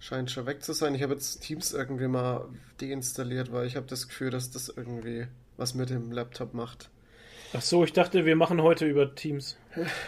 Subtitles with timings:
[0.00, 0.94] Scheint schon weg zu sein.
[0.94, 2.48] Ich habe jetzt Teams irgendwie mal
[2.80, 5.26] deinstalliert, weil ich habe das Gefühl, dass das irgendwie
[5.58, 6.88] was mit dem Laptop macht.
[7.52, 9.56] Ach so, ich dachte, wir machen heute über Teams.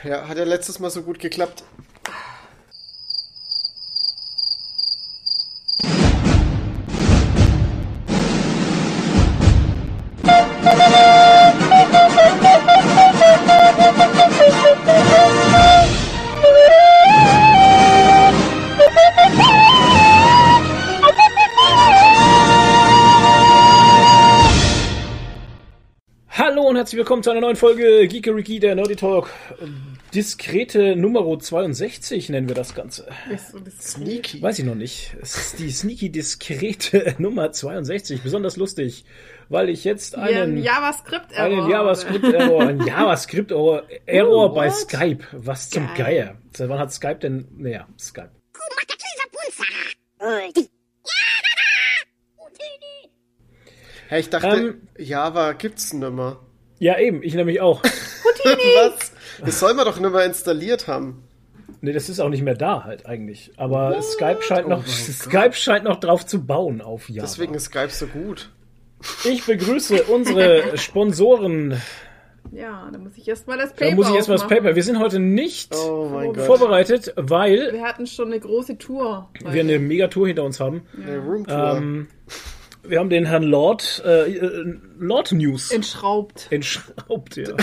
[0.02, 1.64] Ja, hat ja letztes Mal so gut geklappt.
[27.02, 29.28] Willkommen zu einer neuen Folge Geekeriki, der Nerdy Talk.
[30.14, 33.08] Diskrete Nummer 62 nennen wir das Ganze.
[33.80, 34.40] Sneaky.
[34.40, 35.16] Weiß ich noch nicht.
[35.20, 38.22] Es ist die sneaky diskrete Nummer 62.
[38.22, 39.04] Besonders lustig,
[39.48, 41.44] weil ich jetzt einen, Einen JavaScript-Error.
[41.58, 44.70] einen JavaScript-Error, einen JavaScript-Error Error Oh, bei?
[44.70, 45.24] Skype.
[45.32, 45.96] Was zum Geil.
[45.96, 46.38] Geier.
[46.56, 48.30] Seit wann hat Skype denn, naja, Skype.
[54.06, 56.38] Hey, ich dachte, Ähm, Java gibt's nimmer.
[56.82, 57.80] Ja, eben, ich nämlich auch.
[57.84, 59.12] Was?
[59.40, 61.22] Das soll man doch nimmer installiert haben.
[61.80, 63.52] Nee, das ist auch nicht mehr da halt eigentlich.
[63.56, 67.20] Aber Skype scheint Oh noch, Skype scheint noch drauf zu bauen auf Java.
[67.28, 68.50] Deswegen ist Skype so gut.
[69.22, 71.80] Ich begrüße unsere Sponsoren.
[72.50, 74.48] Ja, da muss ich erstmal das Paper Da muss ich erstmal das.
[74.48, 74.74] Paper.
[74.74, 79.30] Wir sind heute nicht Oh vorbereitet, weil Wir hatten schon eine große Tour.
[79.40, 80.82] wir eine Megatour hinter uns haben.
[81.00, 81.76] Eine Roomtour.
[81.76, 82.08] Ähm,
[82.84, 86.48] wir haben den Herrn Lord, äh, äh, Lord News Entschraubt.
[86.50, 87.36] entschraubt.
[87.36, 87.44] Ja.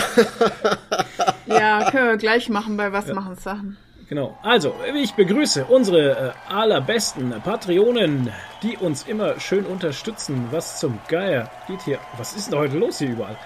[1.46, 3.76] Ja, können wir gleich machen bei Was machen Sachen.
[4.08, 4.38] Genau.
[4.42, 8.32] Also, ich begrüße unsere äh, allerbesten Patreonen,
[8.62, 10.46] die uns immer schön unterstützen.
[10.52, 11.98] Was zum Geier geht hier?
[12.16, 13.36] Was ist denn heute los hier überall?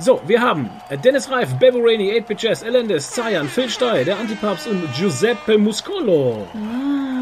[0.00, 0.68] So, wir haben
[1.04, 6.48] Dennis Reif, Bevo Rainey, 8-Bit Jazz, Elendes, Zayan, Phil Stey, der Antipapst und Giuseppe Muscolo.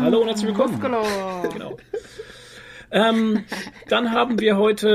[0.00, 0.72] Hallo und herzlich willkommen.
[0.72, 1.02] Muscolo.
[1.52, 1.76] Genau.
[2.92, 3.44] Ähm,
[3.88, 4.88] dann haben wir heute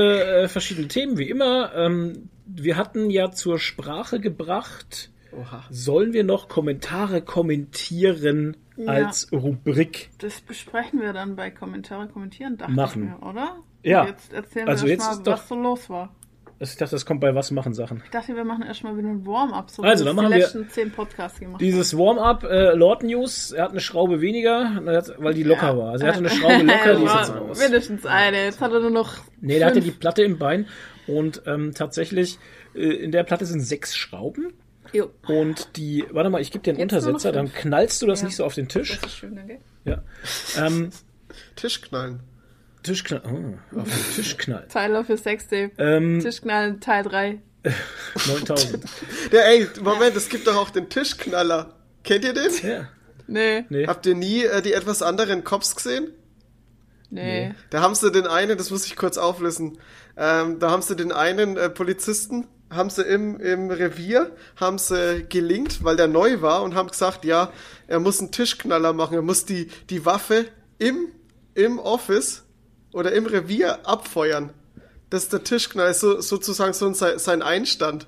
[0.44, 1.74] äh, verschiedene Themen, wie immer.
[1.74, 5.64] Ähm, wir hatten ja zur Sprache gebracht, Oha.
[5.70, 8.86] sollen wir noch Kommentare kommentieren Ja.
[8.92, 10.10] als Rubrik?
[10.18, 13.02] Das besprechen wir dann bei Kommentare kommentieren, dachte Machen.
[13.04, 13.56] ich mir, oder?
[13.82, 14.02] Ja.
[14.02, 16.14] Und Jetzt erzählen Also wir jetzt erstmal, ist doch- was so los war.
[16.60, 18.02] Also Ich dachte, das kommt bei was machen Sachen.
[18.04, 20.42] Ich dachte, wir machen erstmal wieder ein Warm-up, so Also, dann wir machen die wir
[20.42, 24.80] letzten zehn Podcasts gemacht Dieses Warm-up, äh, Lord News, er hat eine Schraube weniger,
[25.18, 25.90] weil die locker war.
[25.92, 27.58] Also er hatte eine Schraube locker, die ist Ja, jetzt raus.
[27.60, 28.44] Mindestens eine.
[28.44, 29.14] Jetzt hat er nur noch.
[29.40, 30.00] Nee, der hatte die fünf.
[30.00, 30.66] Platte im Bein
[31.06, 32.38] und ähm, tatsächlich,
[32.74, 34.52] äh, in der Platte sind sechs Schrauben.
[34.92, 35.10] Jo.
[35.28, 37.60] Und die, warte mal, ich gebe dir einen Jetzt Untersetzer, dann fünf.
[37.60, 38.26] knallst du das Ja.
[38.26, 38.98] nicht so auf den Tisch.
[39.00, 39.58] Das ist schön, danke.
[39.84, 40.02] Ja.
[40.56, 40.90] Ähm,
[42.88, 43.22] Tischknall,
[43.72, 44.68] oh, auf den Tisch knallen.
[44.68, 45.72] Tyler für Sextape.
[45.78, 47.38] Ähm, Tischknallen Teil 3.
[48.26, 48.84] 9000.
[49.32, 51.74] Der, ey, Moment, es gibt doch auch den Tischknaller.
[52.02, 52.50] Kennt ihr den?
[52.62, 52.88] Ja.
[53.26, 53.86] Nee, Nee.
[53.86, 56.08] Habt ihr nie äh, die etwas anderen Cops gesehen?
[57.10, 57.54] nee.
[57.70, 59.78] Da haben sie den einen, das muss ich kurz auflösen,
[60.16, 65.26] ähm, da haben sie den einen äh, Polizisten, haben sie im, im Revier, haben sie
[65.28, 67.52] gelingt, weil der neu war und haben gesagt, ja,
[67.86, 70.46] er muss einen Tischknaller machen, er muss die, die Waffe
[70.78, 71.08] im,
[71.54, 72.44] im Office
[72.92, 74.50] oder im Revier abfeuern.
[75.10, 78.06] Das ist der Tischknaller, ist so, sozusagen so sein, sein Einstand.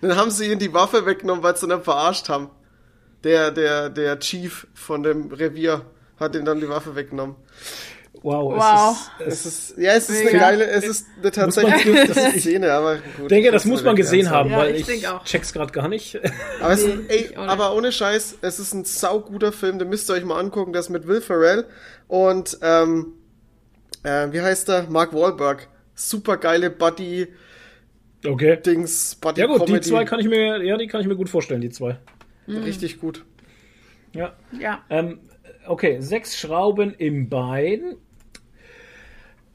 [0.00, 2.50] Dann haben sie ihn die Waffe weggenommen, weil sie ihn dann verarscht haben.
[3.24, 5.82] Der, der, der Chief von dem Revier
[6.18, 7.36] hat ihm dann die Waffe weggenommen.
[8.22, 8.54] Wow.
[8.56, 8.96] Wow.
[9.26, 10.38] Es ist, es ist, ja, es ist eine Mega.
[10.38, 13.04] geile, es ist eine tatsächlich man- Szene, aber gut.
[13.22, 16.20] ich denke, das muss man gesehen haben, Ja, weil ich ich check's gerade gar nicht.
[16.60, 19.88] Aber, es ist, Nee, ein, ey, aber ohne Scheiß, es ist ein sauguter Film, den
[19.88, 21.66] müsst ihr euch mal angucken, das mit Will Ferrell
[22.06, 23.14] und, ähm,
[24.02, 24.84] äh, wie heißt der?
[24.88, 25.68] Mark Wahlberg.
[25.94, 27.34] Super geile Buddy-Dings,
[28.24, 28.58] Okay.
[29.20, 29.88] Buddy Ja gut, die Comedy.
[29.88, 31.98] zwei kann ich mir, ja, die kann ich mir gut vorstellen, die zwei.
[32.48, 33.24] Richtig gut.
[34.14, 34.32] Ja.
[34.58, 34.82] Ja.
[34.90, 35.20] Ähm,
[35.66, 37.96] okay, sechs Schrauben im Bein.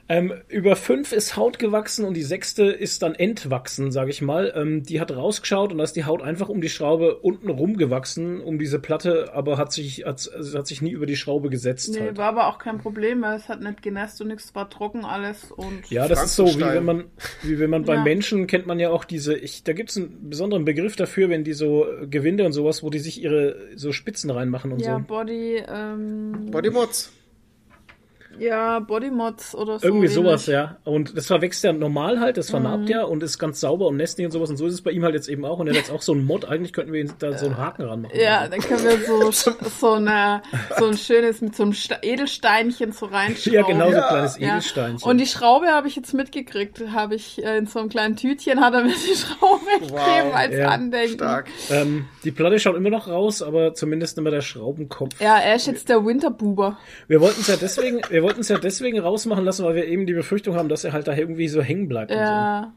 [0.09, 4.53] Ähm, über fünf ist Haut gewachsen und die sechste ist dann entwachsen, sage ich mal.
[4.55, 7.77] Ähm, die hat rausgeschaut und da ist die Haut einfach um die Schraube unten rum
[7.77, 11.49] gewachsen, um diese Platte, aber hat sich, hat, also hat sich nie über die Schraube
[11.49, 11.93] gesetzt.
[11.93, 12.17] Nee, halt.
[12.17, 15.51] war aber auch kein Problem, weil es hat nicht genässt und nichts, war trocken alles
[15.51, 15.89] und.
[15.89, 17.05] Ja, das ist so, wie wenn man,
[17.43, 18.03] wie wenn man bei Ja.
[18.03, 21.53] Menschen kennt man ja auch diese, ich, da gibt's einen besonderen Begriff dafür, wenn die
[21.53, 25.03] so Gewinde und sowas, wo die sich ihre so Spitzen reinmachen und Ja, so.
[25.05, 26.49] Body, ähm.
[26.51, 27.11] Body Mods.
[28.39, 29.87] Ja, Bodymods oder so.
[29.87, 30.61] Irgendwie sowas, ähnlich.
[30.69, 30.77] ja.
[30.83, 32.87] Und das verwächst ja normal halt, das vernarbt Mhm.
[32.89, 34.49] ja und ist ganz sauber und nestig und sowas.
[34.49, 35.59] Und so ist es bei ihm halt jetzt eben auch.
[35.59, 36.45] Und er hat jetzt auch so einen Mod.
[36.45, 38.19] Eigentlich könnten wir ihn da so einen Haken ranmachen.
[38.19, 39.31] Ja, dann können wir so,
[39.79, 40.41] so, eine,
[40.77, 43.53] so ein schönes mit so einem Edelsteinchen so reinschrauben.
[43.53, 44.07] Ja, genau, so ein Ja.
[44.07, 44.47] kleines Ja.
[44.49, 45.09] Edelsteinchen.
[45.09, 46.81] Und die Schraube habe ich jetzt mitgekriegt.
[46.93, 50.55] Habe ich äh, in so einem kleinen Tütchen hat er mir die Schraube gegeben als
[50.55, 50.69] Ja.
[50.69, 51.15] Andenken.
[51.15, 51.47] Stark.
[51.69, 55.19] ähm, die Platte schaut immer noch raus, aber zumindest mehr der Schraubenkopf.
[55.21, 56.77] Ja, er ist jetzt der Winterbuber.
[57.07, 60.05] Wir wollten es ja deswegen, wir wollten es ja deswegen rausmachen lassen, weil wir eben
[60.05, 62.11] die Befürchtung haben, dass er halt da irgendwie so hängen bleibt.
[62.11, 62.73] Ja,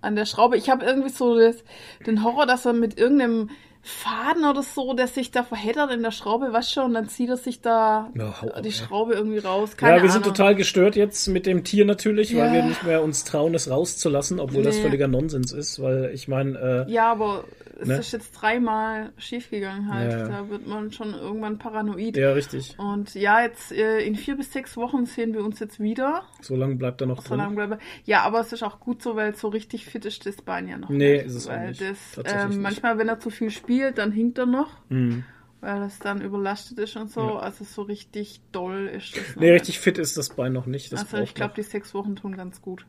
[0.00, 0.56] an der Schraube.
[0.56, 1.64] Ich habe irgendwie so das,
[2.06, 3.50] den Horror, dass er mit irgendeinem
[3.82, 7.28] Faden oder so, der sich da verheddert in der Schraube, weißt schon, und dann zieht
[7.28, 8.70] er sich da Ja, hau die.
[8.72, 9.76] Schraube irgendwie raus.
[9.76, 10.34] Keine Ja, wir sind Ahnung.
[10.36, 12.52] total gestört jetzt mit dem Tier natürlich, weil Ja.
[12.52, 14.82] wir nicht mehr uns trauen, es rauszulassen, obwohl das Nee.
[14.82, 17.44] völliger Nonsens ist, weil ich meine, äh, Ja, aber
[17.80, 17.96] es Ne?
[17.98, 20.12] ist jetzt dreimal schiefgegangen halt.
[20.12, 20.28] Ja.
[20.28, 22.16] Da wird man schon irgendwann paranoid.
[22.16, 22.76] ja, richtig.
[22.78, 26.22] Und ja, jetzt äh, in vier bis sechs Wochen sehen wir uns jetzt wieder.
[26.40, 27.38] So lange bleibt er noch So drin.
[27.38, 27.78] lange bleiben.
[28.04, 30.78] Ja, aber es ist auch gut so, weil so richtig fit ist das Bein ja
[30.78, 31.26] noch Nee, nicht.
[31.26, 31.80] ist es auch weil nicht.
[31.80, 32.60] Das, ähm, nicht.
[32.60, 35.24] manchmal, wenn er zu viel spielt, dann hinkt er noch, Mhm.
[35.60, 37.36] weil das dann überlastet ist und so.
[37.36, 39.52] Also so richtig doll ist das Nee, nicht.
[39.60, 40.92] richtig fit ist das Bein noch nicht.
[40.92, 42.84] Das Also ich glaube, die sechs Wochen tun ganz gut,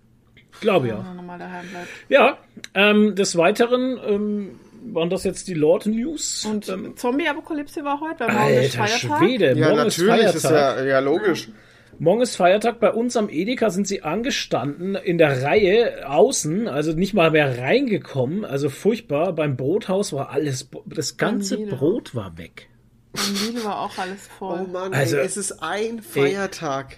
[0.62, 1.14] Glaube ja.
[1.14, 1.88] normal daheim bleibt.
[2.10, 2.38] Ja,
[2.76, 4.60] ähm, des Weiteren ähm,
[4.94, 6.46] waren das jetzt die Lord News.
[6.46, 9.20] Und ähm, Zombie-Apokalypse war heute, weil morgen ist Alter Feiertag.
[9.20, 10.78] Schwede, Ja, morgen natürlich, ist ist Feiertag.
[10.80, 11.48] ja, ja logisch.
[12.00, 12.80] Morgen ist Feiertag.
[12.80, 17.58] Bei uns am Edeka sind sie angestanden in der Reihe außen, also nicht mal mehr
[17.60, 18.44] reingekommen.
[18.46, 19.34] Also furchtbar.
[19.34, 21.58] Beim Brothaus war alles, das ganze.
[21.58, 22.70] Brot war weg.
[23.14, 24.66] Und Lidl war auch alles voll.
[24.68, 26.98] Oh Mann, Also- ey, es ist ein Feiertag.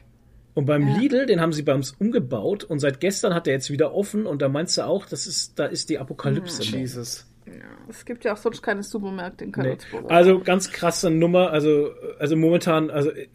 [0.54, 3.70] Und beim Lidl, den haben sie bei uns umgebaut und seit gestern hat der jetzt
[3.70, 6.64] wieder offen und da meinst du auch, das ist, da ist die Apokalypse.
[6.64, 6.80] morgen.
[6.80, 7.28] Jesus.
[7.46, 7.52] Ja,
[7.90, 9.76] es gibt ja auch sonst keine Supermärkte in Nee.
[9.76, 10.10] Karlsruhe.
[10.10, 11.52] Also ganz krasse Nummer.
[11.52, 11.90] Also,
[12.20, 13.28] also momentan, also äh,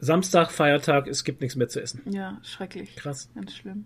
[0.00, 2.00] Samstag, Feiertag, es gibt nichts mehr zu essen.
[2.10, 2.96] Ja, schrecklich.
[2.96, 3.28] Krass.
[3.34, 3.84] Ganz schlimm.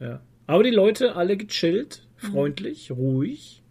[0.00, 0.20] Ja.
[0.46, 2.26] Aber die Leute alle gechillt, Mhm.
[2.32, 3.62] freundlich, ruhig,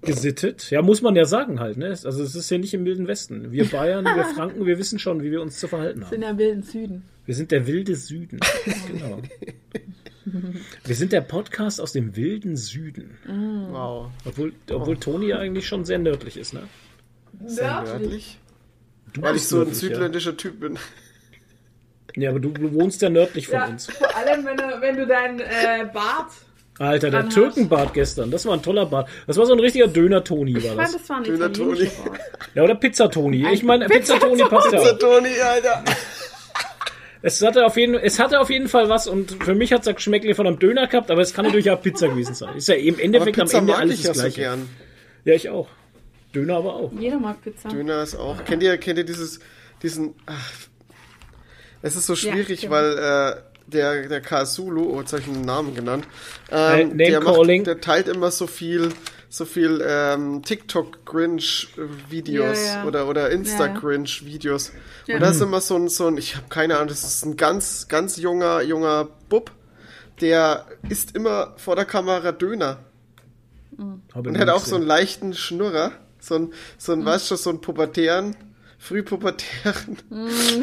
[0.00, 0.70] gesittet.
[0.70, 1.88] Ja, muss man ja sagen halt, ne?
[1.88, 3.52] Also es ist ja nicht im wilden Westen.
[3.52, 6.20] Wir Bayern, wir Franken, wir wissen schon, wie wir uns zu verhalten haben.
[6.20, 7.02] der wilden Süden.
[7.26, 8.40] Wir sind der wilde Süden.
[8.92, 9.20] genau.
[10.84, 13.16] Wir sind der Podcast aus dem wilden Süden.
[13.70, 14.10] Wow.
[14.24, 16.62] Obwohl, obwohl Toni ja eigentlich schon sehr nördlich ist, ne?
[17.46, 18.38] Sehr nördlich.
[19.12, 20.78] Du Weil ich so ein südländischer Typ bin.
[22.16, 22.22] Ja.
[22.24, 23.86] ja, aber du, du wohnst ja nördlich von Ja, uns.
[23.86, 26.30] vor allem, wenn du, wenn du deinen äh, Bart.
[26.78, 29.08] Alter, der hast- Türkenbart gestern, das war ein toller Bart.
[29.26, 30.92] Das war so ein richtiger Döner-Toni, Ich war fand, das.
[30.92, 32.08] das war ein Döner italienischer Toni.
[32.08, 32.20] Bart.
[32.54, 33.46] Ja, oder Pizzatoni.
[33.52, 34.98] Ich meine, Pizzatoni passt ja auch.
[34.98, 35.84] Toni, Alter.
[37.24, 39.88] Es hatte, auf jeden, es hatte auf jeden Fall was und für mich hat es
[39.88, 42.56] ein Geschmäckle von einem Döner gehabt, aber es kann natürlich auch Pizza gewesen sein.
[42.56, 44.40] Ist ja im Endeffekt am Pizza Ende mag alles ich ja das so gleiche.
[44.40, 44.68] gern.
[45.24, 45.68] Ja, ich auch.
[46.34, 46.92] Döner aber auch.
[46.92, 47.68] Jeder mag Pizza.
[47.68, 48.44] Döner ist auch.
[48.44, 49.40] Kennt ihr, kennt ihr dieses,
[49.82, 50.50] diesen, ach,
[51.82, 52.72] es ist so schwierig, stimmt.
[52.72, 53.36] weil, äh,
[53.66, 56.06] der, der Kasulu, oh, jetzt habe ich einen Namen genannt,
[56.50, 57.64] Äh, ähm, Name der, Calling.
[57.64, 58.90] der teilt immer so viel,
[59.28, 62.84] so viel ähm, TikTok-Grinch-Videos Ja, ja.
[62.84, 64.72] oder, oder Insta-Grinch-Videos.
[65.06, 65.16] Ja.
[65.16, 67.36] Und das ist immer so ein, so ein, ich habe keine Ahnung, das ist ein
[67.36, 69.50] ganz, ganz junger, junger Bub,
[70.20, 72.78] der isst immer vor der Kamera Döner.
[74.14, 74.70] Habe Und hat auch gesehen.
[74.70, 75.92] so einen leichten Schnurrer.
[76.22, 78.36] So ein, so ein weißt du, so ein pubertären,
[78.78, 79.98] frühpubertären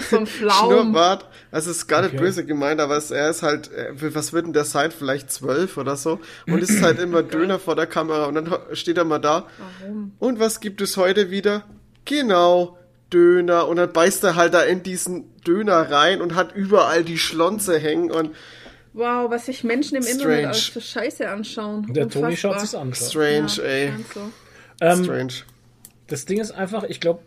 [0.09, 0.27] So ein.
[0.27, 1.25] Schnurrbart.
[1.51, 2.23] Also es ist gar nicht Okay.
[2.23, 4.91] böse gemeint, aber es, er ist halt, äh, was wird denn der sein?
[4.91, 6.19] Vielleicht zwölf oder so.
[6.47, 8.25] Und ist halt immer Döner vor der Kamera.
[8.25, 9.47] Und dann steht er mal da.
[9.81, 10.13] Warum?
[10.19, 11.63] Und was gibt es heute wieder?
[12.05, 12.77] Genau,
[13.11, 13.67] Döner.
[13.67, 17.77] Und dann beißt er halt da in diesen Döner rein und hat überall die Schlonze
[17.79, 18.11] hängen.
[18.11, 18.35] Und
[18.93, 20.21] Wow, was sich Menschen im Strange.
[20.23, 21.85] Internet als für Scheiße anschauen.
[21.93, 22.53] Der Toni Unfassbar.
[22.53, 22.93] schaut sich's an.
[22.93, 23.93] strange, Ja, ey.
[24.13, 24.19] so.
[24.81, 25.33] Ähm, Strange.
[26.09, 27.19] Das Ding ist einfach, ich glaube,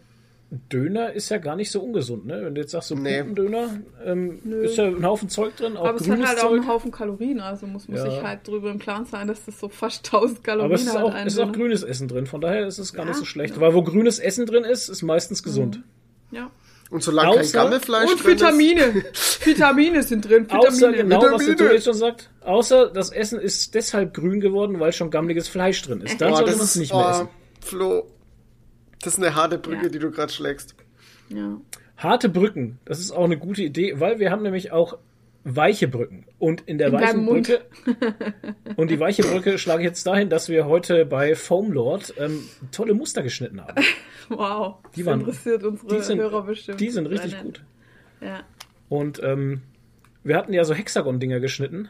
[0.70, 2.42] Döner ist ja gar nicht so ungesund, ne?
[2.44, 3.20] Wenn du jetzt sagst, so Nee.
[3.20, 3.70] Pupendöner,
[4.04, 6.52] ähm, ist ja ein Haufen Zeug drin, auch Aber es hat halt auch Zeug.
[6.60, 8.10] einen Haufen Kalorien, also muss man Ja.
[8.10, 10.94] sich halt drüber im Klaren sein, dass das so fast 1000 Kalorien Aber es ist
[10.94, 11.02] hat.
[11.04, 11.56] auch, es ist auch Döner.
[11.56, 13.54] grünes Essen drin, von daher ist es gar nicht Ja, so schlecht.
[13.54, 13.60] ja.
[13.62, 15.80] Weil wo grünes Essen drin ist, ist meistens gesund.
[16.32, 16.50] Ja.
[16.90, 18.40] Und solange kein Außer- Gammelfleisch Und drin ist.
[18.42, 18.94] Vitamine.
[19.44, 20.42] Vitamine sind drin.
[20.44, 20.68] Vitamine.
[20.68, 21.68] Außer genau, was der Vitamine.
[21.70, 22.30] Toni schon sagt.
[22.44, 26.20] Außer das Essen ist deshalb grün geworden, weil schon gammeliges Fleisch drin ist.
[26.20, 27.28] Dann Boah, sollte man es nicht mehr oh, essen.
[27.62, 28.06] Flo,
[29.02, 29.88] das ist eine harte Brücke, Ja.
[29.88, 30.74] die du gerade schlägst.
[31.28, 31.58] Ja.
[31.96, 34.98] Harte Brücken, das ist auch eine gute Idee, weil wir haben nämlich auch
[35.44, 36.24] weiche Brücken.
[36.38, 37.26] Und in der In weichen.
[37.26, 37.60] Brücke.
[38.76, 42.44] und die weiche Brücke schlage ich jetzt dahin, dass wir heute bei Foam Lord ähm,
[42.70, 43.82] tolle Muster geschnitten haben.
[44.28, 44.76] Wow.
[44.96, 46.80] Die waren- interessiert unsere Die sind, Hörer bestimmt.
[46.80, 47.62] die sind richtig gut.
[48.20, 48.44] Ja.
[48.88, 49.60] Und ähm,
[50.24, 51.88] wir hatten ja so Hexagon-Dinger geschnitten.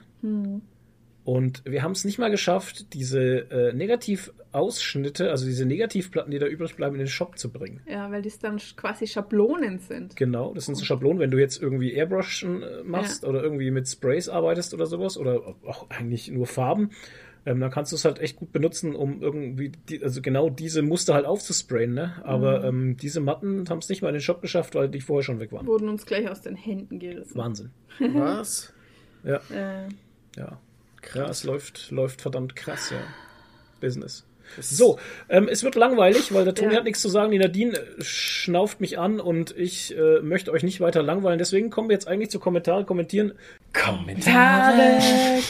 [1.24, 6.46] Und wir haben es nicht mal geschafft, diese äh, Negativausschnitte, also diese Negativplatten, die da
[6.46, 7.80] übrig bleiben, in den Shop zu bringen.
[7.88, 10.16] Ja, weil das dann quasi Schablonen sind.
[10.16, 13.28] Genau, das sind so Schablonen, wenn du jetzt irgendwie Airbrushen äh, machst Ja.
[13.28, 16.90] oder irgendwie mit Sprays arbeitest oder sowas oder auch eigentlich nur Farben,
[17.46, 20.82] ähm, dann kannst du es halt echt gut benutzen, um irgendwie, die, also genau diese
[20.82, 22.14] Muster halt aufzusprayen, ne?
[22.24, 25.22] Aber ähm, diese Matten haben es nicht mal in den Shop geschafft, weil die vorher
[25.24, 25.66] schon weg waren.
[25.66, 27.36] Wurden uns gleich aus den Händen gerissen.
[27.36, 27.70] Wahnsinn.
[27.98, 28.72] Was?
[29.24, 29.88] Ja, Äh,
[30.36, 30.60] ja.
[31.28, 32.98] Es läuft, läuft verdammt krass, ja.
[33.80, 34.24] Business.
[34.60, 34.98] So,
[35.30, 36.78] ähm, es wird langweilig, weil der Toni Ja.
[36.78, 37.30] hat nichts zu sagen.
[37.32, 41.38] Die Nadine äh, schnauft mich an und ich äh, möchte euch nicht weiter langweilen.
[41.38, 43.32] Deswegen kommen wir jetzt eigentlich zu Kommentare kommentieren.
[43.72, 44.98] Kommentare.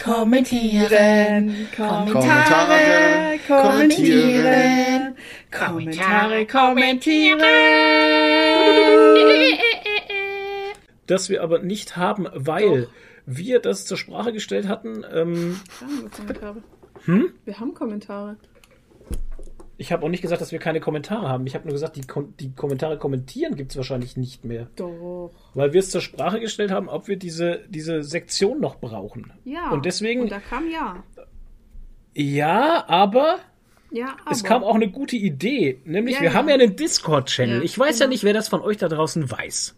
[0.05, 5.17] kommentieren, Kommentare kommentieren.
[5.51, 7.41] Kommentare kommentieren.
[11.07, 12.89] Das wir aber nicht haben, weil
[13.27, 15.05] wir das zur Sprache gestellt hatten.
[15.13, 16.63] Ähm, Wir haben Kommentare.
[17.05, 17.33] Hm?
[17.45, 18.37] Wir haben Kommentare.
[19.77, 21.47] ich habe auch nicht gesagt, dass wir keine Kommentare haben.
[21.47, 24.69] Ich habe nur gesagt, die, Kom die Kommentare kommentieren gibt es wahrscheinlich nicht mehr.
[24.77, 25.31] Doch.
[25.55, 29.33] Weil wir es zur Sprache gestellt haben, ob wir diese, diese Sektion noch brauchen.
[29.45, 29.71] Ja.
[29.71, 31.03] Und deswegen, Und da kam ja.
[32.15, 33.39] ja, aber
[33.91, 34.31] Ja, aber.
[34.33, 35.81] es kam auch eine gute Idee.
[35.85, 36.35] Nämlich, Ja, wir ja.
[36.35, 37.59] haben ja einen Discord-Channel.
[37.59, 38.13] Ja, ich weiß ja genau.
[38.13, 39.75] nicht, wer das von euch da draußen weiß.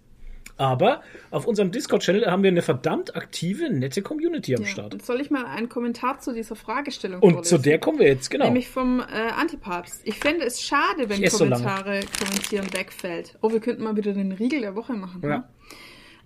[0.56, 4.68] Aber auf unserem Discord-Channel haben wir eine verdammt aktive, nette Community am ja.
[4.68, 4.94] Start.
[4.94, 7.56] Und soll ich mal einen Kommentar zu dieser Fragestellung Und vorlesen?
[7.56, 8.44] zu der kommen wir jetzt, genau.
[8.44, 9.04] Nämlich vom äh,
[9.36, 10.02] Antipapst.
[10.04, 11.44] Ich fände es schade, wenn esse so.
[11.44, 13.36] Kommentare kommentieren wegfällt.
[13.40, 15.20] Oh, wir könnten mal wieder den Riegel der Woche machen.
[15.22, 15.28] Ja.
[15.28, 15.44] ne?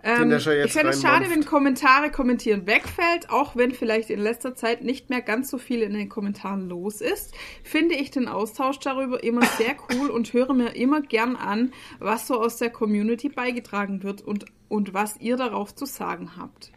[0.02, 4.84] Ähm, ich fände es schade, wenn Kommentare kommentieren wegfällt, auch wenn vielleicht in letzter Zeit
[4.84, 7.34] nicht mehr ganz so viel in den Kommentaren los ist.
[7.64, 12.28] Finde ich den Austausch darüber immer sehr cool und höre mir immer gern an, was
[12.28, 16.70] so aus der Community beigetragen wird und, und was ihr darauf zu sagen habt.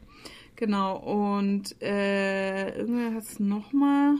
[0.56, 4.16] Genau, und äh, irgendwer hat es nochmal.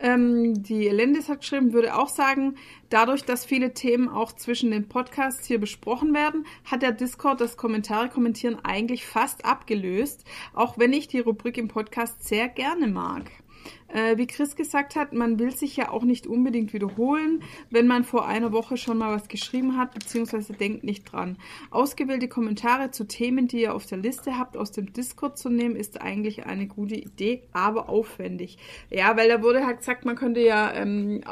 [0.00, 2.56] Ähm, die Elendis hat geschrieben, würde auch sagen,
[2.90, 7.56] dadurch, dass viele Themen auch zwischen den Podcasts hier besprochen werden, hat der Discord das
[7.56, 13.30] Kommentare kommentieren eigentlich fast abgelöst, auch wenn ich die Rubrik im Podcast sehr gerne mag.
[13.92, 18.04] Äh, wie Chris gesagt hat, man will sich ja auch nicht unbedingt wiederholen, wenn man
[18.04, 21.36] vor einer Woche schon mal was geschrieben hat, beziehungsweise denkt nicht dran.
[21.70, 25.76] Ausgewählte Kommentare zu Themen, die ihr auf der Liste habt, aus dem Discord zu nehmen,
[25.76, 28.58] ist eigentlich eine gute Idee, aber aufwendig.
[28.90, 31.22] Ja, weil da wurde halt gesagt, man könnte ja ähm,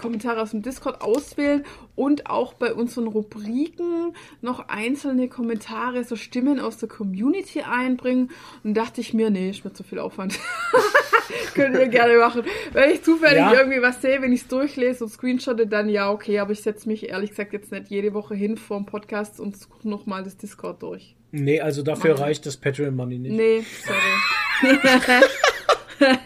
[0.00, 6.58] Kommentare aus dem Discord auswählen und auch bei unseren Rubriken noch einzelne Kommentare, so Stimmen
[6.58, 8.30] aus der Community einbringen.
[8.64, 10.38] Und dachte ich mir, nee, ist mir zu viel Aufwand.
[11.54, 12.42] Könnt ihr gerne machen.
[12.72, 13.52] Wenn ich zufällig Ja.
[13.54, 16.88] irgendwie was sehe, wenn ich es durchlese und screenshotte, dann ja, okay, aber ich setze
[16.88, 20.36] mich ehrlich gesagt jetzt nicht jede Woche hin vor dem Podcast und suche nochmal das
[20.36, 21.14] Discord durch.
[21.32, 22.22] Nee, also dafür Nein.
[22.22, 23.32] reicht das Patreon Money nicht.
[23.36, 24.78] Nee, sorry.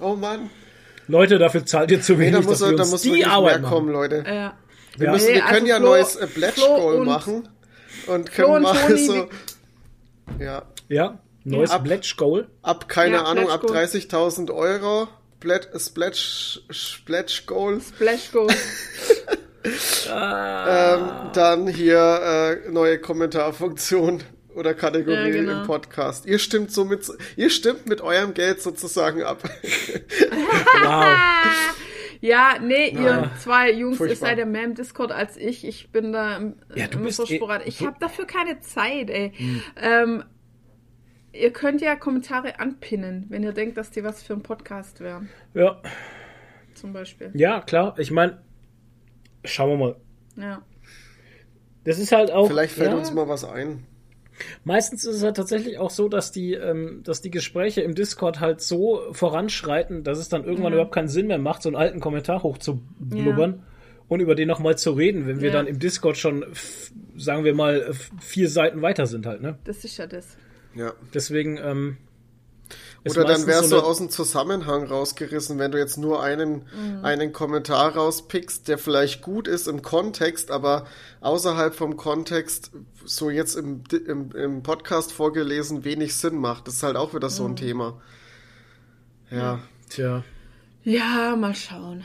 [0.00, 0.50] Oh Mann.
[1.08, 3.24] Leute, dafür zahlt ihr zu Nee, wenig, da dass muss, wir da uns muss die
[3.24, 3.72] Arbeit mehr machen.
[3.74, 4.24] kommen, Leute.
[4.26, 4.54] ja.
[4.96, 5.12] Wir, Ja.
[5.12, 7.48] müssen, Nee, wir können also ja Flo- neues äh, Pledge Goal machen.
[8.06, 9.28] Und können und mal Toni, so.
[10.38, 10.62] Ja.
[10.88, 12.48] Ja, neues Ab- Pledge Goal.
[12.62, 13.76] Ab, keine Ja, Ahnung, ab Goal.
[13.76, 15.08] 30.000 Euro.
[15.42, 17.80] Pledge, Splash, Splash Goal.
[17.80, 18.46] Splash Go.
[19.64, 24.20] Ähm, dann hier äh, neue Kommentarfunktion
[24.56, 25.60] oder Kategorie Ja, genau.
[25.60, 26.26] im Podcast.
[26.26, 27.06] Ihr stimmt somit,
[27.36, 29.42] ihr stimmt mit eurem Geld sozusagen ab.
[30.82, 31.76] Wow.
[32.20, 33.30] Ja, nee, ihr Ja.
[33.40, 34.28] zwei Jungs, ihr Furchtbar.
[34.30, 35.64] seid ja mehr im Discord als ich.
[35.64, 37.68] Ich bin da im- Ja, du bist so eh- sporadisch.
[37.68, 39.32] Ich du- habe dafür keine Zeit, ey.
[39.36, 39.62] Hm.
[39.80, 40.24] Ähm,
[41.32, 45.28] ihr könnt ja Kommentare anpinnen, wenn ihr denkt, dass die was für einen Podcast wären,
[45.54, 45.80] Ja,
[46.74, 47.30] zum Beispiel.
[47.34, 47.94] ja, klar.
[47.98, 48.42] Ich meine,
[49.44, 49.96] schauen wir mal.
[50.36, 50.62] Ja.
[51.84, 52.46] Das ist halt auch.
[52.46, 53.84] Vielleicht fällt ja, uns mal was ein.
[54.64, 58.40] Meistens ist es halt tatsächlich auch so, dass die, ähm, dass die Gespräche im Discord
[58.40, 60.78] halt so voranschreiten, dass es dann irgendwann Ja.
[60.78, 63.62] überhaupt keinen Sinn mehr macht, so einen alten Kommentar hochzublubbern
[64.08, 65.54] und über den nochmal zu reden, wenn wir Ja.
[65.54, 66.44] dann im Discord schon,
[67.16, 69.58] sagen wir mal, vier Seiten weiter sind halt, ne?
[69.64, 70.36] Das ist ja das.
[70.74, 70.92] Ja.
[71.14, 71.96] Deswegen, ähm,
[73.04, 77.04] Oder dann wärst so du aus dem Zusammenhang rausgerissen, wenn du jetzt nur einen, Mhm.
[77.04, 80.86] einen Kommentar rauspickst, der vielleicht gut ist im Kontext, aber
[81.20, 82.70] außerhalb vom Kontext,
[83.04, 86.68] so jetzt im, im, im Podcast vorgelesen, wenig Sinn macht.
[86.68, 87.50] Das ist halt auch wieder so Mhm.
[87.50, 88.00] ein Thema.
[89.30, 89.58] Ja.
[89.90, 90.22] Tja,
[90.84, 92.02] Ja, mal schauen.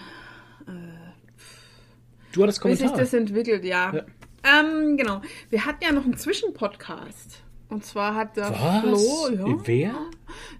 [2.34, 3.94] du hattest Wie sich das entwickelt, ja.
[3.96, 4.06] Ja.
[4.44, 5.22] Ähm, genau.
[5.50, 7.44] Wir hatten ja noch einen Zwischenpodcast.
[7.70, 8.82] Und zwar hat der Was?
[8.82, 9.96] Flo, ja, Wer?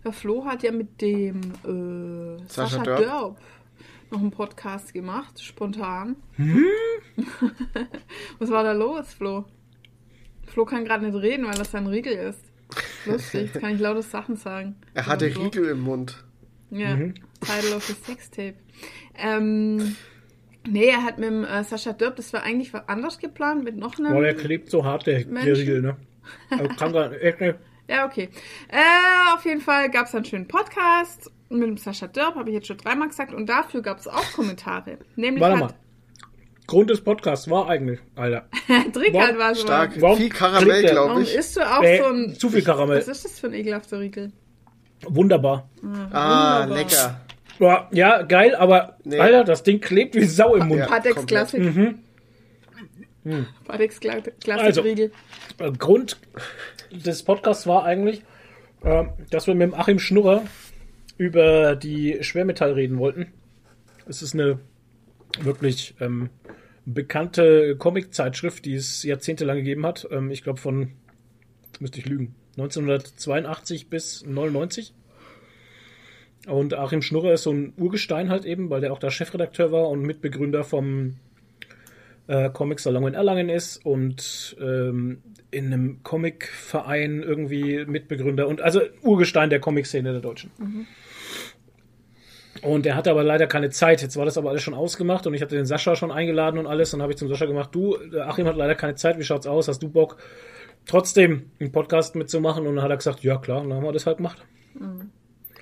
[0.04, 3.00] der Flo hat ja mit dem äh, Sascha Sascha Dörp.
[3.00, 3.38] Dörp
[4.12, 6.16] noch einen Podcast gemacht, spontan.
[6.36, 6.64] Hm?
[8.40, 9.46] Was war da los, Flo?
[10.46, 12.40] Flo kann gerade nicht reden, weil das sein Riegel ist.
[13.06, 14.76] Lustig, jetzt kann ich laute Sachen sagen.
[14.94, 15.44] Er hatte Flo.
[15.44, 16.24] Riegel im Mund.
[16.70, 17.14] Ja, Mhm.
[17.40, 18.56] Title of the Sextape.
[19.16, 19.96] Ähm,
[20.68, 23.78] nee, er hat mit dem, äh, Sascha Dörp, das war eigentlich was anders geplant, mit
[23.78, 24.14] noch einem...
[24.14, 25.54] Boah, der klebt so hart, der, der Menschen.
[25.56, 25.98] Riegel, ne?
[26.78, 27.56] Kann gar echt nicht.
[27.90, 28.28] Ja, okay.
[28.70, 32.56] Äh, auf jeden Fall gab es einen schönen Podcast mit dem Sascha Dörp, habe ich
[32.56, 34.98] jetzt schon dreimal gesagt, und dafür gab es auch Kommentare.
[35.16, 35.74] Nämlich Warte mal.
[36.68, 38.50] Grund des Podcasts war eigentlich, Alter.
[38.92, 39.62] Trick Wow, halt war so.
[39.62, 40.02] Stark.
[40.02, 41.34] Warum Viel Karamell, glaube Warum ich.
[41.34, 42.36] isst du auch Äh, so ein...
[42.36, 42.98] zu viel Karamell.
[42.98, 44.34] Was ist das für ein ekelhafter Riegel?
[45.08, 45.70] Wunderbar.
[46.12, 47.22] Ah, Wunderbar.
[47.60, 47.88] lecker.
[47.92, 49.18] Ja, geil, aber Nee.
[49.18, 50.82] Alter, das Ding klebt wie Sau im Mund.
[50.82, 50.88] Ja.
[50.88, 51.50] Patex komplett.
[51.52, 51.74] Classic.
[51.74, 51.98] Patex
[54.00, 54.66] Cla- Classic Mhm.
[54.66, 54.82] Also.
[55.60, 56.18] Äh, Grund
[56.92, 58.24] des Podcasts war eigentlich,
[58.84, 60.44] äh, dass wir mit dem Achim Schnurrer
[61.18, 63.34] über die Schwermetall reden wollten.
[64.08, 64.60] Es ist eine
[65.42, 66.30] wirklich ähm,
[66.86, 70.08] bekannte Comic-Zeitschrift, die es jahrzehntelang gegeben hat.
[70.12, 70.94] Ähm, ich glaube von,
[71.80, 74.94] müsste ich lügen, 1982 bis 99.
[76.48, 79.90] Und Achim Schnurrer ist so ein Urgestein halt eben, weil der auch da Chefredakteur war
[79.90, 81.18] und Mitbegründer vom
[82.28, 89.50] äh, Comic-Salon in Erlangen ist und ähm, in einem Comic-Verein irgendwie Mitbegründer und also Urgestein
[89.50, 90.52] der Comic-Szene der Deutschen.
[92.62, 94.02] Und er hatte aber leider keine Zeit.
[94.02, 96.68] Jetzt war das aber alles schon ausgemacht und ich hatte den Sascha schon eingeladen und
[96.68, 96.94] alles.
[96.94, 99.48] Und habe ich zum Sascha gemacht, du, der Achim hat leider keine Zeit, wie schaut's
[99.48, 99.68] aus?
[99.68, 100.18] Hast du Bock,
[100.86, 102.66] trotzdem einen Podcast mitzumachen?
[102.68, 104.44] Und dann hat er gesagt, ja klar, und dann haben wir das halt gemacht.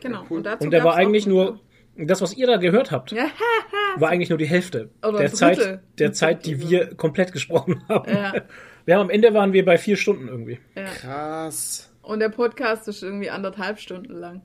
[0.02, 0.24] Genau.
[0.30, 1.60] Und, dazu Und der war eigentlich nur,
[1.98, 3.14] das, was ihr da gehört habt,
[3.98, 5.80] war eigentlich nur die Hälfte Oder der Zeit, Drittel.
[6.00, 8.12] der Zeit, die wir komplett gesprochen haben.
[8.12, 8.34] Ja.
[8.86, 10.60] Wir haben am Ende waren wir bei vier Stunden irgendwie.
[10.76, 10.84] ja.
[10.86, 11.92] Krass.
[12.02, 14.42] Und der Podcast ist irgendwie anderthalb Stunden lang.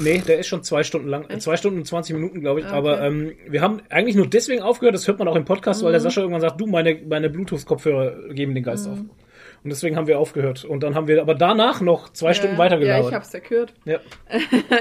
[0.00, 1.28] Nee, der ist schon zwei Stunden lang.
[1.28, 1.42] Echt?
[1.42, 2.66] Zwei Stunden und 20 Minuten, glaube ich.
[2.66, 2.74] Okay.
[2.74, 5.84] Aber ähm, wir haben eigentlich nur deswegen aufgehört, das hört man auch im Podcast, Mhm.
[5.86, 8.98] weil der Sascha irgendwann sagt, du, meine, meine Bluetooth-Kopfhörer geben den Geist auf.
[9.62, 10.64] Und deswegen haben wir aufgehört.
[10.64, 13.40] Und dann haben wir aber danach noch zwei Stunden ja, weiter Ja, ich hab's ja
[13.40, 13.74] gehört.
[13.84, 13.98] Ja,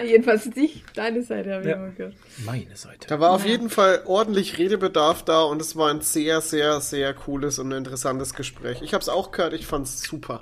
[0.06, 1.76] Jedenfalls dich, deine Seite habe ich Ja.
[1.76, 2.16] immer gehört.
[2.46, 3.08] Meine Seite.
[3.08, 7.14] Da war auf jeden Fall ordentlich Redebedarf da und es war ein sehr, sehr, sehr
[7.14, 8.82] cooles und interessantes Gespräch.
[8.82, 10.40] Ich habe es auch gehört, ich fand's super.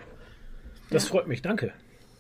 [0.92, 1.74] Das freut mich, danke.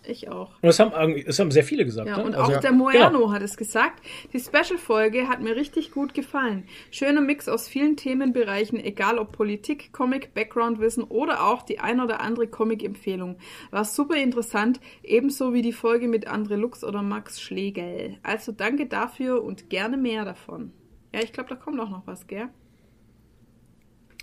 [0.09, 0.51] Ich auch.
[0.61, 2.07] Und das haben, das haben sehr viele gesagt.
[2.07, 2.23] Ja, ne?
[2.23, 3.31] und Also- auch der Moerno Genau.
[3.33, 4.01] hat es gesagt.
[4.31, 6.63] Die Special-Folge hat mir richtig gut gefallen.
[6.91, 12.21] Schöner Mix aus vielen Themenbereichen, egal ob Politik, Comic, Background-Wissen oder auch die ein oder
[12.21, 13.37] andere Comic-Empfehlung.
[13.71, 18.17] War super interessant, ebenso wie die Folge mit André Lux oder Max Schlegel.
[18.23, 20.71] Also danke dafür und gerne mehr davon.
[21.13, 22.47] Ja, ich glaube, da kommt auch noch was, gell?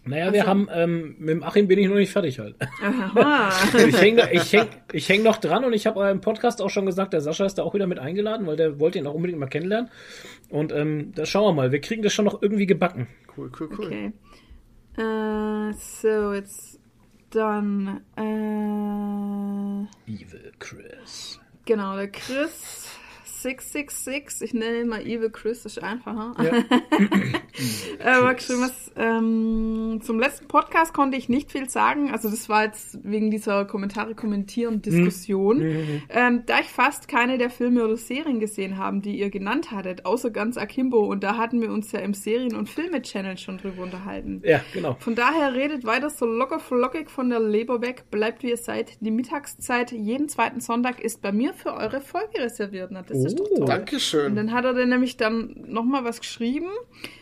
[0.06, 0.46] Naja, wir so.
[0.46, 2.56] haben, ähm, mit dem Achim bin ich noch nicht fertig halt.
[2.82, 3.50] Aha.
[3.88, 6.84] ich hänge ich häng, ich häng noch dran und ich habe im Podcast auch schon
[6.84, 9.40] gesagt, der Sascha ist da auch wieder mit eingeladen, weil der wollte ihn auch unbedingt
[9.40, 9.90] mal kennenlernen.
[10.50, 13.08] Und ähm, da schauen wir mal, wir kriegen das schon noch irgendwie gebacken.
[13.36, 13.86] Cool, cool, cool.
[13.86, 14.12] Okay.
[14.98, 16.78] Äh, so, jetzt
[17.30, 18.02] dann.
[18.16, 18.22] Äh,
[20.10, 21.40] Evil Chris.
[21.64, 22.83] genau, der Chris
[23.44, 24.40] 666.
[24.40, 26.34] Ich nenne ihn mal Evil Chris, ist einfacher.
[26.42, 26.52] Ja.
[28.30, 32.10] äh, geschrieben, was, ähm, zum letzten Podcast konnte ich nicht viel sagen.
[32.10, 35.60] Also das war jetzt wegen dieser Kommentare kommentieren Diskussion.
[36.08, 40.06] Ähm, da ich fast keine der Filme oder Serien gesehen habe, die ihr genannt hattet,
[40.06, 41.00] außer ganz Akimbo.
[41.00, 44.40] Und da hatten wir uns ja im Serien- und Filme-Channel schon drüber unterhalten.
[44.44, 44.96] ja, genau.
[45.00, 48.96] Von daher redet weiter so locker flockig von der Leber weg, bleibt wie ihr seid.
[49.00, 52.90] Die Mittagszeit jeden zweiten Sonntag ist bei mir für eure Folge reserviert.
[52.90, 53.48] Na, das ist doch Oh.
[53.54, 53.60] toll.
[53.60, 54.34] Und Dankeschön.
[54.36, 56.68] dann hat er dann nämlich dann nochmal was geschrieben.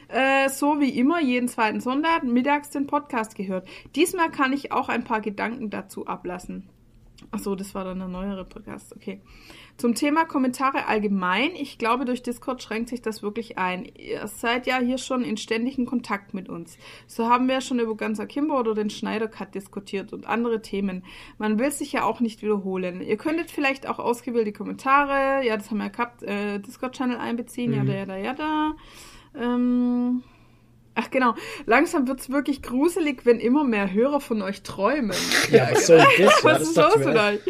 [0.08, 3.66] Äh, so wie immer, jeden zweiten Sonntag mittags den Podcast gehört.
[3.96, 6.68] Diesmal kann ich auch ein paar Gedanken dazu ablassen.
[7.34, 9.22] Ach so, das war dann der neuere Podcast, okay.
[9.78, 11.52] Zum Thema Kommentare allgemein.
[11.54, 13.86] Ich glaube, durch Discord schränkt sich das wirklich ein.
[13.96, 16.76] Ihr seid ja hier schon in ständigem Kontakt mit uns.
[17.06, 21.06] So haben wir schon über ganz Akimbo oder den Schneider Cut diskutiert und andere Themen.
[21.38, 23.00] Man will sich ja auch nicht wiederholen.
[23.00, 27.72] Ihr könntet vielleicht auch ausgewählte Kommentare, ja, das haben wir ja gehabt, äh, Discord-Channel einbeziehen,
[27.72, 28.76] ja, da, ja, da, ja, da.
[29.34, 30.22] Ähm,
[30.94, 35.16] Ach genau, langsam wird's wirklich gruselig, wenn immer mehr Hörer von euch träumen.
[35.50, 36.42] Ja, was soll denn das?
[36.42, 37.40] Ja, Was das ist los wir mit euch?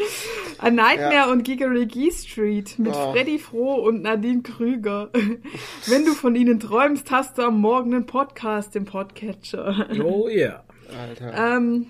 [0.58, 3.12] A Nightmare und Gigarigi Street mit Oh.
[3.12, 5.10] Freddy Froh und Nadine Krüger.
[5.86, 9.88] Wenn du von ihnen träumst, hast du am Morgen einen Podcast im Podcatcher.
[10.04, 10.62] Oh yeah.
[10.96, 11.56] Alter.
[11.56, 11.86] Ähm,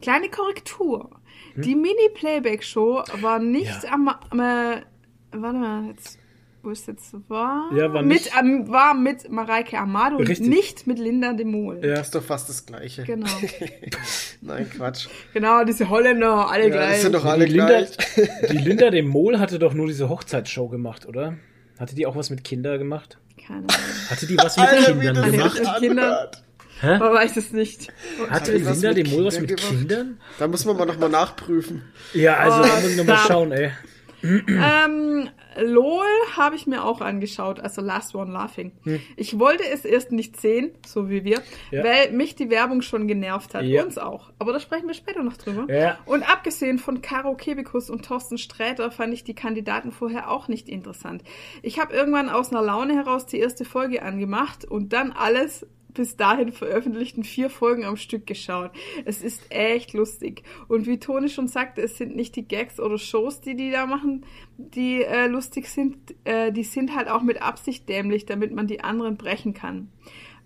[0.00, 1.10] kleine Korrektur.
[1.54, 1.62] Hm?
[1.62, 4.82] Die Mini-Playback-Show war nicht am, am äh,
[5.32, 6.18] warte mal, jetzt,
[6.62, 7.70] wo ist jetzt war?
[7.76, 10.46] Ja, war mit, ähm, war mit Mareike Amado und Richtig.
[10.48, 11.80] nicht mit Linda de Mol.
[11.84, 12.00] Ja.
[12.00, 13.02] Ist doch fast das Gleiche.
[13.04, 13.26] Genau.
[14.40, 15.08] Nein, Quatsch.
[15.34, 16.90] Genau, diese Holländer, alle Ja, gleich.
[16.92, 17.90] das sind doch alle die, Linda, gleich.
[18.50, 21.36] die Linda de Mol hatte doch nur diese Hochzeitsshow gemacht, oder?
[21.78, 23.18] Hatte die auch was mit Kindern gemacht?
[23.44, 23.68] Keine Ahnung.
[24.08, 25.58] Hatte die was mit Alter, wie Kindern gemacht?
[25.58, 26.28] mit Kindern.
[26.80, 26.98] Hä?
[26.98, 27.92] Man weiß es nicht.
[28.28, 29.78] Hatte Linda mit de Mol was Kindern mit gemacht?
[29.78, 30.20] Kindern?
[30.38, 31.82] Da muss man mal nochmal nachprüfen.
[32.14, 33.70] Ja, also Oh, da muss ich nochmal schauen, ey.
[34.22, 35.28] ähm,
[35.60, 36.04] LOL
[36.36, 38.72] habe ich mir auch angeschaut, also Last One Laughing.
[39.16, 41.84] Ich wollte es erst nicht sehen, so wie wir, Ja.
[41.84, 43.64] weil mich die Werbung schon genervt hat.
[43.64, 43.84] Ja.
[43.84, 44.30] Uns auch.
[44.38, 45.72] Aber da sprechen wir später noch drüber.
[45.72, 45.98] Ja.
[46.06, 50.68] Und abgesehen von Caro Kebekus und Thorsten Sträter fand ich die Kandidaten vorher auch nicht
[50.68, 51.22] interessant.
[51.62, 56.16] Ich habe irgendwann aus einer Laune heraus die erste Folge angemacht und dann alles bis
[56.16, 58.70] dahin veröffentlichten vier Folgen am Stück geschaut.
[59.04, 60.42] Es ist echt lustig.
[60.68, 63.86] Und wie Toni schon sagte, es sind nicht die Gags oder Shows, die die da
[63.86, 64.24] machen,
[64.56, 65.96] die äh, lustig sind.
[66.24, 69.90] Äh, die sind halt auch mit Absicht dämlich, damit man die anderen brechen kann.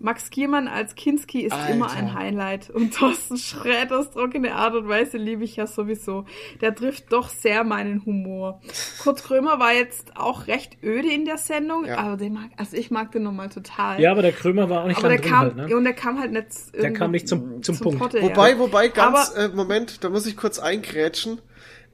[0.06, 1.74] Max Giermann als Kinski ist Alter.
[1.74, 2.70] immer ein Highlight.
[2.70, 6.26] Und Thorsten Schräders trockene Art und Weise liebe ich ja sowieso.
[6.60, 8.60] Der trifft doch sehr meinen Humor.
[9.02, 11.98] Kurt Krömer war jetzt auch recht öde in der Sendung, Ja.
[11.98, 14.00] aber den mag, also ich mag den nochmal total.
[14.00, 15.76] Ja, aber der Krömer war auch nicht aber der kam, halt, ne?
[15.76, 17.98] und der kam halt nicht irgendwie kam nicht zum- zum Punkt.
[17.98, 18.58] Potte, Wobei, ja.
[18.60, 21.40] wobei, ganz, Aber- äh, Moment, da muss ich kurz eingrätschen.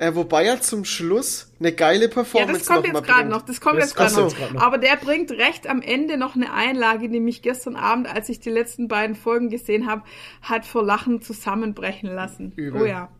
[0.02, 3.18] Äh, wobei er zum Schluss eine geile Ja, Performance das kommt noch mal jetzt gerade
[3.20, 3.30] bringt.
[3.30, 3.42] noch.
[3.42, 4.60] Das kommt Das jetzt gerade kommt noch.
[4.60, 8.40] Aber der bringt recht am Ende noch eine Einlage, die mich gestern Abend, als ich
[8.40, 10.02] die letzten beiden Folgen gesehen habe,
[10.42, 12.52] hat vor Lachen zusammenbrechen lassen.
[12.56, 12.82] Übel.
[12.82, 13.10] Oh ja.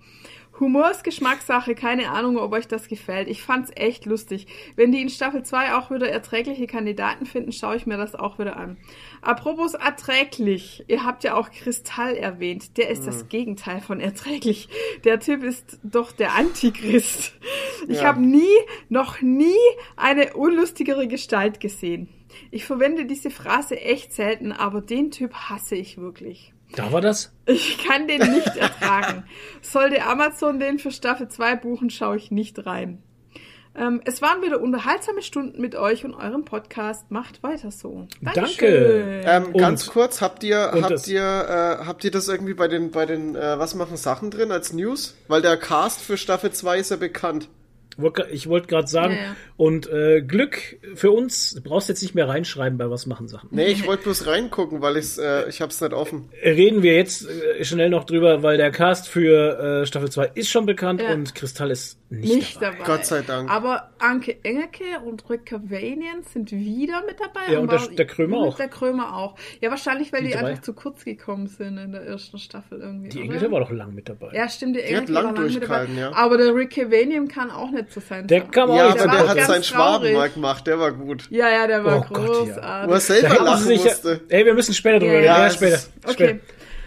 [0.62, 3.26] Humor ist Geschmackssache, keine Ahnung, ob euch das gefällt.
[3.28, 4.46] Ich fand's echt lustig.
[4.76, 8.38] Wenn die in Staffel 2 auch wieder erträgliche Kandidaten finden, schaue ich mir das auch
[8.38, 8.76] wieder an.
[9.22, 12.76] Apropos erträglich, ihr habt ja auch Kristall erwähnt.
[12.78, 14.68] Der ist das Gegenteil von erträglich.
[15.02, 17.32] Der Typ ist doch der Antichrist.
[17.88, 18.04] Ich Ja.
[18.04, 18.56] habe nie,
[18.88, 19.58] noch nie
[19.96, 22.08] eine unlustigere Gestalt gesehen.
[22.52, 26.51] Ich verwende diese Phrase echt selten, aber den Typ hasse ich wirklich.
[26.76, 27.32] Da war das?
[27.46, 29.24] Ich kann den nicht ertragen.
[29.62, 33.02] Sollte Amazon den für Staffel 2 buchen, schaue ich nicht rein.
[33.74, 37.10] Ähm, es waren wieder unterhaltsame Stunden mit euch und eurem Podcast.
[37.10, 38.06] Macht weiter so.
[38.20, 39.22] Dankeschön.
[39.24, 42.68] Ähm, Und- ganz kurz, habt ihr, habt das- ihr, äh, habt ihr das irgendwie bei
[42.68, 45.16] den, bei den, äh, was machen Sachen drin als News?
[45.28, 47.48] Weil der Cast für Staffel 2 ist ja bekannt.
[48.30, 49.36] Ich wollte gerade sagen, Ja, ja.
[49.56, 53.48] und äh, Glück für uns, du brauchst jetzt nicht mehr reinschreiben bei was machen Sachen.
[53.52, 56.28] Nee, ich wollte bloß reingucken, weil ich's, äh, ich hab's nicht offen.
[56.42, 60.48] Reden wir jetzt äh, schnell noch drüber, weil der Cast für äh, Staffel 2 ist
[60.50, 61.12] schon bekannt Ja.
[61.12, 62.76] und Kristall ist nicht, Nicht dabei.
[62.78, 62.84] dabei.
[62.96, 63.50] Gott sei Dank.
[63.50, 67.52] Aber Anke Engelke und Rücker Vanian sind wieder mit dabei.
[67.52, 68.56] Ja, und der- war- der Krömer und auch.
[68.56, 69.36] Der Krömer auch.
[69.62, 73.08] Ja, wahrscheinlich, weil Die die, einfach zu kurz gekommen sind in der ersten Staffel irgendwie.
[73.08, 73.20] Die?
[73.22, 74.30] Engländer war doch lang mit dabei.
[74.34, 75.86] Ja, stimmt, der Die hat Engelke lang war lang mit dabei.
[75.86, 76.12] durchgehalten, ja.
[76.14, 78.26] Aber der Rick Cavanian kann auch nicht so sein.
[78.26, 80.92] Der kam auch Ja, nicht aber der auch hat seinen Schwaben mal gemacht, der war
[80.92, 81.26] gut.
[81.30, 82.54] Ja, ja, der war Oh Gott, ja.
[82.54, 82.88] großartig.
[82.90, 84.20] Wo er selber lachen sich, musste.
[84.28, 85.26] ey, wir müssen später drüber Ja, reden.
[85.26, 85.78] ja, Ja, später.
[86.04, 86.12] Okay.
[86.12, 86.40] später.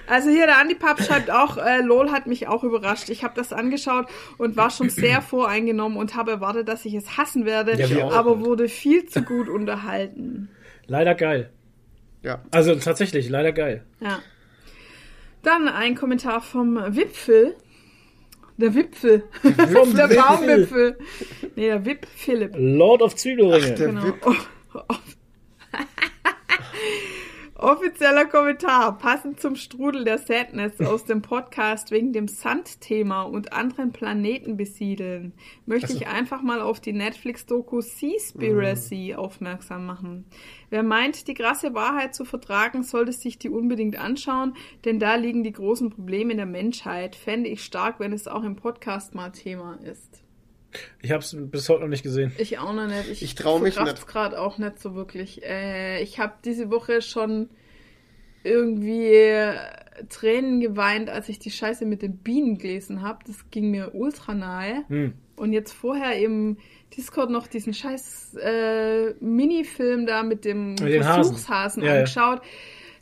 [0.07, 3.09] Also hier der Andi Papp schreibt auch, äh, LOL hat mich auch überrascht.
[3.09, 4.05] Ich habe das angeschaut
[4.37, 8.35] und war schon sehr voreingenommen und habe erwartet, dass ich es hassen werde, Ja, aber
[8.35, 8.45] halt.
[8.45, 10.49] wurde viel zu gut unterhalten.
[10.85, 11.49] Leider geil.
[12.21, 12.41] Ja.
[12.51, 13.83] Also tatsächlich, leider geil.
[13.99, 14.19] Ja.
[15.41, 17.55] Dann ein Kommentar vom Wipfel.
[18.57, 19.23] Der Wipfel.
[19.41, 19.51] Vom
[19.95, 20.15] der Wipfel.
[20.17, 20.97] Baumwipfel.
[21.55, 22.53] Nee, der Wip Philipp.
[22.57, 23.73] Lord of Zwiebelringe.
[23.75, 24.03] der Genau.
[24.05, 24.15] Wip.
[27.57, 33.93] Offizieller Kommentar, passend zum Strudel der Sadness aus dem Podcast wegen dem Sandthema und anderen
[33.93, 35.31] Planeten besiedeln,
[35.65, 40.25] möchte ich einfach mal auf die Netflix-Doku Seaspiracy aufmerksam machen.
[40.69, 45.45] Wer meint, die krasse Wahrheit zu vertragen, sollte sich die unbedingt anschauen, denn da liegen
[45.45, 47.15] die großen Probleme der Menschheit.
[47.15, 50.24] Fände ich stark, wenn es auch im Podcast mal Thema ist.
[51.01, 52.31] Ich habe es bis heute noch nicht gesehen.
[52.37, 53.09] Ich auch noch nicht.
[53.11, 54.07] Ich, Ich trau mich nicht.
[54.07, 55.43] gerade auch nicht so wirklich.
[55.43, 57.49] Äh, ich habe diese Woche schon
[58.43, 59.55] irgendwie äh,
[60.09, 63.19] Tränen geweint, als ich die Scheiße mit den Bienen gelesen habe.
[63.25, 64.83] Das ging mir ultra nahe.
[64.87, 65.13] Hm.
[65.35, 66.57] Und jetzt vorher im
[66.95, 71.03] Discord noch diesen scheiß äh, Minifilm da mit dem Mit.
[71.03, 72.05] Versuchshasen Ja, ja.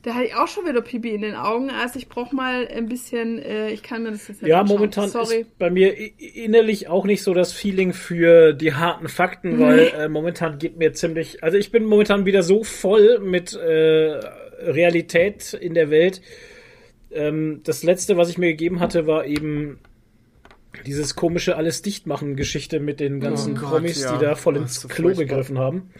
[0.03, 1.69] Da hatte ich auch schon wieder Pipi in den Augen.
[1.69, 4.75] Also ich brauche mal ein bisschen, äh, ich kann mir das jetzt nicht Ja, anschauen.
[4.77, 5.37] momentan Sorry.
[5.41, 6.13] ist bei mir i-
[6.43, 10.91] innerlich auch nicht so das Feeling für die harten Fakten, weil äh, momentan geht mir
[10.93, 14.19] ziemlich, also ich bin momentan wieder so voll mit äh,
[14.59, 16.21] Realität in der Welt.
[17.11, 19.79] Ähm, das letzte, was ich mir gegeben hatte, war eben
[20.85, 24.17] dieses komische alles dichtmachen Geschichte mit den ganzen Oh Gott, Promis, ja.
[24.17, 25.25] die da voll ins Klo furchtbar.
[25.27, 25.91] gegriffen haben.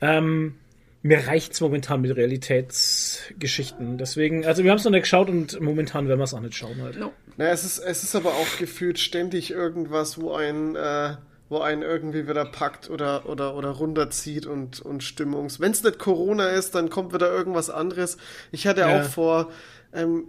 [0.00, 0.54] Ähm,
[1.02, 3.98] mir reicht's momentan mit Realitätsgeschichten.
[3.98, 6.54] Deswegen, also wir haben es noch nicht geschaut und momentan werden wir es auch nicht
[6.54, 6.98] schauen halt.
[6.98, 7.12] No.
[7.36, 11.16] Na, es ist, es ist aber auch gefühlt ständig irgendwas, wo ein, äh,
[11.48, 15.58] wo einen irgendwie wieder packt oder, oder, oder runterzieht und, und Stimmungs.
[15.58, 18.18] Wenn es nicht Corona ist, dann kommt wieder irgendwas anderes.
[18.52, 19.00] Ich hatte Ja.
[19.00, 19.50] auch vor,
[19.94, 20.24] ähm,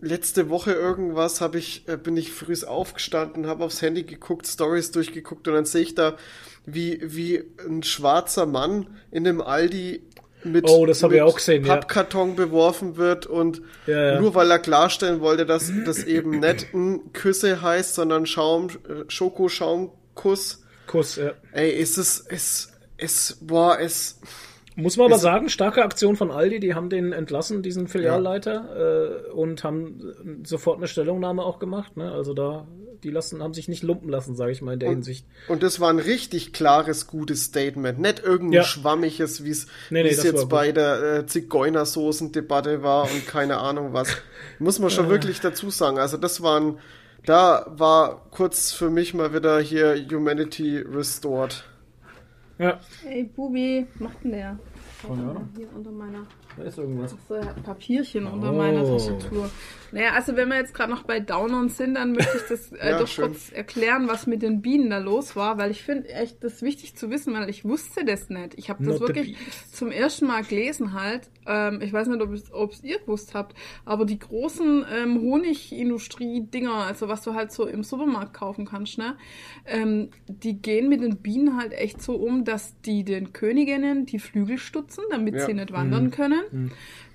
[0.00, 4.90] letzte Woche irgendwas, habe ich, äh, bin ich früh aufgestanden, habe aufs Handy geguckt, Stories
[4.90, 6.16] durchgeguckt und dann sehe ich da,
[6.66, 10.02] wie, wie ein schwarzer Mann in einem Aldi
[10.44, 11.74] mit, Oh, das mit auch gesehen, ja.
[11.74, 14.20] Pappkarton beworfen wird und Ja, ja.
[14.20, 18.68] nur weil er klarstellen wollte, dass das eben nicht ein Küsse heißt, sondern Schaum,
[19.08, 21.32] Schokoschaumkuss, Kuss, ja.
[21.52, 24.20] Ey, ist es, es, es, boah, es.
[24.78, 29.30] Muss man aber sagen, starke Aktion von Aldi, die haben den entlassen, diesen Filialleiter, äh,
[29.32, 31.96] und haben sofort eine Stellungnahme auch gemacht.
[31.96, 32.12] Ne?
[32.12, 32.68] Also da,
[33.02, 35.26] die lassen, haben sich nicht lumpen lassen, sage ich mal in der Und, Hinsicht.
[35.48, 37.98] und das war ein richtig klares, gutes Statement.
[37.98, 38.62] Nicht irgendein Ja.
[38.64, 40.50] schwammiges, wie es Nee, nee, wie es das war jetzt gut.
[40.50, 44.14] bei der äh, Zigeunersoßen-Debatte war und keine Ahnung was.
[44.58, 45.98] Muss man schon wirklich dazu sagen.
[45.98, 46.78] Also das waren,
[47.24, 51.64] da war kurz für mich mal wieder hier Humanity restored.
[52.58, 54.58] Ja, Ey, Bubi, was macht denn der?
[55.02, 55.48] Keine Ahnung.
[55.56, 56.26] Hier unter meiner.
[56.56, 57.14] da ist irgendwas.
[57.28, 58.56] So, er Papierchen unter Oh.
[58.56, 59.50] meiner Tastatur.
[59.92, 62.90] Naja, also wenn wir jetzt gerade noch bei Downern sind, dann möchte ich das äh,
[62.90, 63.26] Ja, doch schön.
[63.28, 66.96] kurz erklären, was mit den Bienen da los war, weil ich finde echt das wichtig
[66.96, 68.54] zu wissen, weil ich wusste das nicht.
[68.56, 69.36] Ich habe das Not wirklich
[69.72, 71.30] zum ersten Mal gelesen halt.
[71.46, 72.20] Ähm, ich weiß nicht,
[72.52, 77.66] ob es ihr gewusst habt, aber die großen ähm, Honigindustrie-Dinger, also was du halt so
[77.66, 79.16] im Supermarkt kaufen kannst, ne,
[79.66, 84.18] ähm, die gehen mit den Bienen halt echt so um, dass die den Königinnen die
[84.18, 85.46] Flügel stutzen, damit Ja.
[85.46, 86.72] sie nicht wandern können.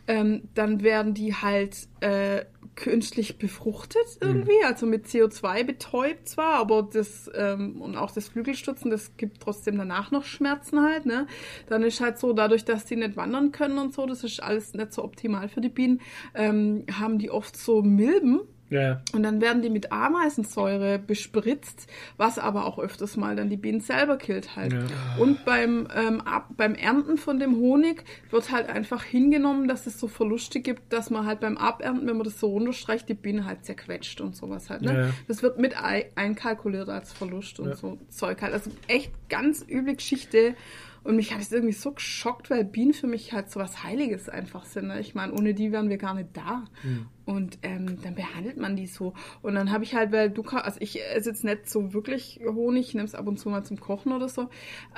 [0.08, 2.44] Ähm, dann werden die halt äh,
[2.76, 8.90] künstlich befruchtet irgendwie, also mit CO2 betäubt zwar, aber das ähm, und auch das Flügelstutzen,
[8.90, 11.28] das gibt trotzdem danach noch Schmerzen halt, ne?
[11.68, 14.74] Dann ist halt so, dadurch, dass die nicht wandern können und so, das ist alles
[14.74, 16.02] nicht so optimal für die Bienen,
[16.34, 22.40] ähm, haben die oft so Milben, Ja, und dann werden die mit Ameisensäure bespritzt, was
[22.40, 24.74] aber auch öfters mal dann die Bienen selber killt halt.
[24.74, 24.80] Ja.
[25.20, 30.00] Und beim, ähm, ab, beim Ernten von dem Honig wird halt einfach hingenommen, dass es
[30.00, 33.46] so Verluste gibt, dass man halt beim Abernten, wenn man das so runterstreicht, die Biene
[33.46, 34.82] halt zerquetscht und sowas halt.
[34.84, 34.94] Ne?
[35.08, 35.10] Ja.
[35.28, 38.54] Das wird mit ei- einkalkuliert als Verlust und so Zeug halt.
[38.54, 40.56] Also echt ganz üble Geschichte.
[41.04, 44.30] Und mich hat es irgendwie so geschockt, weil Bienen für mich halt so was Heiliges
[44.30, 44.88] einfach sind.
[44.88, 45.00] Ne?
[45.00, 46.66] Ich meine, ohne die wären wir gar nicht da.
[46.84, 47.08] Hm.
[47.26, 49.14] Und ähm, dann behandelt man die so.
[49.42, 52.40] Und dann habe ich halt, weil du, ka- also ich esse jetzt nicht so wirklich
[52.46, 54.50] Honig, ich nehme es ab und zu mal zum Kochen oder so.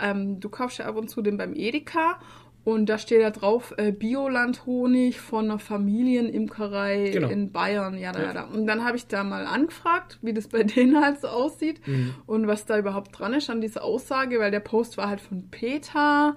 [0.02, 2.20] Ähm, du kaufst ja ab und zu den beim Edeka.
[2.66, 7.30] Und da steht da drauf, äh, Bioland-Honig von einer Familienimkerei Genau.
[7.30, 8.34] in Bayern, ja, da, Ja.
[8.34, 8.44] da.
[8.46, 12.16] Und dann habe ich da mal angefragt, wie das bei denen halt so aussieht Mhm.
[12.26, 15.50] und was da überhaupt dran ist an dieser Aussage, weil der Post war halt von
[15.50, 16.36] Peter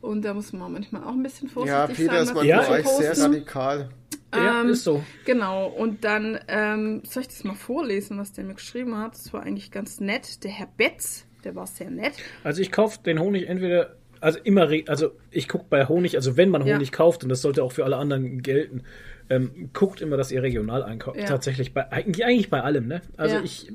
[0.00, 2.22] und da muss man manchmal auch ein bisschen vorsichtig Ja, Peter sein.
[2.24, 3.88] ist was manchmal Ja, sehr radikal.
[4.34, 5.02] Ja, Ähm, ist so.
[5.24, 9.14] Genau, und dann ähm, soll ich das mal vorlesen, was der mir geschrieben hat.
[9.14, 10.44] Das war eigentlich ganz nett.
[10.44, 12.12] Der Herr Betz, der war sehr nett.
[12.44, 16.50] Also ich kaufe den Honig entweder, also immer, also ich gucke bei Honig, also wenn
[16.50, 16.74] man Ja.
[16.76, 18.82] Honig kauft, und das sollte auch für alle anderen gelten,
[19.30, 21.18] ähm, guckt immer, dass ihr regional einkauft.
[21.18, 21.26] Ja.
[21.26, 23.02] Tatsächlich bei, eigentlich, eigentlich bei allem, ne?
[23.16, 23.42] Also Ja.
[23.42, 23.70] ich,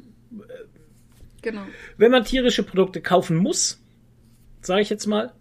[1.41, 1.61] Genau.
[1.97, 3.81] wenn man tierische Produkte kaufen muss,
[4.61, 5.33] sage ich jetzt mal,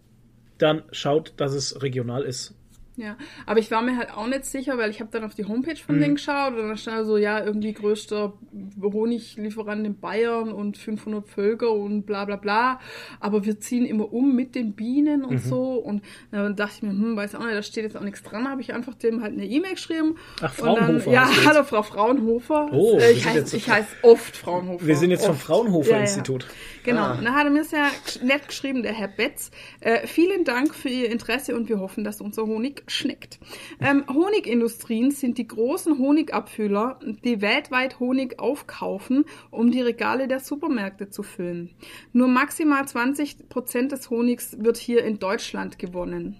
[0.58, 2.54] dann schaut, dass es regional ist.
[2.96, 5.46] Ja, aber ich war mir halt auch nicht sicher, weil ich habe dann auf die
[5.46, 5.76] Homepage Mhm.
[5.86, 8.34] von denen geschaut und da stand so, ja, irgendwie größter
[8.82, 12.80] Honiglieferant in Bayern und 500 Völker und bla bla bla.
[13.20, 15.26] Aber wir ziehen immer um mit den Bienen Mhm.
[15.26, 15.74] und so.
[15.74, 18.42] Und dann dachte ich mir, hm, weiß auch nicht, da steht jetzt auch nichts dran.
[18.48, 20.16] habe ich einfach dem halt eine E-Mail geschrieben.
[20.42, 22.68] Ach, Und dann, Fraunhofer ja, hallo Frau Fraunhofer.
[22.72, 24.86] Oh, Äh, ich heiße heiß oft Fraunhofer.
[24.86, 25.42] Wir sind jetzt vom Oft.
[25.42, 26.02] Fraunhofer Ja, ja.
[26.02, 26.46] Institut.
[26.84, 27.02] Genau.
[27.02, 27.12] Ah.
[27.18, 27.86] Und dann hat er mir sehr
[28.22, 29.50] nett geschrieben, der Herr Betz.
[29.80, 33.38] Äh, vielen Dank für Ihr Interesse und wir hoffen, dass unser Honig schmeckt.
[33.80, 41.08] Ähm, Honigindustrien sind die großen Honigabfüller, die weltweit Honig aufkaufen, um die Regale der Supermärkte
[41.10, 41.70] zu füllen.
[42.12, 46.36] Nur maximal 20 Prozent des Honigs wird hier in Deutschland gewonnen.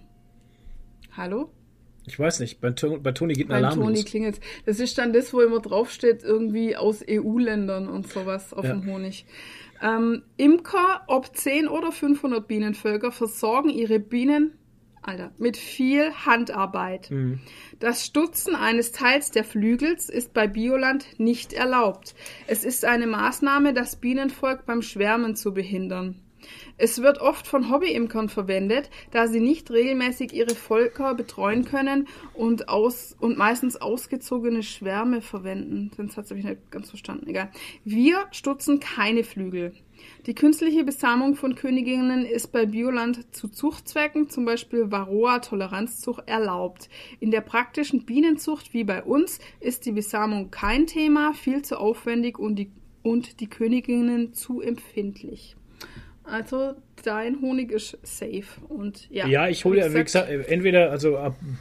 [1.17, 1.51] Hallo?
[2.07, 4.05] Ich weiß nicht, bei, bei Toni geht ein Alarm Toni los.
[4.07, 4.41] klingelt.
[4.67, 8.73] Das ist dann das, wo immer draufsteht, irgendwie aus EU-Ländern und sowas auf Ja.
[8.73, 9.25] dem Honig.
[9.81, 14.53] Ähm, Imker, ob 10 oder 500 Bienenvölker, versorgen ihre Bienen,
[15.03, 17.11] Alter, mit viel Handarbeit.
[17.11, 17.41] Mhm.
[17.81, 22.15] Das Stutzen eines Teils der Flügels ist bei Bioland nicht erlaubt.
[22.47, 26.21] Es ist eine Maßnahme, das Bienenvolk beim Schwärmen zu behindern.
[26.77, 32.69] Es wird oft von Hobbyimkern verwendet, da sie nicht regelmäßig ihre Völker betreuen können und,
[32.69, 35.91] aus, und meistens ausgezogene Schwärme verwenden.
[35.97, 37.29] Den Satz habe ich nicht ganz verstanden.
[37.29, 37.51] Egal.
[37.85, 39.73] Wir stutzen keine Flügel.
[40.27, 46.89] Die künstliche Besamung von Königinnen ist bei Bioland zu Zuchtzwecken, zum Beispiel Varroa-Toleranzzucht, erlaubt.
[47.21, 52.39] In der praktischen Bienenzucht wie bei uns ist die Besamung kein Thema, viel zu aufwendig
[52.39, 52.71] und die,
[53.03, 55.57] und die Königinnen zu empfindlich.
[56.25, 58.45] Also dein Honig ist safe.
[58.69, 61.19] Und ja, Ja, ich hole ja, wie gesagt, entweder, also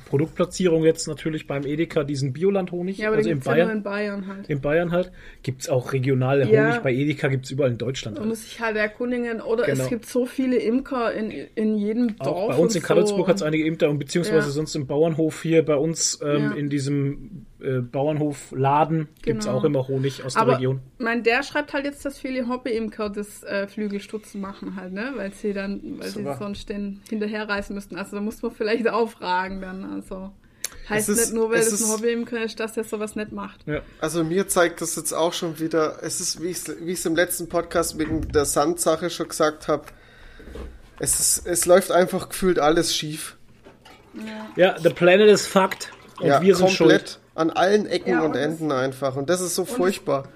[0.09, 3.77] Produktplatzierung jetzt natürlich beim Edeka diesen Bioland-Honig, ja, aber also in gibt's ja nur Bayern.
[3.77, 4.49] in Bayern halt.
[4.49, 5.11] In Bayern halt.
[5.43, 6.65] Gibt's auch regionale Ja.
[6.67, 6.81] Honig.
[6.81, 8.19] Bei Edeka gibt's überall in Deutschland.
[8.19, 9.41] Man muss sich halt erkundigen.
[9.41, 9.83] Oder Genau.
[9.83, 12.27] es gibt so viele Imker in, in jedem Dorf.
[12.27, 13.27] Auch bei uns in Karlsburg so.
[13.27, 14.51] hat's einige Imker und beziehungsweise Ja.
[14.51, 19.51] sonst im Bauernhof hier bei uns ähm, in diesem äh, Bauernhofladen Genau.
[19.51, 20.79] auch immer Honig aus der Aber Region.
[20.97, 25.11] mein, der schreibt halt jetzt, dass viele Hobbyimker das äh, Flügelstutzen machen halt, ne?
[25.15, 26.33] Weil sie dann, weil Super.
[26.33, 27.97] sie sonst den hinterherreißen müssten.
[27.97, 29.83] Also da muss man vielleicht auch fragen dann.
[29.93, 30.31] Also
[30.89, 33.15] heißt Es ist- nicht nur, weil es das ein ist- Hobbyimker ist, dass der sowas
[33.15, 33.65] nicht macht.
[33.67, 33.81] Ja.
[33.99, 37.49] Also mir zeigt das jetzt auch schon wieder, es ist, wie ich es im letzten
[37.49, 39.83] Podcast wegen der Sandsache schon gesagt habe,
[40.99, 43.37] es, ist, es läuft einfach gefühlt alles schief.
[44.55, 45.89] ja, the planet is fucked.
[46.19, 47.19] Und ja, wir sind komplett schuld.
[47.35, 49.15] an allen Ecken Ja, und und Enden einfach.
[49.15, 50.27] Und das ist so furchtbar.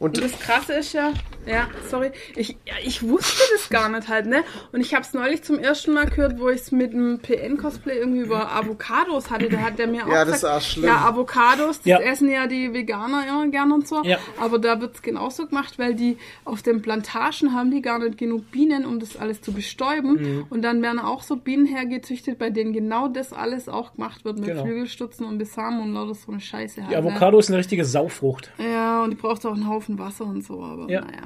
[0.00, 1.12] Und Und das Krasse ist ja,
[1.46, 4.44] ja, sorry, ich, ja, ich wusste das gar nicht halt, ne?
[4.72, 7.98] Und ich habe es neulich zum ersten Mal gehört, wo ich es mit einem PN-Cosplay
[7.98, 9.48] irgendwie über Avocados hatte.
[9.48, 10.84] Da hat der mir auch Ja, das ist gesagt, auch schlimm.
[10.86, 11.98] ja, Avocados, das Ja.
[12.00, 14.02] essen ja die Veganer immer gern und so.
[14.04, 14.18] Ja.
[14.40, 18.50] Aber da wird's genauso gemacht, weil die auf den Plantagen haben die gar nicht genug
[18.52, 20.12] Bienen, um das alles zu bestäuben.
[20.12, 20.46] Mhm.
[20.50, 24.38] Und dann werden auch so Bienen hergezüchtet, bei denen genau das alles auch gemacht wird
[24.38, 24.62] mit Genau.
[24.64, 26.90] Flügelstutzen und Besamen und lauter so eine Scheiße halt.
[26.90, 27.00] Die ne?
[27.00, 28.52] Avocado ist eine richtige Saufrucht.
[28.58, 31.02] Ja, und die braucht auch einen Haufen Wasser und so, aber Ja.
[31.02, 31.22] naja.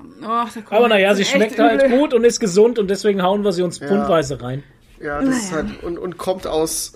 [0.53, 3.62] Kommen Aber naja, sie schmeckt halt gut und ist gesund und deswegen hauen wir sie
[3.62, 4.62] uns pfundweise rein.
[5.01, 5.64] ja, das ist Naja.
[5.68, 6.92] halt, und, und kommt aus,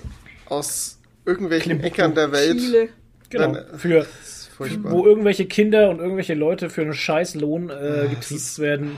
[0.48, 1.88] aus irgendwelchen Timbuktu.
[1.88, 2.59] Äckern der Welt.
[2.59, 2.88] Chile.
[3.31, 3.52] Genau.
[3.55, 4.50] Dann- Für ist
[4.85, 8.96] wo irgendwelche Kinder und irgendwelche Leute für einen scheiß Lohn Ah, äh, getriezt werden.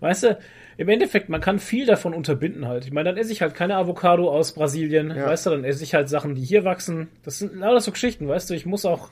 [0.00, 0.38] Weißt du,
[0.76, 2.84] im Endeffekt, man kann viel davon unterbinden halt.
[2.86, 5.26] Ich meine, dann esse ich halt keine Avocado aus Brasilien, Ja.
[5.26, 7.08] weißt du, dann esse ich halt Sachen, die hier wachsen.
[7.24, 9.10] Das sind lauter so Geschichten, weißt du, ich muss auch,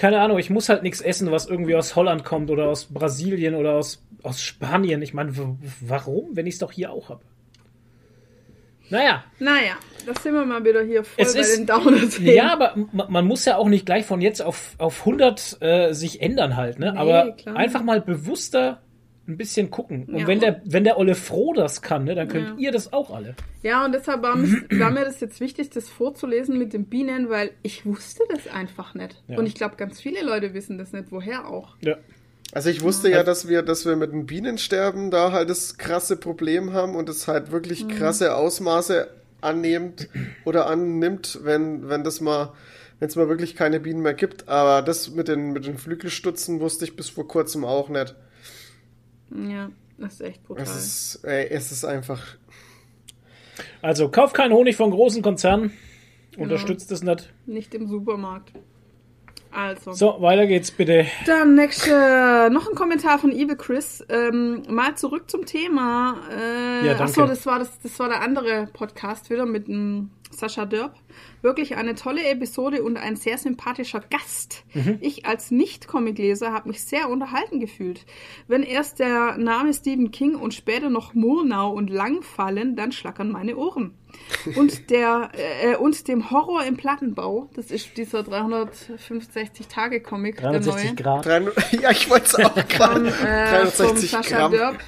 [0.00, 3.54] keine Ahnung, ich muss halt nichts essen, was irgendwie aus Holland kommt oder aus Brasilien
[3.54, 5.02] oder aus, aus Spanien.
[5.02, 5.32] Ich meine,
[5.80, 7.20] warum, wenn ich es doch hier auch habe?
[8.88, 9.74] Naja, Naja,
[10.06, 12.18] da sind wir mal wieder hier voll Es bei ist- den Downers.
[12.18, 15.92] Ja, aber ma- man muss ja auch nicht gleich von jetzt auf, auf 100 äh,
[15.92, 16.92] sich ändern halt, ne?
[16.92, 17.56] Nee, aber klar.
[17.56, 18.80] einfach mal bewusster
[19.30, 20.04] ein bisschen gucken.
[20.08, 22.54] Und Ja, wenn und- der, wenn der Olle Froh das kann, ne, dann könnt Ja.
[22.58, 23.34] ihr das auch alle.
[23.62, 27.50] Ja, und deshalb war, war mir das jetzt wichtig, das vorzulesen mit den Bienen, weil
[27.62, 29.22] ich wusste das einfach nicht.
[29.28, 29.38] Ja.
[29.38, 31.76] Und ich glaube, ganz viele Leute wissen das nicht, woher auch.
[31.80, 31.96] Ja.
[32.52, 36.16] Also ich wusste ja, dass wir, dass wir mit dem Bienensterben da halt das krasse
[36.16, 39.06] Problem haben und es halt wirklich krasse Ausmaße
[39.40, 40.08] annimmt
[40.44, 42.52] oder annimmt, wenn, wenn das mal,
[42.98, 44.48] wenn es mal wirklich keine Bienen mehr gibt.
[44.48, 48.14] Aber das mit den, mit den Flügelstutzen wusste ich bis vor kurzem auch nicht.
[49.30, 50.64] Ja, das ist echt brutal.
[50.64, 52.22] Es ist, ey, es ist einfach.
[53.82, 55.72] Also kauft keinen Honig von großen Konzernen.
[56.36, 57.32] Unterstützt es nicht.
[57.46, 58.52] Nicht im Supermarkt.
[59.52, 59.92] Also.
[59.92, 61.06] So, weiter geht's bitte.
[61.26, 64.04] Dann nächste, noch ein Kommentar von Evil Chris.
[64.08, 66.16] Ähm, mal zurück zum Thema.
[66.30, 67.02] Äh, Ja, danke.
[67.02, 70.94] Achso, das war, das, das war der andere Podcast wieder mit dem Sascha Dörp.
[71.42, 74.64] Wirklich eine tolle Episode und ein sehr sympathischer Gast.
[74.74, 74.98] Mhm.
[75.00, 78.04] Ich als Nicht-Comic-Leser habe mich sehr unterhalten gefühlt.
[78.46, 83.30] Wenn erst der Name Stephen King und später noch Murnau und Lang fallen, dann schlackern
[83.30, 83.94] meine Ohren.
[84.56, 85.30] Und der
[85.62, 90.94] äh, und dem Horror im Plattenbau, das ist dieser 365-Tage-Comic, der 360 neue.
[90.96, 91.26] Grad.
[91.80, 93.08] Ja, ich wollte es auch gerade.
[93.08, 94.52] äh, vom 360 Sascha Gramm.
[94.52, 94.78] Dörp.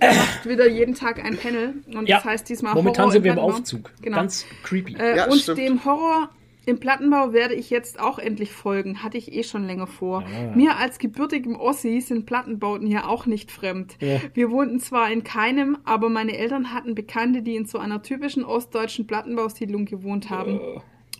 [0.00, 1.74] Der macht wieder jeden Tag ein Panel.
[1.94, 3.38] Und Ja, das heißt diesmal momentan Horror sind wir im.
[3.38, 3.90] Aufzug.
[4.02, 4.16] Genau.
[4.18, 4.96] Ganz creepy.
[4.98, 5.58] Äh, Ja, und stimmt.
[5.58, 6.30] dem Horror
[6.66, 9.04] im Plattenbau werde ich jetzt auch endlich folgen.
[9.04, 10.22] Hatte ich eh schon länger vor.
[10.22, 10.56] Ja.
[10.56, 13.96] Mir als gebürtigem Ossi sind Plattenbauten hier auch nicht fremd.
[14.00, 14.20] Ja.
[14.34, 18.44] Wir wohnten zwar in keinem, aber meine Eltern hatten Bekannte, die in so einer typischen
[18.44, 20.60] ostdeutschen Plattenbausiedlung gewohnt haben.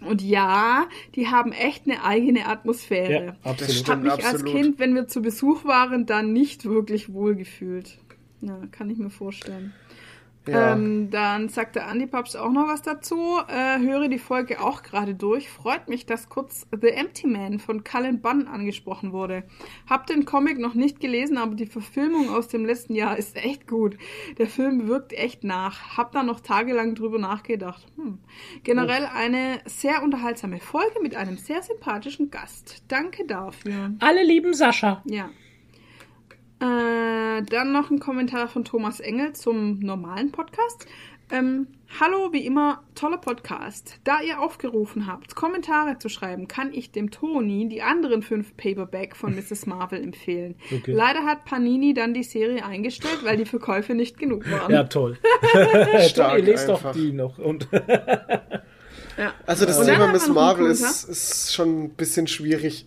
[0.07, 3.27] Und ja, die haben echt eine eigene Atmosphäre.
[3.27, 3.73] ja, absolut.
[3.73, 3.89] stimmt.
[3.89, 4.53] Hab mich als absolut.
[4.55, 7.99] Kind, wenn wir zu Besuch waren, dann nicht wirklich wohl gefühlt.
[8.47, 9.75] Ja, kann ich mir vorstellen.
[10.49, 10.75] Ja.
[10.75, 13.39] Ähm, dann sagt der Andi Papst auch noch was dazu.
[13.49, 15.49] Äh, höre die Folge auch gerade durch.
[15.49, 19.43] Freut mich, dass kurz The Empty Man von Cullen Bunn angesprochen wurde.
[19.89, 23.67] Hab den Comic noch nicht gelesen, aber die Verfilmung aus dem letzten Jahr ist echt
[23.67, 23.97] gut.
[24.39, 25.97] Der Film wirkt echt nach.
[25.97, 27.85] Hab da noch tagelang drüber nachgedacht.
[27.97, 28.19] Hm.
[28.63, 32.85] Generell eine sehr unterhaltsame Folge mit einem sehr sympathischen Gast.
[32.89, 33.95] Danke dafür.
[33.99, 35.03] Alle lieben Sascha.
[35.07, 35.31] Ja.
[36.61, 40.87] Äh, dann noch ein Kommentar von Thomas Engel zum normalen Podcast.
[41.31, 41.67] Ähm,
[42.01, 44.01] Hallo, wie immer, toller Podcast.
[44.05, 49.17] Da ihr aufgerufen habt, Kommentare zu schreiben, kann ich dem Toni die anderen fünf Paperback
[49.17, 49.67] von Mrs.
[49.67, 50.57] Marvel empfehlen.
[50.71, 50.93] Okay.
[50.93, 54.71] Leider hat Panini dann die Serie eingestellt, weil die Verkäufe nicht genug waren.
[54.71, 55.17] Ja, toll.
[56.09, 57.39] Stark Toni, lest doch die noch.
[57.39, 57.69] Und
[59.17, 59.33] Ja.
[59.47, 62.87] Also das Thema Miss Marvel ist, ist schon ein bisschen schwierig.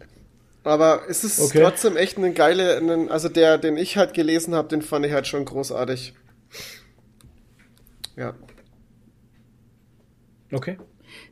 [0.69, 1.61] Aber es ist Okay.
[1.61, 5.11] trotzdem echt eine geile, einen, also der, den ich halt gelesen habe, den fand ich
[5.13, 6.13] halt schon großartig.
[8.15, 8.33] Ja.
[10.51, 10.77] Okay.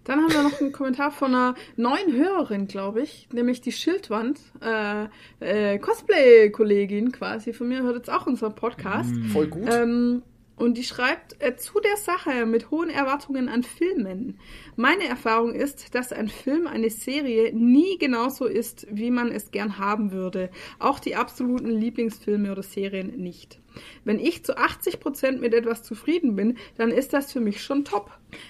[0.06, 4.40] Dann haben wir noch einen Kommentar von einer neuen Hörerin, glaube ich, nämlich die Schildwand,
[4.62, 5.06] äh,
[5.40, 9.12] äh, Cosplay-Kollegin quasi von mir, hört jetzt auch unseren Podcast.
[9.34, 9.68] Voll gut.
[9.72, 10.24] Ähm,
[10.58, 14.40] und die schreibt äh, zu der Sache mit hohen Erwartungen an Filmen.
[14.76, 19.78] Meine Erfahrung ist, dass ein Film, eine Serie nie genauso ist, wie man es gern
[19.78, 20.50] haben würde.
[20.80, 23.60] Auch die absoluten Lieblingsfilme oder Serien nicht.
[24.04, 28.10] Wenn ich zu 80% mit etwas zufrieden bin, dann ist das für mich schon top.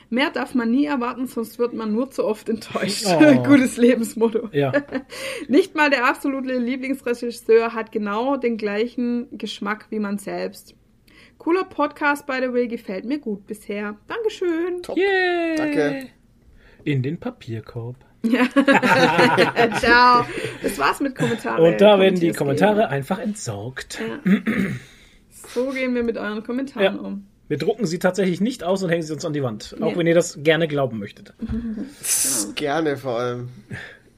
[0.10, 3.06] Mehr darf man nie erwarten, sonst wird man nur zu oft enttäuscht.
[3.08, 3.44] Oh.
[3.44, 4.48] Gutes Lebensmotto.
[4.54, 4.72] Ja.
[5.50, 10.77] Nicht mal der absolute Lieblingsregisseur hat genau den gleichen Geschmack wie man selbst.
[11.38, 13.96] Cooler Podcast, by the way, gefällt mir gut bisher.
[14.08, 14.82] Dankeschön.
[14.84, 14.98] Top.
[14.98, 15.56] Yay.
[15.56, 16.08] Danke.
[16.84, 17.96] In den Papierkorb.
[19.80, 20.26] Ciao.
[20.64, 21.64] Das war's mit Kommentaren.
[21.64, 24.00] Und da werden die Kommentare einfach entsorgt.
[24.24, 24.80] geben.
[25.54, 27.02] So gehen wir mit euren Kommentaren Ja.
[27.02, 27.26] um.
[27.48, 29.78] Wir drucken sie tatsächlich nicht aus und hängen sie uns an die Wand.
[29.80, 29.98] Auch Ja.
[29.98, 31.34] wenn ihr das gerne glauben möchtet.
[32.56, 33.50] Gerne vor allem.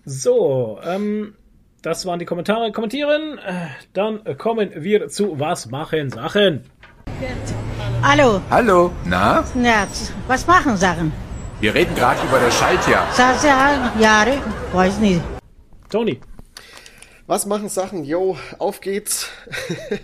[0.05, 1.35] So, ähm,
[1.83, 2.71] das waren die Kommentare.
[2.71, 3.37] Kommentieren.
[3.37, 6.63] Äh, Dann kommen wir zu Was machen Sachen.
[8.01, 9.43] Hallo, Hallo, na?
[9.61, 9.87] ja,
[10.27, 11.11] was machen Sachen?
[11.59, 13.11] Wir reden gerade über das Schaltjahr.
[13.11, 14.37] Sasa, Jahre,
[14.71, 15.21] weiß nicht.
[15.89, 16.21] Tony.
[17.27, 18.05] Was machen Sachen?
[18.05, 19.27] Yo, auf geht's.
[19.89, 19.99] ähm,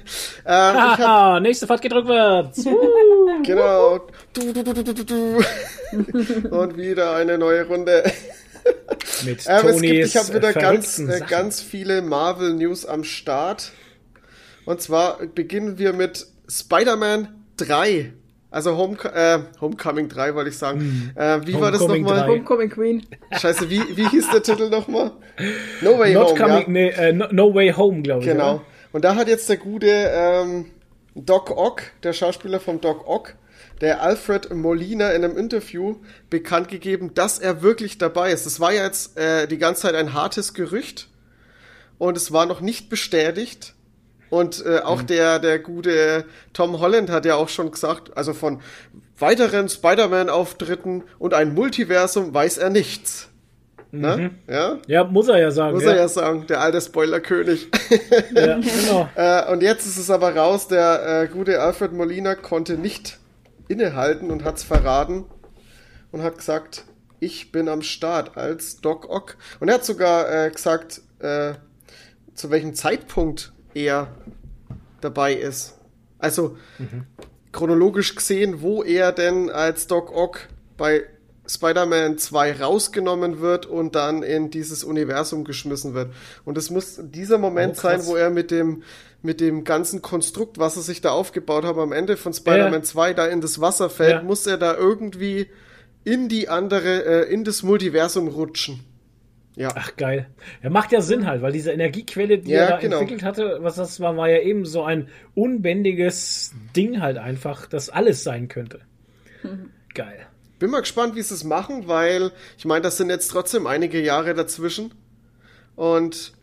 [0.45, 2.65] ich hab, Haha, nächste Fahrt geht rückwärts.
[3.43, 3.99] genau.
[4.33, 5.43] Du, du, du, du, du, du, du.
[6.51, 8.11] Und wieder eine neue Runde.
[9.23, 13.05] Mit Ähm, es gibt, Tonys ich habe wieder äh, ganz, äh, ganz viele Marvel-News am
[13.05, 13.71] Start.
[14.65, 17.27] Und zwar beginnen wir mit Spider-Man
[17.57, 18.13] 3.
[18.51, 21.11] Also Home, äh, Homecoming 3 wollte ich sagen.
[21.15, 21.87] Äh, wie war das Hm.
[21.89, 22.19] Homecoming nochmal?
[22.21, 22.27] 3.
[22.27, 23.07] Homecoming Queen.
[23.37, 25.11] Scheiße, wie, wie hieß der Titel nochmal?
[25.81, 26.69] No Way Not Home, coming, ja.
[26.69, 28.27] nee, äh, no, no Way Home, glaube ich.
[28.27, 28.55] Genau.
[28.55, 28.61] oder?
[28.93, 30.67] Und da hat jetzt der gute ähm,
[31.15, 33.35] Doc Ock, der Schauspieler vom Doc Ock,
[33.81, 35.97] der Alfred Molina in einem Interview
[36.29, 38.45] bekannt gegeben, dass er wirklich dabei ist.
[38.45, 41.09] Das war ja jetzt äh, die ganze Zeit ein hartes Gerücht
[41.97, 43.74] und es war noch nicht bestätigt.
[44.35, 48.59] Und äh, auch der, der gute Tom Holland hat ja auch schon gesagt, also von
[49.17, 53.29] weiteren Spider-Man-Auftritten und ein Multiversum weiß er nichts.
[53.91, 54.31] Ne?
[54.49, 54.77] Ja?
[54.87, 55.75] Ja, muss er ja sagen.
[55.75, 55.91] Muss ja.
[55.91, 57.69] er ja sagen, der alte Spoilerkönig.
[58.35, 59.07] ja, genau.
[59.15, 63.19] Äh, und jetzt ist es aber raus, der äh, gute Alfred Molina konnte nicht
[63.69, 65.23] innehalten und hat's verraten
[66.11, 66.83] und hat gesagt,
[67.21, 69.37] ich bin am Start als Doc Ock.
[69.61, 71.53] Und er hat sogar äh, gesagt, äh,
[72.33, 74.07] zu welchem Zeitpunkt er
[75.01, 75.75] dabei ist.
[76.17, 76.57] Also
[77.51, 80.39] chronologisch gesehen, wo er denn als Doc Ock
[80.77, 81.03] bei
[81.47, 86.11] Spider-Man 2 rausgenommen wird und dann in dieses Universum geschmissen wird.
[86.43, 88.81] Und es muss dieser Moment Oh, sein, wo er mit dem,
[89.21, 92.83] mit dem ganzen Konstrukt, was er sich da aufgebaut hat, am Ende von Spider-Man Ja.
[92.83, 94.23] 2 da in das Wasser fällt, Ja.
[94.23, 95.47] muss er da irgendwie
[96.03, 98.79] in die andere, äh, in das Multiversum rutschen.
[99.55, 99.69] Ja.
[99.75, 100.27] Ach, geil.
[100.63, 102.99] Ja, macht ja Sinn halt, weil diese Energiequelle, die Ja, er da genau.
[102.99, 107.89] entwickelt hatte, was das war, war ja eben so ein unbändiges Ding halt einfach, das
[107.89, 108.81] alles sein könnte.
[109.93, 110.27] Geil.
[110.59, 114.01] Bin mal gespannt, wie sie es machen, weil ich meine, das sind jetzt trotzdem einige
[114.01, 114.93] Jahre dazwischen.
[115.75, 116.33] Und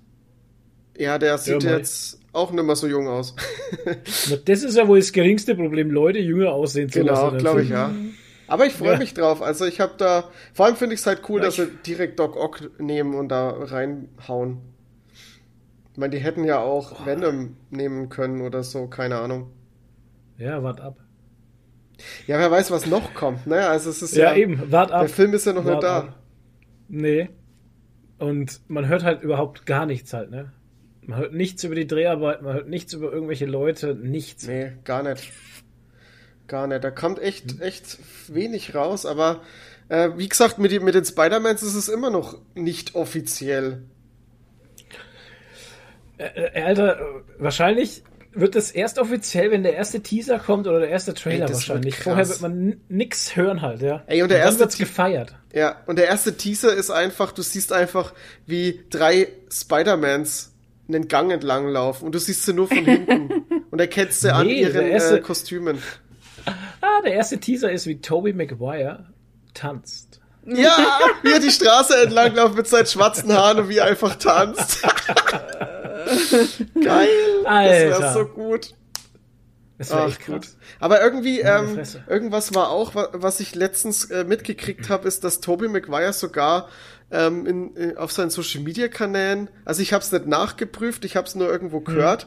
[0.96, 1.78] ja, der sieht mal.
[1.78, 3.34] jetzt auch nicht mehr so jung aus.
[4.30, 7.38] Na, Das ist ja wohl das geringste Problem, Leute jünger aussehen zu genau, lassen.
[7.38, 7.90] glaube ich, ja.
[8.53, 8.98] Aber ich freue Ja.
[8.98, 9.40] mich drauf.
[9.40, 12.18] Also ich habe da, vor allem finde ich es halt cool, Ja, dass sie direkt
[12.18, 14.59] Doc Ock nehmen und da reinhauen.
[15.92, 19.50] Ich meine, die hätten ja auch Venom nehmen können oder so, keine Ahnung.
[20.36, 20.98] Ja, wart ab.
[22.26, 23.66] Ja, wer weiß, was noch kommt, ne?
[23.68, 25.00] Also es ist Ja, ja, eben, wart ab.
[25.00, 25.98] der Film ist ja noch Wart nicht da.
[26.00, 26.18] ab.
[26.88, 27.30] Nee.
[28.18, 30.53] Und man hört halt überhaupt gar nichts halt, ne?
[31.07, 34.46] Man hört nichts über die Dreharbeit, man hört nichts über irgendwelche Leute, nichts.
[34.46, 35.32] Nee, gar nicht.
[36.53, 36.84] Gar nicht.
[36.84, 37.98] Da kommt echt, echt
[38.28, 39.40] wenig raus, aber
[39.88, 43.84] äh, wie gesagt, mit, den- mit den Spider-Mans ist es immer noch nicht offiziell.
[46.18, 46.98] Äh, Alter,
[47.38, 48.03] wahrscheinlich
[48.34, 51.53] wird das erst offiziell, wenn der erste Teaser kommt oder der erste Trailer Ey, wird
[51.55, 51.94] wahrscheinlich.
[51.94, 52.05] krass.
[52.05, 54.03] Vorher wird man n- nix hören halt, ja.
[54.07, 55.34] Ey, und der dann erste wird's gefeiert.
[55.55, 58.12] Ja, und der erste Teaser ist einfach, du siehst einfach,
[58.46, 60.53] wie drei Spider-Mans
[60.88, 63.30] einen Gang entlang laufen und du siehst sie nur von hinten
[63.70, 65.78] und erkennst sie an Nee, ihren der erste- äh, Kostümen.
[67.05, 69.07] Der erste Teaser ist, wie Tobey Maguire
[69.55, 70.20] tanzt.
[70.45, 74.16] Ja, wie er die Straße entlang läuft mit seinen schwarzen Haaren und wie er einfach
[74.16, 74.82] tanzt.
[76.84, 77.09] Geil.
[77.45, 77.70] Das Alter.
[78.01, 78.74] wäre so gut.
[79.78, 80.43] Das wäre Ach, echt gut.
[80.43, 80.57] krass.
[80.80, 85.40] Aber irgendwie, ähm, irgendwas war auch, wa- was ich letztens äh, mitgekriegt habe, ist, dass
[85.40, 86.68] Tobey Maguire sogar
[87.11, 91.16] ähm, in, in, auf seinen Social Media Kanälen, also ich habe es nicht nachgeprüft, ich
[91.16, 91.84] habe es nur irgendwo Hm.
[91.84, 92.26] gehört,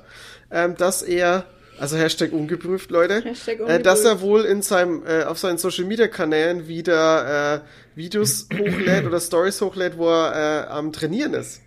[0.52, 1.46] ähm, dass er
[1.80, 3.22] Also Hashtag ungeprüft, Leute.
[3.24, 4.22] Hashtag Äh, dass er ungeprüft.
[4.24, 7.60] wohl in seinem, äh, auf seinen Social Media Kanälen wieder äh,
[7.98, 11.62] Videos hochlädt oder Stories hochlädt, wo er äh, am Trainieren ist.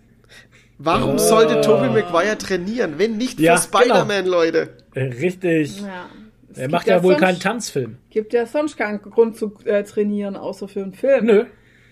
[0.77, 4.77] Warum sollte Tobey Maguire trainieren, wenn nicht Ja, für Spider-Man, Leute?
[4.95, 5.81] Äh, Richtig.
[5.81, 6.09] Ja.
[6.55, 7.97] Er macht ja wohl sonst, keinen Tanzfilm.
[8.09, 11.25] Gibt ja sonst keinen Grund zu äh, trainieren, außer für einen Film.
[11.25, 11.45] Nö.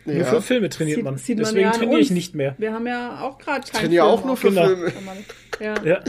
[0.06, 0.24] Nur Ja.
[0.24, 1.18] für Filme trainiert Sieht- man.
[1.18, 2.56] sieht man Deswegen ja an trainiere ich nicht mehr.
[2.58, 4.66] Wir haben ja auch gerade keinen Trainiere Film auch nur für Genau.
[4.68, 4.92] Filme.
[5.60, 6.00] Ja, Ja.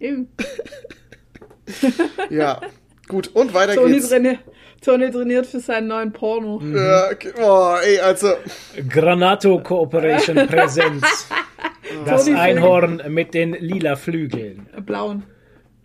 [0.00, 0.28] eben.
[2.30, 2.60] Ja.
[3.08, 4.08] Gut, und weiter Tony, geht's.
[4.08, 4.38] traini
[4.84, 6.60] Tony trainiert für seinen neuen Porno.
[6.74, 7.32] Ja, okay.
[7.40, 8.34] oh, ey, also,
[8.88, 11.28] Granato Cooperation Präsenz.
[12.04, 14.68] Das Tony Einhorn mit den lila Flügeln.
[14.84, 15.22] Blauen.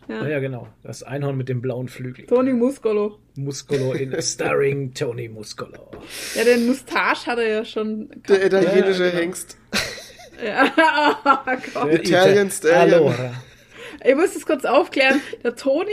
[0.08, 0.26] Ja.
[0.28, 0.68] ja, genau.
[0.84, 2.28] Das Einhorn mit den blauen Flügeln.
[2.28, 3.20] Tony Muscolo.
[3.36, 5.92] Muscolo in Starring Tony Muscolo.
[6.36, 8.10] Ja, den Mustache hat er ja schon.
[8.28, 9.22] der italienische Ja, genau.
[9.22, 9.58] Hengst.
[10.44, 10.72] Ja,
[11.24, 11.92] oh Gott.
[11.92, 13.00] Der Italian Ita- Stallion.
[13.14, 13.34] Allora.
[14.04, 15.22] Ich muss das kurz aufklären.
[15.44, 15.92] Der Toni,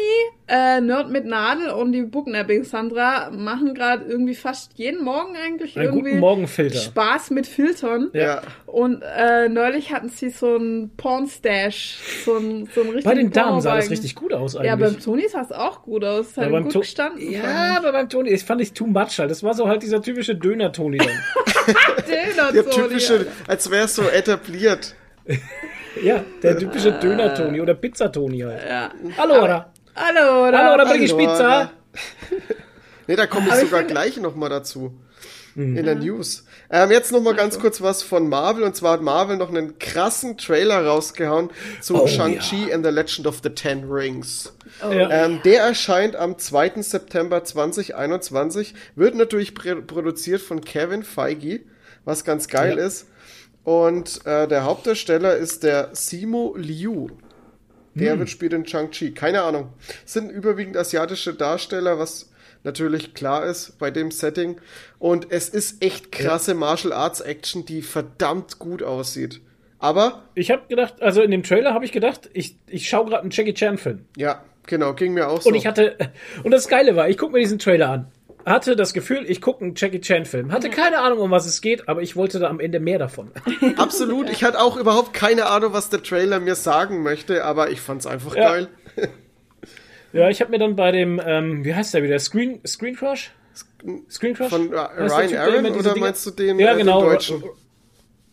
[0.48, 5.76] äh, Nerd mit Nadel und die Booknapping Sandra machen gerade irgendwie fast jeden Morgen eigentlich
[5.76, 6.78] Einen irgendwie guten Morgenfilter.
[6.78, 8.08] Spaß mit Filtern.
[8.14, 8.40] Ja.
[8.66, 11.98] Und äh, neulich hatten sie so einen Porn-Stash.
[12.24, 14.92] So ein, so ein Bei den Damen sah das richtig gut aus Ja, eigentlich.
[14.94, 16.36] beim Toni sah es auch gut aus.
[16.36, 17.30] Hat Ja, gut To- gestanden.
[17.30, 19.30] Ja, aber beim Toni, das fand ich too much halt.
[19.30, 21.08] Das war so halt dieser typische Döner-Toni dann.
[22.06, 24.94] Döner Der typische, als wäre es so etabliert.
[26.02, 28.62] ja, der typische Döner-Toni oder Pizza-Toni halt.
[28.68, 28.90] Ja.
[29.16, 29.72] Allora.
[29.96, 30.58] Hallo, oder?
[30.72, 31.32] Allora, bring ich Allora.
[31.32, 31.70] Pizza.
[33.10, 34.92] Nee, da komme ich Aber ich sogar finde- gleich noch mal dazu.
[35.54, 35.78] Mhm.
[35.78, 36.44] In der News.
[36.70, 38.62] Ähm, jetzt noch mal ganz kurz was von Marvel.
[38.64, 41.48] Und zwar hat Marvel noch einen krassen Trailer rausgehauen
[41.80, 44.52] zu Oh, Shang-Chi and the Legend of the Ten Rings.
[44.82, 45.10] Ja.
[45.24, 46.82] Ähm, der erscheint am 2.
[46.82, 48.74] September 2021.
[48.94, 51.60] Wird natürlich pr- produziert von Kevin Feige,
[52.04, 52.84] was ganz geil Ja.
[52.84, 53.06] ist.
[53.68, 57.08] Und äh, der Hauptdarsteller ist der Simo Liu.
[57.92, 58.20] Der Hm.
[58.20, 59.12] wird spielt in Shang-Chi.
[59.12, 59.74] Keine Ahnung.
[60.06, 62.30] Es sind überwiegend asiatische Darsteller, was
[62.64, 64.58] natürlich klar ist bei dem Setting.
[64.98, 69.42] Und es ist echt krasse Martial Arts Action, die verdammt gut aussieht.
[69.78, 73.20] Aber, Ich habe gedacht, also in dem Trailer habe ich gedacht, ich, ich schaue gerade
[73.20, 74.06] einen Jackie Chan-Film.
[74.16, 75.50] ja, genau, ging mir auch so.
[75.50, 75.98] Und ich hatte,
[76.42, 78.12] und das Geile war, ich gucke mir diesen Trailer an.
[78.48, 80.52] Hatte das Gefühl, ich gucke einen Jackie Chan-Film.
[80.52, 83.30] Hatte keine Ahnung, um was es geht, aber ich wollte da am Ende mehr davon.
[83.76, 84.30] Absolut.
[84.30, 88.06] Ich hatte auch überhaupt keine Ahnung, was der Trailer mir sagen möchte, aber ich fand's
[88.06, 88.50] einfach Ja.
[88.52, 88.68] geil.
[90.14, 92.18] Ja, ich habe mir dann bei dem, ähm, wie heißt der wieder?
[92.18, 93.30] Screen, Screen Crush?
[94.10, 94.48] Screen Crush?
[94.48, 97.42] Von äh, Ryan Typ, Aaron oder Dinger- meinst du den, ja, äh, genau, den Deutschen?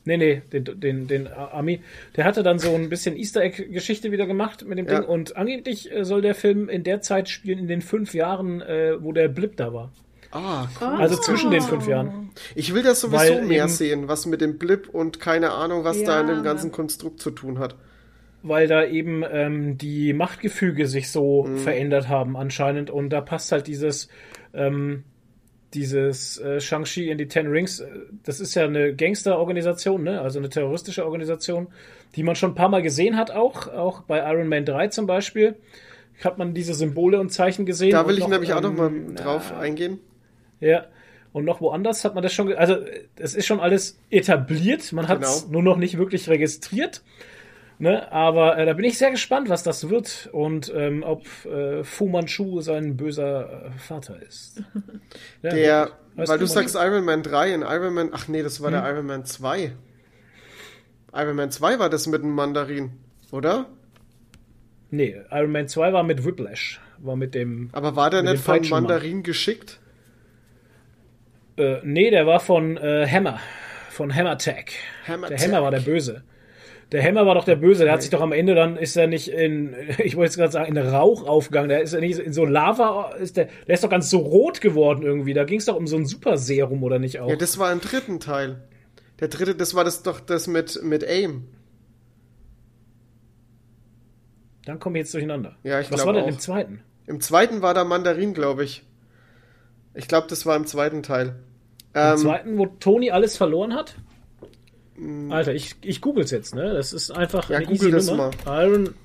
[0.06, 1.82] Nee, nee, den, den, den Ami.
[2.16, 5.00] Der hatte dann so ein bisschen Easter Egg-Geschichte wieder gemacht mit dem Ja.
[5.02, 5.10] Ding.
[5.10, 8.94] Und angeblich äh, soll der Film in der Zeit spielen, in den fünf Jahren, äh,
[9.04, 9.92] wo der Blip da war.
[10.38, 10.88] Ah, cool.
[11.00, 12.32] Also zwischen den fünf Jahren.
[12.56, 15.84] Ich will das sowieso Weil mehr eben- sehen, was mit dem Blip und keine Ahnung,
[15.86, 16.72] was da Ja, in dem ganzen.
[16.74, 17.76] Konstrukt zu tun hat.
[18.44, 21.58] Weil da eben ähm, die Machtgefüge sich so Mhm.
[21.60, 22.90] verändert haben anscheinend.
[22.90, 24.10] Und da passt halt dieses,
[24.54, 25.04] ähm,
[25.74, 27.82] dieses äh, Shang-Chi in die Ten Rings.
[28.24, 30.22] Das ist ja eine Gangsterorganisation, ne?
[30.22, 31.68] also eine terroristische Organisation,
[32.16, 33.68] die man schon ein paar Mal gesehen hat auch.
[33.74, 35.56] Auch bei Iron Man 3 zum Beispiel
[36.24, 37.92] hat man diese Symbole und Zeichen gesehen.
[37.92, 40.00] Da will ich noch, nämlich auch noch mal ähm, drauf eingehen.
[40.60, 40.86] Ja.
[41.34, 42.78] Und noch woanders hat man das schon, also
[43.18, 45.54] es ist schon alles etabliert, man hat es Genau.
[45.54, 47.02] nur noch nicht wirklich registriert.
[47.78, 48.10] Ne?
[48.10, 52.08] Aber äh, da bin ich sehr gespannt, was das wird und ähm, ob äh, Fu
[52.08, 54.64] Manchu sein böser äh, Vater ist.
[55.44, 58.62] Ja, Der, weil du Fu sagst Iron Man 3 in Iron Man, ach nee, das
[58.62, 58.82] war Hm.
[58.82, 59.74] der Iron Man 2.
[61.14, 62.92] Iron Man 2 war das mit dem Mandarin,
[63.32, 63.66] oder?
[64.92, 67.70] Nee, Iron Man 2 war mit Whiplash, war mit dem.
[67.74, 68.60] Aber war der nicht vom.
[68.70, 69.82] Mandarin geschickt?
[71.58, 73.40] Äh, nee, der war von äh, Hammer,
[73.90, 74.72] von Hammer Tech.
[75.08, 75.48] Hammer der Tech.
[75.48, 76.24] Hammer war der Böse.
[76.92, 79.08] Der Hammer war doch der Böse, der hat sich doch am Ende dann, ist er
[79.08, 82.32] nicht in, ich wollte jetzt gerade sagen, in Rauch aufgegangen, der ist ja nicht in
[82.32, 85.66] so Lava, ist der, der ist doch ganz so rot geworden irgendwie, da ging es
[85.66, 87.30] doch um so ein Super-Serum, oder nicht auch?
[87.30, 88.62] Ja, das war im dritten Teil.
[89.20, 91.48] Der dritte, das war das doch das mit, mit AIM.
[94.66, 95.56] Dann komme ich jetzt durcheinander.
[95.64, 96.28] Ja, ich Was war denn auch.
[96.28, 96.82] im zweiten?
[97.08, 98.84] Im zweiten war der Mandarin, glaube ich.
[99.96, 101.36] Ich glaube, das war im zweiten Teil.
[101.94, 103.96] Im Ähm, zweiten, wo Tony alles verloren hat?
[105.30, 106.74] Alter, ich, ich google's jetzt, ne?
[106.74, 108.32] Das ist einfach Ja, eine google easy das Nummer.
[108.46, 108.96] Iron,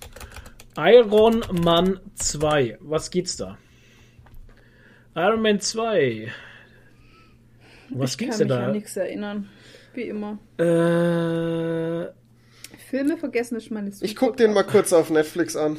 [0.76, 2.78] Iron Man 2.
[2.80, 3.58] Was geht's da?
[5.16, 6.28] Iron Man 2.
[7.90, 8.66] Was ich kann denn mich da?
[8.66, 9.48] an nichts erinnern.
[9.94, 10.38] Wie immer.
[10.58, 12.12] Äh,
[12.88, 15.78] Filme vergessen ist meine ich guck den mal kurz auf Netflix an.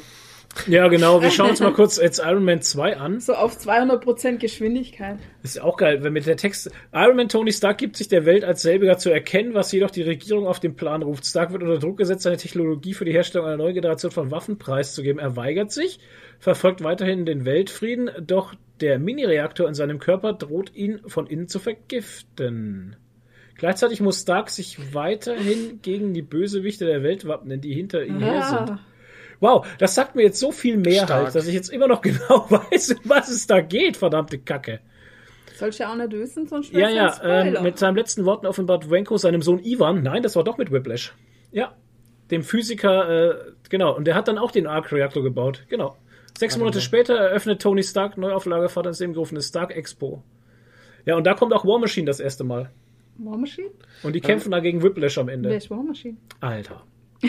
[0.66, 1.22] Ja, genau.
[1.22, 3.20] Wir schauen uns mal kurz jetzt Iron Man 2 an.
[3.20, 5.18] So auf 200% Geschwindigkeit.
[5.42, 8.26] Das ist auch geil, wenn mit der Text Iron Man Tony Stark gibt sich der
[8.26, 11.26] Welt als selbiger zu erkennen, was jedoch die Regierung auf den Plan ruft.
[11.26, 14.58] Stark wird unter Druck gesetzt, seine Technologie für die Herstellung einer neuen Generation von Waffen
[14.58, 15.20] preiszugeben.
[15.20, 15.98] Er weigert sich,
[16.38, 21.58] verfolgt weiterhin den Weltfrieden, doch der Mini-Reaktor in seinem Körper droht ihn von innen zu
[21.58, 22.96] vergiften.
[23.56, 28.42] Gleichzeitig muss Stark sich weiterhin gegen die Bösewichte der Welt wappnen, die hinter ihm her
[28.42, 28.78] sind.
[29.42, 32.46] Wow, das sagt mir jetzt so viel mehr halt, dass ich jetzt immer noch genau
[32.48, 34.78] weiß, um was es da geht, verdammte Kacke.
[35.56, 38.88] sollst du ja auch nicht wissen, sonst Ja, ja, ähm, mit seinen letzten Worten offenbart
[38.88, 41.12] Wenko seinem Sohn Ivan, nein, das war doch mit Whiplash.
[41.50, 41.74] Ja,
[42.30, 43.34] dem Physiker, äh,
[43.68, 45.96] genau, und der hat dann auch den Arc-Reaktor gebaut, genau.
[46.38, 50.22] Sechs Monate später eröffnet Tony Stark Neuauflage Vater ins Leben gerufene Stark Expo.
[51.04, 52.70] Ja, und da kommt auch War Machine das erste Mal.
[53.18, 53.70] War Machine?
[54.04, 55.54] Und die kämpfen da gegen Whiplash am Wer Ende.
[55.54, 56.16] ist War Machine?
[56.40, 56.84] Alter.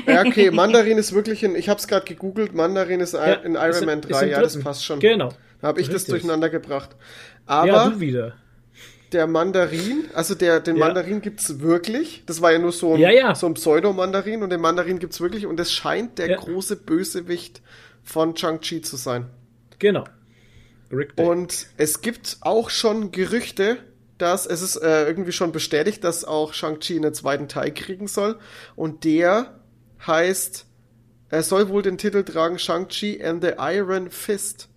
[0.07, 3.61] Ja, okay, Mandarin ist wirklich in, ich hab's gerade gegoogelt, Mandarin ist Ja, in ist
[3.61, 4.99] Iron im- Man ist 3, im ja, das passt schon.
[4.99, 5.29] Genau.
[5.61, 6.11] Da habe ich das Richtig.
[6.13, 6.89] durcheinander gebracht.
[7.47, 8.33] Ja, Aber du wieder.
[9.11, 10.85] der Mandarin, also der, den Ja.
[10.87, 12.23] Mandarin gibt's wirklich.
[12.25, 13.35] Das war ja nur so ein, Ja, ja.
[13.35, 16.37] so ein Pseudo-Mandarin und den Mandarin gibt's wirklich und es scheint der Ja.
[16.37, 17.61] große Bösewicht
[18.03, 19.27] von Chang-Chi zu sein.
[19.79, 20.03] Genau.
[20.91, 21.13] Rick.
[21.17, 23.77] Und es gibt auch schon Gerüchte,
[24.17, 28.37] dass es ist äh, irgendwie schon bestätigt, dass auch Shang-Chi einen zweiten Teil kriegen soll.
[28.75, 29.59] Und der
[30.07, 30.65] heißt,
[31.29, 34.69] er soll wohl den Titel tragen Shang-Chi and the Iron Fist.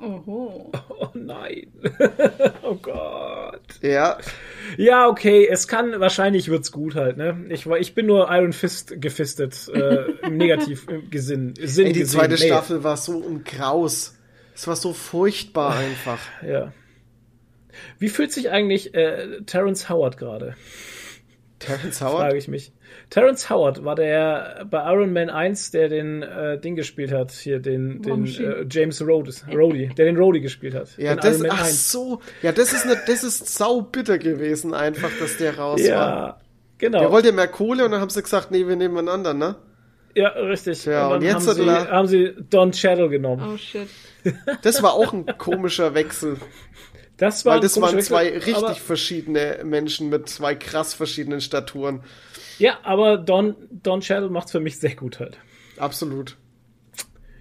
[0.00, 0.70] Oho.
[1.02, 1.72] Oh nein.
[2.62, 3.62] oh Gott.
[3.80, 4.18] Ja,
[4.76, 7.46] Ja, okay, es kann, wahrscheinlich wird's gut halt, ne?
[7.48, 11.92] Ich, war- ich bin nur Iron Fist gefistet, äh, im negativ im Gesinn, Sinn ey,
[11.94, 12.20] die gesehen.
[12.20, 14.14] zweite Nee, Staffel war so ein Graus.
[14.54, 16.18] Es war so furchtbar einfach.
[16.46, 16.72] Ja.
[17.98, 20.54] Wie fühlt sich eigentlich äh, Terrence Howard gerade?
[21.60, 22.34] Terrence Frage Howard?
[22.34, 22.72] ich mich.
[23.08, 27.60] Terrence Howard war der bei Iron Man 1, der den äh, Ding gespielt hat, hier
[27.60, 30.96] den, War den äh, James Rhodes, Rhodey, der den Rhodey gespielt hat.
[30.98, 31.92] Ja, das, Iron Man ach 1.
[31.92, 32.20] so.
[32.42, 35.86] Ja, das ist, ne, das ist sau bitter gewesen einfach, dass der raus war.
[35.86, 36.40] Ja,
[36.78, 36.98] genau.
[36.98, 39.54] Der wollte mehr Kohle und dann haben sie gesagt, nee, wir nehmen einen anderen, ne?
[40.14, 40.84] ja, richtig.
[40.84, 43.52] Ja, und und jetzt haben, hat sie, haben sie Don Cheadle genommen.
[43.54, 43.88] Oh shit.
[44.62, 46.36] Das war auch ein komischer Wechsel.
[47.20, 52.02] Das war Weil das waren zwei Wechsel, richtig verschiedene Menschen mit zwei krass verschiedenen Staturen.
[52.58, 55.38] Ja, aber Don, Don Cheadle macht's für mich sehr gut halt.
[55.76, 56.36] Absolut.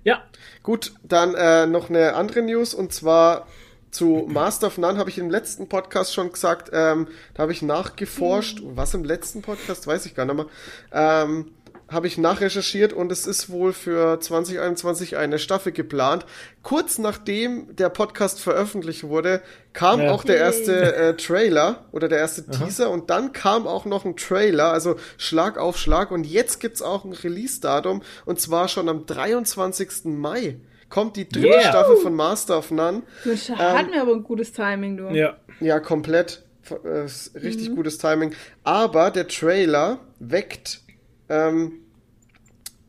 [0.03, 0.23] Ja,
[0.63, 3.47] Gut, dann äh, noch eine andere News und zwar
[3.91, 7.61] zu Master of None habe ich im letzten Podcast schon gesagt, ähm, da habe ich
[7.61, 10.45] nachgeforscht, was im letzten Podcast, weiß ich gar nicht mehr,
[10.91, 11.51] ähm,
[11.91, 16.25] habe ich nachrecherchiert und es ist wohl für 2021 eine Staffel geplant.
[16.63, 19.41] Kurz nachdem der Podcast veröffentlicht wurde,
[19.73, 20.11] kam Ja.
[20.11, 24.15] auch der erste äh, Trailer oder der erste Teaser und dann kam auch noch ein
[24.15, 29.05] Trailer, also Schlag auf Schlag und jetzt gibt's auch ein Release-Datum und zwar schon am
[29.05, 30.05] 23.
[30.05, 30.57] Mai
[30.89, 31.69] kommt die dritte Yeah.
[31.69, 33.03] Staffel von Master of None.
[33.23, 35.09] Das hat mir aber ein gutes Timing, du.
[35.09, 35.37] ja.
[35.59, 36.43] Ja, komplett.
[36.85, 37.41] Äh, ist Mhm.
[37.41, 38.33] richtig gutes Timing.
[38.63, 40.81] Aber der Trailer weckt,
[41.29, 41.73] ähm,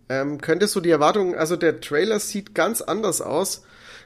[0.08, 3.64] ähm, könnte so die Erwartungen, also der Trailer sieht ganz anders aus,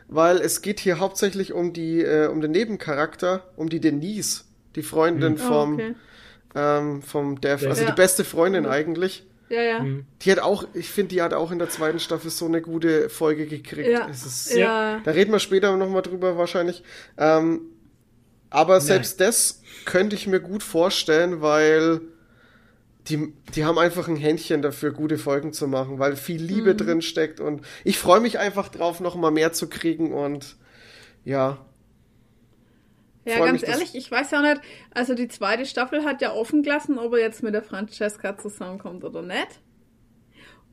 [0.09, 4.45] weil es geht hier hauptsächlich um die, äh, um den Nebencharakter, um die Denise,
[4.76, 5.95] die Freundin Oh, vom, okay.
[6.55, 7.91] ähm, vom Dev, also Ja.
[7.91, 9.26] die beste Freundin eigentlich.
[9.49, 9.78] Ja, ja.
[9.80, 10.05] Mhm.
[10.22, 13.09] Die hat auch, ich finde, die hat auch in der zweiten Staffel so eine gute
[13.09, 13.89] Folge gekriegt.
[13.89, 14.09] Ja.
[14.11, 15.01] Es ist, Ja.
[15.05, 16.82] da reden wir später nochmal drüber wahrscheinlich.
[17.18, 17.61] Ähm,
[18.51, 22.01] aber selbst das könnte ich mir gut vorstellen, weil
[23.09, 26.77] die, die haben einfach ein Händchen dafür, gute Folgen zu machen, weil viel Liebe Mhm.
[26.77, 30.57] drin steckt und ich freue mich einfach drauf, noch mal mehr zu kriegen und
[31.25, 31.59] ja.
[33.27, 34.61] Ja, ganz mich, ehrlich, ich weiß ja nicht,
[34.93, 39.03] also die zweite Staffel hat ja offen gelassen, ob er jetzt mit der Francesca zusammenkommt
[39.05, 39.61] oder nicht.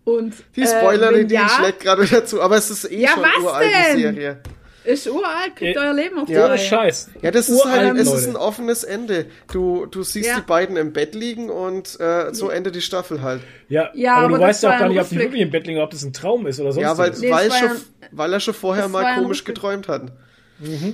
[0.04, 3.06] Und Die äh, Spoilerin, wenn die ja, schlägt gerade wieder zu, aber es ist eh
[3.06, 3.94] Ja, schon was uralt, die denn?
[4.02, 4.42] Serie.
[4.84, 5.84] Ist uralt, kriegt Ja.
[5.84, 6.48] euer Leben auf die Ja.
[6.48, 6.58] Reihe.
[6.58, 7.10] Scheiß.
[7.22, 8.18] Ja, das ist halt, es Leute.
[8.18, 9.28] ist ein offenes Ende.
[9.52, 10.36] Du, du siehst Ja.
[10.36, 13.42] die beiden im Bett liegen und äh, so endet die Staffel halt.
[13.70, 15.52] Ja, Ja, aber, aber du weißt ja auch gar ein nicht, ob die wirklich im
[15.52, 17.20] Bett liegen, ob das ein Traum ist oder sonst Ja, weil, was.
[17.20, 19.56] Nee, weil, schon, ja- weil er schon vorher mal ein komisch Rückblick.
[19.56, 20.12] geträumt hat.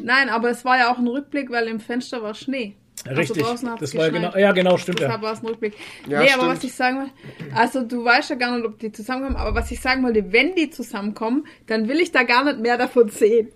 [0.04, 2.76] Nein, aber es war ja auch ein Rückblick, weil im Fenster war Schnee.
[3.06, 5.28] Richtig, Also draußen hat's das war genau, ja genau, stimmt Deshalb ja.
[5.28, 5.74] war es ein Rückblick.
[6.08, 6.58] Ja, nee, aber stimmt.
[6.58, 7.10] was ich sagen will,
[7.56, 10.56] also du weißt ja gar nicht, ob die zusammenkommen, aber was ich sagen wollte, wenn
[10.56, 13.50] die zusammenkommen, dann will ich da gar nicht mehr davon sehen.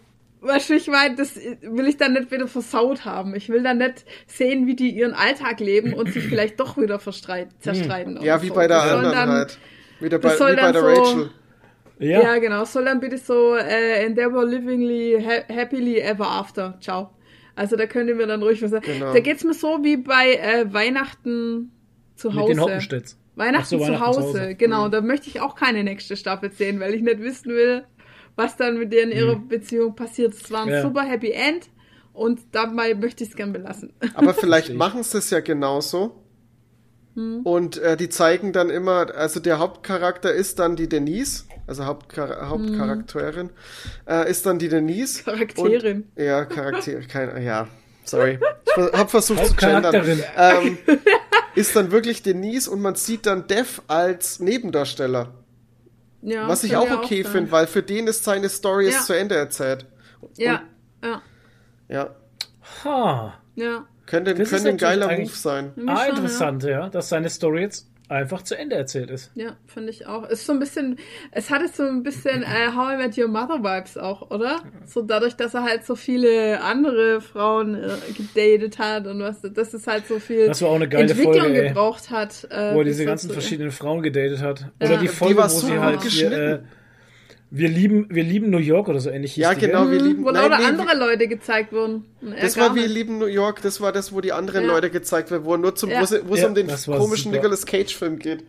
[0.44, 3.36] Weißt du, ich meine, das will ich dann nicht wieder versaut haben.
[3.36, 6.98] Ich will dann nicht sehen, wie die ihren Alltag leben und sich vielleicht doch wieder
[7.00, 8.20] verstreit, zerstreiten.
[8.24, 8.56] Ja, wie so.
[8.56, 9.60] bei der Das anderen dann, halt.
[10.00, 11.30] Wieder bei, das soll wie bei dann der so- Rachel.
[12.00, 12.66] Ja, Ja, genau.
[12.66, 16.76] Soll dann bitte so äh, Endeavor livingly ha happily ever after.
[16.82, 17.12] Ciao.
[17.56, 18.86] Also da könnt ihr mir dann ruhig was sagen.
[18.88, 19.14] Genau.
[19.14, 21.72] Da geht's mir so wie bei äh, Weihnachten
[22.16, 22.40] zu Hause.
[22.48, 23.20] mit den Hoppenstedts.
[23.36, 24.56] Weihnachten, Ach so, zu Weihnachten Hause, zu Hause.
[24.56, 24.90] genau.
[24.90, 27.84] Da möchte ich auch keine nächste Staffel sehen, weil ich nicht wissen will,
[28.42, 30.34] was dann mit denen in ihrer Beziehung passiert.
[30.34, 30.74] Es war ein Mhm.
[30.74, 30.82] Ja.
[30.82, 31.70] super Happy End
[32.14, 33.94] und dabei möchte ich es gern belassen.
[34.16, 36.18] Aber vielleicht machen sie es ja genauso.
[37.14, 42.48] Und äh, die zeigen dann immer, also der Hauptcharakter ist dann die Denise, also Hauptchar
[42.50, 43.50] Hauptcharakterin,
[44.08, 45.22] äh, ist dann die Denise.
[45.26, 46.06] Charakterin.
[46.16, 47.68] Und, ja, Charakter, kein, ja,
[48.06, 48.40] sorry.
[48.78, 49.94] Ich hab versucht zu gendern.
[49.94, 50.24] Hauptcharakterin.
[50.38, 50.78] Ähm,
[51.56, 55.34] ist dann wirklich Denise und man sieht dann Dev als Nebendarsteller.
[56.22, 58.92] Ja, Was ich auch okay finde, weil für den ist seine Story Ja.
[58.92, 59.86] jetzt zu Ende erzählt.
[60.38, 60.62] Ja,
[61.04, 61.22] ja,
[61.90, 62.16] Ja,
[62.84, 63.34] Ha.
[63.56, 63.86] ja.
[64.06, 65.74] könnte, könnte ein geiler Move sein.
[65.88, 69.32] Ah, interessant, ja, dass seine Story jetzt einfach zu Ende erzählt ist.
[69.36, 70.28] Ja, ja finde ich auch.
[70.30, 70.98] Ist so ein bisschen,
[71.32, 74.62] es hatte so ein bisschen äh, How I Met Your Mother Vibes auch, oder?
[74.86, 79.74] So dadurch, dass er halt so viele andere Frauen äh, gedatet hat und was, das
[79.74, 81.68] ist halt so viel Das war auch eine geile Entwicklung Folge, ey.
[81.70, 82.48] gebraucht hat.
[82.52, 84.66] Äh, wo er diese ganzen so- verschiedenen Frauen gedatet hat.
[84.80, 86.60] Oder die Die Folge, war wo so sie halt hier, äh.
[87.54, 90.24] Wir lieben, wir lieben New York oder so ähnlich Ja, genau, wir lieben.
[90.24, 92.06] Wo nein, lauter nee, andere Leute gezeigt wurden.
[92.36, 92.94] Er Das war wie nicht.
[92.94, 94.72] Lieben New York, das war das, wo die anderen Ja.
[94.72, 96.00] Leute gezeigt werden, wo nur zum, Ja.
[96.00, 97.36] wo es Ja, um den komischen super.
[97.36, 98.46] Nicolas Cage Film geht.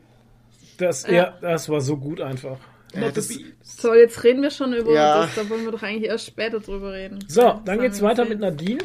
[0.79, 1.13] Das, Ja.
[1.13, 1.39] ja.
[1.41, 2.59] das war so gut einfach.
[2.95, 3.29] Ja, das,
[3.63, 5.23] So, jetzt reden wir schon über Ja.
[5.23, 7.19] das, da wollen wir doch eigentlich erst später drüber reden.
[7.27, 8.79] So, dann geht's wir weiter mit Nadine.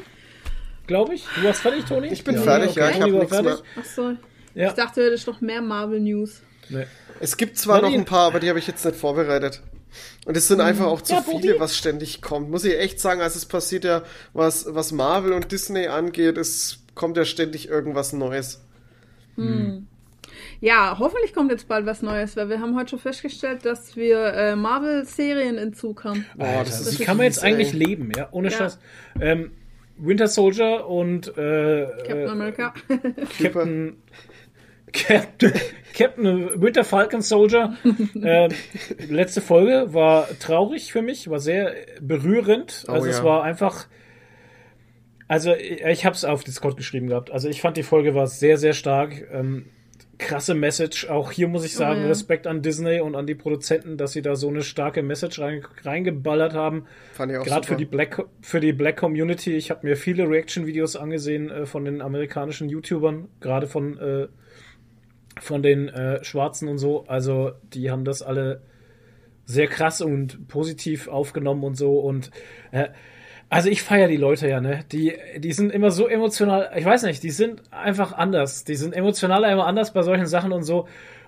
[0.87, 1.25] Glaube ich.
[1.35, 2.07] Du warst fertig, Toni?
[2.07, 3.57] Ich bin fertig, ja, ich Toni hab war nichts mehr.
[3.79, 4.13] Ach so.
[4.55, 4.69] Ja.
[4.69, 6.41] Ich dachte, du hättest noch mehr Marvel News.
[6.69, 6.85] Nee.
[7.19, 8.01] es gibt zwar noch Nadine.
[8.01, 9.61] ein paar, aber die habe ich jetzt nicht vorbereitet.
[10.25, 12.49] Und es sind einfach auch zu Ja, viele, was ständig kommt.
[12.49, 16.79] Muss ich echt sagen, also es passiert ja, was, was Marvel und Disney angeht, es
[16.95, 18.61] kommt ja ständig irgendwas Neues.
[20.59, 24.33] Ja, hoffentlich kommt jetzt bald was Neues, weil wir haben heute schon festgestellt, dass wir
[24.33, 26.25] äh, Marvel-Serien in Zug haben.
[26.35, 28.29] Boah, Alter, das ist wie kann man jetzt fies, eigentlich leben, ja?
[28.31, 28.57] Ohne Ja.
[28.57, 28.79] Scheiß.
[29.21, 29.51] Ähm,
[29.99, 32.73] Winter Soldier und äh, Captain äh, America.
[33.41, 33.97] Captain,
[34.93, 35.53] Captain,
[35.93, 37.75] Captain Winter Falcon Soldier.
[38.21, 38.49] äh,
[39.09, 42.85] letzte Folge war traurig für mich, war sehr berührend.
[42.87, 43.23] Oh, Also es ja.
[43.23, 43.87] war einfach.
[45.27, 47.31] Also ich habe es auf Discord geschrieben gehabt.
[47.31, 49.27] Also ich fand die Folge war sehr sehr stark.
[49.31, 49.65] Ähm,
[50.17, 51.09] krasse Message.
[51.09, 52.07] Auch hier muss ich sagen Oh, ja.
[52.09, 55.65] Respekt an Disney und an die Produzenten, dass sie da so eine starke Message rein,
[55.83, 56.85] reingeballert haben.
[57.13, 59.55] Fand ich auch Gerade für die Black für die Black Community.
[59.55, 64.27] Ich habe mir viele Reaction-Videos angesehen äh, von den amerikanischen YouTubern, gerade von äh,
[65.43, 67.05] von den äh, Schwarzen und so.
[67.07, 68.61] Also die haben das alle
[69.45, 72.31] sehr krass und positiv aufgenommen und so und
[72.71, 72.89] äh,
[73.49, 74.83] also ich feiere die Leute ja, ne?
[74.91, 78.65] Die, die sind immer so emotional, ich weiß nicht, die sind einfach anders.
[78.65, 80.87] Die sind emotionaler immer anders bei solchen Sachen und so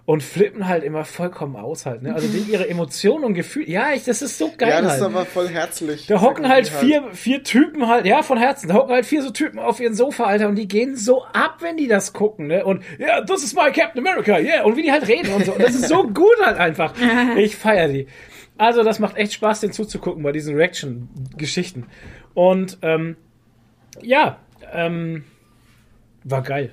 [0.10, 2.16] und flippen halt immer vollkommen aus halt, ne?
[2.16, 5.02] Also die, ihre Emotionen und Gefühle, ja, ich, das ist so geil Ja, das halt.
[5.02, 6.08] ist aber voll herzlich.
[6.08, 9.22] Da hocken halt Irgendwie vier, vier Typen halt, ja, von Herzen, da hocken halt vier
[9.22, 12.48] so Typen auf ihren Sofa, Alter, und die gehen so ab, wenn die das gucken,
[12.48, 12.66] ne?
[12.66, 15.52] Und ja, das ist my Captain America, yeah, und wie die halt reden und so.
[15.54, 16.96] Und das ist so gut halt einfach.
[17.38, 18.08] Ich feier die.
[18.58, 21.86] Also, das macht echt Spaß, den zuzugucken bei diesen Reaction-Geschichten.
[22.34, 23.16] Und, ähm,
[24.02, 24.40] ja,
[24.74, 25.26] ähm,
[26.24, 26.72] war geil.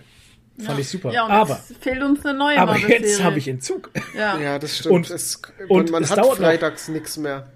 [0.59, 1.13] Fand ich super.
[1.13, 3.91] Ja, und aber, jetzt fehlt uns eine neue aber jetzt habe ich Entzug.
[4.17, 4.39] Ja.
[4.39, 4.95] Ja, das stimmt.
[4.95, 7.51] Und- es, und und man es hat freitags nichts mehr.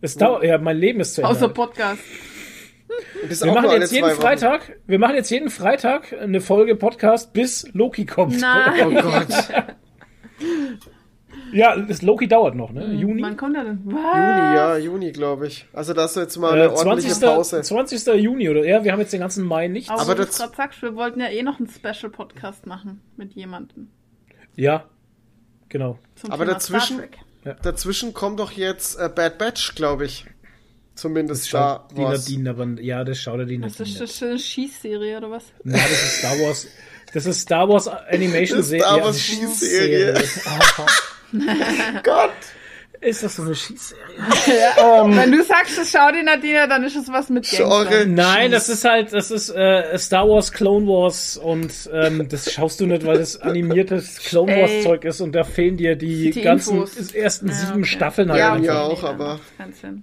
[0.00, 1.34] Es dauert, ja, mein Leben ist zu Ende.
[1.34, 1.48] Außer.
[1.48, 2.00] Podcast.
[3.26, 4.20] Wir auch machen jetzt jeden zwei Wochen.
[4.20, 8.38] Freitag, wir machen jetzt jeden Freitag eine Folge Podcast, bis Loki kommt.
[8.40, 8.86] Nein.
[8.86, 9.28] Oh Gott.
[11.52, 12.92] Ja, das Loki dauert noch, ne?
[12.94, 13.22] Juni.
[13.22, 13.80] Wann kommt er denn?
[13.84, 13.94] Was?
[13.94, 15.66] Juni, ja, Juni, glaube ich.
[15.72, 17.20] Also das ist jetzt mal eine Äh, ordentliche 20.
[17.22, 17.62] Pause.
[17.62, 18.06] 20.
[18.22, 19.90] Juni oder ja, wir haben jetzt den ganzen Mai nicht.
[19.90, 23.88] Aber, Aber du gerade sagst, wir wollten ja eh noch einen Special-Podcast machen mit jemandem.
[24.56, 24.84] Ja,
[25.68, 25.98] genau.
[26.16, 27.08] Zum Aber Thema dazwischen- Star
[27.54, 27.62] Trek.
[27.62, 30.24] Dazwischen kommt doch jetzt äh, Bad Batch, glaube ich.
[30.94, 32.00] Zumindest Schaut da die.
[32.02, 33.98] Nadine, aber ja, das schaut er die ist Nadine.
[33.98, 34.22] das?
[34.22, 35.44] Eine Schießserie oder was?
[35.64, 36.66] Ja, das ist Star Wars.
[37.12, 38.84] Das ist Star Wars Animation ist Serie.
[38.86, 40.14] Star Wars Schießserie.
[42.02, 42.30] Gott!
[43.00, 44.00] ist das so eine Schießserie?
[44.46, 48.06] Wenn du sagst, das schau die Nadine, dann ist es was mit Genre.
[48.06, 52.80] Nein, das ist halt, das ist äh, Star Wars, Clone Wars und ähm, das schaust
[52.80, 54.82] du nicht, weil das animiertes Clone Wars.
[54.84, 57.12] Zeug ist und da fehlen dir die, Die ganzen Infos.
[57.12, 57.84] ersten Ja, sieben okay.
[57.84, 58.82] Staffeln halt Ja, ja.
[58.84, 60.02] auch, dann aber- macht es keinen Sinn.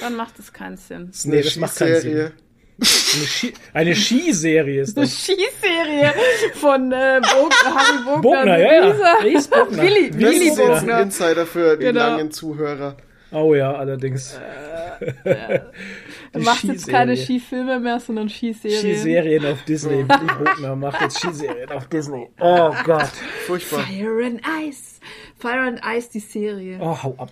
[0.00, 1.10] Dann macht es keinen Sinn.
[1.24, 2.32] Nee, das macht keinen Schießserie.
[2.80, 5.16] Eine, Ski eine Skiserie ist Eine das.
[5.16, 6.12] Schießserie
[6.54, 8.20] von äh, Bog Harry Bogner.
[8.22, 9.14] Bogner, ja, ja.
[9.22, 9.82] Ries Bogner.
[9.82, 11.00] Willi, Das Willi ist jetzt ein Bogner.
[11.02, 12.00] Insider für die Genau.
[12.00, 12.96] langen Zuhörer.
[13.32, 14.38] Oh ja, allerdings.
[15.00, 17.40] Er Die macht jetzt keine Skiserie.
[17.40, 18.80] Skifilme mehr, sondern Skiserien.
[18.80, 20.06] Skiserien auf Disney.
[20.08, 22.28] Willi Bogner macht jetzt Skiserien auf Disney.
[22.40, 23.10] Oh Gott.
[23.46, 23.80] Furchtbar.
[23.80, 25.00] Fire and Ice.
[25.38, 26.78] Fire and Ice, die Serie.
[26.80, 27.30] Oh, hau ab.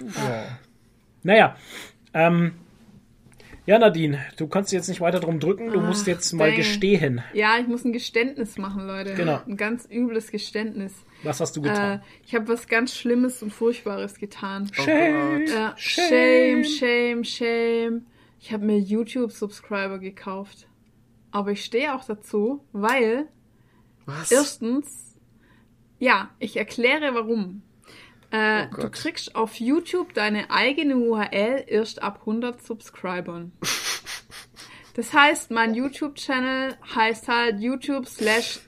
[0.00, 0.58] Ja.
[1.22, 1.56] Naja,
[2.14, 2.52] ähm,
[3.66, 6.56] Ja, Nadine, du kannst jetzt nicht weiter drum drücken, du Ah, musst jetzt mal dang.
[6.56, 7.20] gestehen.
[7.34, 9.14] Ja, ich muss ein Geständnis machen, Leute.
[9.14, 9.40] Genau.
[9.44, 10.92] Ein ganz übles Geständnis.
[11.24, 12.02] Was hast du Äh, getan?
[12.24, 14.70] ich habe was ganz Schlimmes und Furchtbares getan.
[14.72, 15.46] Shame.
[15.48, 16.62] Ja, Shame.
[16.62, 18.06] shame, shame, shame.
[18.38, 20.68] Ich habe mir YouTube-Subscriber gekauft.
[21.32, 23.26] Aber ich stehe auch dazu, weil
[24.04, 24.30] Was?
[24.30, 25.16] erstens,
[25.98, 27.62] ja, ich erkläre warum.
[28.36, 33.52] Äh, Oh du kriegst auf YouTube deine eigene URL erst ab 100 Subscribern.
[34.96, 38.60] Das heißt, mein YouTube-Channel heißt halt YouTube slash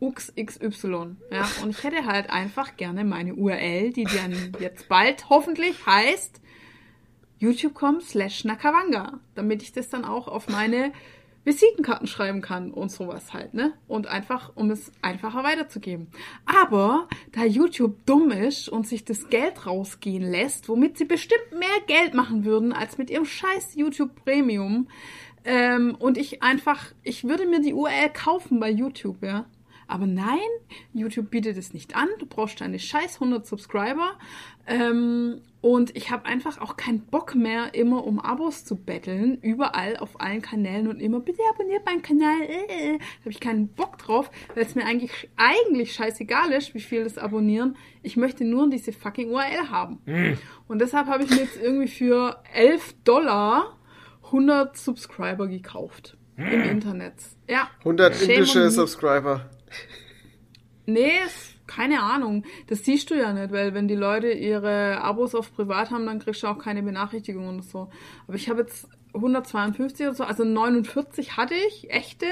[0.00, 0.48] uxxy.
[1.30, 6.40] Ja, und ich hätte halt einfach gerne meine URL, die dann jetzt bald hoffentlich heißt
[7.38, 10.92] youtube.com slash nakawanga, damit ich das dann auch auf meine
[11.44, 13.72] Visitenkarten schreiben kann und sowas halt, ne?
[13.88, 16.08] Und einfach, um es einfacher weiterzugeben.
[16.46, 21.68] Aber da YouTube dumm ist und sich das Geld rausgehen lässt, womit sie bestimmt mehr
[21.86, 24.86] Geld machen würden als mit ihrem scheiß YouTube Premium,
[25.44, 29.46] ähm, und ich einfach, ich würde mir die URL kaufen bei YouTube, ja.
[29.88, 30.38] Aber nein,
[30.94, 32.08] YouTube bietet es nicht an.
[32.18, 34.18] Du brauchst deine scheiß 100 Subscriber.
[34.66, 39.38] Ähm, und ich habe einfach auch keinen Bock mehr, immer um Abos zu betteln.
[39.40, 42.42] Überall auf allen Kanälen und immer, bitte abonniert meinen Kanal.
[42.42, 42.98] Äh, äh.
[42.98, 47.04] Da habe ich keinen Bock drauf, weil es mir eigentlich, eigentlich scheißegal ist, wie viel
[47.04, 47.76] das abonnieren.
[48.02, 50.00] Ich möchte nur diese fucking URL haben.
[50.68, 53.78] Und deshalb habe ich mir jetzt irgendwie für 11 Dollar
[54.24, 56.16] 100 Subscriber gekauft.
[56.36, 57.14] Im Internet.
[57.48, 57.68] Ja.
[57.80, 58.68] 100 Shame indische.
[58.70, 59.48] Subscriber.
[60.86, 62.44] Nee, es- keine Ahnung.
[62.66, 66.18] Das siehst du ja nicht, weil wenn die Leute ihre Abos auf privat haben, dann
[66.18, 67.88] kriegst du auch keine Benachrichtigungen und so.
[68.26, 72.26] Aber ich habe jetzt 152 oder so, also 49 hatte ich, echte.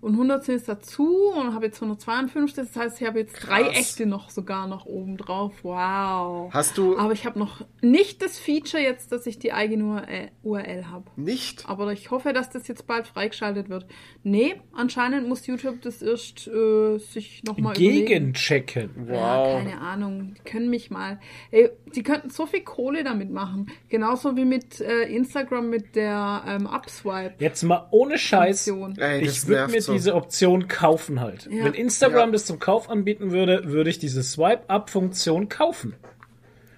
[0.00, 2.54] Und 100 sind jetzt dazu und habe jetzt 152.
[2.54, 3.76] Das heißt, ich habe jetzt drei Krass.
[3.78, 5.52] echte noch sogar noch oben drauf.
[5.62, 6.52] Wow.
[6.52, 10.30] Hast du Aber ich habe noch nicht das Feature jetzt, dass ich die eigene URL,
[10.42, 11.04] URL habe.
[11.16, 11.68] nicht?
[11.68, 13.86] Aber ich hoffe, dass das jetzt bald freigeschaltet wird.
[14.22, 18.06] Nee, anscheinend muss YouTube das erst äh, sich nochmal überlegen.
[18.06, 18.90] Gegenchecken.
[19.08, 19.58] Ja, Wow.
[19.64, 20.34] keine Ahnung.
[20.38, 21.18] Die können mich mal.
[21.50, 23.66] Ey, die könnten so viel Kohle damit machen.
[23.88, 27.34] Genauso wie mit äh, Instagram mit der ähm, Upswipe.
[27.38, 28.68] Jetzt mal ohne Scheiß.
[28.98, 29.92] Ey, Ich würde mir so.
[29.92, 31.48] diese Option kaufen halt.
[31.50, 31.64] Ja.
[31.64, 32.32] Wenn Instagram Ja.
[32.32, 35.94] das zum Kauf anbieten würde, würde ich diese Swipe-Up-Funktion kaufen.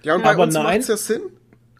[0.03, 0.63] Ja, und bei Aber uns nein.
[0.63, 1.21] macht's ja Sinn.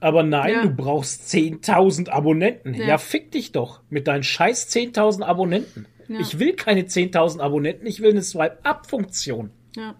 [0.01, 0.61] Aber nein, Ja.
[0.63, 2.73] du brauchst 10.000 Abonnenten.
[2.73, 2.85] Ja.
[2.85, 2.97] Ja.
[2.97, 5.85] fick dich doch mit deinen scheiß 10.000 Abonnenten.
[6.07, 6.19] Ja.
[6.21, 9.51] Ich will keine 10.000 Abonnenten, ich will eine Swipe-Up-Funktion.
[9.75, 9.95] Ja.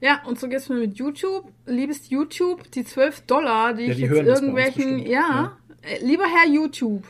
[0.00, 1.50] Ja, und so geht's mir mit YouTube.
[1.64, 5.06] Liebes YouTube, die 12 Dollar, die Ja, ich die jetzt hören das bei uns irgendwelchen,
[5.10, 5.56] ja,
[6.02, 7.04] lieber Herr YouTube,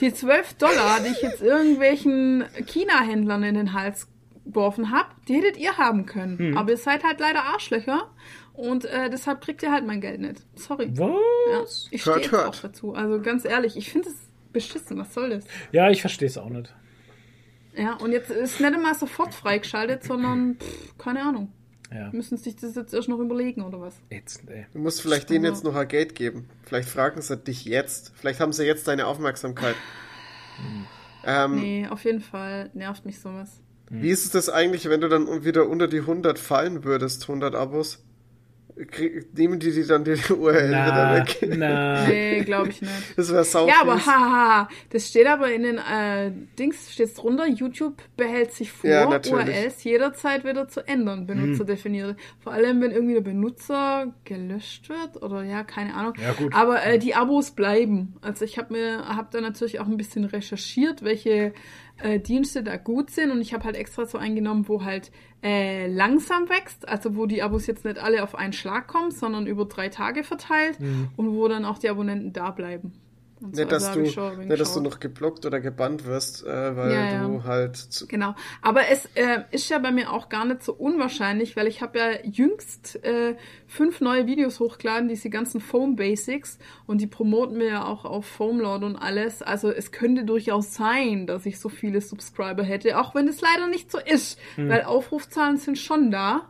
[0.00, 4.08] die 12 Dollar, die ich jetzt irgendwelchen China-Händlern in den Hals
[4.44, 6.38] geworfen habe, die hättet ihr haben können.
[6.38, 6.56] Hm.
[6.56, 8.10] Aber ihr seid halt leider Arschlöcher
[8.52, 10.42] und äh, deshalb kriegt ihr halt mein Geld nicht.
[10.54, 10.90] Sorry.
[10.92, 11.08] Was?
[11.50, 12.94] Ja, ich stehe auch dazu.
[12.94, 14.16] Also ganz ehrlich, ich finde es
[14.52, 14.98] beschissen.
[14.98, 15.44] Was soll das?
[15.72, 16.72] Ja, ich verstehe es auch nicht.
[17.76, 21.52] Ja, und jetzt ist nicht einmal sofort freigeschaltet, sondern pff, keine Ahnung.
[21.94, 23.94] Ja, Müssen sich das jetzt erst noch überlegen oder was?
[24.10, 24.66] ätzend, ey.
[24.72, 26.48] Du musst vielleicht denen jetzt noch ein Geld geben.
[26.64, 28.12] Vielleicht fragen sie dich jetzt.
[28.16, 29.76] Vielleicht haben sie jetzt deine Aufmerksamkeit.
[31.24, 33.60] Ähm, Nee, auf jeden Fall nervt mich sowas.
[33.90, 37.54] Wie ist es das eigentlich, wenn du dann wieder unter die 100 fallen würdest, 100
[37.54, 38.03] Abos?
[38.90, 41.38] Krieg, nehmen die dir dann die URL wieder Na, weg?
[41.56, 42.06] na.
[42.08, 42.92] Nee, glaube ich nicht.
[43.16, 47.46] Das wäre sau Ja, aber haha, das steht aber in den äh, Dings steht's drunter.
[47.46, 49.06] YouTube behält sich vor, Ja.
[49.08, 52.16] URLs jederzeit wieder zu ändern, Benutzer definiert.
[52.40, 56.14] Vor allem, wenn irgendwie der Benutzer gelöscht wird oder ja, keine Ahnung.
[56.20, 56.52] Ja, gut.
[56.52, 58.16] Aber äh, die Abos bleiben.
[58.22, 61.52] Also ich habe mir, habe da natürlich auch ein bisschen recherchiert, welche
[61.98, 65.10] äh, Dienste da gut sind und ich habe halt extra so eingenommen, wo halt
[65.42, 69.46] äh, langsam wächst, also wo die Abos jetzt nicht alle auf einen Schlag kommen, sondern
[69.46, 71.08] über drei Tage verteilt Mhm.
[71.16, 72.92] und wo dann auch die Abonnenten da bleiben.
[73.40, 73.60] Und so.
[73.62, 77.12] Nicht, dass, Also du, nicht, dass du noch geblockt oder gebannt wirst, äh, weil Ja,
[77.12, 77.26] ja.
[77.26, 78.34] du halt zu, Genau.
[78.62, 81.98] Aber es äh, ist ja bei mir auch gar nicht so unwahrscheinlich, weil ich habe
[81.98, 87.66] ja jüngst äh, fünf neue Videos hochgeladen, diese ganzen Foam Basics und die promoten wir
[87.66, 89.42] ja auch auf Foamlord und alles.
[89.42, 93.66] Also es könnte durchaus sein, dass ich so viele Subscriber hätte, auch wenn es leider
[93.66, 94.68] nicht so ist, Hm.
[94.68, 96.48] weil Aufrufzahlen sind schon da.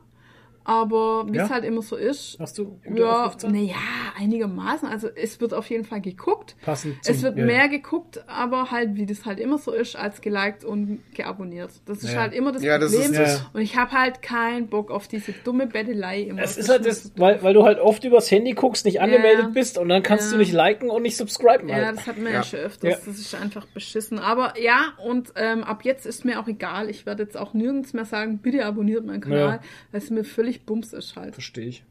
[0.64, 1.44] Aber wie Ja?
[1.44, 2.36] es halt immer so ist.
[2.40, 3.74] Hast du gute Ja, naja,
[4.18, 4.88] einigermaßen.
[4.88, 6.56] Also es wird auf jeden Fall geguckt.
[6.62, 7.66] Passend zum- Es wird ja, mehr ja.
[7.66, 11.70] geguckt, aber halt, wie das halt immer so ist, als geliked und geabonniert.
[11.86, 12.20] Das ist Ja.
[12.22, 13.12] halt immer das Ja, das Problem.
[13.12, 16.42] ist das- Und ich habe halt keinen Bock auf diese dumme Bettelei immer.
[16.42, 19.76] Es ist halt das, weil, weil du halt oft übers Handy guckst, nicht angemeldet bist
[19.78, 20.38] und dann kannst du Ja.
[20.38, 21.68] nicht liken und nicht subscriben.
[21.68, 21.96] Ja, Halt.
[21.98, 22.42] das hatten wir ja, Ja.
[22.42, 22.90] schon öfters.
[22.90, 22.96] Ja.
[23.04, 24.18] Das ist einfach beschissen.
[24.18, 26.88] Aber ja, und ähm, ab jetzt ist mir auch egal.
[26.88, 29.60] Ich werde jetzt auch nirgends mehr sagen, bitte abonniert meinen Kanal, Ja.
[29.92, 31.34] weil es mir völlig bums ist halt.
[31.34, 31.84] Verstehe ich.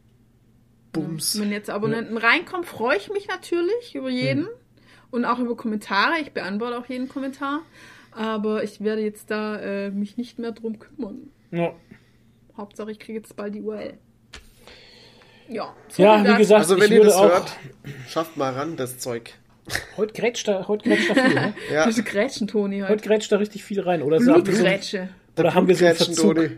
[0.92, 1.40] Bums.
[1.40, 4.48] Wenn jetzt Abonnenten reinkommen, freue ich mich natürlich über jeden.
[5.12, 6.20] Und auch über Kommentare.
[6.22, 7.62] Ich beantworte auch jeden Kommentar.
[8.12, 11.30] Aber ich werde jetzt da äh, mich nicht mehr drum kümmern.
[11.52, 11.74] Ja,
[12.56, 13.98] Hauptsache, ich kriege jetzt bald die URL.
[15.50, 17.30] Ja, so ja wie gesagt, Also ich wenn ihr würde das auch.
[17.30, 17.52] hört,
[18.08, 19.34] schafft mal ran, das Zeug.
[19.98, 21.54] Heute grätscht da, heute grätscht da viel, ne?
[21.72, 23.08] Ja, Diese Grätschen, Toni, Heute heute.
[23.08, 24.02] grätscht da richtig viel rein.
[24.02, 25.10] Oder, sagen wir so, Blutgrätsche.
[25.38, 26.36] oder haben wir so einen Verzug?
[26.36, 26.50] Toni.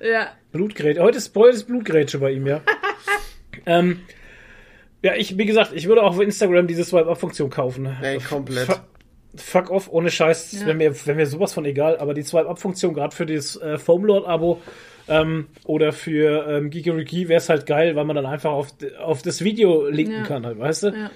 [0.00, 0.28] Ja.
[0.56, 1.02] Blutgrätsche.
[1.02, 2.62] Heute ist, heute ist Blutgrätsche bei ihm, ja.
[3.66, 4.00] ähm,
[5.02, 7.86] ja, ich, wie gesagt, ich würde auch auf Instagram diese Swipe-Up-Funktion kaufen.
[8.02, 8.66] Ey, komplett.
[8.66, 8.80] Fuck,
[9.36, 10.52] fuck off, ohne Scheiß.
[10.52, 10.66] Ja.
[10.66, 11.98] Wäre mir, wär mir sowas von egal.
[11.98, 14.60] Aber die Swipe-Up-Funktion, gerade für das äh, Foamlord-Abo
[15.08, 18.68] ähm, oder für ähm, Gigeriki, wäre es halt geil, weil man dann einfach auf,
[19.00, 20.22] auf das Video linken Ja.
[20.24, 20.88] kann, halt, weißt du?
[20.88, 21.10] Ja.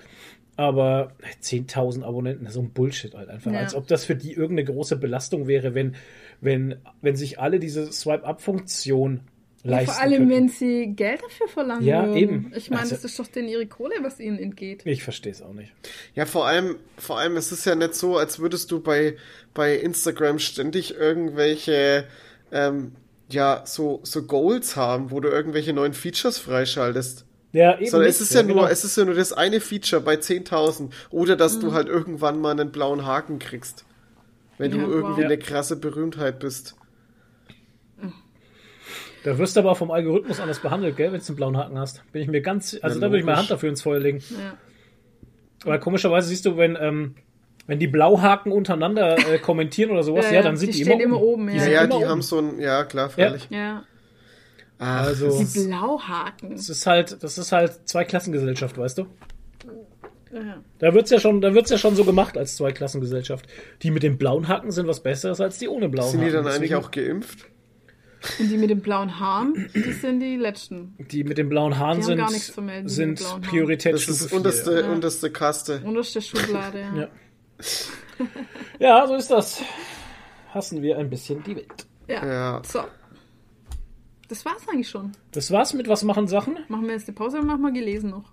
[0.57, 1.13] Aber
[1.43, 3.51] 10.000 Abonnenten, so ein Bullshit halt einfach.
[3.51, 3.61] Ja.
[3.61, 5.95] Als ob das für die irgendeine große Belastung wäre, wenn,
[6.43, 9.21] wenn, wenn sich alle diese Swipe-Up-Funktion
[9.63, 10.31] leisten vor allem, könnten.
[10.31, 12.17] wenn sie Geld dafür verlangen Ja, würden.
[12.17, 12.53] eben.
[12.57, 14.83] Ich meine, Also- das ist doch denen ihre Kohle, was ihnen entgeht.
[14.85, 15.73] Ich verstehe es auch nicht.
[16.15, 19.17] Ja, vor allem, vor allem, es ist ja nicht so, als würdest du bei,
[19.55, 22.07] bei Instagram ständig irgendwelche,
[22.53, 22.93] ähm,
[23.29, 27.25] ja, so, so Goals haben, wo du irgendwelche neuen Features freischaltest.
[27.53, 27.87] Ja, eben.
[27.91, 28.67] Sondern es ist ja, nur, genau.
[28.69, 30.91] es ist ja nur das eine Feature bei 10.000.
[31.11, 31.61] Oder dass Mhm.
[31.61, 33.85] du halt irgendwann mal einen blauen Haken kriegst.
[34.57, 35.25] Wenn Ja, du irgendwie wow.
[35.25, 36.77] eine krasse Berühmtheit bist.
[39.25, 42.03] Da wirst du aber vom Algorithmus anders behandelt, gell, wenn du einen blauen Haken hast.
[42.13, 43.39] Bin ich mir ganz, also Ja, da würde ich meine.
[43.39, 44.23] Hand dafür ins Feuer legen.
[44.31, 44.55] Ja.
[45.65, 47.17] Weil komischerweise siehst du, wenn, ähm,
[47.67, 50.85] wenn die Blauhaken untereinander äh, kommentieren oder sowas, Ja, ja, ja, dann sind die die,
[50.85, 51.55] stehen immer, immer oben, ja.
[51.57, 52.09] Ja, sind ja, die oben.
[52.09, 53.47] haben so ein, ja, klar, freilich.
[53.51, 53.85] ja.
[54.79, 56.53] Ach, Also- Die Blauhaken.
[56.57, 59.07] Das ist halt, das ist halt Zweiklassengesellschaft, weißt du?
[60.33, 60.63] Ja.
[60.79, 63.47] Da wird's ja schon, da wird's ja schon so gemacht als Zweiklassengesellschaft.
[63.83, 66.31] Die mit den blauen Haken sind was Besseres als die ohne blauen sind Haken.
[66.31, 67.47] die dann eigentlich Deswegen- auch geimpft?
[68.39, 70.95] Und die mit den blauen Haaren, die sind die letzten.
[70.99, 73.41] Die mit den blauen Haaren Die sind, gar nichts zu melden, die sind blauen.
[73.43, 74.93] Priorität Das ist unterste, Ja.
[74.93, 75.81] unterste Kaste.
[75.85, 76.81] Unterste Schublade.
[76.81, 76.95] Ja.
[77.03, 77.09] Ja.
[78.79, 79.63] Ja, so ist das.
[80.53, 81.87] Hassen wir ein bisschen die Welt.
[82.09, 82.27] Ja.
[82.27, 82.63] Ja.
[82.65, 82.81] So.
[84.29, 85.13] Das war's eigentlich schon.
[85.33, 86.59] Das war's mit Was machen Sachen?
[86.69, 88.33] Machen wir jetzt eine Pause oder machen wir gelesen noch?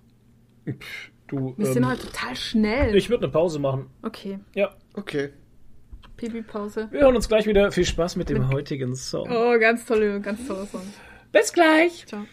[1.26, 2.94] Du, Wir sind ähm, halt total schnell.
[2.96, 3.86] ich würde eine Pause machen.
[4.02, 4.38] okay.
[4.54, 4.70] Ja.
[4.94, 5.30] Okay.
[6.18, 6.88] Pipi-Pause.
[6.90, 7.72] Wir hören uns gleich wieder.
[7.72, 9.30] Viel Spaß mit dem heutigen Song.
[9.30, 10.82] Oh, ganz tolle, ganz toller Song.
[11.32, 12.04] Bis gleich.
[12.06, 12.26] Ciao.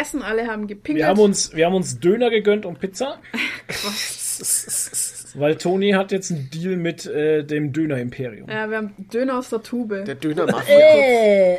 [0.00, 0.98] Gegessen, alle haben gepinkelt.
[0.98, 3.18] Wir haben uns, wir haben uns Döner gegönnt und Pizza.
[5.34, 8.48] Weil Toni hat jetzt einen Deal mit äh, dem Döner-Imperium.
[8.50, 10.04] ja, wir haben Döner aus der Tube.
[10.04, 10.78] Der Döner Mafia.
[10.80, 11.58] ja,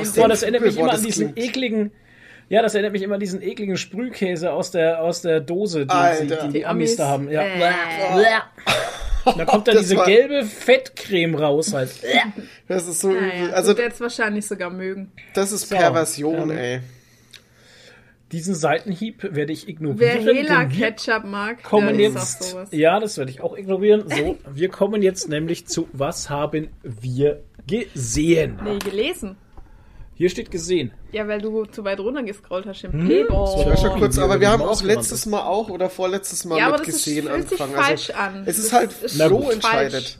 [0.00, 1.92] aus Boah, das erinnert mich immer an diesen klingt- ekligen.
[2.48, 5.90] Ja, das erinnert mich immer an diesen ekligen Sprühkäse aus der, aus der Dose, die,
[5.92, 6.18] Alter.
[6.18, 6.96] sie, die, die Die Amis Amis.
[6.96, 7.30] da haben.
[7.30, 7.42] Ja.
[7.42, 7.72] Äh.
[9.36, 11.90] Da kommt dann Das diese war- gelbe Fettcreme raus halt.
[12.66, 13.54] Das ist so Ja, übel.
[13.54, 15.12] Also, Also, jetzt wahrscheinlich sogar mögen.
[15.34, 16.80] das ist So, Perversion, ähm, ey.
[18.32, 20.22] Diesen Seitenhieb werde ich Wer ignorieren.
[20.36, 22.42] Hela denn wir Ketchup mag, kommen der jetzt.
[22.44, 22.68] sowas.
[22.70, 24.04] Ja, das werde ich auch ignorieren.
[24.08, 28.58] So, wir kommen jetzt nämlich zu Was haben wir gesehen?
[28.62, 29.36] Nee, gelesen.
[30.14, 30.92] Hier steht gesehen.
[31.12, 33.06] Ja, weil du zu weit runter gescrollt hast im Hm?
[33.06, 33.60] Playboy.
[33.62, 35.24] Ich war schon kurz, aber wir haben auch letztes.
[35.26, 37.84] Mal auch oder vorletztes Mal Ja, aber mit das ist, gesehen fühlt sich angefangen.
[37.86, 38.42] falsch also, an.
[38.46, 39.54] Es ist Das halt ist so falsch.
[39.54, 40.18] entscheidet.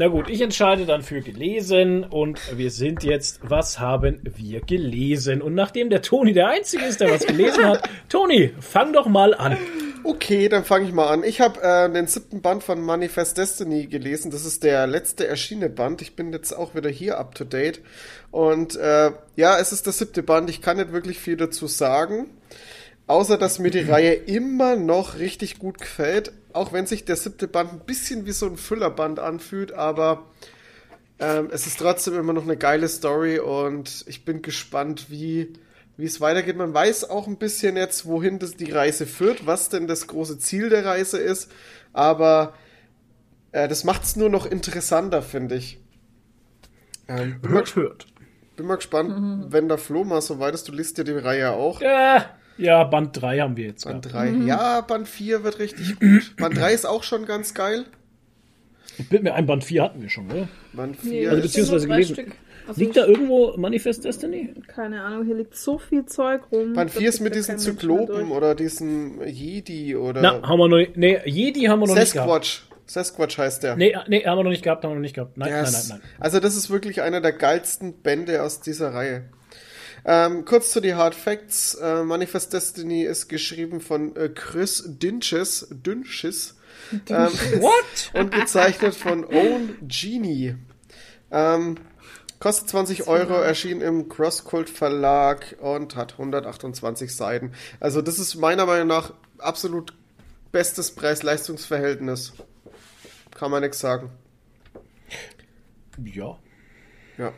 [0.00, 5.42] Na gut, ich entscheide dann für gelesen und wir sind jetzt, was haben wir gelesen?
[5.42, 9.34] Und nachdem der Toni der Einzige ist, der was gelesen hat, Toni, fang doch mal
[9.34, 9.56] an.
[10.04, 11.24] Okay, dann fange ich mal an.
[11.24, 14.30] Ich habe äh, den siebten Band von Manifest Destiny gelesen.
[14.30, 16.00] Das ist der letzte erschienene Band.
[16.00, 17.80] Ich bin jetzt auch wieder hier up to date.
[18.30, 20.48] Und äh, ja, es ist der siebte Band.
[20.48, 22.26] Ich kann nicht wirklich viel dazu sagen.
[23.08, 26.30] Außer, dass mir die Reihe immer noch richtig gut gefällt.
[26.58, 29.72] Auch wenn sich der siebte Band ein bisschen wie so ein Füllerband anfühlt.
[29.72, 30.26] Aber
[31.18, 33.38] ähm, es ist trotzdem immer noch eine geile Story.
[33.38, 35.52] Und ich bin gespannt, wie
[35.96, 36.56] wie es weitergeht.
[36.56, 40.38] Man weiß auch ein bisschen jetzt, wohin das die Reise führt, was denn das große
[40.38, 41.50] Ziel der Reise ist.
[41.92, 42.54] Aber
[43.52, 45.78] Äh, das macht's nur noch interessanter, finde ich.
[47.08, 48.06] Ähm, bin, mal, Hört, hört.
[48.56, 49.18] bin mal gespannt,
[49.52, 50.68] wenn der Flo mal so weit ist.
[50.68, 51.80] Du liest ja die Reihe auch.
[51.80, 52.20] Äh,
[52.58, 53.84] ja, Band 3 haben wir jetzt.
[53.84, 54.28] Band gehabt.
[54.28, 54.46] 3.
[54.46, 56.36] Ja, Band 4 wird richtig gut.
[56.36, 57.84] Band 3 ist auch schon ganz geil.
[58.98, 60.48] Ich bin mir ein Band 4 hatten wir schon, oder?
[60.72, 62.32] Band Nee, 4 Also ist, beziehungsweise gelesen.
[62.66, 64.54] Also Liegt da irgendwo Manifest Destiny?
[64.66, 66.74] Keine Ahnung, hier liegt so viel Zeug rum.
[66.74, 70.76] Band das 4 ist mit diesen Zyklopen oder diesen Jedi oder Na, haben wir noch
[70.76, 70.96] nicht.
[70.96, 72.28] Nee, Jedi haben wir noch nicht gehabt.
[72.44, 72.62] Sasquatch.
[72.86, 73.76] Sasquatch heißt der.
[73.76, 75.36] Nee, nee, haben wir noch nicht gehabt, haben wir noch nicht gehabt.
[75.36, 76.00] Nein, Der nein, nein, nein.
[76.18, 79.24] Also das ist wirklich einer der geilsten Bände aus dieser Reihe.
[80.10, 81.74] Ähm, kurz zu die Hard Facts.
[81.74, 86.56] Äh, Manifest Destiny ist geschrieben von äh, Chris Dünches, Dünches
[87.10, 87.26] ähm,
[87.60, 88.10] What?
[88.14, 90.56] und gezeichnet von Owen Genie.
[91.30, 91.76] Ähm,
[92.40, 97.52] kostet 20 Euro, erschien im Crosscult Verlag und hat 128 Seiten.
[97.78, 99.92] Also das ist meiner Meinung nach absolut
[100.52, 102.32] bestes Preis-Leistungs-Verhältnis.
[103.32, 104.08] Kann man nichts sagen.
[106.02, 106.38] Ja.
[107.18, 107.34] Ja.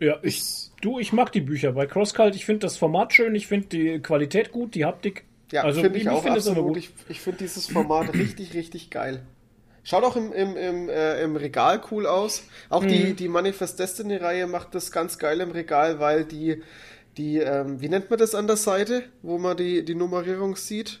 [0.00, 1.72] Ja, ich, du, ich mag die Bücher.
[1.72, 5.24] Bei CrossCult, ich finde das Format schön, ich finde die Qualität gut, die Haptik.
[5.50, 6.74] Ja, also finde ich auch finde es immer absolut.
[6.74, 6.76] gut.
[6.78, 9.22] Ich, ich finde dieses Format richtig, richtig geil.
[9.82, 12.44] Schaut auch im, im, im, äh, im Regal cool aus.
[12.70, 12.88] Auch Mhm.
[12.88, 16.62] die, die Manifest Destiny-Reihe macht das ganz geil im Regal, weil die,
[17.18, 21.00] die ähm, wie nennt man das an der Seite, wo man die, die Nummerierung sieht?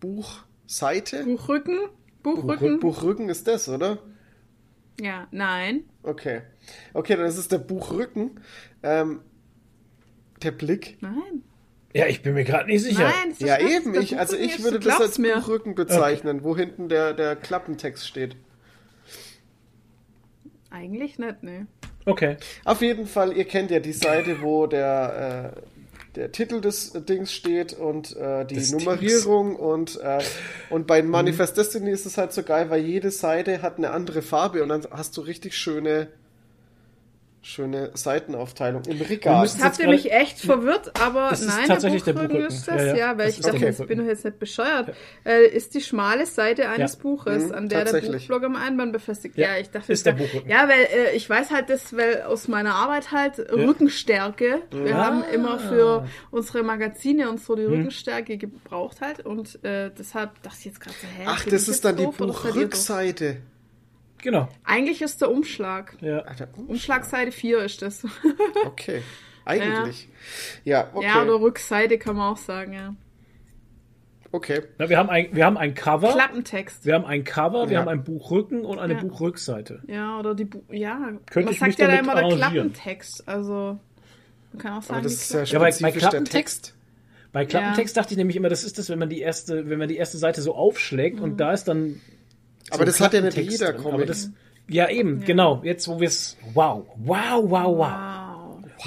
[0.00, 1.24] Buchseite?
[1.24, 1.78] Buchrücken?
[2.22, 2.80] Buchrücken?
[2.80, 3.98] Buchrücken ist das, oder?
[5.00, 5.84] Ja, nein.
[6.02, 6.42] Okay.
[6.94, 8.40] Okay, dann ist es der Buchrücken.
[8.82, 9.20] Ähm,
[10.42, 10.98] der Blick.
[11.00, 11.42] Nein.
[11.94, 13.04] Ja, ich bin mir gerade nicht sicher.
[13.04, 13.92] Nein, das ist Ja, das, eben.
[13.92, 15.36] der Ich, also ich würde das als mir.
[15.36, 18.36] Buchrücken bezeichnen, wo hinten der, der Klappentext steht.
[20.70, 21.66] Eigentlich nicht, ne.
[22.04, 22.36] Okay.
[22.64, 25.75] Auf jeden Fall, ihr kennt ja die Seite, wo der, äh,
[26.16, 30.22] der Titel des äh, Dings steht und äh, die Des Nummerierung und, äh,
[30.70, 34.22] und bei Manifest Destiny ist es halt so geil, weil jede Seite hat eine andere
[34.22, 36.08] Farbe und dann hast du richtig schöne
[37.48, 39.48] schöne Seitenaufteilung im Regal.
[39.62, 42.56] Habt ihr mich echt verwirrt, aber Das ist nein, tatsächlich der der Buchrücken Buchrücken.
[42.56, 43.96] ist das, Ja, ja, ja, weil das ich ist dachte, jetzt Buchrücken.
[43.96, 44.92] bin doch jetzt nicht bescheuert.
[45.24, 46.98] Äh, ist die schmale Seite eines Ja.
[47.02, 48.00] Buches, Mhm, an der der.
[48.00, 49.38] Buchblog am Einband befestigt.
[49.38, 50.50] Ja, Ja, ich dachte, ist der Buchrücken.
[50.50, 50.80] Ja, weil
[51.12, 54.62] äh, ich weiß halt das, weil aus meiner Arbeit halt Rückenstärke.
[54.72, 55.06] Wir Ah.
[55.06, 60.56] haben immer für unsere Magazine und so die Rückenstärke gebraucht halt und äh, deshalb dachte
[60.58, 61.24] ich jetzt gerade so, hä?
[61.26, 62.06] Ach, das ist dann die?
[62.06, 63.36] Buchrückseite.
[64.22, 64.48] Genau.
[64.64, 65.96] Eigentlich ist der Umschlag.
[66.00, 66.20] Ja.
[66.20, 68.04] Alter, Umschlagseite 4 ist das.
[68.66, 69.02] Okay.
[69.44, 70.08] Eigentlich.
[70.64, 71.06] Ja, okay.
[71.06, 72.94] Ja, oder Rückseite kann man auch sagen, ja.
[74.32, 74.62] okay.
[74.78, 76.12] Na, wir, haben ein, wir haben ein Cover.
[76.12, 76.84] Klappentext.
[76.84, 77.80] Wir haben ein Cover, wir Ja.
[77.80, 79.00] haben ein Buchrücken und eine Ja.
[79.00, 79.82] Buchrückseite.
[79.86, 82.36] Ja, oder die Bu ja, Könnte man ich sagt mich ja da immer der.
[82.36, 83.28] Klappentext.
[83.28, 83.78] Also
[84.52, 86.10] man kann auch sagen, Aber das die ist ja Klappen- Ja, bei- bei spezifisch der
[86.10, 86.72] Klappentext- Text.
[87.32, 89.88] Bei Klappentext dachte ich nämlich immer, das ist das, wenn man die erste, wenn man
[89.88, 91.22] die erste Seite so aufschlägt Mhm.
[91.22, 92.00] und da ist dann.
[92.70, 93.82] Aber das hat ja nicht Klappentext jeder drin.
[93.82, 94.06] Comic.
[94.06, 94.30] Das,
[94.68, 95.60] ja, eben, genau.
[95.62, 96.36] Jetzt, wo wir es.
[96.54, 97.78] Wow, wow, wow, wow.
[97.78, 98.36] Wow.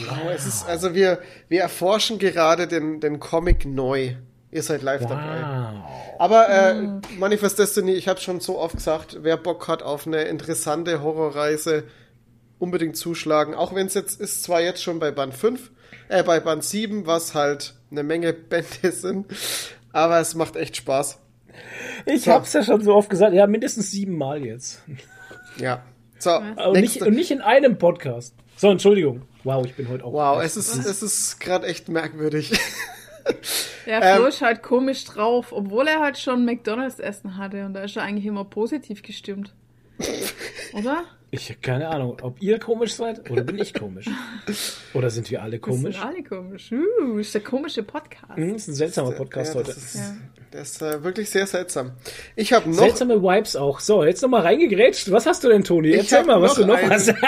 [0.07, 4.15] Wow, es ist, also wir, wir erforschen gerade den, den Comic neu.
[4.51, 5.41] Ihr seid live dabei.
[5.41, 6.19] Wow.
[6.19, 10.23] Aber äh, Manifest Destiny, ich habe schon so oft gesagt, wer Bock hat auf eine
[10.23, 11.83] interessante Horrorreise,
[12.57, 13.53] unbedingt zuschlagen.
[13.53, 15.71] Auch wenn es jetzt ist, zwar jetzt schon bei Band 5,
[16.09, 19.27] äh, bei Band 7, was halt eine Menge Bände sind,
[19.91, 21.19] aber es macht echt Spaß.
[22.05, 22.31] Ich So.
[22.31, 24.81] hab's ja schon so oft gesagt, ja, mindestens siebenmal jetzt.
[25.57, 25.83] Ja.
[26.17, 28.33] So, Und nicht, und nicht in einem Podcast.
[28.57, 29.21] So, Entschuldigung.
[29.43, 30.11] Wow, ich bin heute auch.
[30.13, 32.51] Wow, es ist, es ist gerade echt merkwürdig.
[33.85, 37.73] Der Ähm, Flo ist halt komisch drauf, obwohl er halt schon McDonalds Essen hatte und
[37.73, 39.53] da ist er eigentlich immer positiv gestimmt.
[40.73, 41.03] Oder?
[41.31, 44.07] Ich hab keine Ahnung, ob ihr komisch seid oder bin ich komisch.
[44.95, 45.95] Oder sind wir alle Wir komisch?
[45.97, 46.71] sind alle komisch.
[46.71, 48.35] Uh, ist der komische Podcast.
[48.35, 49.67] Hm, ist ein seltsamer Podcast ja, heute.
[49.67, 50.15] das ist, Ja.
[50.49, 51.91] das ist äh, wirklich sehr seltsam.
[52.35, 53.79] Ich habe noch Seltsame Vibes auch.
[53.79, 55.11] So, jetzt nochmal reingegrätscht.
[55.11, 55.89] Was hast du denn, Toni?
[55.89, 57.05] Ich Erzähl mal, was du noch einen hast.
[57.05, 57.21] Band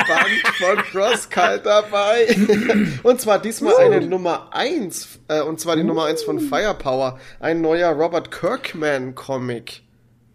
[0.58, 2.36] von Crosskalt dabei.
[3.04, 5.20] und zwar diesmal eine Nummer 1.
[5.28, 7.20] Äh, und zwar die Nummer 1 von Firepower.
[7.40, 9.82] Ein neuer Robert Kirkman-Comic.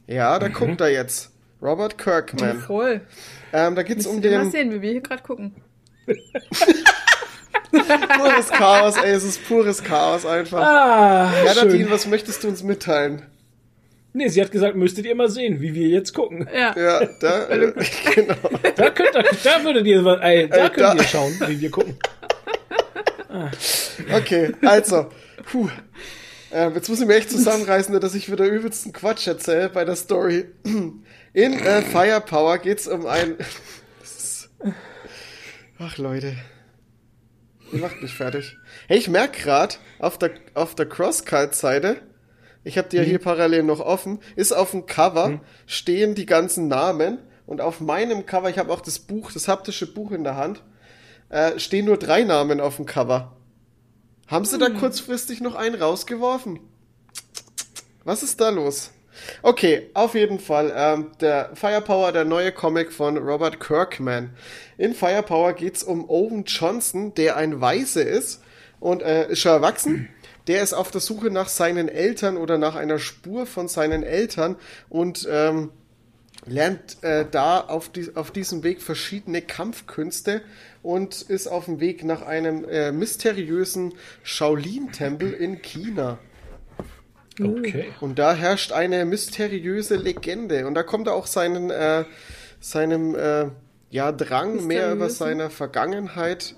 [0.07, 0.41] Ja, Mhm.
[0.41, 1.33] da guckt er jetzt.
[1.61, 2.59] Robert Kirkman.
[2.61, 3.01] Voll.
[3.53, 5.55] Ähm, da geht's um Müssen wir mal den sehen, wie wir hier gerade gucken.
[7.71, 10.61] pures Chaos, ey, es ist pures Chaos einfach.
[10.61, 13.23] Ah, ja, Nadine, was möchtest du uns mitteilen?
[14.13, 16.49] Nee, sie hat gesagt, müsstet ihr mal sehen, wie wir jetzt gucken.
[16.55, 16.75] Ja.
[16.79, 17.73] Ja, da, äh,
[18.15, 18.35] genau.
[18.77, 21.71] Da könnt ihr, da würdet ihr, ey, da Äh, könnt da- ihr schauen, wie wir
[21.71, 21.99] gucken.
[24.15, 25.07] Okay, also,
[25.45, 25.69] puh.
[26.53, 29.97] Ähm, jetzt muss ich mir echt zusammenreißen, dass ich wieder übelsten Quatsch erzähle bei der
[29.97, 30.47] Story.
[31.37, 33.37] In äh, Firepower geht's um ein.
[35.79, 36.35] Ach Leute.
[37.71, 38.57] Ihr macht mich fertig.
[38.89, 42.01] Hey, ich merk grad auf der, auf der Crosscut-Seite,
[42.65, 46.69] ich habe die ja hier parallel noch offen, ist auf dem Cover, stehen die ganzen
[46.69, 50.37] Namen Und auf meinem Cover, ich habe auch das Buch, das haptische Buch in der
[50.37, 50.63] Hand,
[51.29, 53.37] äh, stehen nur drei Namen auf dem Cover.
[54.27, 56.61] Haben sie da kurzfristig noch einen rausgeworfen?
[58.05, 58.91] Was ist da los?
[59.43, 60.73] Okay, auf jeden Fall.
[60.75, 64.31] Ähm, der Firepower, der neue Comic von Robert Kirkman.
[64.79, 68.43] In Firepower geht's um Owen Johnson, der ein Weise ist
[68.81, 70.09] und äh, ist schon erwachsen.
[70.47, 74.57] Der ist auf der Suche nach seinen Eltern oder nach einer Spur von seinen Eltern
[74.89, 75.71] und ähm,
[76.47, 80.43] lernt äh, da auf, die, auf diesem Weg verschiedene Kampfkünste
[80.83, 86.19] und ist auf dem Weg nach einem äh, mysteriösen Shaolin-Tempel in China.
[87.41, 87.93] Okay.
[88.01, 90.67] Und da herrscht eine mysteriöse Legende.
[90.67, 92.05] Und da kommt er auch seinen, äh,
[92.61, 93.49] seinem äh,
[93.91, 96.55] ja, Drang, mehr über seine Vergangenheit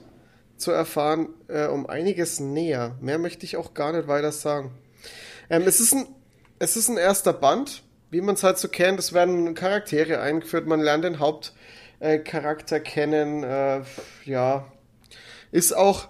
[0.56, 2.96] zu erfahren, äh, um einiges näher.
[3.00, 4.72] Mehr möchte ich auch gar nicht weiter sagen.
[5.50, 6.06] Ähm, es, ist ein,
[6.58, 8.98] es ist ein erster Band, wie man es halt so kennt.
[8.98, 13.42] Es werden Charaktere eingeführt, man lernt den Hauptcharakter kennen.
[13.42, 13.82] Äh,
[14.24, 14.70] ja,
[15.50, 16.08] ist auch,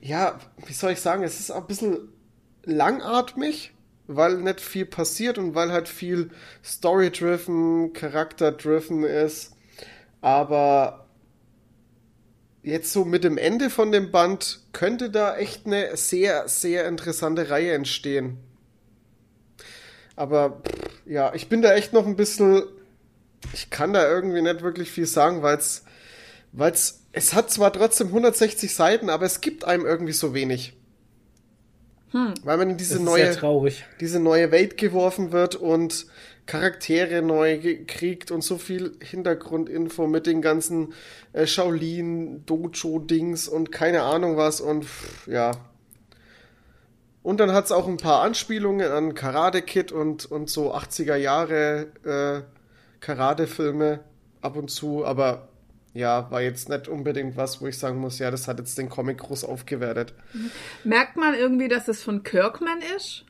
[0.00, 2.13] ja, wie soll ich sagen, es ist auch ein bisschen
[2.66, 3.72] langatmig,
[4.06, 6.30] weil nicht viel passiert und weil halt viel
[6.64, 9.52] Story-driven, Charakter-driven ist.
[10.20, 11.06] Aber
[12.62, 17.50] jetzt so mit dem Ende von dem Band könnte da echt eine sehr, sehr interessante
[17.50, 18.38] Reihe entstehen.
[20.16, 20.62] Aber
[21.06, 22.62] ja, ich bin da echt noch ein bisschen.
[23.52, 25.84] Ich kann da irgendwie nicht wirklich viel sagen, weil es.
[26.52, 30.74] Weil's, es hat zwar trotzdem 160 Seiten, aber es gibt einem irgendwie so wenig.
[32.44, 33.36] Weil man in diese neue
[34.00, 36.06] diese neue Welt geworfen wird und
[36.46, 40.92] Charaktere neu gekriegt und so viel Hintergrundinfo mit den ganzen
[41.32, 45.52] äh, Shaolin, Dojo-Dings und keine Ahnung was und pff, ja.
[47.22, 51.86] Und dann hat's auch ein paar Anspielungen an Karate Kid und, und so 80er Jahre
[52.04, 52.42] äh,
[53.00, 54.00] Karate-Filme
[54.42, 55.48] ab und zu, aber
[55.94, 58.88] ja, war jetzt nicht unbedingt was, wo ich sagen muss, ja, das hat jetzt den
[58.88, 60.12] Comic groß aufgewertet.
[60.82, 63.24] Merkt man irgendwie, dass es von Kirkman ist?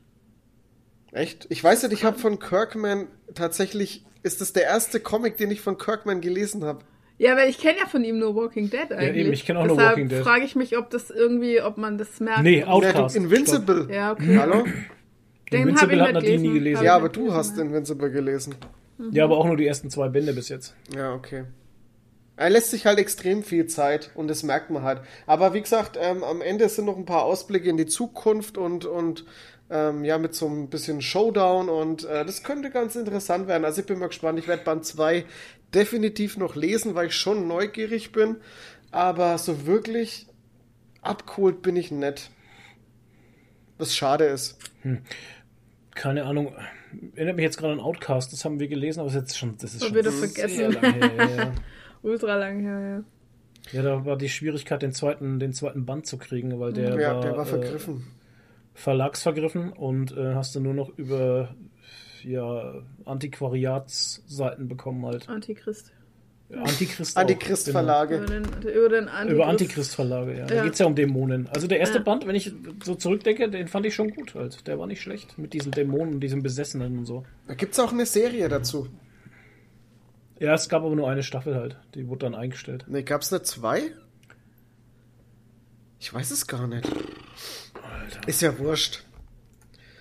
[1.12, 1.46] Echt?
[1.50, 5.60] Ich weiß nicht, ich habe von Kirkman tatsächlich, ist das der erste Comic, den ich
[5.60, 6.84] von Kirkman gelesen habe.
[7.18, 9.26] Ja, weil ich kenne ja von ihm nur Walking Dead eigentlich.
[9.26, 10.22] eben, ich kenn auch nur Deshalb Walking Dead.
[10.22, 12.42] frage ich mich, ob das irgendwie, ob man das merkt.
[12.42, 13.14] Nee, Outcast.
[13.14, 13.88] Invincible.
[13.92, 14.38] Ja, okay.
[14.38, 14.64] Hallo?
[15.52, 16.82] Den Invincible hab ich hat nicht Nadine nie gelesen.
[16.82, 17.62] Ja, aber du hast ja.
[17.62, 18.56] Invincible gelesen.
[19.12, 20.74] Ja, aber auch nur die ersten zwei Bände bis jetzt.
[20.96, 21.44] Ja, okay.
[22.36, 25.02] Er lässt sich halt extrem viel Zeit und das merkt man halt.
[25.26, 28.84] Aber wie gesagt, ähm, am Ende sind noch ein paar Ausblicke in die Zukunft und,
[28.84, 29.24] und
[29.70, 33.64] ähm, ja, mit so ein bisschen Showdown und äh, das könnte ganz interessant werden.
[33.64, 34.38] Also ich bin mal gespannt.
[34.38, 35.24] Ich werde Band 2
[35.72, 38.36] definitiv noch lesen, weil ich schon neugierig bin.
[38.90, 40.26] Aber so wirklich
[41.02, 42.30] abgeholt bin ich nicht.
[43.78, 44.58] Was schade ist.
[45.94, 46.54] Keine Ahnung.
[47.14, 49.56] Erinnert mich jetzt gerade an Outcast, das haben wir gelesen, aber das ist jetzt schon,
[49.58, 50.72] das ist schon wieder sehr vergessen.
[50.72, 51.52] lange her.
[52.04, 52.12] Ja, ja.
[52.12, 53.04] Ultra lang her,
[53.72, 53.72] ja.
[53.72, 57.14] ja, da war die Schwierigkeit, den zweiten, den zweiten Band zu kriegen, weil der Ja,
[57.14, 58.04] war, der war äh, vergriffen.
[58.74, 61.54] verlagsvergriffen und äh, hast du nur noch über
[62.22, 62.74] ja,
[63.04, 65.28] Antiquariatsseiten bekommen halt.
[65.28, 65.92] Antichrist.
[66.54, 67.16] Antichrist.
[67.16, 68.16] auch, Antichrist-Verlage.
[68.18, 69.10] Über den, über den Genau.
[69.12, 69.30] Antichrist.
[69.32, 70.46] Über Antichrist-Verlage, ja.
[70.46, 70.62] Da Ja.
[70.64, 71.48] geht's ja um Dämonen.
[71.48, 72.04] Also der erste Ja.
[72.04, 72.52] Band, wenn ich
[72.84, 74.66] so zurückdenke, den fand ich schon gut halt.
[74.66, 75.36] Der war nicht schlecht.
[75.38, 77.24] Mit diesen Dämonen und diesen Besessenen und so.
[77.48, 78.88] Da gibt's auch eine Serie dazu.
[80.40, 81.76] Ja, es gab aber nur eine Staffel halt.
[81.94, 82.84] Die wurde dann eingestellt.
[82.88, 83.92] Ne, gab's nicht zwei?
[86.00, 86.88] Ich weiß es gar nicht.
[88.26, 89.04] Ist ja wurscht.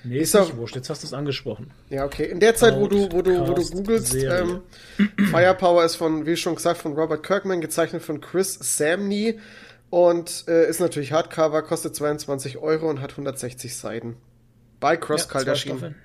[0.04, 0.76] Nee, Ist ist nicht auch- wurscht.
[0.76, 1.72] Jetzt hast du es angesprochen.
[1.90, 2.26] Ja, okay.
[2.26, 4.62] In der Zeit, wo du, wo du, wo du googelst, ähm,
[5.30, 9.40] Firepower ist von, wie schon gesagt, von Robert Kirkman, gezeichnet von Chris Samney
[9.90, 14.18] und äh, ist natürlich Hardcover, kostet 22 Euro und hat 160 Seiten.
[14.82, 15.96] Bei CrossCult zwei erschienen.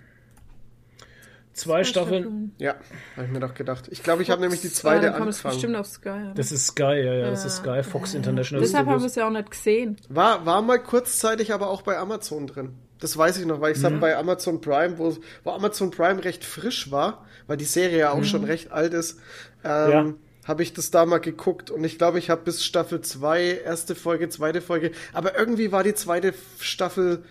[1.59, 1.85] Staffeln.
[1.85, 2.52] Zwei Staffeln.
[2.59, 2.74] Ja,
[3.16, 3.89] habe ich mir doch gedacht.
[3.90, 5.76] Ich glaube, ich habe nämlich die Ja, zweite dann kommt es bestimmt angefangen.
[5.76, 6.09] auf Sky.
[6.28, 6.35] Ja.
[6.35, 7.30] Das ist Sky, ja, ja.
[7.30, 9.10] Das ist Sky, Fox International Deshalb haben wir Studios.
[9.12, 9.97] es ja auch nicht gesehen.
[10.09, 12.74] War, war mal kurzzeitig aber auch bei Amazon drin.
[13.01, 14.01] Das weiß ich noch, weil ich es Mhm.
[14.01, 18.24] bei Amazon Prime, wo, wo Amazon Prime recht frisch war, weil die Serie ja auch
[18.24, 19.20] schon recht alt ist,
[19.64, 19.93] ähm, Mhm.
[19.93, 20.14] Ja.
[20.48, 23.94] habe ich das da mal geguckt und ich glaube, ich habe bis Staffel 2, erste
[23.94, 27.22] Folge, zweite Folge, aber irgendwie war die zweite Staffel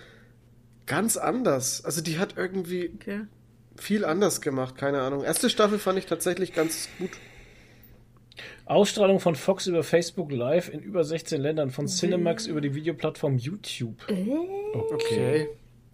[0.86, 1.84] ganz anders.
[1.84, 3.22] Also die hat irgendwie Okay.
[3.78, 5.24] Viel anders gemacht, keine Ahnung.
[5.24, 7.12] Erste Staffel fand ich tatsächlich ganz gut.
[8.66, 13.38] Ausstrahlung von Fox über Facebook Live in über 16 Ländern, von Cinemax über die Videoplattform
[13.38, 13.96] YouTube.
[14.74, 15.48] Okay.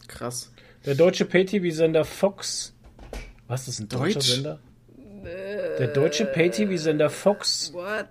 [0.08, 0.52] Krass.
[0.86, 2.74] Der deutsche Pay-TV-Sender Fox.
[3.48, 4.28] Was ist ein deutscher Deutsch?
[4.28, 4.60] Sender?
[5.80, 8.08] Der deutsche Pay-TV-Sender Fox What?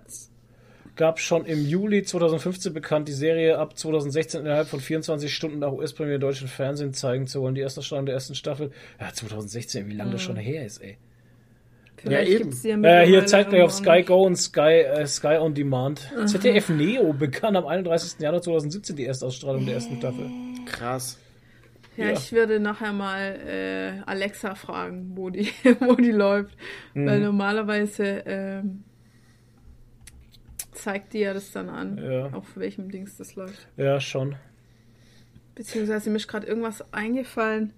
[0.95, 5.71] Gab schon im Juli 2015 bekannt, die Serie ab 2016 innerhalb von 24 Stunden nach
[5.71, 7.55] US-Premiere deutschen Fernsehen zeigen zu wollen.
[7.55, 8.71] Die erste Strahlung der ersten Staffel.
[8.99, 10.97] Ja, 2016, wie lange das schon her ist, ey.
[11.97, 12.43] Vielleicht eben.
[12.43, 14.03] gibt's die ja Äh, hier zeigt gleich auf Sky.
[14.03, 16.11] Go und Sky, äh, Sky On Demand.
[16.25, 18.19] ZDF Neo begann am 31.
[18.19, 20.29] Januar 2017 die Erstausstrahlung der ersten Staffel.
[20.65, 21.17] Krass.
[21.95, 22.11] Ja, Ja.
[22.13, 25.47] ich würde nachher mal äh, Alexa fragen, wo die,
[25.79, 26.57] wo die läuft.
[26.93, 27.25] Weil Mhm.
[27.25, 28.83] normalerweise ähm,
[30.73, 32.27] zeigt die ja das dann an, Ja.
[32.33, 33.67] auf welchem Dings das läuft.
[33.77, 34.35] Ja, schon.
[35.55, 37.73] Beziehungsweise mir ist gerade irgendwas eingefallen,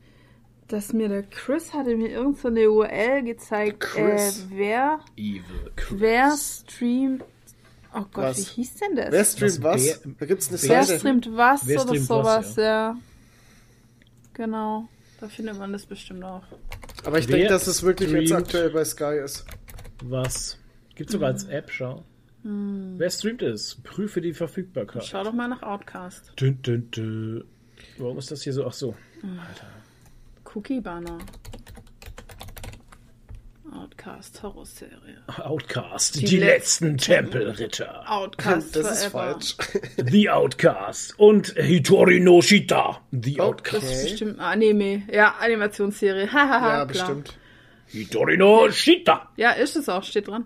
[0.67, 4.39] dass mir der Chris hatte mir irgend so eine URL gezeigt, Chris.
[4.39, 7.23] Äh, wer, Evil wer streamt.
[7.93, 8.37] Oh Gott, Was?
[8.39, 9.11] wie hieß denn das?
[9.11, 9.85] Wer streamt was?
[9.85, 10.99] wer- da gibt's eine Wer Seite.
[10.99, 12.97] streamt was Wer oder streamt sowas, was, ja.
[14.33, 14.87] Genau.
[15.19, 16.43] Da findet man das bestimmt auch.
[17.05, 19.45] Aber ich denke, dass es wirklich jetzt aktuell bei Sky ist.
[20.03, 20.57] Was?
[20.95, 22.03] Gibt sogar als App, schau.
[22.47, 23.75] Wer streamt es?
[23.83, 25.03] Prüfe die Verfügbarkeit.
[25.03, 26.31] Schau doch mal nach Outcast.
[26.39, 27.43] Dün, dün, dün.
[27.97, 28.67] Warum ist das hier so?
[28.67, 28.95] Ach so.
[30.53, 31.17] Cookie Banner.
[33.73, 35.17] Outcast Horrorserie.
[35.39, 36.15] Outcast.
[36.21, 38.03] Die Die, letzten letzten Tempelritter.
[38.09, 39.31] Outcast Das ist Forever.
[39.39, 39.55] falsch.
[39.97, 41.19] The Outcast.
[41.19, 43.01] Und Hitori no Shita.
[43.11, 43.41] The Okay.
[43.41, 43.83] Outcast.
[43.83, 45.03] Das ist bestimmt ein Anime.
[45.11, 46.31] Ja, Animationsserie.
[46.31, 46.85] Hahaha, ja, klar.
[46.85, 47.37] bestimmt.
[47.87, 49.31] Hitori no Shita.
[49.35, 50.45] Ja, ist es auch, steht dran.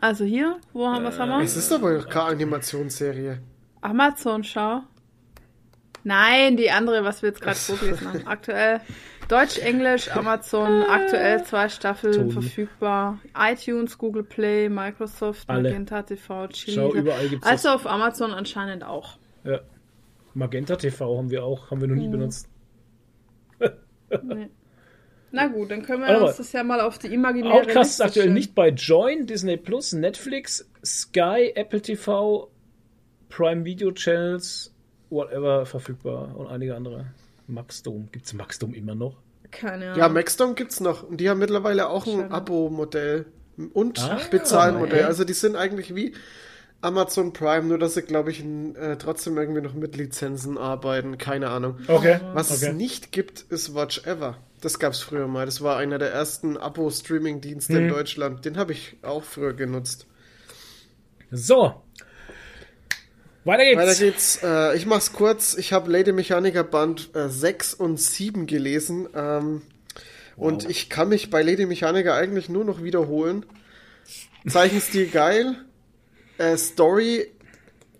[0.00, 1.40] Also hier, wo haben, was haben wir?
[1.40, 3.40] Es ist aber keine Animationsserie.
[3.80, 4.82] Amazon, schau.
[6.04, 8.26] Nein, die andere, was wir jetzt gerade vorgelesen haben.
[8.26, 8.80] Aktuell
[9.28, 12.32] Deutsch, Englisch, Amazon, aktuell zwei Staffeln Toni.
[12.32, 13.18] verfügbar.
[13.36, 15.64] iTunes, Google Play, Microsoft, Alle.
[15.64, 16.76] Magenta TV, Chili.
[16.76, 19.18] Schau, überall gibt's Also auf Amazon anscheinend auch.
[19.44, 19.60] Ja.
[20.34, 22.48] Magenta TV haben wir auch, haben wir noch nie benutzt.
[24.22, 24.50] Nee.
[25.32, 26.22] Na gut, dann können wir mal.
[26.28, 29.92] uns das ja mal auf die imaginäre Outcast ist aktuell nicht bei Join, Disney Plus,
[29.92, 32.50] Netflix, Sky, Apple TV,
[33.28, 34.72] Prime Video Channels,
[35.10, 37.06] whatever verfügbar und einige andere.
[37.48, 38.06] Maxdome.
[38.12, 39.16] Gibt's Maxdome immer noch?
[39.50, 39.98] Keine Ahnung.
[39.98, 41.02] Ja, Maxdome gibt's noch.
[41.02, 42.32] Und die haben mittlerweile auch ein.
[42.32, 43.26] Abo-Modell
[43.72, 44.98] und Ah, Bezahlmodell.
[45.00, 45.04] ey.
[45.04, 46.14] Also die sind eigentlich wie
[46.80, 51.18] Amazon Prime, nur dass sie, glaube ich, äh, trotzdem irgendwie noch mit Lizenzen arbeiten.
[51.18, 51.76] Keine Ahnung.
[51.88, 52.20] Okay.
[52.32, 52.70] Was okay.
[52.70, 54.36] es nicht gibt, ist Watch Ever.
[54.66, 55.46] Das gab's früher mal.
[55.46, 57.88] Das war einer der ersten Abo-Streaming-Dienste in Hm.
[57.88, 58.44] Deutschland.
[58.44, 60.06] Den habe ich auch früher genutzt.
[61.30, 61.84] So.
[63.44, 63.78] Weiter geht's.
[63.80, 64.40] Weiter geht's.
[64.42, 65.54] Äh, ich mach's kurz.
[65.56, 69.08] Ich habe Lady Mechanica Band äh, 6 und 7 gelesen.
[69.14, 69.62] Ähm,
[70.34, 73.46] Und ich kann mich bei Lady Mechanica eigentlich nur noch wiederholen.
[74.48, 75.54] Zeichenstil geil.
[76.38, 77.30] Äh, Story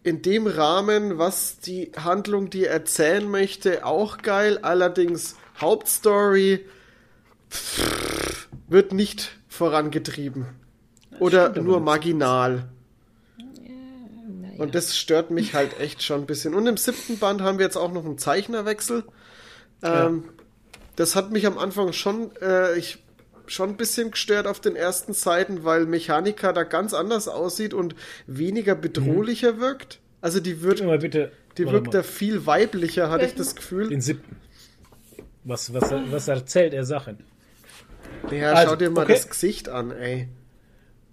[0.03, 4.59] in dem Rahmen, was die Handlung dir erzählen möchte, auch geil.
[4.63, 6.65] Allerdings Hauptstory
[7.51, 10.47] pff, wird nicht vorangetrieben.
[11.19, 12.69] Oder nur marginal.
[14.59, 16.55] Und das stört mich halt echt schon ein bisschen.
[16.55, 19.05] Und im siebten Band haben wir jetzt auch noch einen Zeichnerwechsel.
[19.83, 20.25] Ähm,
[20.97, 23.05] Das hat mich am Anfang schon, äh, ich,
[23.47, 27.95] schon ein bisschen gestört auf den ersten Seiten, weil Mechanika da ganz anders aussieht und
[28.27, 30.01] weniger bedrohlicher wirkt.
[30.23, 31.33] Also die wird, bitte.
[31.59, 33.89] die wirkt da viel weiblicher, hatte ich das Gefühl.
[33.89, 34.37] Den siebten.
[35.47, 37.19] Was, was, was erzählt er Sachen?
[38.33, 39.13] Ja, Also, schau dir mal okay.
[39.15, 40.29] das Gesicht an, ey.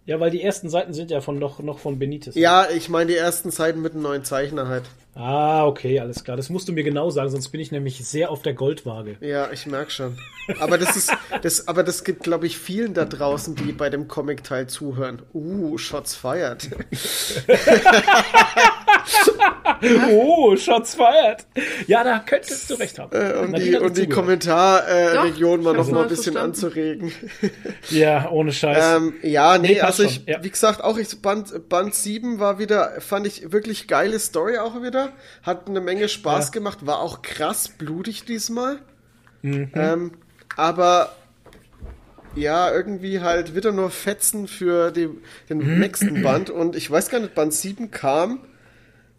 [0.06, 2.34] Ja, weil die ersten Seiten sind ja von noch, noch von Benitez.
[2.36, 4.86] Ja, ich meine die ersten Seiten mit einem neuen Zeichner halt.
[5.14, 6.36] Ah, okay, alles klar.
[6.36, 9.18] Das musst du mir genau sagen, sonst bin ich nämlich sehr auf der Goldwaage.
[9.22, 10.18] Ja, ich merk schon.
[10.60, 14.08] Aber das ist, das, aber das gibt, glaube ich, vielen da draußen, die bei dem
[14.08, 15.22] Comic-Teil zuhören.
[15.34, 16.68] Uh, Shots fired.
[20.12, 21.46] Oh, Shots fired.
[21.88, 23.12] Ja, da könntest du recht haben.
[23.16, 24.08] Äh, um die, um die.
[24.08, 26.50] Kommentarregion Doch, mal noch mal ein bisschen verstanden.
[26.56, 27.12] anzuregen.
[27.90, 28.98] Ja, ohne Scheiß.
[28.98, 30.44] Ähm, ja, nee, Nee, also ich, ja.
[30.44, 34.82] wie gesagt, auch ich, Band, Band 7 war wieder, fand ich wirklich geile Story auch
[34.82, 35.12] wieder.
[35.44, 36.52] Hat eine Menge Spaß Ja.
[36.52, 38.80] gemacht, war auch krass blutig diesmal.
[39.42, 39.72] Mhm.
[39.76, 40.12] Ähm,
[40.56, 41.14] aber
[42.36, 45.10] ja, irgendwie halt wieder nur Fetzen für die,
[45.50, 45.80] den Mhm.
[45.80, 46.50] nächsten Band.
[46.50, 48.40] Und ich weiß gar nicht, Band 7 kam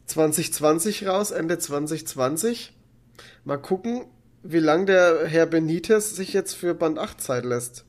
[0.06, 2.72] 2020 raus, Ende 2020.
[3.44, 4.06] Mal gucken,
[4.43, 7.85] wie lang der Herr Benitez sich jetzt für Band 8 Zeit lässt.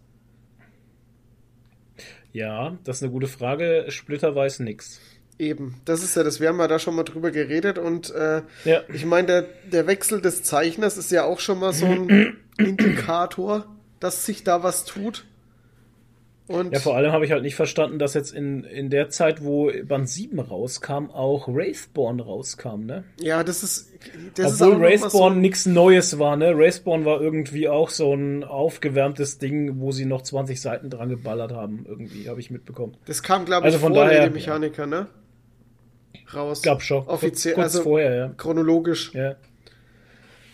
[2.31, 3.85] ja, das ist eine gute Frage.
[3.89, 4.99] Splitter weiß nix.
[5.39, 6.39] Eben, das ist ja das.
[6.39, 8.81] Wir haben ja da schon mal drüber geredet und äh, Ja.
[8.93, 13.65] ich meine, der, der Wechsel des Zeichners ist ja auch schon mal so ein Indikator,
[13.99, 15.25] dass sich da was tut.
[16.47, 19.43] Und Ja, vor allem habe ich halt nicht verstanden, dass jetzt in, in der Zeit,
[19.43, 23.03] wo Band 7 rauskam, auch Wraithborn rauskam, ne?
[23.19, 23.91] ja, das ist,
[24.35, 26.55] das ist Obwohl mal Wraithborn so, nichts Neues war, ne?
[26.55, 31.51] Wraithborn war irgendwie auch so ein aufgewärmtes Ding, wo sie noch 20 Seiten dran geballert
[31.51, 32.95] haben, irgendwie, habe ich mitbekommen.
[33.07, 35.07] das kam, glaube ich, Also von vor daher- Mechaniker, ne?
[36.31, 36.61] Raus.
[36.61, 37.07] Glaube schon.
[37.07, 38.27] Offiziell, kurz also vorher, ja.
[38.37, 39.13] chronologisch.
[39.15, 39.35] ja.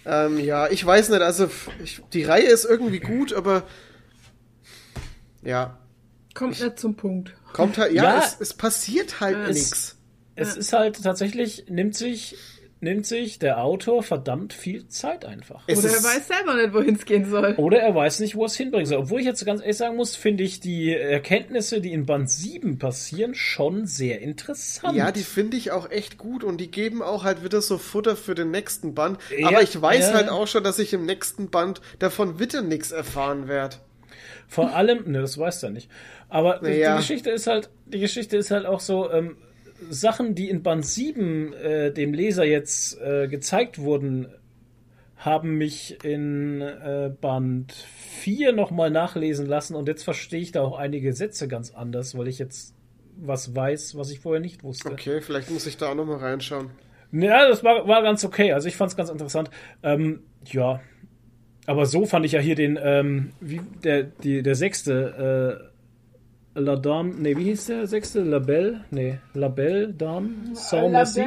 [0.05, 1.47] Ähm, ja, ich weiß nicht, also
[1.83, 3.63] ich, die Reihe ist irgendwie gut, aber
[5.43, 5.77] ja,
[6.33, 7.33] Kommt nicht zum Punkt.
[7.53, 8.19] Kommt halt, ja, Ja.
[8.19, 9.97] Es, es passiert halt nichts.
[10.35, 12.35] Es ist halt tatsächlich, nimmt sich,
[12.79, 15.63] nimmt sich der Autor verdammt viel Zeit einfach.
[15.67, 17.53] Es Oder er weiß selber nicht, wohin es gehen soll.
[17.57, 18.99] Oder er weiß nicht, wo es hinbringen soll.
[18.99, 22.79] Obwohl ich jetzt ganz ehrlich sagen muss, finde ich die Erkenntnisse, die in Band 7
[22.79, 24.97] passieren, schon sehr interessant.
[24.97, 28.15] Ja, die finde ich auch echt gut und die geben auch halt wieder so Futter
[28.15, 29.19] für den nächsten Band.
[29.37, 30.13] Ja, Aber ich weiß ja.
[30.13, 33.75] halt auch schon, dass ich im nächsten Band davon wieder nichts erfahren werde.
[34.51, 35.89] Vor allem, ne, das weiß er nicht.
[36.27, 36.91] Aber die- Naja.
[36.95, 39.37] die Geschichte ist halt, die Geschichte ist halt auch so, ähm,
[39.89, 44.27] Sachen, die in Band 7 äh, dem Leser jetzt äh, gezeigt wurden,
[45.15, 50.77] haben mich in äh, Band 4 nochmal nachlesen lassen und jetzt verstehe ich da auch
[50.77, 52.75] einige Sätze ganz anders, weil ich jetzt
[53.17, 54.91] was weiß, was ich vorher nicht wusste.
[54.91, 56.71] Okay, vielleicht muss ich da auch nochmal reinschauen.
[57.13, 58.51] Ja, das war, war ganz okay.
[58.51, 59.49] Also ich fand es ganz interessant.
[59.83, 60.81] Ähm, ja.
[61.67, 65.70] Aber so fand ich ja hier den, ähm, wie der, die, der sechste, äh,
[66.53, 68.23] La Dame, nee, wie hieß der sechste?
[68.23, 68.81] Labelle?
[68.91, 71.23] Nee, Labelle, Dame, Sans Merci.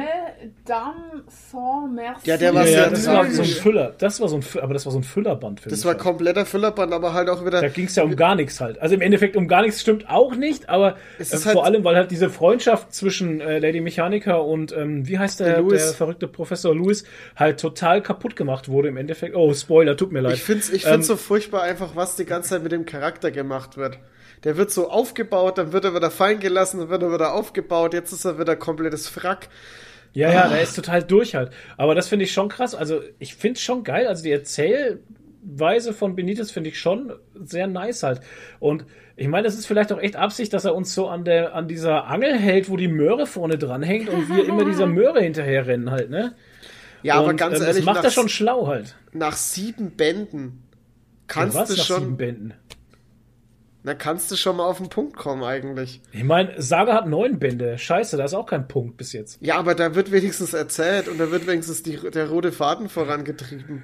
[0.65, 2.29] Dame sans merci.
[2.29, 3.47] Ja, der Ja, war ja, sehr das war so ein.
[3.47, 3.93] Füller.
[3.97, 5.93] Das war so ein, Fü- aber das war so ein Füllerband für Das mich war
[5.93, 6.01] halt.
[6.03, 7.59] kompletter Füllerband, aber halt auch wieder.
[7.59, 8.79] Da ging es ja um gar nichts halt.
[8.79, 11.65] Also im Endeffekt um gar nichts stimmt auch nicht, aber Es äh, ist halt- vor
[11.65, 15.83] allem, weil halt diese Freundschaft zwischen äh, Lady Mechanica und ähm, wie heißt der, Louis.
[15.83, 17.03] der verrückte Professor Louis
[17.35, 19.35] halt total kaputt gemacht wurde im Endeffekt.
[19.35, 20.33] Oh, Spoiler, tut mir leid.
[20.35, 23.31] Ich find's, ich Ähm, find's so furchtbar einfach, was die ganze Zeit mit dem Charakter
[23.31, 23.97] gemacht wird.
[24.43, 27.93] Der wird so aufgebaut, dann wird er wieder fallen gelassen, dann wird er wieder aufgebaut,
[27.93, 29.49] jetzt ist er wieder komplettes Frack.
[30.13, 31.51] Ja, ja, der ist total durch halt.
[31.77, 32.73] Aber das finde ich schon krass.
[32.73, 34.07] Also ich finde es schon geil.
[34.07, 37.11] Also die Erzählweise von Benitez finde ich schon
[37.43, 38.21] sehr nice halt.
[38.59, 38.85] Und
[39.17, 41.67] ich meine, das ist vielleicht auch echt Absicht, dass er uns so an der an
[41.67, 45.67] dieser Angel hält, wo die Möhre vorne dran hängt und wir immer dieser Möhre hinterher
[45.67, 46.35] rennen halt, ne?
[47.03, 48.95] Ja, aber und, ganz ähm, ehrlich, das macht nach, er schon schlau halt.
[49.13, 50.63] nach sieben Bänden
[51.27, 52.53] kannst ja, was du nach sieben schon, Bänden.
[53.85, 56.01] Na, kannst du schon mal auf den Punkt kommen eigentlich.
[56.11, 57.77] Ich meine, Saga hat neun Bände.
[57.77, 59.37] Scheiße, da ist auch kein Punkt bis jetzt.
[59.41, 63.83] Ja, aber da wird wenigstens erzählt und da wird wenigstens die, der rote Faden vorangetrieben.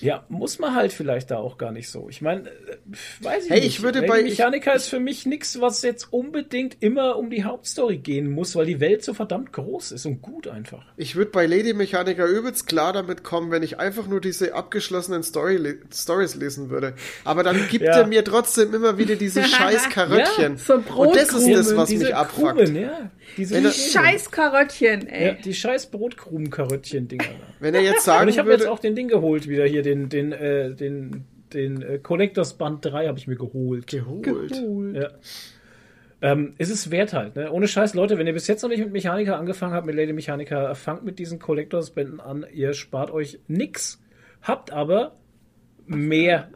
[0.00, 2.08] Ja, muss man halt vielleicht da auch gar nicht so.
[2.08, 2.76] Ich meine, äh,
[3.20, 3.68] weiß ich Hey, nicht.
[3.68, 7.44] ich würde Lady bei- Mechanica ist für mich nichts, was jetzt unbedingt immer um die
[7.44, 10.84] Hauptstory gehen muss, weil die Welt so verdammt groß ist und gut einfach.
[10.96, 15.22] Ich würde bei Lady Mechanica übelst klar damit kommen, wenn ich einfach nur diese abgeschlossenen
[15.22, 16.94] Story Stories lesen würde.
[17.24, 17.98] Aber dann gibt Ja.
[18.00, 20.52] er mir trotzdem immer wieder diese scheiß Karöttchen.
[20.54, 22.56] Ja, so und das ist das, was Diese mich abfuckt.
[22.56, 23.10] Krumen, ja.
[23.36, 25.26] Diese Wenn er- Scheiß Karottchen, ey.
[25.26, 27.24] Ja, die scheiß Brotkrumen-Karöttchen-Dinger.
[27.24, 27.30] da.
[27.60, 29.82] Wenn er jetzt Und sagen ich habe jetzt würde, auch den Ding geholt wieder hier,
[29.82, 33.86] den, den, äh, den, den äh, Collectors Band 3 habe ich mir geholt.
[33.86, 34.52] geholt.
[34.94, 35.10] Ja.
[36.22, 37.50] Ähm, es ist wert halt, ne?
[37.52, 40.12] Ohne Scheiß, Leute, wenn ihr bis jetzt noch nicht mit Mechanika angefangen habt, mit Lady
[40.14, 42.46] Mechanica, fangt mit diesen Collectors-Bänden an.
[42.52, 44.00] Ihr spart euch nix,
[44.40, 45.16] habt aber
[45.86, 46.48] mehr,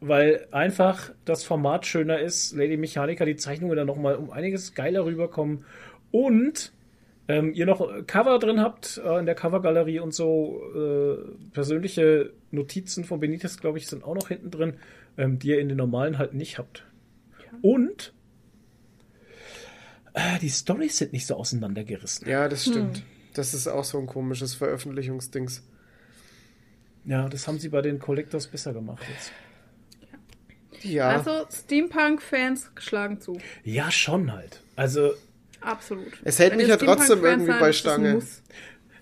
[0.00, 2.54] weil einfach das Format schöner ist.
[2.56, 5.64] Lady Mechanica, die Zeichnungen dann nochmal um einiges geiler rüberkommen
[6.10, 6.72] und
[7.28, 13.04] ähm, ihr noch Cover drin habt äh, in der Covergalerie und so äh, persönliche Notizen
[13.04, 14.74] von Benitez, glaube ich, sind auch noch hinten drin,
[15.16, 16.84] ähm, die ihr in den normalen halt nicht habt.
[17.62, 18.12] Und
[20.14, 22.28] äh, die Storys sind nicht so auseinandergerissen.
[22.28, 23.04] Ja, das stimmt.
[23.34, 25.64] Das ist auch so ein komisches Veröffentlichungsdings.
[27.04, 29.32] Ja, das haben sie bei den Collectors besser gemacht jetzt.
[30.82, 33.38] Ja, Also Steampunk-Fans schlagen zu.
[33.64, 34.62] Ja, schon halt.
[34.76, 35.12] Also,
[35.60, 36.06] Absolut.
[36.24, 38.14] Es hält Wenn mich ja trotzdem irgendwie bei Stange.
[38.14, 38.42] Muss.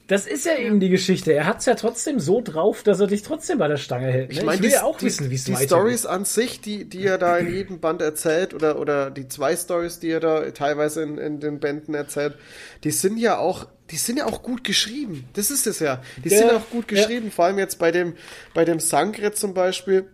[0.08, 1.32] das ist ja eben die Geschichte.
[1.32, 4.30] Er hat es ja trotzdem so drauf, dass er dich trotzdem bei der Stange hält.
[4.30, 4.34] Ne?
[4.34, 5.68] ich meine, will die, ja auch die, wissen, wie es die weitergeht.
[5.68, 9.54] Stories an sich, die, die er da in jedem Band erzählt, oder, oder die zwei
[9.54, 12.36] Stories, die er da teilweise in, in den Bänden erzählt,
[12.84, 15.28] die sind ja auch, die sind ja auch gut geschrieben.
[15.34, 16.02] Das ist es ja.
[16.24, 16.96] Die Ja, sind auch gut ja.
[16.98, 18.14] geschrieben, vor allem jetzt bei dem,
[18.54, 20.06] bei dem Sankret zum Beispiel.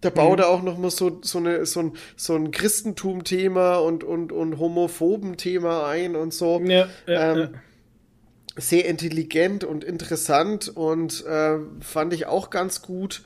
[0.00, 0.42] Da baut Mhm.
[0.44, 4.58] er auch noch mal so, so, eine, so ein, so ein Christentum-Thema und, und, und
[4.58, 6.60] Homophoben-Thema ein und so.
[6.60, 7.48] Ja, ja, Ähm, ja.
[8.56, 13.22] sehr intelligent und interessant und äh, fand ich auch ganz gut.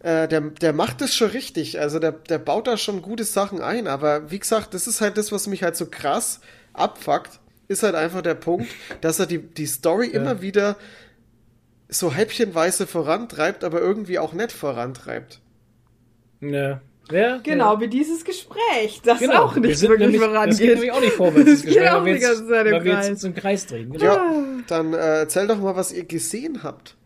[0.00, 1.80] Äh, der, der macht es schon richtig.
[1.80, 3.86] Also der, der baut da schon gute Sachen ein.
[3.88, 6.40] Aber wie gesagt, das ist halt das, was mich halt so krass
[6.72, 8.68] abfuckt, ist halt einfach der Punkt,
[9.00, 10.76] dass er die, die Story immer wieder
[11.88, 15.40] so häppchenweise vorantreibt, aber irgendwie auch nicht vorantreibt.
[16.52, 16.80] Ja.
[17.12, 17.80] Ja, Genau, ja.
[17.80, 19.44] wie dieses Gespräch, das Genau.
[19.44, 20.74] auch Wir nicht sind wirklich nämlich, Das geht vorangeht.
[20.74, 21.50] nämlich auch nicht vorwärts.
[21.50, 23.10] Das geht Gespräch, auch weil wir die ganze jetzt, Zeit im weil wir jetzt Kreis.
[23.10, 23.92] uns im Kreis drehen.
[23.92, 24.04] Genau.
[24.04, 24.34] Ja,
[24.66, 26.96] dann äh, erzähl doch mal, was ihr gesehen habt.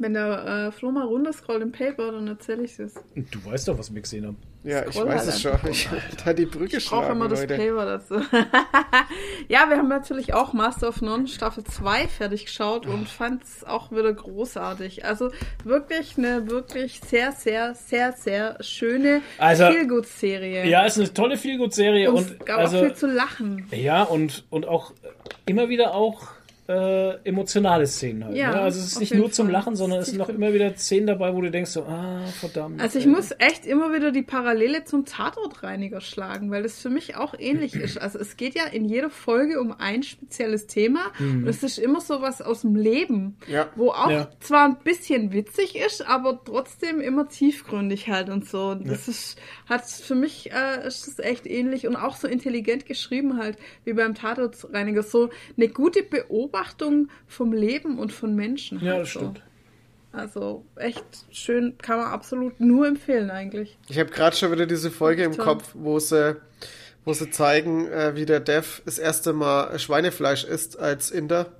[0.00, 2.94] Wenn der äh, Flo mal runterscrollt im Paper, dann erzähle ich es.
[3.14, 4.38] Du weißt doch, was wir gesehen haben.
[4.64, 5.70] Ja, ich Scroll weiß halt es schon.
[5.70, 5.88] Ich
[6.24, 7.56] da die Brücke Ich brauche immer das Leute.
[7.56, 8.14] Paper dazu.
[9.48, 13.64] ja, wir haben natürlich auch Master of None Staffel 2 fertig geschaut und fand es
[13.64, 15.04] auch wieder großartig.
[15.04, 15.30] Also
[15.64, 20.66] wirklich eine wirklich sehr, sehr, sehr, sehr schöne Also- Feelgood-Serie.
[20.66, 23.66] Ja, ist eine tolle Feelgood-Serie und, und, es gab also, auch viel zu lachen.
[23.70, 24.92] ja, und, und auch
[25.44, 26.28] immer wieder auch
[26.70, 28.36] äh, emotionale Szenen halt.
[28.36, 28.60] Ja, ne?
[28.60, 29.52] Also es ist nicht nur zum Fall.
[29.54, 30.48] Lachen, sondern es sind auch Tiefgründig.
[30.48, 32.80] immer wieder Szenen dabei, wo du denkst so, ah, verdammt.
[32.80, 33.10] Also ich ey.
[33.10, 37.74] muss echt immer wieder die Parallele zum Tatortreiniger schlagen, weil das für mich auch ähnlich
[37.74, 37.98] ist.
[38.00, 42.00] Also es geht ja in jeder Folge um ein spezielles Thema und es ist immer
[42.00, 43.68] so was aus dem Leben, Ja.
[43.74, 44.28] wo auch Ja.
[44.40, 48.68] zwar ein bisschen witzig ist, aber trotzdem immer tiefgründig halt und so.
[48.68, 49.36] Und das ist,
[49.68, 53.92] hat für mich äh, ist das echt ähnlich und auch so intelligent geschrieben halt, wie
[53.94, 55.02] beim Tatortreiniger.
[55.02, 56.59] So eine gute Beobachtung
[57.26, 58.80] vom Leben und von Menschen.
[58.80, 59.18] Ja, halt das so.
[59.20, 59.42] stimmt.
[60.12, 63.78] Also echt schön, kann man absolut nur empfehlen eigentlich.
[63.88, 65.44] Ich habe gerade schon wieder diese Folge im Toll.
[65.44, 66.36] Kopf, wo sie,
[67.04, 71.52] wo sie zeigen, äh, wie der Dev das erste Mal Schweinefleisch isst als Inder.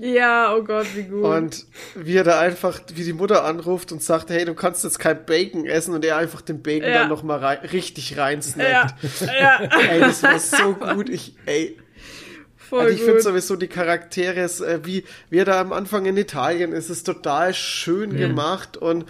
[0.00, 1.24] Ja, oh Gott, wie gut.
[1.24, 1.66] Und
[1.96, 5.26] wie er da einfach, wie die Mutter anruft und sagt, hey, du kannst jetzt kein
[5.26, 7.00] Bacon essen und er einfach den Bacon Ja.
[7.00, 8.94] dann nochmal rein, richtig reinsnackt.
[9.26, 11.08] ja, ja, Ey, das war so gut.
[11.08, 11.76] Ich, ey,
[12.68, 16.16] voll also ich finde sowieso die Charaktere, äh, wie, wie er da am Anfang in
[16.16, 19.04] Italien ist, ist total schön gemacht und,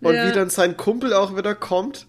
[0.00, 0.28] und Ja.
[0.28, 2.06] wie dann sein Kumpel auch wieder kommt.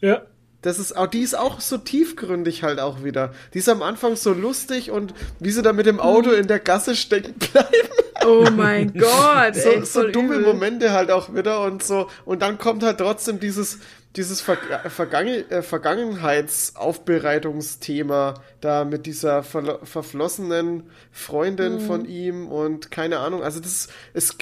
[0.00, 0.22] Ja.
[0.62, 3.32] Das ist auch, die ist auch so tiefgründig halt auch wieder.
[3.54, 6.58] Die ist am Anfang so lustig und wie sie da mit dem Auto in der
[6.58, 7.88] Gasse stecken bleiben.
[8.24, 10.54] Oh mein Gott, so, ey, so dumme übel.
[10.54, 12.08] Momente halt auch wieder und so.
[12.24, 13.78] Und dann kommt halt trotzdem dieses,
[14.16, 21.80] dieses Ver äh, Vergangen äh, Vergangenheitsaufbereitungsthema da mit dieser verlo- verflossenen Freundin Mhm.
[21.80, 23.42] von ihm und keine Ahnung.
[23.42, 24.36] Also das, es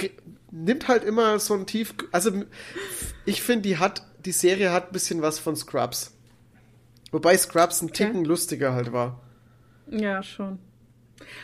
[0.51, 2.31] nimmt halt immer so ein tief, also
[3.25, 6.13] ich finde, die hat, die Serie hat ein bisschen was von Scrubs.
[7.13, 9.21] Wobei Scrubs ein Ticken lustiger halt war.
[9.89, 10.59] Ja, schon.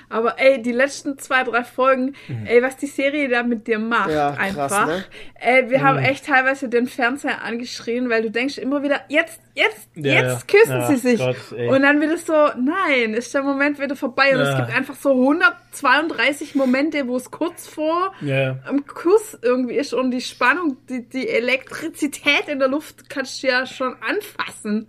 [0.08, 2.14] Aber ey, die letzten zwei, drei Folgen,
[2.46, 4.12] ey, was die Serie da mit dir macht, Mhm.
[4.14, 4.86] Ja, krass, einfach.
[4.86, 5.04] ne?
[5.40, 9.88] Ey, wir haben echt teilweise den Fernseher angeschrien, weil du denkst immer wieder, jetzt, jetzt,
[9.94, 10.58] Ja, jetzt ja.
[10.58, 11.18] küssen Ach sie sich.
[11.18, 14.34] Gott, und dann wieder so, nein, ist der Moment wieder vorbei.
[14.34, 14.56] Und es Ja.
[14.64, 18.58] gibt einfach so 132 Momente, wo es kurz vor Ja.
[18.66, 23.46] am Kuss irgendwie ist und die Spannung, die, die Elektrizität in der Luft kannst du
[23.48, 24.88] ja schon anfassen.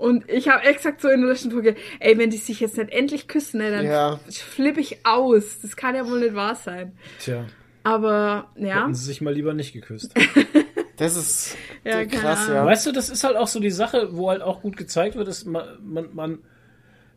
[0.00, 2.90] Und ich habe exakt so in der letzten Folge, ey, wenn die sich jetzt nicht
[2.90, 4.18] endlich küssen, ey, dann Ja.
[4.30, 5.60] flippe ich aus.
[5.60, 6.92] Das kann ja wohl nicht wahr sein.
[7.18, 7.44] Tja,
[7.84, 8.80] Aber, ja.
[8.82, 10.14] hätten sie sich mal lieber nicht geküsst.
[10.96, 12.62] Das ist Ja, krass, ja.
[12.66, 15.28] Weißt du, das ist halt auch so die Sache, wo halt auch gut gezeigt wird,
[15.28, 16.38] dass man, man, man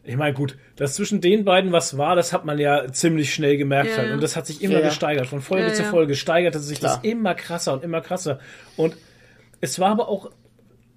[0.05, 3.57] ich meine, gut, dass zwischen den beiden was war, das hat man ja ziemlich schnell
[3.57, 4.11] gemerkt Ja, halt.
[4.13, 5.27] Und das hat sich immer Ja, gesteigert.
[5.27, 5.83] Von Folge Ja, zu.
[5.83, 6.95] Folge steigerte sich Klar.
[7.01, 8.39] das immer krasser und immer krasser.
[8.77, 8.95] Und
[9.59, 10.31] es war aber auch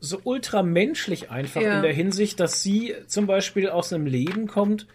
[0.00, 1.76] so ultra menschlich einfach Ja.
[1.76, 4.86] in der Hinsicht, dass sie zum Beispiel aus einem Leben kommt,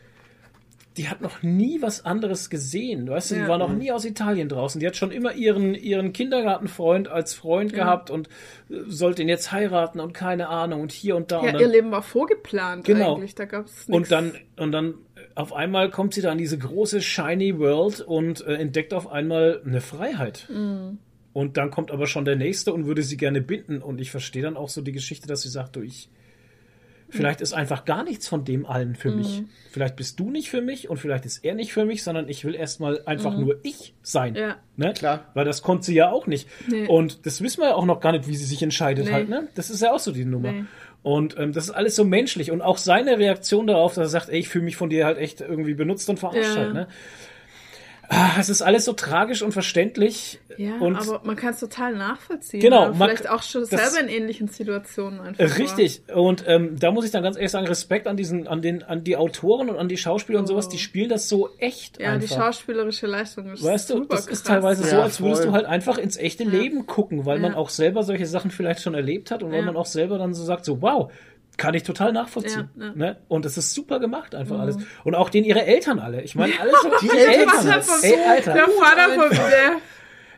[0.98, 3.07] die hat noch nie was anderes gesehen.
[3.10, 3.48] Weißt du, die Ja.
[3.48, 4.80] war noch nie aus Italien draußen.
[4.82, 8.28] Die hat schon immer ihren, ihren Kindergartenfreund als Freund gehabt und
[8.69, 11.38] äh, sollte ihn jetzt heiraten und keine Ahnung und hier und da.
[11.38, 13.15] Ja, und dann, ihr Leben war vorgeplant Genau.
[13.15, 13.36] eigentlich.
[13.36, 13.90] Da gab's nichts.
[13.90, 18.02] und dann, und dann äh, auf einmal kommt sie da in diese große shiny World
[18.02, 20.48] und äh, entdeckt auf einmal eine Freiheit.
[20.49, 20.98] Mhm.
[21.34, 23.82] Und dann kommt aber schon der nächste und würde sie gerne binden.
[23.82, 26.10] Und ich verstehe dann auch so die Geschichte, dass sie sagt, du, ich,
[27.10, 29.41] vielleicht ist einfach gar nichts von dem allen für mich.
[29.41, 29.49] Mhm.
[29.70, 32.44] Vielleicht bist du nicht für mich und vielleicht ist er nicht für mich, sondern ich
[32.45, 34.34] will erstmal einfach nur ich sein.
[34.34, 34.40] Mhm.
[34.40, 34.56] Ja.
[34.76, 34.94] Ne?
[34.94, 35.26] Klar.
[35.34, 36.48] Weil das konnte sie ja auch nicht.
[36.68, 36.88] Nee.
[36.88, 39.12] Und das wissen wir ja auch noch gar nicht, wie sie sich entscheidet Nee.
[39.12, 39.30] halt.
[39.30, 39.48] Ne?
[39.56, 40.52] Das ist ja auch so die Nummer.
[40.52, 40.66] Nee.
[41.03, 42.52] Und ähm, das ist alles so menschlich.
[42.52, 45.18] Und auch seine Reaktion darauf, dass er sagt, ey, ich fühle mich von dir halt
[45.18, 46.62] echt irgendwie benutzt und verarscht Ja.
[46.62, 46.74] halt.
[46.74, 46.88] Ne?
[48.14, 50.40] Ah, es ist alles so tragisch und verständlich.
[50.58, 52.60] Ja, und aber man kann es total nachvollziehen.
[52.60, 55.42] Genau, weil man man- vielleicht auch schon das- selber in ähnlichen Situationen einfach.
[55.46, 55.58] Äh, war.
[55.58, 56.02] Richtig.
[56.14, 59.06] Und ähm, da muss ich dann ganz ehrlich sagen, Respekt an diesen, an den, an
[59.06, 62.04] die Autoren und an die Schauspieler und sowas, die spielen das so echt Oh.
[62.04, 62.36] Ja, die einfach.
[62.48, 64.44] schauspielerische Leistung ist Weißt du, super das ist krass.
[64.44, 65.52] teilweise so, Ja, als würdest voll.
[65.52, 67.58] du halt einfach ins echte Leben gucken, weil man Ja.
[67.58, 69.66] auch selber solche Sachen vielleicht schon erlebt hat und weil Ja.
[69.68, 71.10] man auch selber dann so sagt, so wow,
[71.62, 72.70] kann ich total nachvollziehen.
[72.76, 72.92] Ja, ja.
[72.96, 73.18] Ne?
[73.28, 74.78] Und es ist super gemacht einfach alles.
[75.04, 76.22] Und auch den ihre Eltern alle.
[76.24, 78.54] Ich meine, alles so Die Eltern hat von Ey, Alter.
[78.54, 79.72] Der Vater vom der,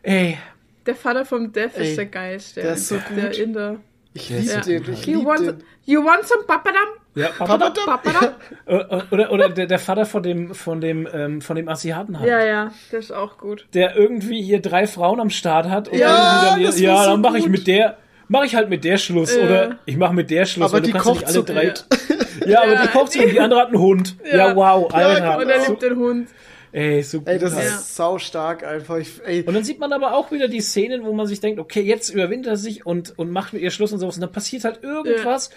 [0.04, 0.38] Ey,
[0.86, 2.62] der Vater vom Dev Ey, ist der geilste.
[2.62, 3.38] der ist so Der gut.
[3.40, 3.78] Inder.
[4.14, 4.60] Ich liebe Ja.
[4.62, 5.64] den, ich You liebe want, den.
[5.86, 6.78] you want some papadam?
[7.16, 8.30] ja, Papa, Papadam?
[8.66, 12.28] Äh, oder, oder der, der Vater von dem, von dem, ähm, von dem Asiaten hat.
[12.28, 13.66] Ja, ja, der ist auch gut.
[13.74, 17.38] der irgendwie hier drei Frauen am Start hat und Ja, dann, ja, so dann mache
[17.40, 17.98] ich mit der,
[18.34, 19.44] mache ich halt mit der Schluss Ja.
[19.46, 21.40] oder ich mache mit der Schluss, Aber weil du die kannst ja kocht nicht so
[21.42, 22.50] alle drei.
[22.52, 24.16] Ja, aber Ja, die kocht so und die andere hat einen Hund.
[24.30, 25.38] Ja, wow, Alter.
[25.38, 26.28] Und er So- liebt den Hund.
[26.74, 27.22] Ey, so.
[27.26, 28.98] Ey, das ist sau stark einfach.
[28.98, 31.60] Ich, ey, Und dann sieht man aber auch wieder die Szenen, wo man sich denkt,
[31.60, 34.16] okay, jetzt überwindet er sich und, und macht mit ihr Schluss und sowas.
[34.16, 35.52] Und dann passiert halt irgendwas,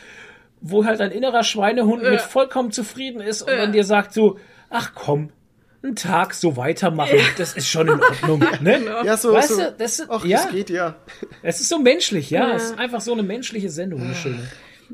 [0.60, 4.38] wo halt ein innerer Schweinehund mit vollkommen zufrieden ist und dann dir sagt so,
[4.68, 5.30] ach komm,
[5.86, 8.44] einen Tag so weitermachen, das ist schon in Ordnung.
[8.60, 8.80] Ne?
[9.04, 10.96] ja, so, weißt so, du, das ist, ach, ja, das geht ja.
[11.42, 12.54] es ist so menschlich, ja.
[12.54, 14.40] Es ist einfach so eine menschliche Sendung, eine schöne.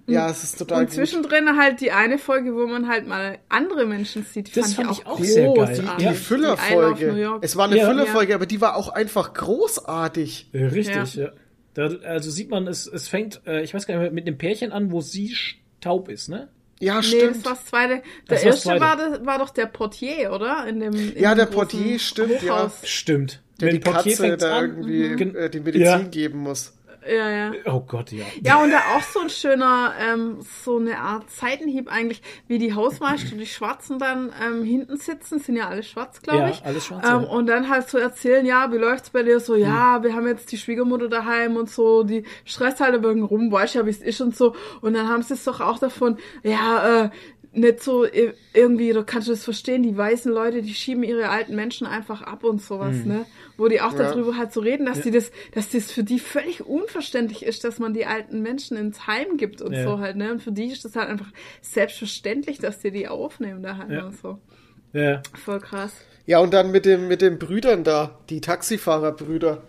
[0.06, 0.94] Ja, es ist total Und gut.
[0.94, 4.88] zwischendrin halt die eine Folge, wo man halt mal andere Menschen sieht, die Das fand,
[4.88, 5.74] fand ich auch auch sehr geil.
[5.98, 7.38] Die- Die New Füllerfolge.
[7.42, 7.86] Es war eine Ja.
[7.88, 10.48] Füllerfolge, aber die war auch einfach großartig.
[10.52, 11.30] Äh, Richtig, ja.
[11.74, 14.38] Da, also sieht man, es, es fängt, äh, ich weiß gar nicht mehr, mit dem
[14.38, 15.34] Pärchen an, wo sie
[15.80, 16.48] taub ist, ne?
[16.82, 17.36] Ja, Nee, stimmt.
[17.36, 17.94] das war das zweite.
[17.94, 20.66] Der Das erste war, das, war doch der Portier, oder?
[20.66, 22.56] In dem, in Ja, der Portier, stimmt, ja.
[22.56, 22.72] Hochhaus.
[22.84, 23.40] Stimmt.
[23.60, 24.64] der die Mit dem Portier Katze da an.
[24.64, 25.98] irgendwie Gen- äh, die Medizin Ja.
[25.98, 26.72] geben muss.
[27.06, 27.52] Ja, ja.
[27.66, 28.24] Oh Gott, ja.
[28.42, 32.74] Ja, und da auch so ein schöner, ähm, so eine Art Seitenhieb eigentlich, wie die
[32.74, 36.64] Hausmeister, die Schwarzen dann ähm, hinten sitzen, sind ja alle schwarz, glaube Ja, ich.
[36.64, 37.28] alles schwarz, Ähm, ja.
[37.28, 39.40] und dann halt so erzählen, ja, wie läuft's bei dir?
[39.40, 40.02] So, ja, Hm.
[40.04, 43.84] wir haben jetzt die Schwiegermutter daheim und so, die stresst halt bisschen rum, weißt ja,
[43.86, 44.54] wie es ist und so.
[44.80, 47.10] Und dann haben sie es doch auch davon, ja, äh,
[47.54, 48.06] nicht so
[48.54, 52.44] irgendwie, du kannst das verstehen, die weißen Leute, die schieben ihre alten Menschen einfach ab
[52.44, 53.08] und sowas, Hm.
[53.08, 53.26] ne?
[53.58, 53.98] Wo die auch Ja.
[53.98, 57.78] darüber halt so reden, dass die das, dass das für die völlig unverständlich ist, dass
[57.78, 59.82] man die alten Menschen ins Heim gibt und Ja.
[59.84, 60.32] so halt, ne?
[60.32, 61.30] Und für die ist das halt einfach
[61.60, 64.06] selbstverständlich, dass die die aufnehmen daheim Ja.
[64.06, 64.38] und so.
[64.92, 65.22] Ja.
[65.34, 65.92] Voll krass.
[66.26, 69.62] Ja, und dann mit, dem, mit den Brüdern da, die Taxifahrerbrüder.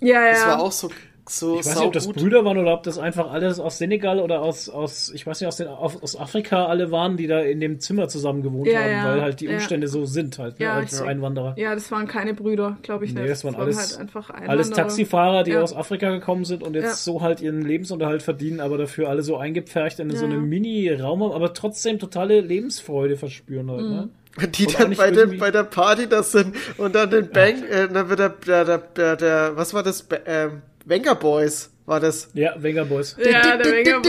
[0.00, 0.30] Ja, ja.
[0.30, 0.90] Das war auch so,
[1.38, 2.08] so Ich weiß nicht, ob das.
[2.08, 5.48] Brüder waren oder ob das einfach alles aus Senegal oder aus, aus ich weiß nicht,
[5.48, 8.80] aus, den, aus aus Afrika alle waren, die da in dem Zimmer zusammen gewohnt Ja,
[8.80, 9.52] haben, ja, weil halt die ja.
[9.54, 11.54] Umstände so sind halt, ne, Ja, als ich- Einwanderer.
[11.56, 13.30] Ja, das waren keine Brüder, glaube ich Nee, nicht.
[13.32, 14.74] das waren waren alles, halt einfach alles Einwanderer.
[14.76, 15.62] Taxifahrer, die Ja.
[15.62, 16.94] aus Afrika gekommen sind und jetzt Ja.
[16.94, 20.30] so halt ihren Lebensunterhalt verdienen, aber dafür alle so eingepfercht in so Ja.
[20.32, 24.08] einem Mini-Raum haben, aber trotzdem totale Lebensfreude verspüren halt, ne?
[24.56, 27.86] Die Und dann bei, dem, bei der Party das sind und dann den Bang, äh,
[27.92, 30.08] dann wird der, der, der, der, was war das?
[30.24, 32.28] Ähm, Wenger Boys war das.
[32.34, 33.16] Ja, Wenger Boys.
[33.18, 34.06] Ja, der Megabus.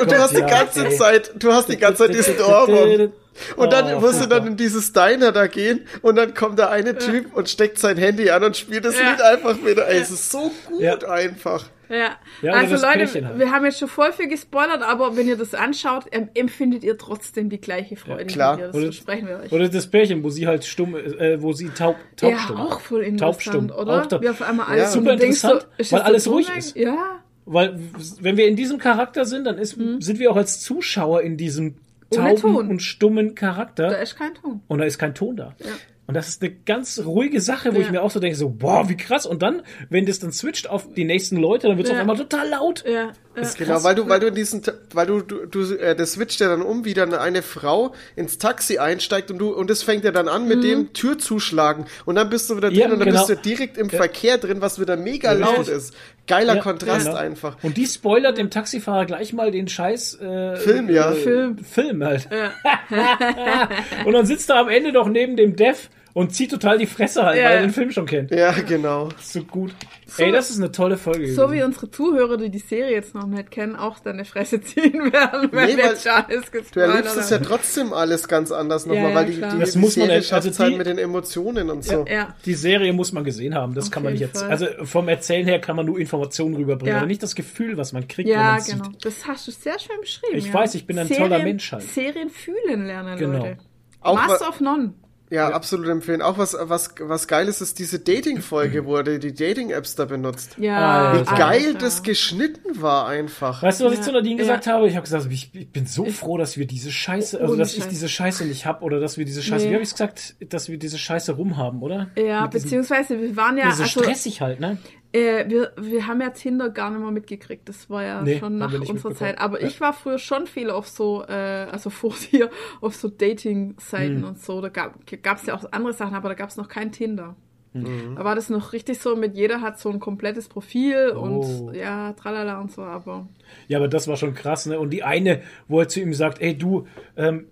[0.00, 0.90] Und du hast die ganze.
[0.90, 3.12] Zeit, du hast die ganze Zeit diesen Ohrwurm.
[3.56, 4.46] Und dann Oh, musst du dann super.
[4.50, 8.30] in dieses Diner da gehen und dann kommt der eine Typ und steckt sein Handy
[8.30, 9.10] an und spielt das Ja.
[9.10, 9.88] Lied einfach wieder.
[9.88, 10.96] Ey, es ist so gut Ja.
[11.08, 11.66] einfach.
[11.88, 13.38] Ja, Ja, also Leute, halt.
[13.38, 17.48] wir haben jetzt schon voll viel gespoilert, aber wenn ihr das anschaut, empfindet ihr trotzdem
[17.48, 18.22] die gleiche Freude.
[18.22, 18.56] Ja, klar.
[18.56, 19.52] Das Oder- versprechen wir euch.
[19.52, 22.56] Oder das Pärchen, wo sie halt stumm, äh, wo sie taub, ja, taubstumm.
[22.56, 23.20] auch voll interessant,
[23.68, 24.02] Taubstumm, oder?
[24.02, 24.72] auch da- Wie auf einmal Ja.
[24.82, 26.74] alles Super du denkst interessant, ist weil alles ruhig ist.
[26.76, 27.78] Ja, Weil,
[28.20, 31.76] wenn wir in diesem Charakter sind, dann ist, sind wir auch als Zuschauer in diesem
[32.10, 32.68] tauben Ton.
[32.70, 34.00] und stummen da Charakter.
[34.00, 34.60] ist kein Ton.
[34.68, 35.54] Und da ist kein Ton da.
[35.58, 35.66] Ja.
[36.08, 37.84] Und das ist eine ganz ruhige Sache, wo Ja.
[37.86, 39.26] ich mir auch so denke, so, boah, wie krass.
[39.26, 41.96] Und dann, wenn das dann switcht auf die nächsten Leute, dann wird es Ja.
[41.96, 42.84] auf einmal total laut.
[42.88, 43.48] Ja, ja.
[43.58, 46.48] Genau, weil du, weil du in diesen, weil du, du, du äh, das switcht ja
[46.48, 50.10] dann um, wie dann eine Frau ins Taxi einsteigt und du, und das fängt ja
[50.10, 50.48] dann an Mhm.
[50.48, 53.26] mit dem Tür zuschlagen und dann bist du wieder drin Ja, und dann genau.
[53.26, 53.96] bist du direkt im Ja.
[53.98, 55.94] Verkehr drin, was wieder mega Ja, laut ist.
[56.26, 57.18] Geiler Ja, Kontrast genau.
[57.18, 57.56] einfach.
[57.62, 61.12] Und die spoilert dem Taxifahrer gleich mal den scheiß äh, Film, ja.
[61.12, 61.58] äh, Film.
[61.58, 62.28] Film halt.
[64.04, 67.24] und dann sitzt er am Ende doch neben dem Dev und zieht total die Fresse
[67.24, 67.44] halt, Ja.
[67.44, 68.30] weil er den Film schon kennt.
[68.30, 69.10] Ja, genau.
[69.20, 69.74] So gut.
[70.16, 71.30] Ey, das ist eine tolle Folge.
[71.34, 75.12] So wie unsere Zuhörer, die die Serie jetzt noch nicht kennen, auch deine Fresse ziehen
[75.12, 78.86] werden, wenn Nee, der weil Charles Du gespoilert erlebst es ja trotzdem alles ganz anders
[78.86, 80.72] nochmal, Ja, ja, weil die, die, Das die muss man Serie nicht- schafft also halt
[80.72, 82.06] die- mit den Emotionen und so.
[82.08, 84.40] Ja, Die Serie muss man gesehen haben, das Auf kann man nicht jetzt.
[84.40, 84.48] Fall.
[84.50, 86.98] Also vom Erzählen her kann man nur Informationen rüberbringen, Ja.
[87.00, 88.84] aber nicht das Gefühl, was man kriegt, wenn ja man genau.
[88.84, 89.04] sieht.
[89.04, 90.34] Das hast du sehr schön beschrieben.
[90.38, 90.54] Ich ja.
[90.54, 91.82] weiß, ich bin ein toller Mensch halt.
[91.82, 93.40] Serien fühlen lernen, Genau.
[93.40, 93.58] Leute.
[94.00, 94.94] Auch wa- of None.
[95.28, 96.22] Ja, absolut empfehlen.
[96.22, 100.56] Auch was, was, was geil ist, ist diese Dating-Folge, wo er die Dating-Apps da benutzt.
[100.58, 101.32] Ja, Alter.
[101.32, 101.78] Wie geil Alter.
[101.78, 103.62] das geschnitten war einfach.
[103.62, 104.04] Weißt du, was ich Ja.
[104.04, 104.38] zu Nadine Ja.
[104.42, 104.86] gesagt habe?
[104.88, 107.86] Ich habe gesagt, ich, ich bin so froh, dass wir diese Scheiße, also dass ich
[107.86, 109.70] diese Scheiße nicht hab oder dass wir diese Scheiße, Nee.
[109.70, 112.08] wie habe ich gesagt, dass wir diese Scheiße rumhaben, oder?
[112.16, 114.78] Ja, Mit diesem- beziehungsweise wir waren ja, so also, stressig halt, ne?
[115.16, 117.68] Äh, wir, wir haben ja Tinder gar nicht mehr mitgekriegt.
[117.68, 119.14] Das war ja Nee, schon nach unserer.
[119.14, 119.38] Zeit.
[119.40, 119.66] Aber Ja.
[119.68, 121.32] ich war früher schon viel auf so, äh,
[121.70, 124.24] also vor dir, auf so Dating-Seiten Hm.
[124.24, 124.60] und so.
[124.60, 124.94] Da gab
[125.38, 127.36] es ja auch andere Sachen, aber da gab es noch kein Tinder.
[127.72, 128.14] Hm.
[128.16, 131.20] Da war das noch richtig so mit jeder hat so ein komplettes Profil Oh.
[131.20, 133.28] und ja, tralala und so, aber
[133.68, 134.78] Ja, aber das war schon krass, ne?
[134.80, 136.86] Und die eine, wo er zu ihm sagt, ey du,
[137.16, 137.48] ähm,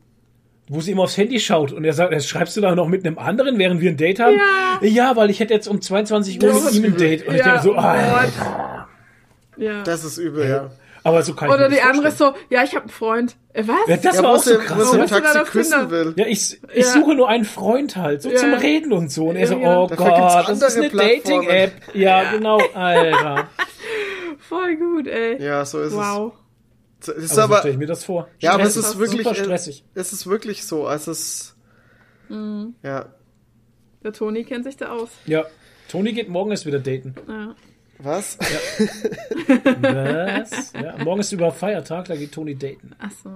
[0.69, 3.07] wo sie immer aufs Handy schaut und er sagt, jetzt schreibst du da noch mit
[3.07, 4.37] einem anderen, während wir ein Date haben?
[4.81, 4.87] Ja.
[4.89, 6.97] Ja, weil ich hätte jetzt um 22 Uhr Das mit ist ihm ein.
[6.97, 7.27] Date.
[7.29, 8.87] Und ich Ja, denke so, oh ah,
[9.57, 9.83] ja.
[9.85, 10.71] Das ist übel, ja.
[11.05, 12.35] aber so kann ich Oder die das andere vorstellen.
[12.51, 13.37] so, ja, ich habe einen Freund.
[13.53, 13.77] Äh, was?
[13.87, 14.93] Ja, das Ja, war wo auch so wo krass.
[14.93, 16.15] im Warum Taxi küssen will.
[16.17, 16.93] Ja, ich, ich Ja.
[16.93, 18.37] suche nur einen Freund halt, so Ja.
[18.39, 19.27] zum Reden und so.
[19.29, 20.89] Und er so, Ja, oh Dafür Gott, das ist eine.
[20.91, 21.73] Dating-App.
[21.95, 23.49] Ja, genau, Alter.
[24.49, 25.41] Voll gut, ey.
[25.43, 26.33] Ja, so ist wow.
[26.35, 26.44] es.
[27.09, 28.29] Es ist Also so aber, stelle ich mir das vor.
[28.41, 29.85] ja, aber es ist wirklich, super äh, stressig.
[29.95, 30.89] es ist wirklich so.
[30.89, 31.55] Es,
[32.29, 33.07] Ja.
[34.03, 35.09] Der Toni kennt sich da aus.
[35.27, 35.45] Ja.
[35.89, 37.15] Toni geht morgen erst wieder daten.
[37.29, 37.55] Ja.
[37.99, 38.39] Was?
[39.81, 40.73] Was?
[40.73, 42.91] Ja, morgen ist über Feiertag, da geht Toni daten.
[42.99, 43.31] Ach so.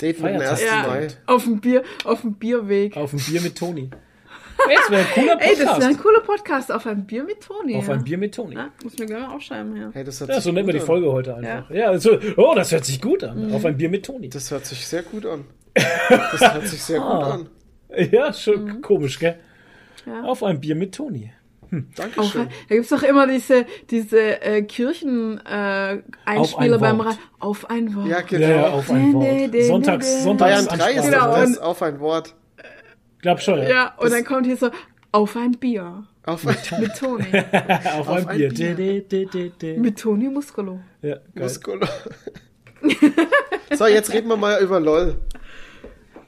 [0.00, 0.50] Date mit dem Feiertag.
[0.52, 0.62] 1.
[0.62, 1.08] Ja, Mai.
[1.26, 2.96] auf dem Bier, auf dem Bierweg.
[2.96, 3.90] Auf ein Bier mit Toni.
[4.68, 6.02] Ey, das wäre ein cooler Ey, das wäre ein Podcast.
[6.02, 6.72] cooler Podcast.
[6.72, 7.76] Auf ein Bier mit Toni.
[7.76, 7.94] Auf ja.
[7.94, 8.54] ein Bier mit Toni.
[8.56, 9.90] Ja, muss mir mal aufschreiben, ja.
[9.92, 10.80] Hey, das hört Ja, sich so nennen wir die.
[10.80, 11.70] Folge heute einfach.
[11.70, 13.48] Ja, also, oh, das hört sich gut an.
[13.48, 13.54] Mhm.
[13.54, 14.28] Auf ein Bier mit Toni.
[14.28, 15.44] Das hört sich sehr gut an.
[16.08, 17.34] Das hört sich sehr gut Ah.
[17.34, 17.48] an.
[18.10, 18.82] Ja, schon Mhm.
[18.82, 19.38] komisch, gell?
[20.06, 20.22] Ja.
[20.24, 21.32] Auf ein Bier mit Toni.
[21.62, 22.48] Auf, Dankeschön.
[22.68, 27.06] da gibt's doch immer diese, diese äh, Kirchen-Einspieler äh, Auf beim Wort.
[27.08, 28.06] Ra Auf ein Wort.
[28.06, 28.46] Ja, Ja, genau.
[28.48, 29.64] ja, auf ein Wort.
[29.64, 30.22] Sonntags.
[30.22, 32.34] Sonntags Bayern 3 ist Genau, doch das auf ein Wort.
[33.22, 33.68] Glaub schon, ja.
[33.68, 34.70] Ja, und dann kommt hier so,
[35.12, 36.04] auf ein Bier.
[36.24, 37.24] Auf ein Mit Toni.
[37.98, 38.48] Auf, ein ein Bier.
[38.50, 38.74] Bier.
[38.74, 39.78] De, de, de, de.
[39.78, 40.80] mit Toni Muscolo.
[41.02, 41.44] Ja, geil.
[41.44, 41.86] Muskulo.
[43.74, 45.16] so, jetzt reden wir mal über LOL.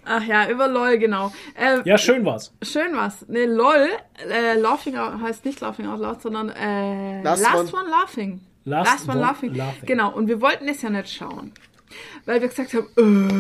[0.05, 1.33] Ach ja, über LOL, genau.
[1.55, 2.55] Äh, ja, schön war's.
[2.63, 3.29] Schön was.
[3.29, 3.89] Ne, LOL,
[4.31, 8.41] äh, Laughing out, heißt nicht Laughing out loud, sondern äh, Last Last, one- one, Laughing.
[8.65, 9.55] Last one, one laughing.
[9.55, 9.87] laughing.
[9.87, 11.53] Genau, und wir wollten es ja nicht schauen.
[12.27, 12.87] Weil wir gesagt haben,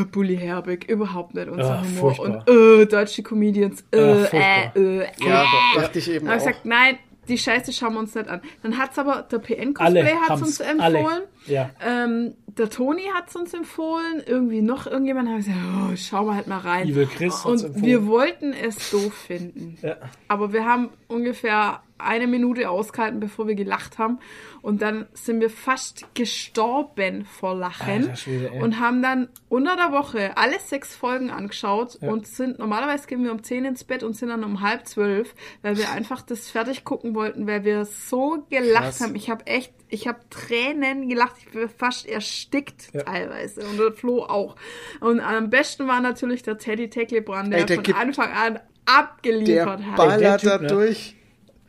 [0.01, 2.15] äh, Bully Herbig, überhaupt nicht unser Ah, Humor.
[2.15, 2.45] furchtbar.
[2.49, 5.07] Und äh, deutsche Comedians, äh, Ah, äh, äh, äh.
[5.27, 5.45] Ja,
[5.77, 6.47] dachte ich eben Dann habe auch.
[6.47, 6.99] ich gesagt, nein,
[7.29, 8.41] die Scheiße schauen wir uns nicht an.
[8.63, 10.43] Dann hat's aber der PN Alle Cosplay hat's haben's.
[10.43, 10.99] uns Alle.
[10.99, 11.23] empfohlen.
[11.47, 11.71] Ja.
[11.87, 16.47] Ähm, der Toni hat's uns empfohlen, irgendwie noch irgendjemand hat gesagt, oh, schau mal halt
[16.47, 16.89] mal rein.
[16.89, 17.85] Evil Chris hat's Und empfohlen.
[17.85, 19.77] wir wollten es doof finden.
[19.83, 19.97] Ja.
[20.29, 24.19] Aber wir haben ungefähr eine Minute ausgehalten, bevor wir gelacht haben.
[24.63, 28.05] Und dann sind wir fast gestorben vor Lachen.
[28.05, 33.07] Alter Schwede, und haben dann unter der Woche alle sechs Folgen angeschaut und sind, normalerweise
[33.07, 36.23] gehen wir um 10 ins Bett und sind dann um halb zwölf, weil wir einfach
[36.23, 39.01] das fertig gucken wollten, weil wir so gelacht Krass.
[39.01, 39.15] haben.
[39.15, 41.35] Ich habe echt, ich habe Tränen gelacht.
[41.39, 43.03] Ich bin fast erstickt Ja.
[43.03, 43.67] teilweise.
[43.67, 44.57] Und der Flo auch.
[45.01, 48.63] Und am besten war natürlich der Teddy Tecklebrand, der, Ey, der von Anfang an Der
[48.87, 49.97] abgeliefert hat.
[49.97, 50.67] ballert Der da Typ, ne?
[50.69, 51.15] durch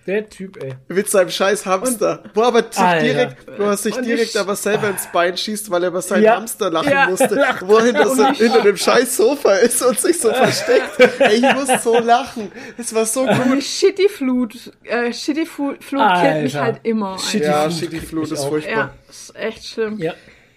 [0.07, 0.73] Der Typ, ey.
[0.87, 2.23] mit seinem scheiß Hamster.
[2.33, 3.03] wo aber sich Alter.
[3.05, 6.01] direkt, wo er sich Und direkt ich- aber selber ins Bein schießt, weil er über
[6.01, 6.37] seinen Ja.
[6.37, 7.09] Hamster lachen Ja.
[7.09, 10.99] musste, wo er hinter, so, hinter dem scheiß Sofa ist und sich so versteckt.
[11.19, 12.51] Ey, ich muss so lachen.
[12.77, 13.63] Es war so Die gut.
[13.63, 17.19] Shitty Flut, äh, Shitty Flut, Flut killt mich halt immer.
[17.19, 17.49] Shitty Alter.
[17.49, 18.49] Ja, Flut Shitty Flut ist auch.
[18.49, 18.73] furchtbar.
[18.75, 19.99] Ja, ist echt schlimm.
[19.99, 20.13] Ja.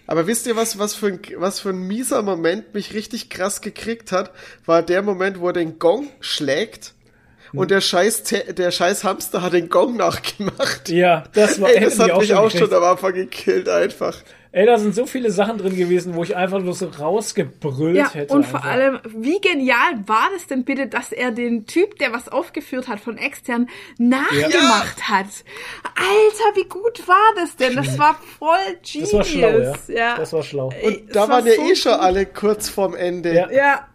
[0.07, 3.61] Aber wisst ihr was, was für ein, was für ein mieser Moment mich richtig krass
[3.61, 4.31] gekriegt hat,
[4.65, 6.93] war der Moment, wo er den Gong schlägt
[7.53, 8.23] und der scheiß,
[8.57, 10.89] der scheiß Hamster hat den Gong nachgemacht.
[10.89, 12.65] Ja, das war Ey, das hat mich auch gekriegt.
[12.69, 14.17] schon am Anfang gekillt einfach.
[14.55, 18.13] Ey, da sind so viele Sachen drin gewesen, wo ich einfach nur so rausgebrüllt Ja,
[18.13, 18.31] hätte.
[18.35, 18.71] und vor einfach.
[18.71, 22.99] allem, wie genial war das denn bitte, dass er den Typ, der was aufgeführt hat
[22.99, 23.67] von extern,
[23.97, 25.25] nachgemacht hat?
[25.95, 27.75] Alter, wie gut war das denn?
[27.75, 29.09] Das war voll genius.
[29.09, 29.73] Das war schlau, ja.
[29.87, 30.17] ja.
[30.17, 30.71] Das war schlau.
[30.79, 32.01] Ey, Und da es waren war ja so eh schon gut.
[32.01, 33.33] alle kurz vorm Ende.
[33.33, 33.49] Ja.
[33.49, 33.87] Ja, Ja.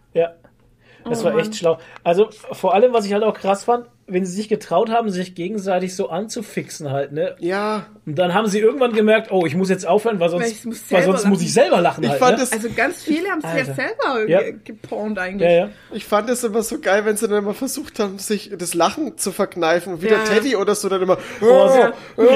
[1.05, 1.41] Das Oh war Mann.
[1.41, 1.77] echt schlau.
[2.03, 5.35] Also vor allem, was ich halt auch krass fand, wenn sie sich getraut haben, sich
[5.35, 7.35] gegenseitig so anzufixen halt, ne?
[7.39, 10.91] Ja, Und dann haben sie irgendwann gemerkt, oh, ich muss jetzt aufhören, weil sonst, muss
[10.91, 12.43] weil sonst muss ich selber lachen ich halt, fand ne?
[12.43, 14.41] es, also ganz viele haben sich ja selber Ja.
[14.41, 15.47] ge gepornt eigentlich.
[15.49, 15.69] ja, ja.
[15.91, 19.17] ich fand es immer so geil, wenn sie dann immer versucht haben, sich das Lachen
[19.19, 20.01] zu verkneifen.
[20.01, 20.23] Wie der.
[20.25, 21.17] Teddy oder so dann immer.
[21.41, 21.69] Oh,
[22.17, 22.23] so.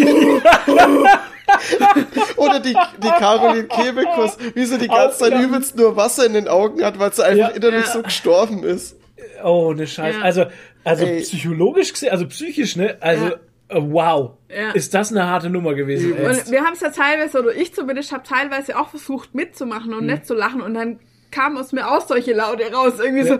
[2.36, 6.48] Oder die, die Caroline Kebekus, wie sie die ganze Zeit übelst nur Wasser in den
[6.48, 7.54] Augen hat, weil sie einfach Ja.
[7.56, 7.92] innerlich Ja.
[7.92, 8.96] so gestorben ist.
[9.44, 10.18] Oh, ne Scheiße.
[10.18, 10.24] Ja.
[10.24, 10.46] Also,
[10.84, 11.20] also Ey.
[11.20, 12.96] psychologisch gesehen, also psychisch, ne?
[13.00, 13.32] Also, Ja.
[13.68, 14.30] äh, wow.
[14.48, 14.70] Ja.
[14.72, 16.26] Ist das eine harte Nummer gewesen, ey.
[16.26, 19.98] Und wir haben es ja teilweise, oder ich zumindest, habe teilweise auch versucht mitzumachen Hm.
[19.98, 21.00] und nicht zu lachen und dann
[21.32, 23.38] kam aus mir auch solche Laute raus, irgendwie so, Ja,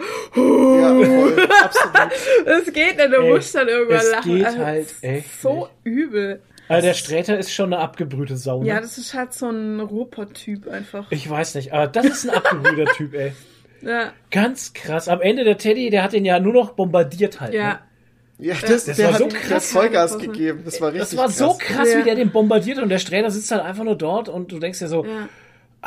[0.94, 2.12] voll, absolut.
[2.44, 4.36] es geht nicht, du Ey, musst dann irgendwann es lachen.
[4.36, 6.43] geht Also, halt echt So übel.
[6.68, 8.68] Also der Sträter ist schon eine abgebrühte Sau, ne?
[8.68, 11.06] Ja, das ist halt so ein Ruhrpott-Typ einfach.
[11.10, 13.32] Ich weiß nicht, aber das ist ein abgebrühter Typ, ey.
[13.82, 15.09] Ja, Ganz krass.
[15.09, 17.55] Am Ende der Teddy, der hat ihn ja nur noch bombardiert halt.
[17.55, 17.68] ja.
[17.74, 17.78] Ne?
[18.38, 19.70] Ja, das, Das der war hat so der krass.
[19.72, 20.60] Vollgas gegeben.
[20.64, 22.01] Das war richtig Das war so krass, Ja.
[22.01, 24.78] wie der den bombardiert und der Sträter sitzt halt einfach nur dort und du denkst
[24.80, 25.28] dir so, ja.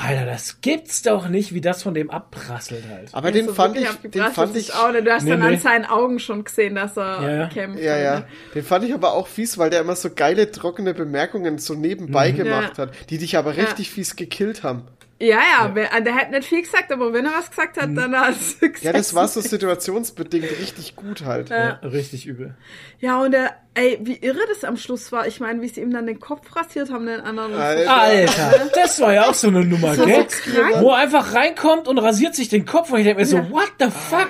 [0.01, 3.09] Alter, das gibt's doch nicht, wie das von dem abprasselt halt.
[3.13, 5.05] Aber den So fand ich, den fand ich, auch nicht.
[5.05, 5.47] Du hast Nee, dann nee.
[5.47, 7.47] an seinen Augen schon gesehen, dass er Ja, ja.
[7.47, 7.83] kämpft.
[7.83, 8.25] ja, ja, ne?
[8.55, 12.31] den fand ich aber auch fies, weil der immer so geile, trockene Bemerkungen so nebenbei
[12.31, 12.83] gemacht Ja.
[12.83, 14.83] hat, die dich aber richtig fies gekillt haben.
[15.21, 18.15] Ja, ja, wer- der hat nicht viel gesagt, aber wenn er was gesagt hat, dann
[18.17, 18.83] hat er gesagt.
[18.85, 21.49] Ja, das war so situationsbedingt richtig gut halt.
[21.49, 22.55] Ja, richtig übel.
[22.99, 25.27] Ja, und der, ey, wie irre das am Schluss war.
[25.27, 27.53] Ich meine, wie sie ihm dann den Kopf rasiert haben, den anderen.
[27.53, 27.93] Alter.
[27.97, 30.25] Alter, das war ja auch so eine Nummer, war gell?
[30.29, 30.75] so krank.
[30.79, 33.73] Wo er einfach reinkommt und rasiert sich den Kopf und ich denke mir so, what
[33.79, 34.29] the fuck?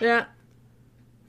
[0.00, 0.26] Ja,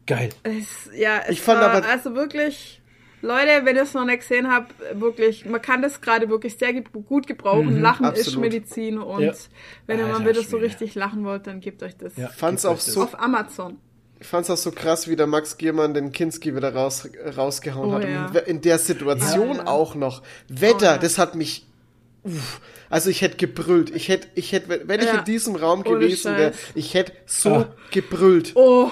[0.08, 0.30] Geil.
[0.44, 2.79] es, ja, es Ich fand war aber- also wirklich.
[3.22, 6.74] Leute, wenn ihr es noch nicht gesehen habt, wirklich, man kann das gerade wirklich sehr
[6.74, 7.82] gut gebrauchen.
[7.82, 8.42] Lachen ist absolut.
[8.42, 9.34] Medizin und Ja.
[9.88, 12.16] wenn ihr mal wieder so richtig lachen wollt, dann gebt euch das.
[12.16, 12.30] Ja.
[12.30, 12.94] Fand's Gebt auch euch das.
[12.94, 13.78] so, Auf Amazon.
[14.22, 17.96] ich fand's auch so krass, wie der Max Giermann den Kinski wieder raus, rausgehauen Oh,
[17.96, 18.04] hat.
[18.10, 18.26] ja.
[18.28, 19.68] Und in der Situation Ja, ja.
[19.68, 20.22] auch noch.
[20.48, 20.98] Wetter, Oh, ja.
[20.98, 21.66] das hat mich.
[22.24, 22.60] Uff,
[22.90, 23.96] also ich hätte gebrüllt.
[23.96, 25.20] Ich hätte, ich hätte, wenn ich Ja.
[25.20, 27.76] in diesem Raum Ohne gewesen wäre, ich hätte so Ah.
[27.92, 28.52] gebrüllt.
[28.56, 28.92] Oh,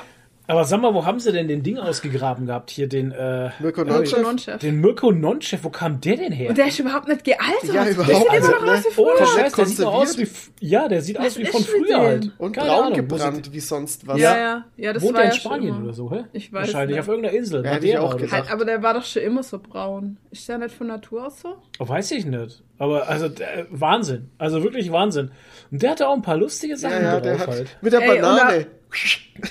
[0.50, 2.70] Aber sag mal, wo haben sie denn den Ding ausgegraben gehabt?
[2.70, 4.22] Hier den, äh, Mirko Mirko Nonchef.
[4.22, 4.58] Nonchef.
[4.62, 5.64] den Mirko Nonchef.
[5.64, 6.50] Wo kam der denn her?
[6.50, 7.74] Und der ist überhaupt nicht gealtert.
[7.74, 8.84] Ja, Der überhaupt sieht nicht, immer noch aus ne?
[8.88, 9.06] wie früher.
[9.06, 10.28] Oh, Komplett Scheiße, der sieht doch aus wie,
[10.62, 12.32] ja, der sieht Was aus wie von früher halt.
[12.38, 14.20] Und Keine braun Ahnung, gebrannt, wie sonst was.
[14.22, 15.84] Ja, ja, ja, das Wohnt war er in ja Spanien immer.
[15.84, 16.24] oder so, hä?
[16.32, 17.02] Ich weiß Wahrscheinlich nicht.
[17.02, 17.66] auf irgendeiner Insel.
[17.66, 18.32] Ja, hätte ich auch gedacht.
[18.32, 20.16] Halt, aber der war doch schon immer so braun.
[20.32, 21.56] Ist der nicht von Natur aus so?
[21.80, 22.64] Oh, weiß ich nicht.
[22.80, 24.30] Aber also der, Wahnsinn.
[24.38, 25.32] Also wirklich Wahnsinn.
[25.72, 27.78] Und der hatte auch ein paar lustige Sachen Ja, ja, drauf der hat halt.
[27.82, 28.68] mit der Banane.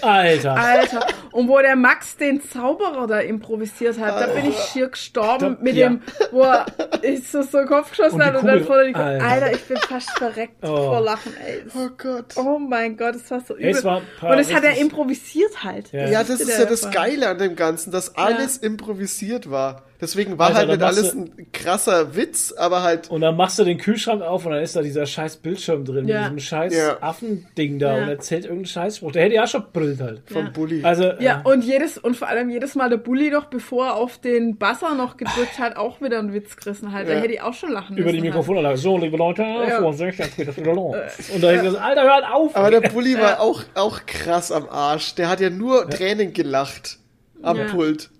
[0.02, 0.56] Alter.
[0.56, 1.06] Alter.
[1.30, 5.62] Und wo der Max den Zauberer da improvisiert hat, da bin ich schier gestorben Da-
[5.62, 5.88] mit ja.
[5.88, 6.02] dem,
[6.32, 6.66] wo er
[7.02, 9.24] ist so, so den Kopf geschossen hat und dann vor die Alter.
[9.24, 9.52] Alter.
[9.52, 10.66] ich bin fast verreckt Oh.
[10.76, 11.62] vor Lachen, ey.
[11.76, 12.34] Oh Gott.
[12.36, 13.70] Oh mein Gott, das war so übel.
[13.70, 15.92] Es war und das hat er improvisiert halt.
[15.92, 16.08] Ja.
[16.08, 16.90] Ja, das ist der ja das.
[16.90, 19.82] Geile an dem Ganzen, dass alles improvisiert war.
[20.00, 23.10] Deswegen war Alter, halt machst alles du- ein krasser Witz, aber halt.
[23.10, 26.06] Und dann machst du den Kühlschrank auf und dann ist da dieser scheiß Bildschirm drin,
[26.06, 26.16] Ja.
[26.22, 26.98] mit diesem scheiß Ja.
[27.00, 28.02] Affending da Ja.
[28.02, 29.12] und erzählt irgendeinen Scheißspruch.
[29.12, 30.22] Der hätte ja schon brüllt halt.
[30.26, 30.50] Vom Ja.
[30.50, 30.84] Bulli.
[30.84, 33.94] Also, Ja, äh, und jedes, und vor allem jedes Mal der Bulli noch, bevor er
[33.96, 37.08] auf den Buzzer noch gedrückt hat, auch wieder einen Witz gerissen halt.
[37.08, 37.20] Da Ja.
[37.20, 38.24] hätte ich auch schon lachen über die müssen.
[38.26, 38.34] halt.
[38.34, 38.76] Mikrofonanlage.
[38.76, 39.80] So, liebe Leute, Ja.
[39.80, 40.94] Vorsicht, jetzt geht das wieder los.
[41.34, 42.54] Und da ich gesagt, Alter, hört auf!
[42.56, 45.14] aber der Bulli war auch, auch krass am Arsch.
[45.14, 46.98] Der hat ja nur Tränen gelacht
[47.42, 47.64] am Ja.
[47.64, 48.10] Pult.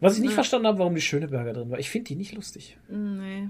[0.00, 1.78] Was ich nicht verstanden habe, warum die Schöneberger drin war.
[1.78, 2.76] Ich finde die nicht lustig.
[2.88, 3.48] Nee.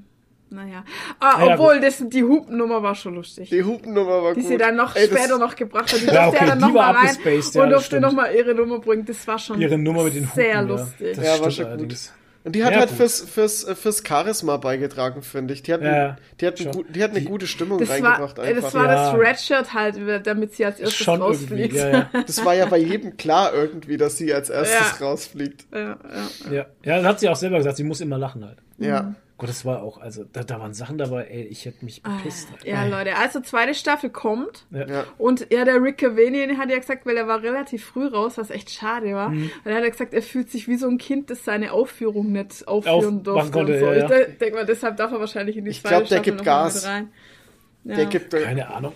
[0.50, 0.82] Naja.
[1.20, 3.50] Ah, Naja, obwohl, das, die Hupennummer war schon lustig.
[3.50, 4.48] Die Hupennummer war Die gut.
[4.48, 6.00] sie dann noch Ey, später noch gebracht hat.
[6.00, 7.74] Die Ja, durfte okay, ja dann die noch war mal rein abgespaced, ja, und das
[7.82, 8.02] durfte stimmt.
[8.02, 9.04] noch mal ihre Nummer bringen.
[9.04, 10.34] Das war schon Ihre Nummer mit den Hupen.
[10.34, 10.60] sehr ja.
[10.60, 11.16] lustig.
[11.16, 11.96] Das Ja, war schon gut.
[12.48, 12.96] Und die hat Ja, halt gut.
[12.96, 15.62] fürs, fürs, äh, fürs Charisma beigetragen, finde ich.
[15.64, 16.82] Die hat, Ja, die hat, Schon.
[16.88, 18.62] die hat eine gute Stimmung Das war, reingebracht äh, einfach.
[18.62, 19.12] das, war Ja.
[19.12, 21.74] das Redshirt halt, damit sie als erstes Schon rausfliegt.
[21.74, 21.76] irgendwie.
[21.76, 22.22] Ja, ja.
[22.26, 25.06] Das war ja bei jedem klar irgendwie, dass sie als erstes Ja.
[25.06, 25.66] rausfliegt.
[25.74, 25.96] ja, ja.
[26.50, 28.56] Ja, ja, das hat sie auch selber gesagt, sie muss immer lachen halt.
[28.78, 29.14] Ja.
[29.38, 32.50] Gott, das war auch, also da, da waren Sachen dabei, ey, ich hätte mich bepisst.
[32.50, 32.62] halt.
[32.64, 34.66] Ah, Ja, Leute, also zweite Staffel kommt.
[34.72, 35.04] Ja.
[35.16, 38.50] Und ja, der Rick Cavani hat ja gesagt, weil er war relativ früh raus, was
[38.50, 39.28] echt schade war.
[39.30, 39.44] Mhm.
[39.64, 42.32] Und er hat ja gesagt, er fühlt sich wie so ein Kind, das seine Aufführung
[42.32, 43.50] nicht aufführen Aufmachen durfte.
[43.52, 43.86] konnte, und so.
[43.86, 44.02] ja, ja.
[44.02, 46.24] Ich de- denk mal, deshalb darf er wahrscheinlich in die Ich zweite glaub, der Staffel
[46.24, 46.74] gibt noch Gas.
[46.74, 47.12] mit rein.
[47.84, 47.94] Ja.
[47.96, 48.92] Der gibt, der Keine Ahnung.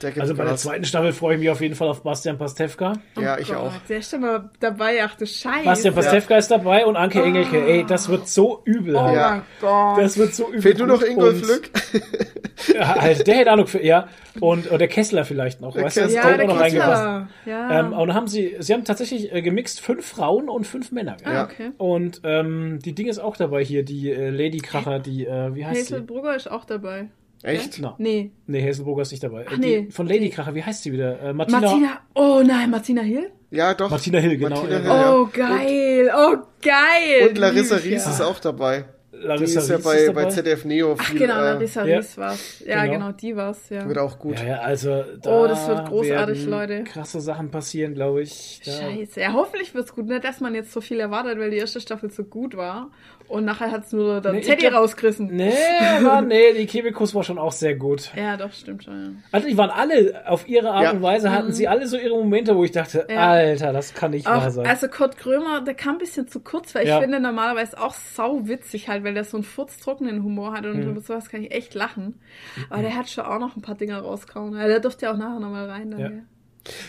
[0.00, 2.94] Gibt Also bei der zweiten Staffel freue ich mich auf jeden Fall auf Bastian Pastewka.
[3.20, 3.72] Ja, ich Gott, auch.
[3.88, 5.64] Der ist schon mal dabei, ach du Scheiße.
[5.64, 7.64] Bastian Pastewka ist dabei und Anke Engelke.
[7.64, 9.08] Ey, das wird so übel Oh.
[9.12, 9.30] Ja.
[9.30, 9.98] mein Gott.
[10.02, 10.62] Das wird so übel.
[10.62, 11.02] Fehlt nur noch.
[11.02, 11.70] Ingolf Lück.
[12.72, 14.08] Ja, also der hätte Ahnung für, ja.
[14.40, 15.76] Und, und der Kessler vielleicht noch.
[15.76, 17.26] Weißt du, das ja, auch der noch reingepasst.
[17.46, 17.80] Ja.
[17.80, 21.16] Ähm, und dann haben sie, sie haben tatsächlich äh, gemixt fünf Frauen und fünf Männer.
[21.24, 21.72] ah, okay.
[21.78, 25.66] Und ähm, die Ding ist auch dabei hier, die äh, Lady Kracher, die, äh, wie
[25.66, 26.06] heißt Hazel sie?
[26.06, 27.08] Brugger ist auch dabei.
[27.44, 27.78] Echt?
[27.80, 27.94] No.
[27.98, 28.30] Nee.
[28.46, 29.42] Nee, Hazelburger ist nicht dabei.
[29.42, 29.82] Äh, Ach, nee.
[29.82, 31.20] Die, von Lady Kracher, wie heißt sie wieder?
[31.20, 32.00] Äh, Martina, Martina.
[32.14, 33.30] Oh nein, Martina Hill?
[33.50, 33.90] Ja, doch.
[33.90, 34.56] Martina Hill, genau.
[34.62, 34.78] Martina.
[34.78, 35.14] Hill, ja.
[35.14, 36.10] Oh, geil.
[36.16, 37.28] Oh, geil.
[37.28, 38.10] Und Larissa Ries ja.
[38.10, 38.86] ist auch dabei.
[39.12, 40.24] Die Larissa ist ja Ries bei, ist bei.
[40.28, 41.18] ZDF Neo Ach viel.
[41.20, 41.96] genau, äh, Larissa ja.
[41.98, 42.62] Ries war's.
[42.66, 42.92] Ja, Genau.
[42.94, 43.86] genau, die war's, ja.
[43.86, 44.38] wird auch gut.
[44.40, 46.84] Ja, ja, also da Oh, das wird großartig, werden Leute.
[46.84, 48.60] krasse Sachen passieren, glaube ich.
[48.64, 49.20] Da, Scheiße.
[49.20, 50.06] Ja, hoffentlich wird's gut.
[50.08, 52.90] Nicht, dass man jetzt so viel erwartet, weil die erste Staffel so gut war.
[53.28, 55.28] Und nachher hat's nur der Nee, Teddy glaub- rausgerissen.
[55.28, 55.52] Nee,
[55.98, 58.12] aber nee, die Chemicals war schon auch sehr gut.
[58.14, 59.10] Ja, doch, stimmt schon, ja.
[59.32, 60.90] Also die waren alle, auf ihre Art Ja.
[60.92, 63.14] und Weise hatten sie alle so ihre Momente, wo ich dachte, Mhm.
[63.14, 63.30] Ja.
[63.30, 64.66] Alter, das kann nicht wahr Auch, sein.
[64.66, 66.96] also Kurt Krömer, der kam ein bisschen zu kurz, weil Ja.
[66.98, 70.76] ich finde normalerweise auch sau witzig halt, weil der so einen furztrockenen Humor hat und
[70.84, 70.90] Mhm.
[70.90, 72.20] über sowas kann ich echt lachen.
[72.70, 74.54] Aber der hat schon auch noch ein paar Dinger rausgehauen.
[74.56, 75.90] Ja, der durfte ja auch nachher nochmal rein.
[75.90, 76.26] Dann,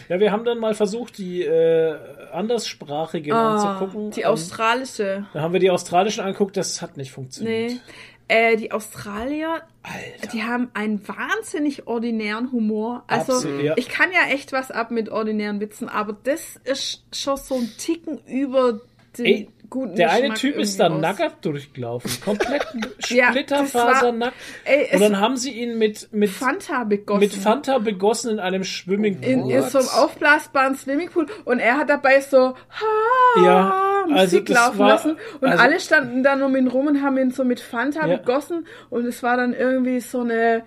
[0.10, 0.20] Ja.
[0.20, 1.96] wir haben dann mal versucht, die äh,
[2.32, 4.12] anderssprachigen Ah, anzugucken.
[4.12, 5.26] die Ähm, australische.
[5.34, 7.72] Da haben wir die australischen angeguckt, das hat nicht funktioniert.
[7.72, 7.80] Nee.
[8.28, 10.28] Äh, die Australier, Alter.
[10.34, 13.04] die haben einen wahnsinnig ordinären Humor.
[13.06, 17.38] Also Absolut, ich kann ja echt was ab mit ordinären Witzen, aber das ist schon
[17.38, 18.82] so ein Ticken über
[19.18, 21.18] den Ey, guten Der eine Geschmack Typ ist da irgendwie raus.
[21.20, 22.12] nackert durchgelaufen.
[22.26, 22.66] Komplett
[23.10, 24.34] Ja, splitterfasernackt.
[24.66, 27.20] ey, Und dann haben sie ihn mit, mit, Fanta begossen.
[27.20, 29.30] mit Fanta begossen in einem Swimmingpool.
[29.32, 34.46] in, in so einem aufblasbaren Swimmingpool und er hat dabei so ha, Ja, also Musik
[34.48, 37.32] das laufen war- lassen und also- alle standen dann um ihn rum und haben ihn
[37.32, 38.18] so mit Fanta Ja.
[38.18, 40.64] begossen und es war dann irgendwie so eine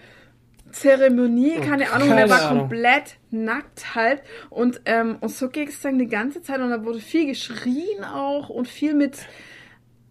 [0.72, 2.58] Zeremonie, keine Ahnung, und er war Ahnung.
[2.68, 6.84] komplett nackt halt und, ähm, und so ging es dann die ganze Zeit und da
[6.84, 9.18] wurde viel geschrien auch und viel mit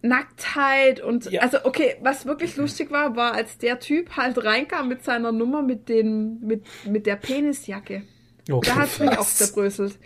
[0.02, 1.42] Nacktheit und Ja.
[1.42, 5.62] also okay, was wirklich lustig war, war als der Typ halt reinkam mit seiner Nummer
[5.62, 8.02] mit den mit mit der Penisjacke.
[8.50, 9.98] Oh, Da hat's mich auch zerbröselt.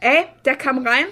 [0.00, 1.06] Ey, der kam rein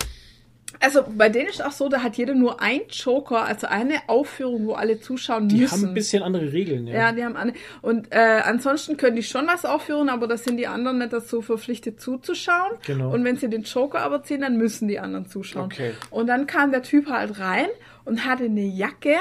[0.81, 4.67] Also bei denen ist auch so, da hat jeder nur ein Joker, also eine Aufführung,
[4.67, 5.73] wo alle zuschauen Die müssen.
[5.83, 6.95] haben ein bisschen andere Regeln, ja.
[6.95, 7.55] Ja, die haben eine.
[7.83, 11.41] Und äh, ansonsten können die schon was aufführen, aber da sind die anderen nicht dazu
[11.43, 12.73] verpflichtet zuzuschauen.
[12.87, 13.13] Genau.
[13.13, 15.67] Und wenn sie den Joker aber ziehen, dann müssen die anderen zuschauen.
[15.67, 15.93] Okay.
[16.11, 17.69] Und dann kam der Typ halt rein
[18.05, 19.17] und hatte eine Jacke,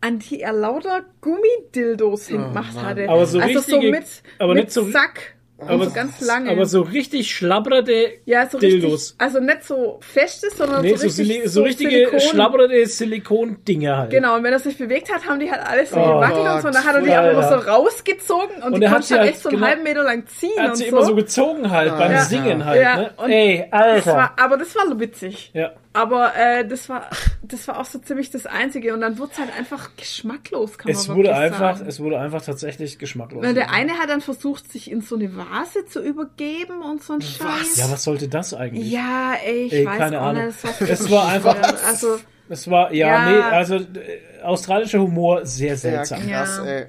[0.00, 3.06] an die er lauter Gummidildos hingemacht hatte.
[3.08, 4.04] Oh, Aber so also so richtige- mit,
[4.38, 5.34] aber mit nicht so- Sack.
[5.66, 6.50] Aber, so ganz lange.
[6.50, 8.92] aber so richtig schlabberte ja, so Dildos.
[8.92, 12.20] richtig, also nicht so festes, sondern Nee, so so, richtig Sili so richtige Silikon.
[12.20, 14.10] schlabberte Silikon-Dinger halt.
[14.10, 16.60] Genau, und wenn er sich bewegt hat, haben die halt alles so Oh gewackelt und
[16.62, 16.68] so.
[16.68, 17.60] Und dann hat er die Gott, aber immer ja.
[17.60, 20.50] so rausgezogen und, Und die konnte halt echt so einen genau- halben Meter lang ziehen
[20.58, 20.96] hat und sie so.
[20.96, 22.22] immer so gezogen halt beim Ja.
[22.24, 23.10] Singen halt, Ja, ne?
[23.28, 24.12] Ey, Das Alter.
[24.14, 25.50] war, aber das war witzig.
[25.54, 25.72] ja.
[25.94, 27.08] Aber äh, das war
[27.42, 28.92] das war auch so ziemlich das Einzige.
[28.94, 31.88] Und dann wurde es halt einfach geschmacklos, kann Es man wurde wirklich einfach, sagen.
[31.88, 33.42] es wurde einfach tatsächlich geschmacklos.
[33.42, 37.14] Weil der eine hat dann versucht, sich in so eine Vase zu übergeben und so
[37.14, 37.76] ein Scheiß.
[37.76, 38.90] ja, was sollte das eigentlich?
[38.90, 40.46] Ja, ey, ich Ey, weiß keine Ahnung.
[40.46, 40.58] nicht.
[40.64, 42.18] Das war, Es war einfach- Also,
[42.50, 43.30] Es war, ja, Ja.
[43.30, 46.20] nee, also äh, australischer Humor sehr Ja, seltsam.
[46.28, 46.70] krass, Ja.
[46.70, 46.86] ey.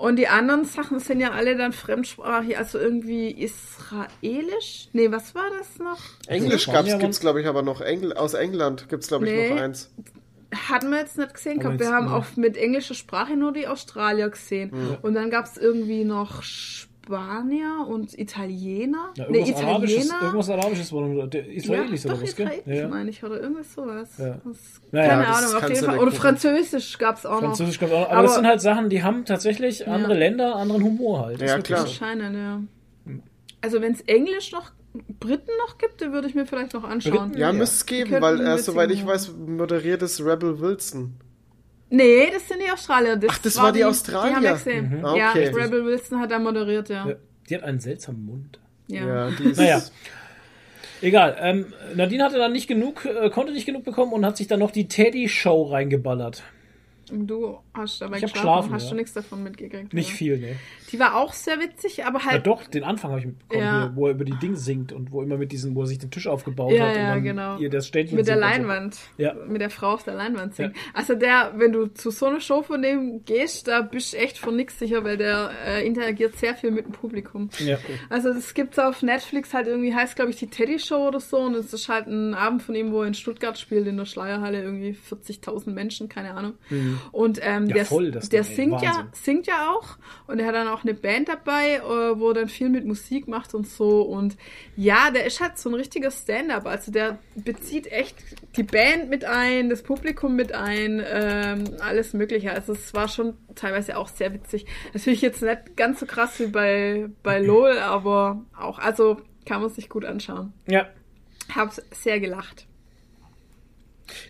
[0.00, 4.88] Und die anderen Sachen sind ja alle dann fremdsprachig, also irgendwie israelisch.
[4.94, 5.98] Nee, was war das noch?
[6.26, 7.82] Englisch gab's, gibt's, glaube ich, aber noch.
[7.82, 9.50] Engl aus England gibt's, glaube ich, Nee.
[9.50, 9.90] noch eins.
[10.70, 11.78] Hatten wir jetzt nicht gesehen gehabt.
[11.80, 14.72] Wir haben auch mit englischer Sprache nur die Australier gesehen.
[15.02, 16.42] Und dann gab es irgendwie noch
[17.10, 19.10] Spanier und Italiener.
[19.16, 20.22] Ja, nee, irgendwas, Arabisches, Italiener.
[20.26, 22.46] irgendwas Arabisches war noch- der Israelis ja, oder doch, was, gell?
[22.48, 22.88] Israelisch Ja.
[22.88, 24.08] meine ich, oder irgendwas sowas.
[24.18, 24.26] Ja.
[24.44, 24.58] Das,
[24.92, 25.98] Naja, keine das Ahnung, auf jeden Fall.
[25.98, 26.12] gucken.
[26.14, 27.88] Französisch gab es auch Französisch noch.
[27.88, 28.06] kommt auch noch.
[28.10, 31.40] Aber, Aber- das sind halt Sachen, die haben tatsächlich andere Länder, anderen Humor halt.
[31.42, 31.80] Das Ja, klar.
[31.80, 32.62] Anscheinend, ja.
[33.60, 34.70] Also wenn es Englisch noch,
[35.20, 37.28] Briten noch gibt, dann würde ich mir vielleicht noch anschauen.
[37.30, 37.38] Briten?
[37.40, 37.52] Ja, Ja.
[37.52, 41.14] müsste es geben, weil, äh, witzigen soweit ich weiß, moderiert es Rebel Wilson.
[41.90, 43.16] Nee, das sind die Australier.
[43.16, 44.30] Das Ach, das war die Australier.
[44.30, 44.98] Die haben wir gesehen.
[44.98, 45.04] Mhm.
[45.04, 45.48] Ah, Ja, okay.
[45.48, 47.06] Rebel Wilson hat da moderiert, ja.
[47.08, 47.14] Ja.
[47.48, 48.58] Die hat einen seltsamen Mund.
[48.86, 49.06] Ja.
[49.06, 49.58] Ja, die ist.
[49.58, 49.82] Naja.
[51.02, 51.36] Egal.
[51.40, 54.60] Ähm, Nadine hatte dann nicht genug, äh, konnte nicht genug bekommen und hat sich dann
[54.60, 56.42] noch die Teddy-Show reingeballert.
[57.10, 58.90] Und du hast dabei Ich geschlafen, geschlafen, hast ja.
[58.90, 59.92] du nichts davon mitgekriegt.
[59.94, 60.16] Nicht oder?
[60.16, 60.56] viel, ne?
[60.90, 62.46] Die war auch sehr witzig, aber Ja, halt.
[62.46, 63.82] doch, den Anfang habe ich mitbekommen, Ja.
[63.86, 65.98] hier, wo er über die Dinge singt und wo immer mit diesen, wo er sich
[65.98, 67.58] den Tisch aufgebaut Ja, hat und ja, dann genau.
[67.58, 68.48] ihr das Ständchen mit der und so.
[68.48, 68.96] Leinwand.
[69.18, 69.34] Ja.
[69.46, 70.74] Mit der Frau auf der Leinwand singt.
[70.94, 74.38] Also der, wenn du zu so einer Show von dem gehst, da bist du echt
[74.38, 77.50] von nix sicher, weil der äh, interagiert sehr viel mit dem Publikum.
[77.58, 77.78] Ja.
[78.08, 81.38] Also das gibt's auf Netflix halt irgendwie, heißt glaube ich die Teddy Show oder so
[81.38, 84.04] und es ist halt ein Abend von ihm, wo er in Stuttgart spielt, in der
[84.06, 86.54] Schleierhalle, irgendwie 40.000 Menschen, keine Ahnung.
[87.12, 87.68] Und ähm, Mhm.
[87.70, 90.82] Ja, der, voll, das der singt ja, singt ja auch und er hat dann auch
[90.82, 94.36] eine Band dabei, äh, wo er dann viel mit Musik macht und so und
[94.76, 98.16] ja, der ist halt so ein richtiger Stand-up, also der bezieht echt
[98.56, 103.34] die Band mit ein, das Publikum mit ein, ähm, alles mögliche, also es war schon
[103.54, 104.66] teilweise auch sehr witzig.
[104.92, 109.70] Natürlich jetzt nicht ganz so krass wie bei, bei LOL, aber auch, also kann man
[109.70, 110.52] sich gut anschauen.
[110.66, 110.86] ja.
[111.54, 112.66] Hab's sehr gelacht.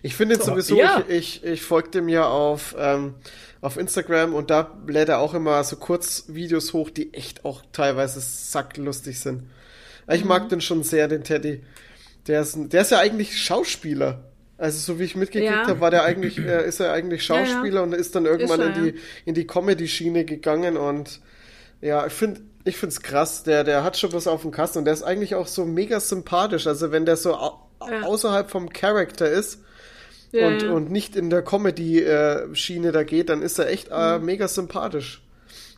[0.01, 1.03] Ich finde jetzt So, sowieso, ja.
[1.07, 3.15] ich, ich, ich folge dem ja auf, ähm,
[3.61, 8.19] auf Instagram und da lädt er auch immer so Kurzvideos hoch, die echt auch teilweise
[8.19, 9.43] sacklustig sind.
[10.09, 10.27] Ich Mhm.
[10.27, 11.63] mag den schon sehr, den Teddy.
[12.27, 14.25] Der ist, der ist ja eigentlich Schauspieler.
[14.57, 15.67] Also so wie ich mitgekriegt Ja.
[15.67, 17.45] habe, war der eigentlich, äh, ist er eigentlich Ja, ja.
[17.47, 21.19] Schauspieler und ist dann irgendwann Ist er, in die, in die Comedy-Schiene gegangen und
[21.81, 23.41] ja, ich finde, ich finde es krass.
[23.41, 25.99] Der, der hat schon was auf dem Kasten und der ist eigentlich auch so mega
[25.99, 26.67] sympathisch.
[26.67, 29.63] Also wenn der so au außerhalb vom Charakter ist,
[30.31, 30.71] Ja, und, ja.
[30.71, 34.25] und nicht in der Comedy-Schiene da geht, dann ist er echt äh, Mhm.
[34.25, 35.21] mega sympathisch.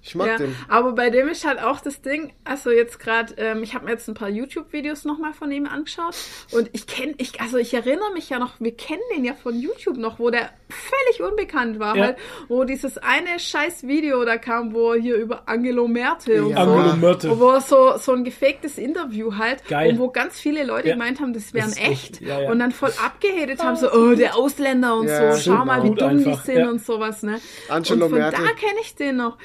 [0.05, 0.53] Ich mag Ja, den.
[0.67, 3.91] aber bei dem ist halt auch das Ding, also jetzt gerade, ähm, ich habe mir
[3.91, 6.13] jetzt ein paar YouTube-Videos nochmal von ihm angeschaut
[6.51, 9.57] und ich kenne, ich, also ich erinnere mich ja noch, wir kennen den ja von
[9.59, 12.03] YouTube noch, wo der völlig unbekannt war, Ja.
[12.03, 12.17] halt,
[12.49, 16.65] wo dieses eine scheiß Video da kam, wo er hier über Angelo Merte und Ja.
[16.65, 17.39] so, Angelo Merte.
[17.39, 19.91] wo er so, so ein gefaktes Interview halt, Geil.
[19.91, 20.95] und wo ganz viele Leute Ja.
[20.95, 22.51] gemeint haben, das wären echt, echt, ja, ja.
[22.51, 25.95] und dann voll abgehatet haben, so, oh, der Ausländer und Ja, so, schau mal, wie
[25.95, 26.69] dumm einfach, die sind ja.
[26.69, 27.39] und sowas, ne.
[27.69, 28.43] Angelo und von Merkel.
[28.43, 29.37] da kenne ich den noch.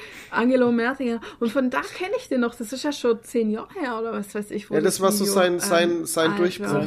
[0.49, 1.21] Angelo Mertinger.
[1.41, 2.55] Und von da kenne ich den noch.
[2.55, 4.71] Das ist ja schon zehn Jahre her oder was weiß ich.
[4.71, 6.37] wo Ja, das war so Video, sein- sein- sein.
[6.37, 6.87] Durchbruch.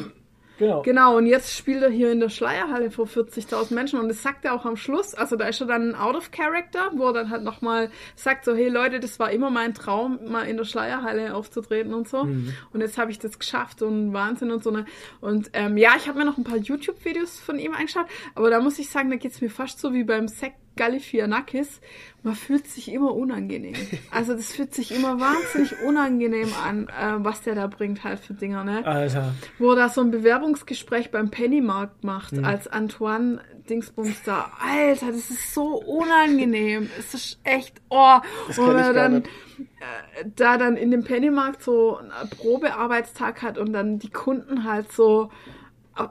[0.57, 0.83] Genau.
[0.83, 4.45] Genau, und jetzt spielt er hier in der Schleierhalle vor 40.000 Menschen und das sagt
[4.45, 7.31] er auch am Schluss, also da ist er dann out of character, wo er dann
[7.31, 11.33] halt nochmal sagt so, hey Leute, das war immer mein Traum, mal in der Schleierhalle
[11.33, 12.53] aufzutreten und so Mhm.
[12.73, 14.69] und jetzt habe ich das geschafft und Wahnsinn und so.
[14.69, 14.85] Ne?
[15.19, 18.05] Und ähm, ja, ich habe mir noch ein paar YouTube-Videos von ihm angeschaut,
[18.35, 21.81] aber da muss ich sagen, da geht's mir fast so wie beim Sek Galifianakis,
[22.23, 23.73] man fühlt sich immer unangenehm.
[24.11, 28.33] Also das fühlt sich immer wahnsinnig unangenehm an, äh, was der da bringt halt für
[28.33, 28.85] Dinger, ne?
[28.85, 29.33] Alter.
[29.57, 32.45] wo er da so ein Bewerbungsgespräch beim Pennymarkt macht, Mhm.
[32.45, 34.51] als Antoine Dingsbums da.
[34.59, 36.89] Alter, das ist so unangenehm.
[36.99, 38.17] Es ist echt, oh.
[38.47, 43.99] Das er dann äh, da dann in dem Pennymarkt so einen Probearbeitstag hat und dann
[43.99, 45.29] die Kunden halt so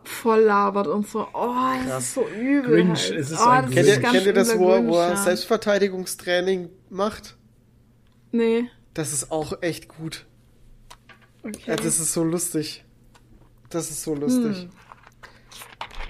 [0.04, 1.26] voll labert und so.
[1.32, 1.54] Oh,
[1.88, 2.70] das ist so übel.
[2.84, 3.18] Grinch, halt.
[3.18, 4.98] es ist oh, ein das Kennt ist ihr, kennt ihr das, wo er, Grinch, wo
[4.98, 5.16] er ja.
[5.16, 7.36] Selbstverteidigungstraining macht?
[8.32, 8.68] Nee.
[8.94, 10.26] Das ist auch echt gut.
[11.42, 11.58] Okay.
[11.66, 12.84] Ja, das ist so lustig.
[13.70, 14.68] Das ist so lustig.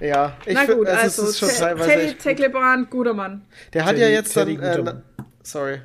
[0.00, 2.22] Ja, ich Na find- gut, also, also es ist schon Te- teilweise Teddy echt gut.
[2.22, 3.44] Tecklebrand, guter Mann.
[3.74, 4.48] Der hat ja Teddy- jetzt dann.
[4.48, 5.02] Teddy Äh, na, Mann.
[5.42, 5.80] sorry.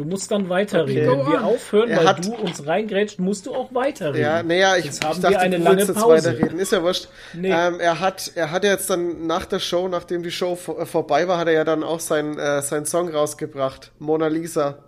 [0.00, 1.10] Du musst dann weiterreden.
[1.10, 1.20] Okay.
[1.26, 4.22] Wenn wir aufhören, Er weil hat- du uns reingrätscht, musst du auch weiterreden.
[4.22, 6.08] Ja, naja, ich, Jetzt haben ich dachte, wir eine du lange jetzt Pause.
[6.30, 6.58] weiterreden.
[6.58, 7.08] Ist ja wurscht.
[7.34, 7.50] Nee.
[7.52, 11.28] Ähm, er hat, er hat jetzt dann nach der Show, nachdem die Show äh, vorbei
[11.28, 13.92] war, hat er ja dann auch seinen, äh, seinen Song rausgebracht.
[13.98, 14.78] Mona Lisa.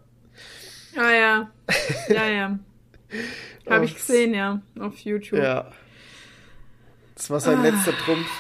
[0.97, 1.51] Ah ja.
[2.09, 2.59] Ja, ja.
[3.69, 4.63] Habe ich gesehen, ja.
[4.81, 5.41] Auf YouTube.
[5.41, 5.45] Ja.
[5.45, 5.71] Ja.
[7.17, 7.63] Das war sein Ah.
[7.65, 8.31] letzter Trumpf.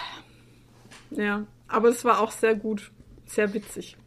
[1.68, 2.90] Aber es war auch sehr gut.
[3.26, 3.98] Sehr witzig.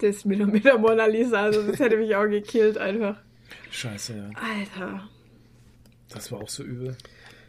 [0.00, 3.16] Das mit der, mit der Mona Lisa, also das hätte mich auch gekillt einfach.
[3.70, 4.30] Scheiße, ja.
[4.34, 5.08] Alter.
[6.10, 6.96] Das war auch so übel.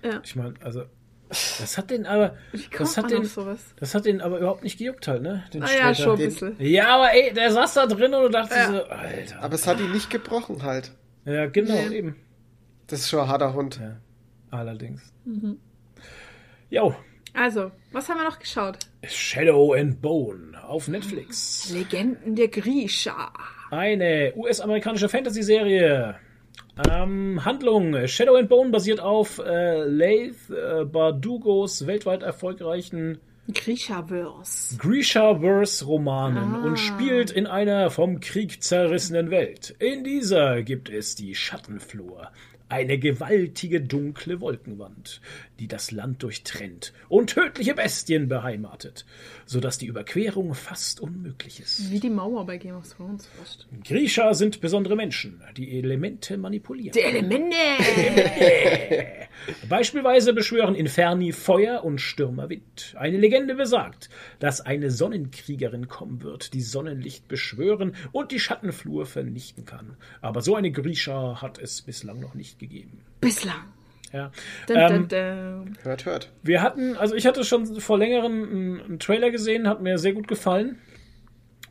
[0.03, 0.21] Ja.
[0.23, 0.83] Ich meine, also,
[1.29, 2.35] das hat den aber,
[2.77, 3.59] das hat den, sowas?
[3.77, 5.43] das hat den aber überhaupt nicht gejuckt halt, ne?
[5.53, 6.55] Den Ah ja, schon ein Den- bisschen.
[6.59, 8.71] Ja, aber ey, der saß da drin und du dachtest Ja.
[8.71, 9.41] so, Alter.
[9.41, 10.91] Aber es hat ihn nicht gebrochen halt.
[11.25, 11.95] ja, genau, Nee.
[11.97, 12.15] eben.
[12.87, 13.79] Das ist schon ein harter Hund.
[13.81, 13.97] Ja,
[14.51, 15.13] allerdings.
[15.25, 15.57] Mhm.
[16.69, 16.95] Jo,
[17.35, 18.79] Also, was haben wir noch geschaut?
[19.03, 21.69] Shadow and Bone auf Netflix.
[21.71, 23.33] Legenden der Grisha.
[23.71, 26.15] Eine US-amerikanische Fantasy-Serie.
[26.89, 28.07] Ähm, Handlung.
[28.07, 33.19] Shadow and Bone basiert auf äh, Laith äh, Bardugos weltweit erfolgreichen
[33.53, 34.77] Grisha-Verse.
[34.77, 39.75] Grisha-Verse-Romanen und spielt in einer vom Krieg zerrissenen Welt.
[39.79, 42.31] In dieser gibt es die Schattenflur,
[42.69, 45.21] eine gewaltige dunkle Wolkenwand,
[45.59, 49.05] die das Land durchtrennt und tödliche Bestien beheimatet,
[49.45, 51.91] sodass die Überquerung fast unmöglich ist.
[51.91, 53.67] Wie die Mauer bei Game of Thrones fast.
[53.83, 56.93] Grisha sind besondere Menschen, die Elemente manipulieren.
[56.93, 57.55] Die Elemente!
[59.69, 62.95] Beispielsweise beschwören Inferni Feuer und Stürmer Wind.
[62.97, 64.09] Eine Legende besagt,
[64.39, 69.97] dass eine Sonnenkriegerin kommen wird, die Sonnenlicht beschwören und die Schattenflur vernichten kann.
[70.21, 73.01] Aber so eine Grisha hat es bislang noch nicht gegeben.
[73.21, 73.74] Bislang.
[74.13, 74.31] Ja.
[74.67, 75.77] Dun, Ähm, dun, dun.
[75.83, 76.31] Hört, hört.
[76.43, 80.13] wir hatten, also ich hatte schon vor längerem einen, einen Trailer gesehen, hat mir sehr
[80.13, 80.77] gut gefallen.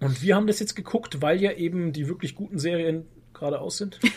[0.00, 3.78] Und wir haben das jetzt geguckt, weil ja eben die wirklich guten Serien gerade aus
[3.78, 3.98] sind.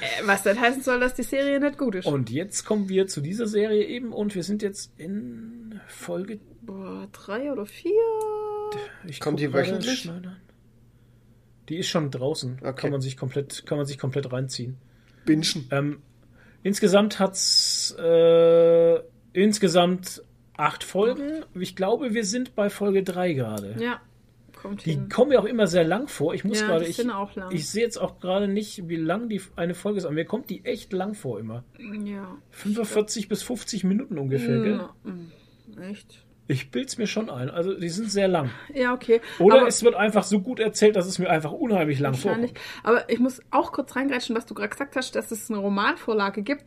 [0.00, 2.06] Äh, Was das heißen soll, dass die Serie nicht gut ist.
[2.06, 7.08] Und jetzt kommen wir zu dieser Serie eben und wir sind jetzt in Folge Boah,
[7.12, 7.90] drei oder vier?
[9.04, 10.00] Ich Kommt die wöchentlich?
[10.02, 10.36] schnell an.
[11.68, 12.58] Die ist schon draußen.
[12.62, 12.72] Okay.
[12.82, 14.76] Kann man sich komplett, kann man sich komplett reinziehen.
[15.26, 15.68] Bingen.
[15.72, 16.02] Ähm,
[16.62, 19.00] insgesamt hat's äh,
[19.32, 20.22] insgesamt
[20.56, 21.44] acht Folgen.
[21.54, 23.76] Ich glaube, wir sind bei Folge drei gerade.
[23.78, 24.00] Ja,
[24.60, 25.08] kommt Die hin.
[25.08, 26.34] kommen mir auch immer sehr lang vor.
[26.34, 26.98] Ich muss Ja, gerade, ich,
[27.50, 30.50] ich sehe jetzt auch gerade nicht, wie lang die eine Folge ist, aber mir kommt
[30.50, 31.64] die echt lang vor immer.
[32.04, 32.36] Ja.
[32.50, 34.72] 45 bis 50 Minuten ungefähr, gell?
[34.72, 36.24] Ja, mm, Echt?
[36.50, 37.50] Ich bild's mir schon ein.
[37.50, 38.50] Also die sind sehr lang.
[38.74, 39.20] Ja, okay.
[39.38, 42.52] Oder Aber- es wird einfach so gut erzählt, dass es mir einfach unheimlich lang Wahrscheinlich.
[42.52, 42.84] vorkommt.
[42.84, 46.42] Aber ich muss auch kurz reingreifen, was du gerade gesagt hast, dass es eine Romanvorlage
[46.42, 46.64] gibt.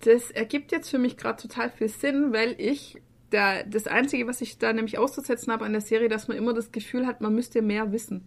[0.00, 4.40] Das ergibt jetzt für mich gerade total viel Sinn, weil ich da, das Einzige, was
[4.40, 7.34] ich da nämlich auszusetzen habe an der Serie, dass man immer das Gefühl hat, man
[7.34, 8.24] müsste mehr wissen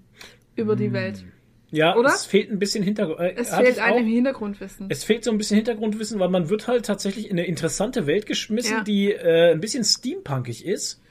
[0.56, 0.78] über Mm.
[0.78, 1.26] die Welt.
[1.72, 2.10] Ja, Oder?
[2.10, 3.20] es fehlt ein bisschen Hintergrund.
[3.22, 4.08] Äh, Es fehlt einem auch.
[4.10, 4.88] Hintergrundwissen.
[4.90, 8.26] Es fehlt so ein bisschen Hintergrundwissen, weil man wird halt tatsächlich in eine interessante Welt
[8.26, 8.84] geschmissen, Ja.
[8.84, 11.02] die äh, ein bisschen steampunkig ist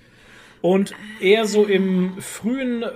[0.60, 2.88] und eher so im frühen äh,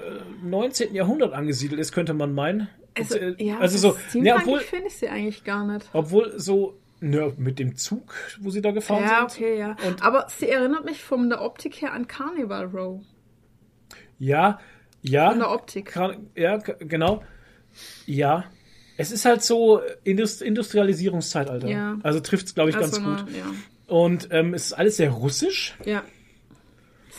[0.42, 0.94] 19.
[0.94, 2.68] Jahrhundert angesiedelt ist, könnte man meinen.
[2.98, 5.88] also, äh, ja, also so, ja, obwohl, finde ich sie eigentlich gar nicht.
[5.94, 9.42] obwohl so ne, mit dem Zug, wo sie da gefahren Ja, sind.
[9.42, 9.76] okay, ja.
[9.88, 13.00] Und Aber sie erinnert mich von der Optik her an Carnival Row.
[14.18, 14.60] ja,
[15.02, 15.86] ja, Von der Optik.
[15.86, 17.22] Kann- ja, genau.
[18.06, 18.44] Ja.
[18.96, 21.68] Es ist halt so Indust Industrialisierungszeitalter.
[21.68, 21.98] Ja.
[22.02, 23.34] Also trifft es, glaube ich, Also ganz eine- gut.
[23.36, 23.44] Ja.
[23.94, 25.74] Und ähm, es ist alles sehr russisch.
[25.84, 26.02] ja.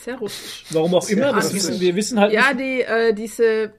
[0.03, 0.65] Sehr russisch.
[0.69, 1.34] Warum auch Sehr immer.
[1.34, 2.60] Das wissen, wir wissen halt Ja, nicht.
[2.60, 3.73] die, äh, diese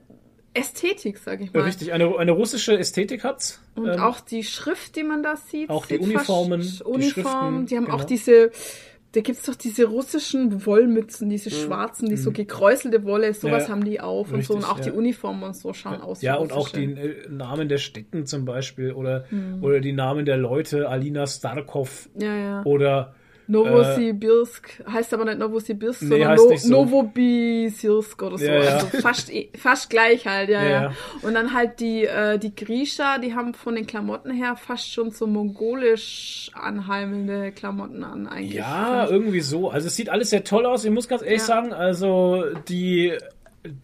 [0.54, 1.62] Ästhetik, sag ich mal.
[1.62, 3.60] Richtig, eine, eine russische Ästhetik hat's.
[3.76, 5.70] Und Ähm, auch die Schrift, die man da sieht.
[5.70, 7.96] auch die Uniformen, die Uniformen, Schriften, die haben genau.
[7.98, 8.50] auch diese,
[9.16, 13.66] da gibt's doch diese russischen Wollmützen, diese schwarzen, die so gekräuselte Wolle, sowas Mhm.
[13.66, 14.52] Ja, haben die auf und so.
[14.52, 14.94] Und richtig, auch die ja.
[14.94, 16.20] Uniformen und so schauen aus.
[16.20, 19.62] wie ja, und auch die äh, Namen der Städten zum Beispiel oder, Hm.
[19.64, 22.62] oder die Namen der Leute, Alina Starkov Ja, ja.
[22.64, 23.14] oder
[23.48, 26.68] Novosibirsk heißt aber nicht Novosibirsk, Nee, sondern no so.
[26.68, 28.44] Novobisirsk oder so.
[28.44, 28.70] Ja, ja.
[28.74, 30.92] Also fast, eh- fast gleich halt, ja, Ja, ja.
[31.22, 35.10] Und dann halt die, äh, die Grisha, die haben von den Klamotten her fast schon
[35.10, 38.54] so mongolisch anheimelnde Klamotten an eigentlich.
[38.54, 39.70] Ja, irgendwie so.
[39.70, 40.84] Also es sieht alles sehr toll aus.
[40.84, 43.12] Ich muss ganz ehrlich sagen, also die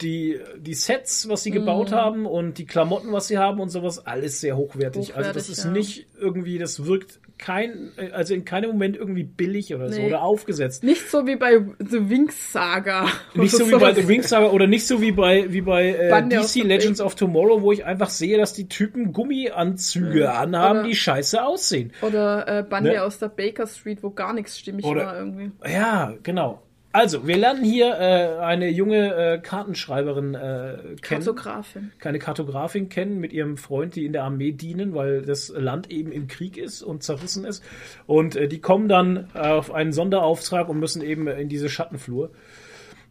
[0.01, 1.95] die, die Sets, was sie gebaut Mhm.
[1.97, 5.17] haben und die Klamotten, was sie haben und sowas, alles sehr hochwertig.
[5.17, 5.71] also das Hochwertig, ist ja.
[5.73, 10.07] nicht irgendwie, das wirkt kein, also in keinem Moment irgendwie billig oder so Nee.
[10.07, 10.85] oder aufgesetzt.
[10.85, 13.09] Nicht so wie bei The Wings Saga.
[13.35, 13.93] Nicht so wie bei.
[13.95, 17.63] The Wings Saga oder nicht so wie bei, wie bei äh, DC Legends of Tomorrow,
[17.63, 21.93] wo ich einfach sehe, dass die Typen Gummianzüge anhaben, Oder- die scheiße aussehen.
[22.03, 23.03] Oder äh, Bande Ne?
[23.03, 25.51] aus der Baker Street, wo gar nichts stimmig Oder- war irgendwie.
[25.67, 26.63] Ja, genau.
[26.95, 31.25] Also, wir lernen hier äh, eine junge äh, Kartenschreiberin äh, kennen.
[31.25, 31.93] Kartografin.
[31.99, 36.13] keine Kartografin kennen mit ihrem Freund, die in der Armee dienen, weil das Land eben
[36.13, 37.65] im Krieg ist und zerrissen ist.
[38.07, 41.71] Und äh, die kommen dann äh, auf einen Sonderauftrag und müssen eben äh, in diese
[41.71, 42.31] Schattenflur.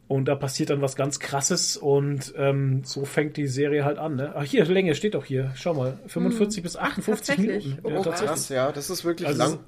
[0.08, 4.18] Und da passiert dann was ganz Krasses und ähm, so fängt die Serie halt an.
[4.18, 4.34] Ne?
[4.36, 5.53] Ach, hier, Länge steht doch hier.
[5.56, 7.16] Schau mal, 45 bis 58 Hm.
[7.45, 7.66] tatsächlich?
[7.78, 7.82] Minuten.
[7.86, 8.03] Oh, Ja, krass.
[8.06, 8.30] tatsächlich.
[8.30, 9.60] Krass, ja, das ist wirklich Also lang.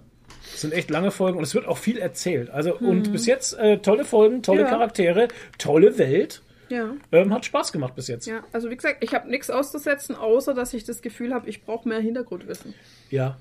[0.53, 2.49] Es sind echt lange Folgen und es wird auch viel erzählt.
[2.49, 4.69] Also, und bis jetzt äh, tolle Folgen, tolle Ja.
[4.69, 5.27] Charaktere,
[5.57, 6.41] tolle Welt.
[6.69, 6.91] Ja.
[7.11, 8.25] Ähm, hat Spaß gemacht bis jetzt.
[8.25, 11.63] Ja, also wie gesagt, ich habe nichts auszusetzen, außer dass ich das Gefühl habe, ich
[11.63, 12.73] brauche mehr Hintergrundwissen.
[13.09, 13.37] Ja.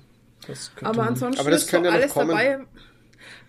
[0.47, 2.27] Das könnte Aber man- ansonsten Aber das ist so ja alles kommen.
[2.29, 2.59] dabei,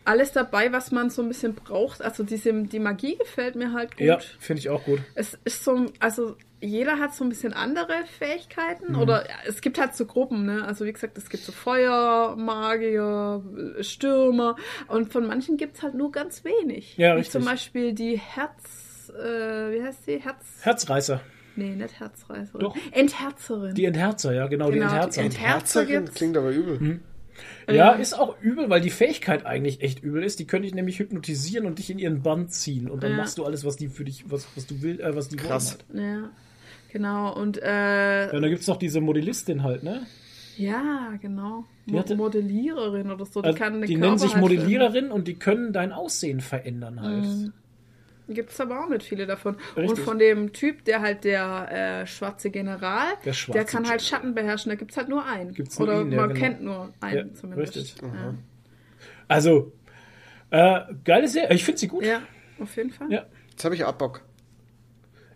[0.05, 2.03] alles dabei, was man so ein bisschen braucht.
[2.03, 4.07] Also diese, die Magie gefällt mir halt gut.
[4.07, 5.01] Ja, finde ich auch gut.
[5.15, 8.99] Es ist so, also jeder hat so ein bisschen andere Fähigkeiten Mhm.
[9.01, 10.65] oder ja, es gibt halt so Gruppen, ne?
[10.65, 13.43] Also wie gesagt, es gibt so Feuer, Magier,
[13.81, 14.57] Stürmer
[14.89, 16.97] und von manchen gibt's halt nur ganz wenig.
[16.97, 17.33] Ja, Wie richtig.
[17.33, 20.19] Zum Beispiel die Herz, äh, wie heißt die?
[20.19, 21.21] Herz, Herzreißer.
[21.57, 22.61] nee, nicht Herzreißerin.
[22.61, 22.77] Doch.
[22.93, 23.75] Entherzerin.
[23.75, 25.23] Die Entherzer, ja, genau, die Genau, die Entherzer.
[25.23, 26.15] Ent- Herzerin gibt's.
[26.15, 27.01] klingt aber übel.
[27.69, 28.01] ja, Ähm.
[28.01, 30.39] ist auch übel, weil die Fähigkeit eigentlich echt übel ist.
[30.39, 32.89] Die können dich nämlich hypnotisieren und dich in ihren Bann ziehen.
[32.91, 33.17] Und dann Ja.
[33.19, 35.79] machst du alles, was die für dich, was, was du willst, äh, was die Krass.
[35.93, 36.23] wollen halt.
[36.23, 36.31] Ja,
[36.95, 37.35] genau.
[37.39, 40.07] Und äh, Ja, und da gibt's noch diese Modellistin halt, ne?
[40.57, 41.65] ja, genau.
[41.87, 43.43] Die Mo hatte- Modelliererin oder so.
[43.43, 47.03] Die, Also, kann die Körper nennen sich halt Modelliererin und die können dein Aussehen verändern
[47.03, 47.53] halt.
[48.29, 49.57] Gibt es aber auch nicht viele davon.
[49.77, 49.91] Richtig.
[49.91, 54.01] Und von dem Typ, der halt der äh, schwarze General, Der schwarze der kann halt
[54.01, 54.01] General.
[54.01, 54.71] Schatten beherrschen.
[54.71, 55.53] Da gibt es halt nur einen.
[55.53, 56.41] Gibt's nur Oder ihn, ja, man genau.
[56.41, 57.77] kennt nur einen Ja, zumindest.
[57.77, 58.03] richtig.
[58.03, 58.35] Ja.
[59.29, 59.73] Also,
[60.51, 61.55] äh, geile Serie.
[61.55, 62.05] Ich finde sie gut.
[62.07, 62.23] ja,
[62.61, 63.11] auf jeden Fall.
[63.13, 63.27] Ja.
[63.51, 64.23] Jetzt habe ich auch Bock.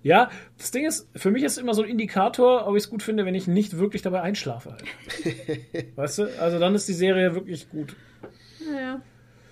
[0.02, 3.02] Ja, das Ding ist, für mich ist immer so ein Indikator, ob ich es gut
[3.02, 4.70] finde, wenn ich nicht wirklich dabei einschlafe.
[4.72, 4.84] Halt.
[5.96, 6.40] weißt du?
[6.40, 7.96] Also dann ist die Serie wirklich gut.
[8.72, 9.00] Ja,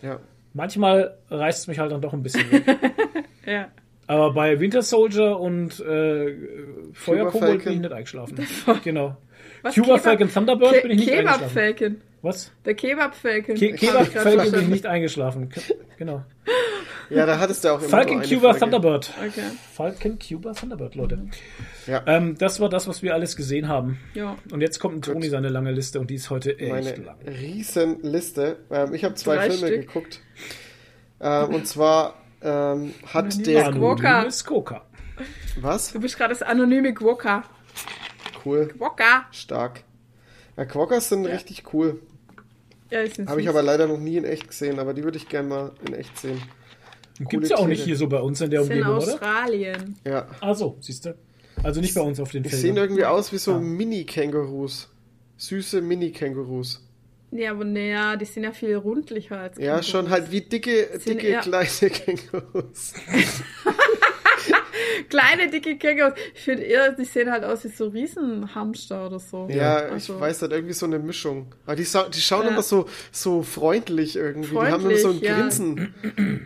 [0.03, 0.21] ja.
[0.55, 2.65] Manchmal reißt es mich halt dann doch ein bisschen weg.
[3.47, 3.69] ja.
[4.07, 6.35] Aber bei Winter Soldier und äh,
[6.93, 8.47] Feuerkobold bin ich nicht eingeschlafen.
[8.85, 9.17] genau.
[9.63, 11.55] Was, Cuba Kebab- Falcon Thunderbird Ke bin ich nicht Kebab eingeschlafen.
[11.55, 11.97] Falcon.
[12.23, 12.53] Was?
[12.65, 13.55] Der Kebab Falcon.
[13.57, 15.51] Ke Kebab Falcon bin ich nicht eingeschlafen.
[15.99, 16.25] Genau.
[17.11, 18.59] Ja, da hattest du auch immer Falcon Cuba Folge.
[18.61, 19.13] Thunderbird.
[19.19, 19.43] Okay.
[19.75, 21.29] Falcon Cuba Thunderbird, Leute.
[21.87, 22.03] Ja.
[22.07, 23.99] Ähm, das war das, was wir alles gesehen haben.
[24.15, 24.37] Ja.
[24.51, 27.17] Und jetzt kommt ein Toni seine lange Liste und die ist heute echt Meine lang.
[27.27, 28.59] riesen Liste.
[28.71, 29.87] Ähm, ich habe zwei Drei Filme Stück.
[29.87, 30.21] geguckt.
[31.21, 33.67] Ähm, und zwar ähm, hat der...
[33.67, 34.09] Anonyme Quokka.
[34.11, 34.83] Anonymes Coca.
[35.61, 35.93] Was?
[35.93, 37.45] Du bist gerade das anonyme Quokka.
[38.45, 38.69] Cool.
[38.69, 39.27] Quokka.
[39.31, 39.83] Stark.
[40.57, 42.01] Ja, Quokkas sind richtig cool.
[42.91, 45.49] Ja, Habe ich aber leider noch nie in echt gesehen, aber die würde ich gerne
[45.49, 46.41] mal in echt sehen.
[47.29, 47.87] Gibt's ja auch nicht Tiere.
[47.87, 49.13] hier so bei uns in der in Umgebung, oder?
[49.15, 49.97] Australien.
[50.05, 50.27] Ja.
[50.41, 51.15] Ah so, siehst du.
[51.63, 52.85] Also nicht bei uns auf den Die sehen Feldern.
[52.85, 53.59] irgendwie aus wie so Ah.
[53.61, 54.89] Mini-Kängurus.
[55.39, 56.83] Süße Mini-Kängurus.
[57.33, 59.89] Ja, aber naja, die sind ja viel rundlicher als Ja, Kängurus.
[59.89, 62.93] schon halt wie dicke, Sind dicke kleine Kängurus.
[65.09, 66.15] Kleine, dicke Kängurus.
[66.35, 69.49] Ich finde eher, die sehen halt aus wie so Riesenhamster oder so.
[69.51, 71.55] Ja, Also- ich weiß halt irgendwie so eine Mischung.
[71.65, 72.51] Aber die, die schauen Ja.
[72.51, 74.51] immer so, so freundlich irgendwie.
[74.51, 75.37] die haben immer so ein Freundlich, ja.
[75.41, 75.95] Grinsen.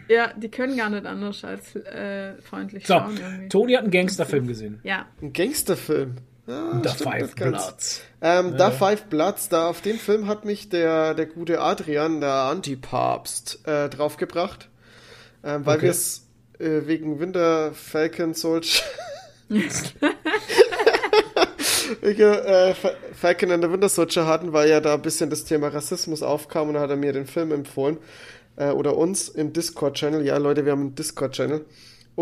[0.09, 3.49] Ja, die können gar nicht anders als äh, freundlich So, schauen irgendwie.
[3.49, 4.81] Toni hat einen Gangsterfilm gesehen.
[4.83, 5.07] Ja.
[5.23, 6.17] Ein Gangsterfilm.
[6.49, 7.35] Ah, The stimmt Five.
[7.37, 8.03] Bloods.
[8.21, 12.33] Ähm, Da Five Bloods, da auf den Film hat mich der, der gute Adrian, der
[12.33, 14.69] Antipapst, äh, draufgebracht.
[15.45, 15.85] Ähm, weil Okay.
[15.85, 16.27] wir es
[16.61, 18.83] äh, wegen Winter Falcon Soldier.
[22.03, 25.69] äh, Fa- Falcon and the Winter Soldier hatten, weil ja da ein bisschen das Thema
[25.69, 27.99] Rassismus aufkam und da hat er mir den Film empfohlen.
[28.57, 30.25] Äh, oder uns im Discord-Channel.
[30.25, 31.65] Ja, Leute, wir haben einen Discord-Channel.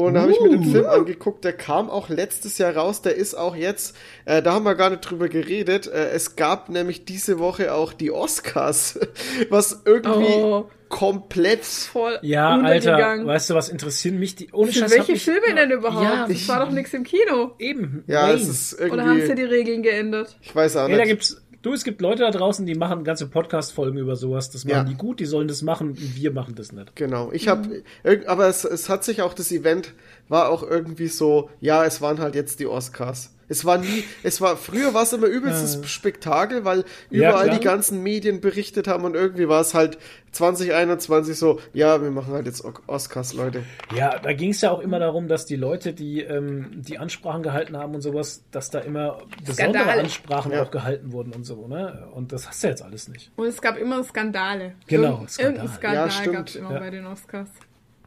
[0.07, 0.71] Und da habe ich mir den Uh.
[0.73, 3.97] Film angeguckt, der kam auch letztes Jahr raus, der ist auch jetzt,
[4.27, 7.93] äh, da haben wir gar nicht drüber geredet, äh, es gab nämlich diese Woche auch
[7.93, 8.99] die Oscars,
[9.51, 10.69] was irgendwie Oh.
[10.89, 14.51] komplett, Voll Ja, Alter, weißt du, was interessieren mich die?
[14.53, 14.91] Ohne Für Scheiß.
[14.97, 16.05] welche ich- Filme denn überhaupt?
[16.05, 17.53] Ja, das war doch nichts im Kino.
[17.59, 18.05] eben.
[18.07, 18.37] ja, Nein.
[18.37, 20.37] es ist Oder haben sie irgendwie, die Regeln geändert?
[20.43, 21.09] ich weiß auch Ey, da nicht.
[21.09, 24.51] gibt's, du, es gibt Leute da draußen, die machen ganze Podcast-Folgen über sowas.
[24.51, 24.85] Das machen Ja.
[24.85, 26.97] die gut, die sollen das machen, wir machen das nicht.
[26.97, 27.83] Genau, ich habe,
[28.27, 29.95] aber es, es hat sich auch das Event
[30.29, 33.35] war auch irgendwie so, ja, es waren halt jetzt die Oscars.
[33.51, 37.59] Es war nie, es war, früher war es immer übelstes Spektakel, weil Ja, überall klar.
[37.59, 39.97] die ganzen Medien berichtet haben und irgendwie war es halt
[40.33, 43.63] 2021 so, ja, wir machen halt jetzt Oscars, Leute.
[43.97, 47.43] Ja, da ging es ja auch immer darum, dass die Leute, die ähm, die Ansprachen
[47.43, 50.01] gehalten haben und sowas, dass da immer besondere Skandale.
[50.03, 50.63] Ansprachen Ja.
[50.63, 52.07] auch gehalten wurden und so, ne?
[52.13, 53.33] Und das hast du jetzt alles nicht.
[53.37, 54.75] Und es gab immer Skandale.
[54.87, 55.55] Genau, Irgend- Skandal.
[55.55, 56.37] Irgendein Skandal Ja, stimmt.
[56.37, 56.79] gab es immer Ja.
[56.81, 57.49] bei den Oscars.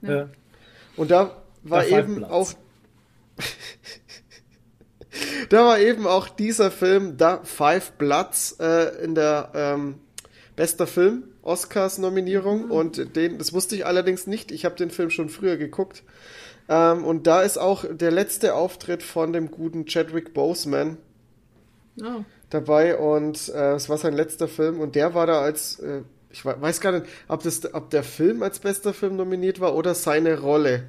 [0.04, 0.30] Ja.
[0.98, 1.32] Und da
[1.64, 2.52] war Five eben auch,
[5.50, 9.96] da war eben auch dieser Film, da Five Bloods, äh, in der ähm,
[10.56, 14.52] bester Film Oscars Nominierung und den, das wusste ich allerdings nicht.
[14.52, 16.04] Ich habe den Film schon früher geguckt.
[16.70, 20.98] Ähm, und da ist auch der letzte Auftritt von dem guten Chadwick Boseman
[22.02, 22.24] Oh.
[22.50, 26.46] dabei und äh, es war sein letzter Film und der war da als, äh, ich
[26.46, 29.94] we- weiß gar nicht, ob, das, ob der Film als bester Film nominiert war oder
[29.94, 30.84] seine Rolle.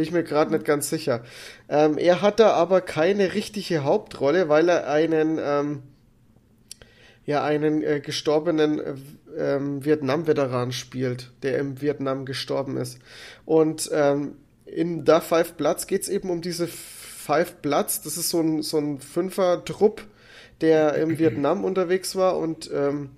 [0.00, 1.22] Bin ich mir gerade nicht ganz sicher.
[1.68, 5.82] Ähm, er hat da aber keine richtige Hauptrolle, weil er einen, ähm,
[7.26, 8.94] ja, einen äh, gestorbenen äh,
[9.36, 12.98] ähm, Vietnam-Veteran spielt, der im Vietnam gestorben ist.
[13.44, 18.00] Und ähm, in Da Five Bloods geht es eben um diese Five Bloods.
[18.00, 20.06] Das ist so ein, so ein Fünfer-Trupp,
[20.62, 23.10] der im Vietnam unterwegs war und, ähm,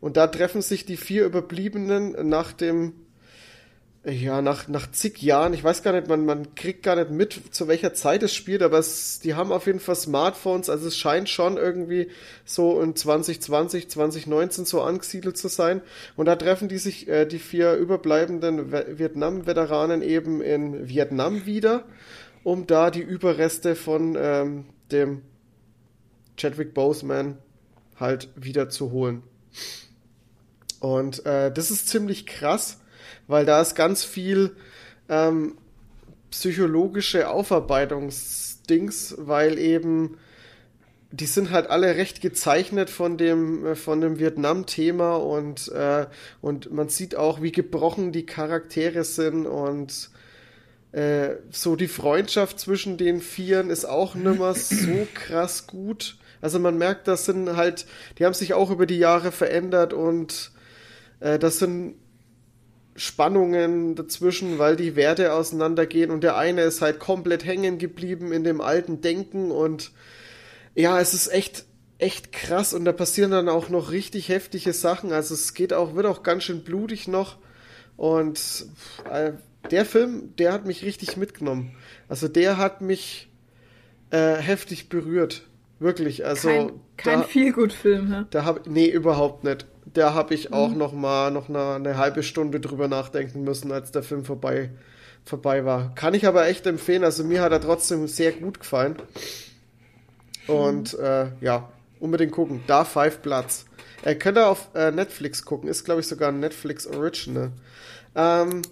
[0.00, 2.92] und da treffen sich die vier Überbliebenen nach dem,
[4.04, 7.54] ja, nach, nach zig Jahren, ich weiß gar nicht, man, man kriegt gar nicht mit,
[7.54, 10.96] zu welcher Zeit es spielt, aber es, die haben auf jeden Fall Smartphones, also es
[10.96, 12.08] scheint schon irgendwie
[12.46, 15.82] so in 2020, 2019 so angesiedelt zu sein.
[16.16, 21.84] Und da treffen die sich, äh, die vier überbleibenden Vietnam-Veteranen eben in Vietnam wieder,
[22.42, 25.20] um da die Überreste von ähm, dem
[26.38, 27.36] Chadwick Boseman
[27.96, 29.22] halt wieder zu holen.
[30.80, 32.79] Und äh, das ist ziemlich krass,
[33.30, 34.56] weil da ist ganz viel
[35.08, 35.56] ähm,
[36.30, 40.16] psychologische Aufarbeitungsdings, weil eben
[41.12, 46.06] die sind halt alle recht gezeichnet von dem äh, von dem Vietnam-Thema und äh,
[46.40, 50.10] und man sieht auch, wie gebrochen die Charaktere sind und
[50.92, 56.16] äh, so die Freundschaft zwischen den Vieren ist auch nimmer so krass gut.
[56.40, 57.86] Also man merkt, das sind halt,
[58.18, 60.52] die haben sich auch über die Jahre verändert und
[61.20, 61.94] äh, das sind
[62.96, 68.44] Spannungen dazwischen, weil die Werte auseinandergehen und der eine ist halt komplett hängen geblieben in
[68.44, 69.92] dem alten Denken und
[70.74, 71.64] ja, es ist echt
[71.98, 75.12] echt krass und da passieren dann auch noch richtig heftige Sachen.
[75.12, 77.36] Also es geht auch wird auch ganz schön blutig noch
[77.96, 78.66] und
[79.10, 79.32] äh,
[79.70, 81.76] der Film, der hat mich richtig mitgenommen.
[82.08, 83.28] Also der hat mich
[84.10, 85.46] äh, heftig berührt,
[85.78, 86.24] wirklich.
[86.24, 88.26] Also Kein, kein da, Feelgood-Film, ne?
[88.30, 89.66] da habe nee überhaupt nicht.
[89.92, 93.90] Da habe ich auch noch mal noch eine, eine halbe Stunde drüber nachdenken müssen, als
[93.90, 94.70] der Film vorbei
[95.24, 95.94] vorbei war.
[95.94, 97.04] Kann ich aber echt empfehlen.
[97.04, 98.96] Also mir hat er trotzdem sehr gut gefallen.
[100.46, 102.62] Und äh, ja, unbedingt gucken.
[102.66, 103.66] Da Five Bloods.
[104.02, 105.68] Er könnte auf äh, Netflix gucken.
[105.68, 107.52] Ist glaube ich sogar ein Netflix Original.
[108.14, 108.62] Ähm,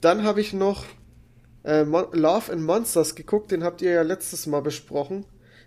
[0.00, 0.84] dann habe ich noch
[1.64, 3.50] äh, Love and Monsters geguckt.
[3.50, 5.26] Den habt ihr ja letztes Mal besprochen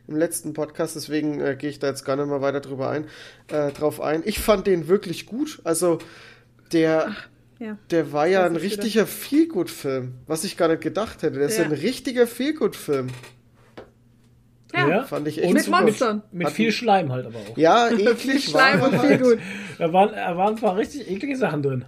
[0.09, 3.05] im letzten Podcast, deswegen äh, gehe ich da jetzt gar nicht mehr weiter drüber ein,
[3.47, 4.21] äh, drauf ein.
[4.25, 5.61] Ich fand den wirklich gut.
[5.63, 5.99] Also
[6.73, 7.15] der,
[7.59, 7.77] Ja.
[7.91, 11.39] der war ja ein richtiger Feelgood-Film, was ich gar nicht gedacht hätte.
[11.39, 11.65] Der ist Ja.
[11.65, 13.07] ein richtiger Feelgood-Film.
[14.73, 15.03] Ja.
[15.03, 15.81] Fand ich echt Und Mit super.
[15.81, 16.21] Monstern.
[16.31, 17.57] Mit Hat- viel Schleim halt aber auch.
[17.57, 19.21] Ja, eklig Schleim war und er viel halt.
[19.23, 19.39] gut.
[19.79, 21.85] Da waren, da waren ein paar richtig eklige Sachen drin.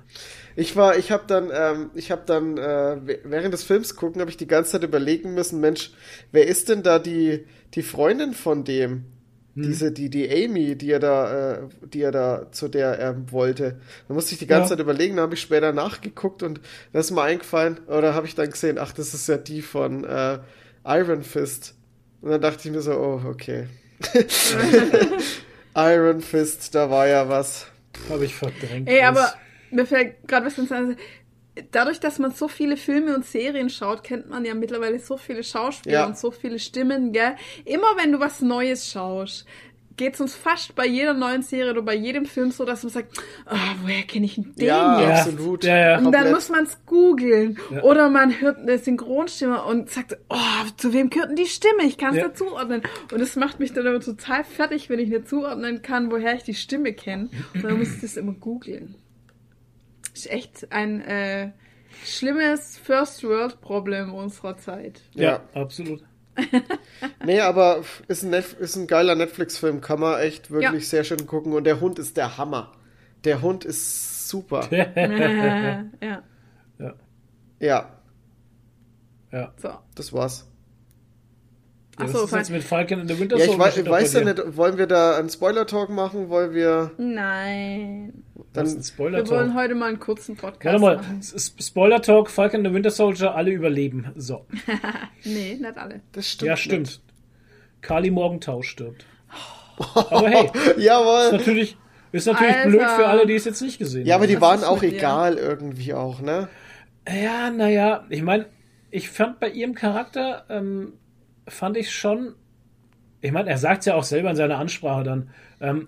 [0.55, 4.31] Ich war, ich habe dann, ähm, ich habe dann äh, während des Films gucken, habe
[4.31, 5.91] ich die ganze Zeit überlegen müssen, Mensch,
[6.31, 9.05] wer ist denn da die die Freundin von dem?
[9.53, 13.81] Diese, die, die Amy, die er da, äh, die er da, zu der er wollte.
[14.07, 14.77] Da musste ich die ganze Ja.
[14.77, 16.61] Zeit überlegen, da habe ich später nachgeguckt und
[16.93, 20.05] das ist mir eingefallen, oder habe ich dann gesehen, ach, das ist ja die von
[20.05, 20.39] äh,
[20.85, 21.75] Iron Fist.
[22.21, 23.67] Und dann dachte ich mir so, oh, okay.
[25.75, 27.67] Iron Fist, da war ja was.
[28.09, 28.87] Habe ich verdrängt.
[28.87, 29.33] Ey, aber
[29.71, 30.69] mir fällt gerade was ins.
[31.71, 35.43] Dadurch, dass man so viele Filme und Serien schaut, kennt man ja mittlerweile so viele
[35.43, 36.05] Schauspieler Ja.
[36.05, 37.35] und so viele Stimmen, gell?
[37.65, 39.45] Immer wenn du was Neues schaust,
[39.97, 43.17] geht's uns fast bei jeder neuen Serie oder bei jedem Film so, dass man sagt,
[43.45, 45.09] ah, woher kenne ich denn den Ja, jetzt?
[45.09, 45.63] Ja, absolut.
[45.65, 45.97] ja, ja.
[45.97, 46.33] Und dann komplett.
[46.33, 47.59] muss man es googeln.
[47.69, 47.83] Ja.
[47.83, 50.37] Oder man hört eine Synchronstimme und sagt, oh,
[50.77, 51.83] zu wem gehört denn die Stimme?
[51.83, 52.27] Ich kann es Ja.
[52.27, 52.81] nicht zuordnen.
[53.11, 56.43] Und das macht mich dann aber total fertig, wenn ich nicht zuordnen kann, woher ich
[56.43, 57.29] die Stimme kenne.
[57.53, 58.95] Und dann muss ich das immer googeln.
[60.13, 61.51] Ist echt ein äh,
[62.05, 65.01] schlimmes First-World-Problem unserer Zeit.
[65.13, 66.03] Ja, absolut.
[67.25, 70.89] Nee, aber ist ein, Netf ist ein geiler Netflix-Film, kann man echt wirklich Ja.
[70.89, 71.53] sehr schön gucken.
[71.53, 72.71] Und der Hund ist der Hammer.
[73.23, 74.67] Der Hund ist super.
[74.71, 76.23] äh, ja,
[77.59, 77.91] Ja,
[79.31, 79.53] Ja.
[79.57, 79.73] so.
[79.95, 80.47] das war's.
[81.99, 84.13] Ja, Ach was so, ist mit Falcon and the Winter Ja, ich Soldier weiß, weiß
[84.13, 86.29] ja nicht, wollen wir da einen Spoiler-Talk machen?
[86.29, 88.23] Wollen wir Nein.
[88.53, 88.83] Das ist ein dann.
[88.83, 89.57] Spoiler Wir wollen Talk.
[89.57, 91.21] heute mal einen kurzen Podcast Warte mal,
[91.61, 94.11] Spoiler Talk, Falcon and the Winter Soldier, alle überleben.
[94.15, 94.45] So.
[95.23, 96.01] Nee, nicht alle.
[96.11, 96.47] Das stimmt.
[96.47, 96.63] Ja, nicht.
[96.63, 97.01] stimmt.
[97.81, 99.05] Kali Morgenthau stirbt.
[99.95, 101.31] Aber hey, ist Jawohl.
[101.31, 101.77] natürlich,
[102.11, 102.69] ist natürlich Alter.
[102.69, 104.29] blöd für alle, die es jetzt nicht gesehen Ja, aber haben.
[104.31, 104.97] die waren ist auch mit dir?
[104.97, 106.49] egal irgendwie auch, ne?
[107.07, 108.45] Ja, naja, ich meine,
[108.91, 110.93] ich fand bei ihrem Charakter, ähm,
[111.47, 112.35] fand ich schon,
[113.21, 115.29] ich meine, er sagt ja auch selber in seiner Ansprache dann,
[115.61, 115.87] ähm,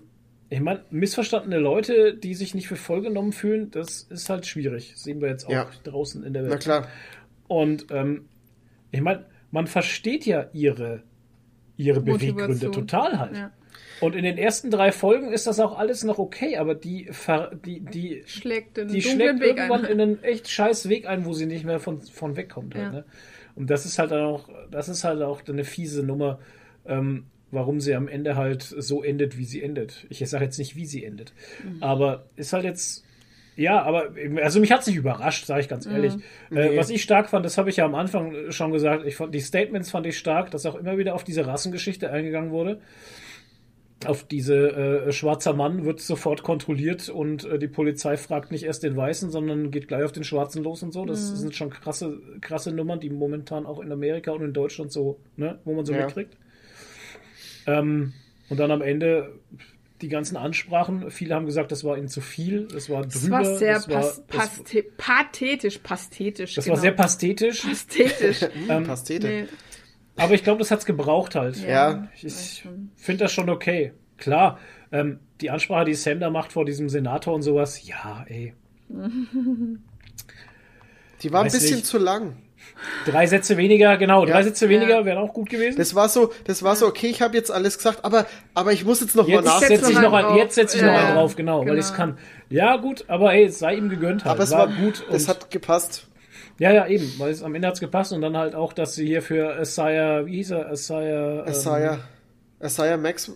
[0.54, 4.92] ich meine, missverstandene Leute, die sich nicht für voll genommen fühlen, das ist halt schwierig.
[4.92, 5.68] Das sehen wir jetzt auch Ja.
[5.82, 6.52] draußen in der Welt.
[6.52, 6.88] Na klar.
[7.48, 8.26] Und ähm,
[8.92, 11.02] ich meine, man versteht ja ihre,
[11.76, 13.36] ihre Beweggründe total halt.
[13.36, 13.50] Ja.
[14.00, 17.50] Und in den ersten drei Folgen ist das auch alles noch okay, aber die, ver,
[17.64, 19.90] die, die, Schlägt die schlägt Weg irgendwann ein.
[19.92, 22.74] in einen echt scheiß Weg ein, wo sie nicht mehr von, von wegkommt.
[22.76, 22.90] Halt, Ja.
[22.92, 23.04] ne?
[23.56, 26.38] Und das ist halt dann auch, das ist halt auch eine fiese Nummer,
[26.86, 30.06] ähm, warum sie am Ende halt so endet, wie sie endet.
[30.10, 31.32] Ich sage jetzt nicht, wie sie endet.
[31.64, 31.82] Mhm.
[31.82, 33.04] Aber ist halt jetzt,
[33.56, 34.10] ja, aber
[34.42, 36.14] also mich hat es nicht überrascht, sage ich ganz ehrlich.
[36.50, 36.76] Äh, Nee.
[36.76, 39.40] was ich stark fand, das habe ich ja am Anfang schon gesagt, ich fand die
[39.40, 42.80] Statements fand ich stark, dass auch immer wieder auf diese Rassengeschichte eingegangen wurde.
[44.06, 48.82] Auf diese äh, schwarzer Mann wird sofort kontrolliert und äh, die Polizei fragt nicht erst
[48.82, 51.06] den Weißen, sondern geht gleich auf den Schwarzen los und so.
[51.06, 55.20] Das sind schon krasse, krasse Nummern, die momentan auch in Amerika und in Deutschland so,
[55.36, 56.04] ne, wo man so Ja.
[56.04, 56.36] mitkriegt.
[57.66, 58.12] Ähm,
[58.48, 59.38] und dann am Ende
[60.00, 61.10] die ganzen Ansprachen.
[61.10, 63.10] Viele haben gesagt, das war ihnen zu viel, das war drüber.
[63.10, 66.54] Das war sehr das war, pas das, pathetisch, pathetisch.
[66.54, 66.76] das genau.
[66.76, 67.62] war sehr pastetisch.
[67.62, 68.48] pathetisch.
[68.68, 69.26] Ähm, Pastete.
[69.26, 69.44] nee.
[70.16, 71.56] Aber ich glaube, das hat's gebraucht halt.
[71.56, 72.08] Ja.
[72.16, 72.64] Ich, ich
[72.96, 73.92] finde das schon okay.
[74.16, 74.58] Klar,
[74.92, 78.54] ähm, die Ansprache, die Sam da macht vor diesem Senator und sowas, ja, ey.
[81.22, 81.86] Die war ein Weiß bisschen nicht.
[81.86, 82.36] zu lang.
[83.06, 84.42] Drei Sätze weniger, genau, drei Ja.
[84.42, 85.04] Sätze weniger Ja.
[85.04, 85.76] wären auch gut gewesen.
[85.78, 88.84] Das war so, das war so, okay, ich habe jetzt alles gesagt, aber, aber ich
[88.84, 90.02] muss jetzt noch jetzt mal setze ich nachsetzen.
[90.02, 91.14] noch ein, jetzt setze ich Ja, noch einen ja.
[91.14, 91.78] drauf, genau, weil Genau.
[91.78, 92.18] ich es kann.
[92.50, 94.34] Ja, gut, aber ey, es sei ihm gegönnt halt.
[94.34, 95.04] Aber es war, gut.
[95.10, 96.08] das und- hat gepasst.
[96.58, 99.06] ja, ja, eben, weil es am Ende hat's gepasst und dann halt auch, dass sie
[99.06, 101.98] hier für Asaya, wie hieß er, Asaya, ähm, Asaya,
[102.60, 103.32] Asaya Max,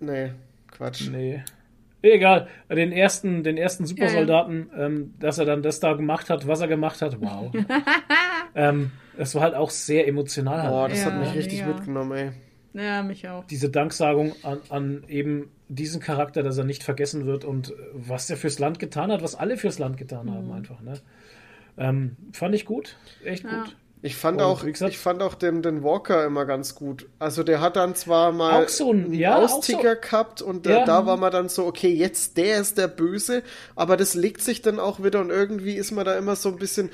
[0.00, 0.30] nee,
[0.70, 1.08] Quatsch.
[1.10, 1.42] Nee.
[2.02, 6.60] Egal, den ersten, den ersten Supersoldaten, ähm, dass er dann das da gemacht hat, was
[6.60, 7.50] er gemacht hat, wow.
[8.54, 10.62] ähm, es war halt auch sehr emotional.
[10.62, 10.70] Halt.
[10.70, 11.74] Boah, das Ja, hat mich richtig mega.
[11.74, 12.32] mitgenommen, ey.
[12.74, 13.44] Ja, mich auch.
[13.46, 18.28] Diese Danksagung an, an eben diesen Charakter, dass er nicht vergessen wird und äh, was
[18.30, 20.80] er fürs Land getan hat, was alle fürs Land getan haben, einfach.
[20.80, 20.94] Ne?
[21.78, 23.62] Ähm, fand ich gut, echt Ja.
[23.62, 23.76] gut.
[24.06, 27.06] Ich fand Und auch, gesagt- ich fand auch den, den Walker immer ganz gut.
[27.18, 30.80] Also der hat dann zwar mal Auch so ein- einen ja, Austicker gehabt und Ja.
[30.80, 33.42] da, da war man dann so, okay, jetzt der ist der Böse,
[33.76, 36.56] aber das legt sich dann auch wieder und irgendwie ist man da immer so ein
[36.56, 36.90] bisschen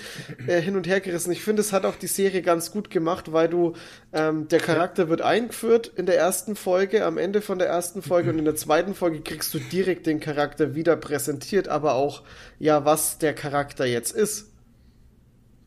[0.47, 1.33] äh, hin und her gerissen.
[1.33, 3.73] Ich finde, es hat auch die Serie ganz gut gemacht, weil du,
[4.13, 8.31] ähm, der Charakter wird eingeführt in der ersten Folge, am Ende von der ersten Folge
[8.31, 12.23] und in der zweiten Folge kriegst du direkt den Charakter wieder präsentiert, aber auch,
[12.61, 14.50] ja, was der Charakter jetzt ist.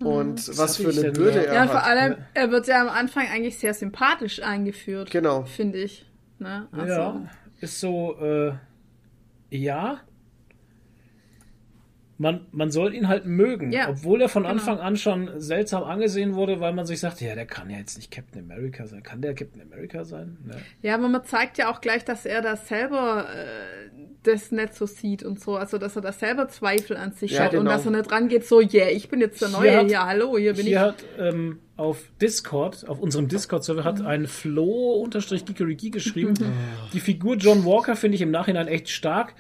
[0.06, 1.70] Und was hatte für eine Würde er Ja, hat.
[1.72, 5.12] vor allem, er wird ja am Anfang eigentlich sehr sympathisch eingeführt.
[5.12, 5.44] Genau.
[5.44, 6.06] Finde ich.
[6.40, 6.68] Ne?
[6.72, 7.22] Also, Ja,
[7.62, 8.54] ist so, äh,
[9.50, 10.00] ja.
[12.20, 14.54] Man, man soll ihn halt mögen, Ja, obwohl er von genau.
[14.54, 17.98] Anfang an schon seltsam angesehen wurde, weil man sich sagt, ja, der kann ja jetzt
[17.98, 19.02] nicht Captain America sein.
[19.04, 20.38] Kann der Captain America sein?
[20.46, 20.56] Ne.
[20.84, 23.90] Ja, aber man zeigt ja auch gleich, dass er da selber äh,
[24.24, 25.56] das nicht so sieht und so.
[25.56, 27.72] Also, dass er da selber Zweifel an sich Ja, hat und genau.
[27.72, 29.78] dass er nicht rangeht, so, yeah, ich bin jetzt der Hier Neue.
[29.78, 30.80] hat- ja, hallo, hier bin Hier ich.
[30.80, 36.34] hat ähm, auf Discord, auf unserem Discord-Server, hat ein Flo-Gigeriki geschrieben.
[36.94, 39.34] Die Figur John Walker finde ich im Nachhinein echt stark.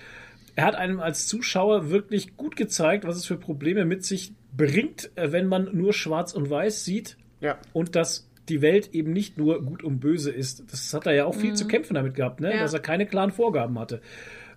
[0.55, 5.09] Er hat einem als Zuschauer wirklich gut gezeigt, was es für Probleme mit sich bringt,
[5.15, 7.57] äh, wenn man nur schwarz und weiß sieht Ja.
[7.73, 10.65] und dass die Welt eben nicht nur gut und böse ist.
[10.71, 12.53] Das hat er ja auch viel zu kämpfen damit gehabt, ne?
[12.53, 12.59] Ja.
[12.59, 14.01] dass er keine klaren Vorgaben hatte.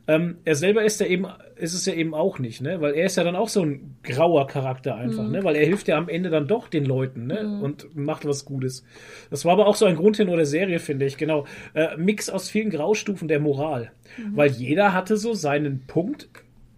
[0.09, 1.27] Ähm, er selber ist ja eben,
[1.57, 2.81] ist es ja eben auch nicht, ne?
[2.81, 5.43] Weil er ist ja dann auch so ein grauer Charakter einfach, ne?
[5.43, 7.61] Weil er hilft ja am Ende dann doch den Leuten, ne?
[7.61, 8.85] Und macht was Gutes.
[9.31, 11.47] Das war aber auch so ein Grundtenor der Serie, finde ich, genau.
[11.75, 13.91] Äh, Mix aus vielen Graustufen der Moral.
[14.33, 16.29] Weil jeder hatte so seinen Punkt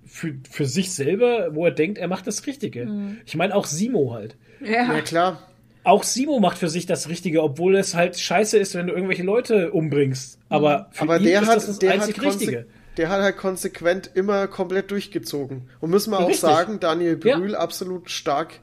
[0.06, 2.88] für, für sich selber, wo er denkt, er macht das Richtige.
[3.26, 4.36] Ich meine auch Simo halt.
[4.64, 5.42] Ja, Ja, klar.
[5.84, 9.22] Auch Simo macht für sich das Richtige, obwohl es halt scheiße ist, wenn du irgendwelche
[9.22, 10.38] Leute umbringst.
[10.48, 12.66] Aber für Aber ihn der ist hat, das das der, hat einzig Richtige.
[12.98, 15.70] Der hat halt konsequent immer komplett durchgezogen.
[15.80, 16.40] Und müssen wir auch Richtig.
[16.40, 17.38] sagen, Daniel Ja.
[17.38, 18.60] Brühl absolut stark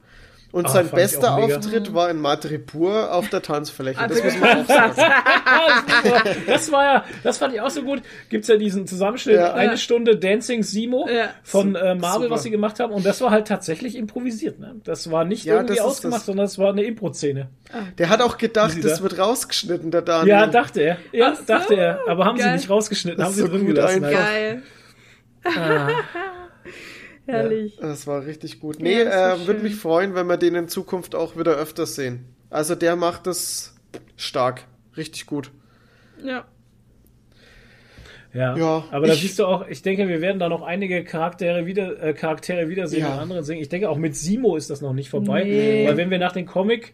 [0.56, 1.36] Und Ah, sein bester.
[1.36, 4.00] Auftritt war in Madripoor auf der Tanzfläche.
[4.00, 4.94] Also Das muss man auch sagen.
[6.48, 8.02] Das war ja, das fand ich auch so gut.
[8.30, 9.54] Gibt's ja diesen Zusammenschnitt, Ja.
[9.54, 9.78] eine.
[9.78, 11.32] Stunde Dancing Simo Ja.
[11.44, 12.36] von äh, Marvel, Super.
[12.36, 12.94] was sie gemacht haben.
[12.94, 14.58] Und das war halt tatsächlich improvisiert.
[14.60, 14.76] Ne?
[14.86, 16.26] Das war nicht Ja, irgendwie ausgemacht, das.
[16.26, 17.50] sondern es war eine Impro-Szene.
[17.98, 20.30] Der hat auch gedacht, sie das da- wird rausgeschnitten, der Daniel.
[20.36, 20.98] Ja, dachte er.
[21.12, 22.00] Ja, so, dachte er.
[22.08, 22.56] Aber haben sie geil.
[22.56, 24.06] nicht rausgeschnitten, Das haben ist sie so drin gut gelassen.
[24.06, 24.20] einfach.
[24.20, 24.64] Geil.
[27.28, 27.78] Herrlich.
[27.82, 28.80] Das war richtig gut.
[28.80, 32.26] Nee, Ja, äh, würde mich freuen, wenn wir den in Zukunft auch wieder öfters sehen.
[32.50, 33.76] Also der macht das
[34.16, 34.66] stark.
[34.96, 35.52] Richtig gut.
[36.24, 36.46] Ja.
[38.34, 41.04] Ja, Ja, aber da ich- siehst du auch, ich denke, wir werden da noch einige
[41.06, 43.14] Charaktere wieder äh, Charaktere wiedersehen Ja.
[43.14, 43.62] in anderen Singen.
[43.62, 45.88] Ich denke, auch mit Simo ist das noch nicht vorbei, Nee.
[45.88, 46.94] weil wenn wir nach den Comic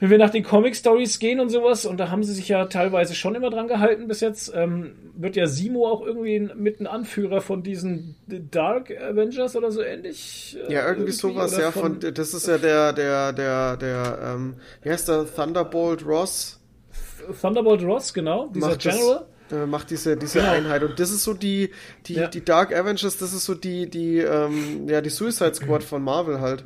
[0.00, 2.64] wenn wir nach den Comic Stories gehen und sowas, und da haben sie sich ja
[2.64, 6.86] teilweise schon immer dran gehalten bis jetzt, ähm, wird ja Simo auch irgendwie mit ein
[6.86, 10.56] Anführer von diesen Dark Avengers oder so ähnlich.
[10.68, 14.54] äh, Ja, irgendwie sowas, oder ja, von, das ist ja der, der, der, der, ähm,
[14.82, 16.56] wie heißt der, Thunderbolt Ross
[17.40, 19.26] Thunderbolt Ross, genau, dieser macht General.
[19.50, 20.52] Das, äh, macht diese, diese Genau.
[20.52, 20.82] Einheit.
[20.82, 21.70] Und das ist so die,
[22.06, 22.28] die, Ja.
[22.28, 26.40] die Dark Avengers, das ist so die, die, ähm, ja, die Suicide Squad von Marvel
[26.40, 26.64] halt.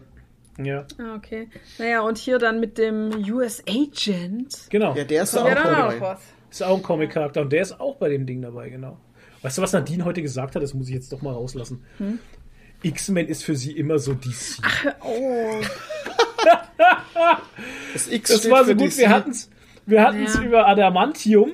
[0.63, 1.49] Ja, Ah, okay.
[1.79, 4.67] Naja, und hier dann mit dem US Agent.
[4.71, 4.95] genau.
[4.95, 6.01] Ja, der ist auch da Ja, auch dann auch dabei.
[6.01, 6.21] was.
[6.51, 8.99] Ist auch ein Comic-Charakter und der ist auch bei dem Ding dabei, genau.
[9.43, 10.63] Weißt du, was Nadine heute gesagt hat?
[10.63, 11.83] Das muss ich jetzt doch mal rauslassen.
[11.99, 12.19] Hm?
[12.83, 14.63] X-Men ist für sie immer so DC.
[15.03, 15.61] Oh.
[17.93, 18.93] Das X das war so gut.
[18.93, 18.99] DC.
[18.99, 19.51] Wir hatten's,
[19.87, 20.43] wir hatten's Ja.
[20.43, 21.53] über Adamantium,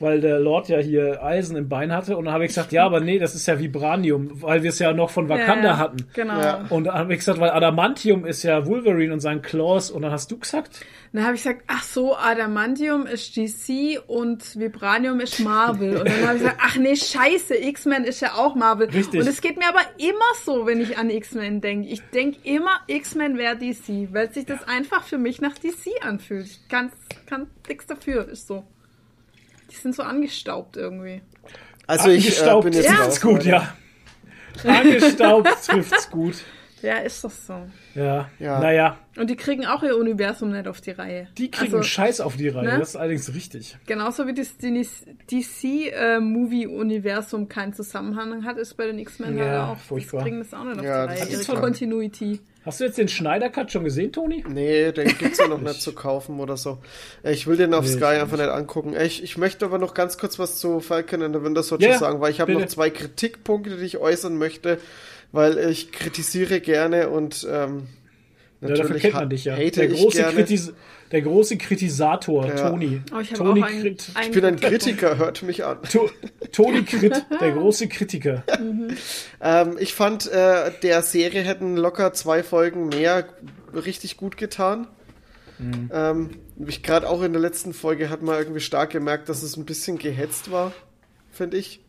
[0.00, 2.16] weil der Lord ja hier Eisen im Bein hatte.
[2.16, 4.78] Und dann habe ich gesagt, ja, aber nee, das ist ja Vibranium, weil wir es
[4.78, 5.78] ja noch von Wakanda ja, ja.
[5.78, 6.06] hatten.
[6.14, 6.40] Genau.
[6.40, 6.66] Ja.
[6.70, 9.90] Und dann habe ich gesagt, weil Adamantium ist ja Wolverine und sein Claws.
[9.90, 14.58] Und dann hast du gesagt, Dann habe ich gesagt, ach so, Adamantium ist DC und
[14.58, 15.96] Vibranium ist Marvel.
[15.96, 18.88] Und dann habe ich gesagt, ach nee, scheiße, X-Men ist ja auch Marvel.
[18.90, 19.20] Richtig.
[19.20, 21.88] Und es geht mir aber immer so, wenn ich an X-Men denke.
[21.88, 26.46] Ich denke immer, X-Men wäre DC, weil sich das einfach für mich nach DC anfühlt.
[26.46, 26.92] Ich kann,
[27.26, 28.64] kann nichts dafür, ist so.
[29.70, 31.22] Die sind so angestaubt irgendwie.
[31.86, 33.74] Also ich äh, angestaubt bin jetzt trifft's raus, gut, ja.
[34.64, 36.36] Angestaubt trifft's gut.
[36.82, 37.54] Ja, ist doch so.
[37.94, 38.28] Ja.
[38.38, 38.60] Ja.
[38.60, 41.26] Naja, Und die kriegen auch ihr Universum nicht auf die Reihe.
[41.36, 42.64] die kriegen Also, Scheiß auf die Reihe.
[42.66, 42.78] ne?
[42.78, 43.76] Das ist allerdings richtig.
[43.86, 49.78] Genauso wie das DC-Movie-Universum keinen Zusammenhang hat, ist bei den X-Men Ja, halt auch.
[49.78, 50.18] furchtbar.
[50.18, 51.28] Die kriegen das auch nicht auf Ja, die das Reihe.
[51.28, 51.60] ist Ihre klar.
[51.62, 52.40] Continuity.
[52.64, 54.44] Hast du jetzt den Schneider Cut schon gesehen, Toni?
[54.46, 56.78] Nee, den gibt's ja noch nicht zu kaufen oder so.
[57.22, 58.94] Ich will den auf Nee, Sky einfach nicht angucken.
[59.00, 61.98] Ich, ich möchte aber noch ganz kurz was zu Falcon and the Winter Soldier Ja,
[61.98, 64.78] sagen, weil ich habe noch zwei Kritikpunkte, die ich äußern möchte,
[65.32, 67.86] weil ich kritisiere gerne und ähm,
[68.60, 69.56] Ja, dafür natürlich kennt man dich ja.
[69.56, 70.34] Der ich große, gerne.
[70.34, 70.72] Kritis
[71.12, 72.70] der große Kritisator, Ja.
[72.70, 73.00] Toni.
[73.14, 74.10] Oh, ich Toni auch einen, Krit.
[74.14, 74.60] einen Ich bin ein.
[74.60, 75.78] Kritiker, hört mich an.
[75.90, 76.10] To
[76.52, 78.44] Toni Krit, der große Kritiker.
[79.40, 83.28] Ähm, ich fand, äh, der Serie hätten locker zwei Folgen mehr
[83.72, 84.88] richtig gut getan.
[85.58, 85.90] Mhm.
[85.92, 86.30] Ähm,
[86.66, 89.64] ich gerade auch in der letzten Folge hat man irgendwie stark gemerkt, dass es ein
[89.64, 90.72] bisschen gehetzt war,
[91.30, 91.80] finde ich.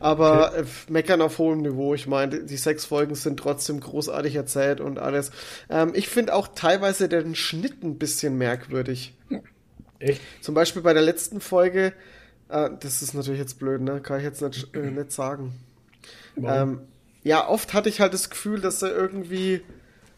[0.00, 1.94] Aber äh, meckern auf hohem Niveau.
[1.94, 5.30] Ich meine, die sechs Folgen sind trotzdem großartig erzählt und alles.
[5.68, 9.14] Ähm, ich finde auch teilweise den Schnitt ein bisschen merkwürdig.
[9.98, 10.20] Echt?
[10.40, 11.92] Zum Beispiel bei der letzten Folge,
[12.48, 14.00] äh, das ist natürlich jetzt blöd, ne?
[14.00, 15.54] Kann ich jetzt nicht, äh, nicht sagen.
[16.36, 16.80] Ähm,
[17.24, 19.62] ja, oft hatte ich halt das Gefühl, dass da irgendwie,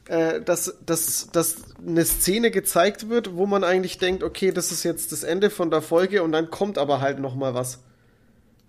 [0.09, 4.85] äh, dass, dass, dass eine Szene gezeigt wird, wo man eigentlich denkt, okay, das ist
[4.85, 7.83] jetzt das Ende von der Folge und dann kommt aber halt noch mal was.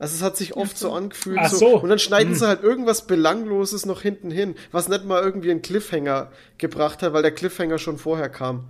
[0.02, 1.38] Also es hat sich oft so angefühlt.
[1.40, 1.58] Ach so.
[1.58, 1.80] so.
[1.82, 2.36] Und dann schneiden Hm.
[2.40, 7.14] sie halt irgendwas Belangloses noch hinten hin, was nicht mal irgendwie einen Cliffhanger gebracht hat,
[7.14, 8.66] weil der Cliffhanger schon vorher kam.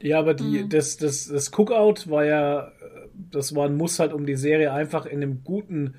[0.00, 0.68] Ja, aber die, Mhm.
[0.68, 2.70] das, das, das Cookout war ja,
[3.32, 5.94] das war ein Muss halt, um die Serie einfach in einem guten,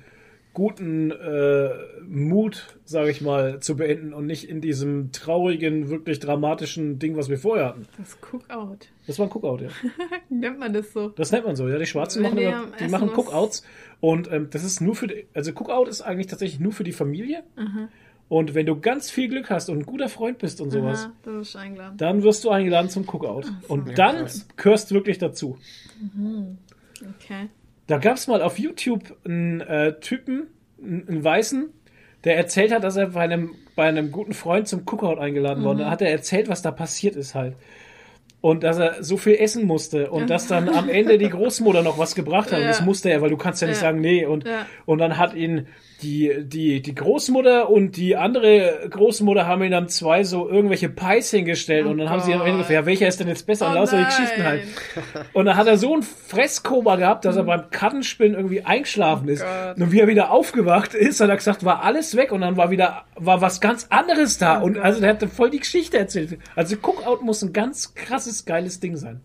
[0.54, 1.68] guten äh,
[2.08, 7.28] Mut, sage ich mal, zu beenden und nicht in diesem traurigen, wirklich dramatischen Ding, was
[7.28, 7.86] wir vorher hatten.
[7.98, 8.78] Das Cookout.
[9.06, 9.68] Das war ein Cookout, ja.
[10.30, 11.08] Nennt man das so?
[11.10, 11.78] Das nennt man so, ja.
[11.78, 13.62] Die Schwarzen Wenn machen, die machen Cookouts
[14.00, 16.92] und ähm, das ist nur für, die, also Cookout ist eigentlich tatsächlich nur für die
[16.92, 17.42] Familie.
[18.28, 21.94] Und wenn du ganz viel Glück hast und ein guter Freund bist und sowas, Aha,
[21.96, 23.44] dann wirst du eingeladen zum Cookout.
[23.68, 24.46] Und dann krass.
[24.56, 25.58] gehörst du wirklich dazu.
[26.96, 27.48] Okay.
[27.86, 30.48] Da gab es mal auf YouTube einen äh, Typen,
[30.82, 31.70] einen, einen Weißen,
[32.24, 35.84] der erzählt hat, dass er bei einem, bei einem guten Freund zum Cookout eingeladen wurde.
[35.84, 37.56] Da hat er erzählt, was da passiert ist halt.
[38.40, 41.98] Und dass er so viel essen musste und dass dann am Ende die Großmutter noch
[41.98, 42.60] was gebracht hat.
[42.60, 42.84] Und das Ja.
[42.84, 43.82] musste er, weil du kannst ja nicht Ja.
[43.88, 44.24] sagen, nee.
[44.26, 44.66] Und, Ja.
[44.86, 45.66] und dann hat ihn
[46.02, 51.30] die, die, die Großmutter und die andere Großmutter haben ihm dann zwei so irgendwelche Pies
[51.32, 53.66] hingestellt und dann haben sie am Ende gefragt, ja, welcher ist denn jetzt besser?
[53.66, 54.06] Oh und lauter die nein.
[54.06, 54.62] Geschichten halt.
[55.32, 59.42] Und dann hat er so ein Fresskoma gehabt, dass er beim Kartenspinnen irgendwie eingeschlafen ist.
[59.42, 59.76] Gott.
[59.78, 62.70] Und wie er wieder aufgewacht ist, hat er gesagt, war alles weg und dann war
[62.70, 64.58] wieder, war was ganz anderes da.
[64.60, 66.38] und also der hat voll die Geschichte erzählt.
[66.54, 69.20] Also Cookout muss ein ganz krasses, geiles Ding sein.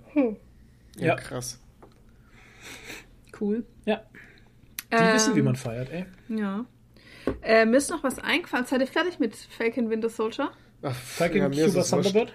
[0.98, 1.16] Ja, Ja.
[1.18, 1.60] krass.
[3.40, 3.66] Cool.
[3.86, 4.02] Ja.
[5.00, 6.06] Die Ähm, wissen, wie man feiert, ey.
[6.30, 6.66] Ja.
[7.42, 8.66] Äh, mir ist noch was eingefallen.
[8.66, 10.52] Seid ihr fertig mit Falcon Winter Soldier?
[10.82, 11.82] Ach, Falcon ja, Cuba.
[11.84, 12.34] Thunderbird?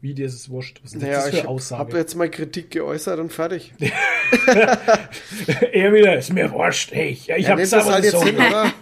[0.00, 0.80] Wie dir ist es wurscht?
[0.82, 1.78] Was ist Naja, das ich für Aussage?
[1.80, 3.72] habe jetzt mal Kritik geäußert und fertig.
[5.72, 7.08] er wieder, ist mir wurscht, ey.
[7.08, 8.24] Ich, ich Ja, hab's nehmt das aber halt jetzt so.
[8.24, 8.64] hin, oder?
[8.64, 8.72] Das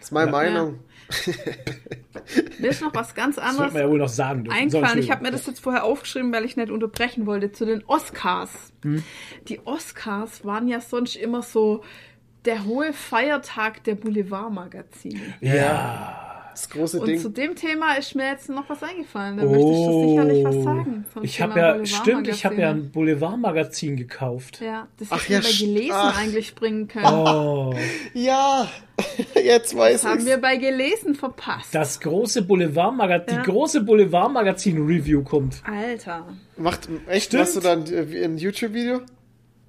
[0.00, 0.80] ist meine Meinung.
[2.58, 4.58] Mir ist noch was ganz Das anderes man ja wohl noch sagen dürfen.
[4.58, 4.98] Eingefallen.
[4.98, 8.50] Ich habe mir das jetzt vorher aufgeschrieben, weil ich nicht unterbrechen wollte, zu den Oscars.
[8.82, 9.02] Hm.
[9.48, 11.82] Die Oscars waren ja sonst immer so
[12.44, 15.20] der hohe Feiertag der Boulevardmagazine.
[15.40, 16.28] Ja.
[16.52, 17.18] Das große Und Ding.
[17.18, 19.38] zu dem Thema ist mir jetzt noch was eingefallen.
[19.38, 21.06] Da möchtest du sicherlich was sagen.
[21.16, 21.20] Oh.
[21.22, 24.60] Ich Thema habe ja, stimmt, ich habe ja ein Boulevardmagazin gekauft.
[24.60, 26.20] Ja, das Ach hätten ja, Gelesen ach.
[26.20, 27.06] eigentlich bringen können.
[27.06, 27.74] Oh,
[28.12, 28.68] Ja,
[29.44, 30.26] jetzt weiß Das haben ich's.
[30.26, 31.74] wir bei Gelesen verpasst.
[31.74, 33.42] das große Boulevardmagazin, Ja.
[33.42, 35.62] die große Boulevardmagazin-Review kommt.
[35.64, 36.26] Alter.
[36.56, 37.40] Macht, echt, Stimmt.
[37.42, 39.00] machst du dann äh, ein YouTube-Video?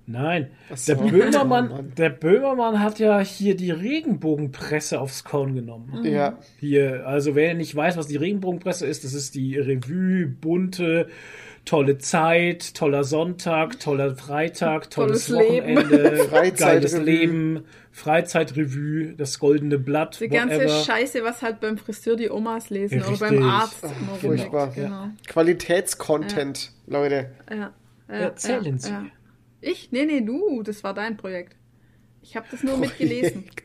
[0.06, 0.94] Nein, so.
[0.96, 1.94] der Oh, Böhmermann, Mann.
[1.98, 6.04] der Böhmermann hat ja hier die Regenbogenpresse aufs Korn genommen.
[6.04, 6.38] Ja.
[6.60, 11.08] Hier, also wer nicht weiß, was die Regenbogenpresse ist, das ist die Revue, bunte,
[11.66, 15.78] tolle Zeit, toller Sonntag, toller Freitag, tolles, Tolles Leben.
[15.78, 16.52] Wochenende, Freizeitrevue.
[16.58, 20.84] geiles Leben, Freizeitrevue, das goldene Blatt, Die ganze whatever.
[20.84, 24.72] Scheiße, was halt beim Friseur die Omas lesen Ja, oder beim Arzt immer furchtbar.
[24.74, 25.10] Genau.
[25.28, 27.32] Qualitätscontent, Leute.
[27.50, 27.74] Ja.
[28.10, 28.90] Ja, Erzählen ja, Sie.
[28.90, 29.06] Ja.
[29.62, 29.92] Ich?
[29.92, 30.62] Nee, nee, du.
[30.64, 31.56] Das war dein Projekt.
[32.22, 33.46] Ich habe das nur mitgelesen.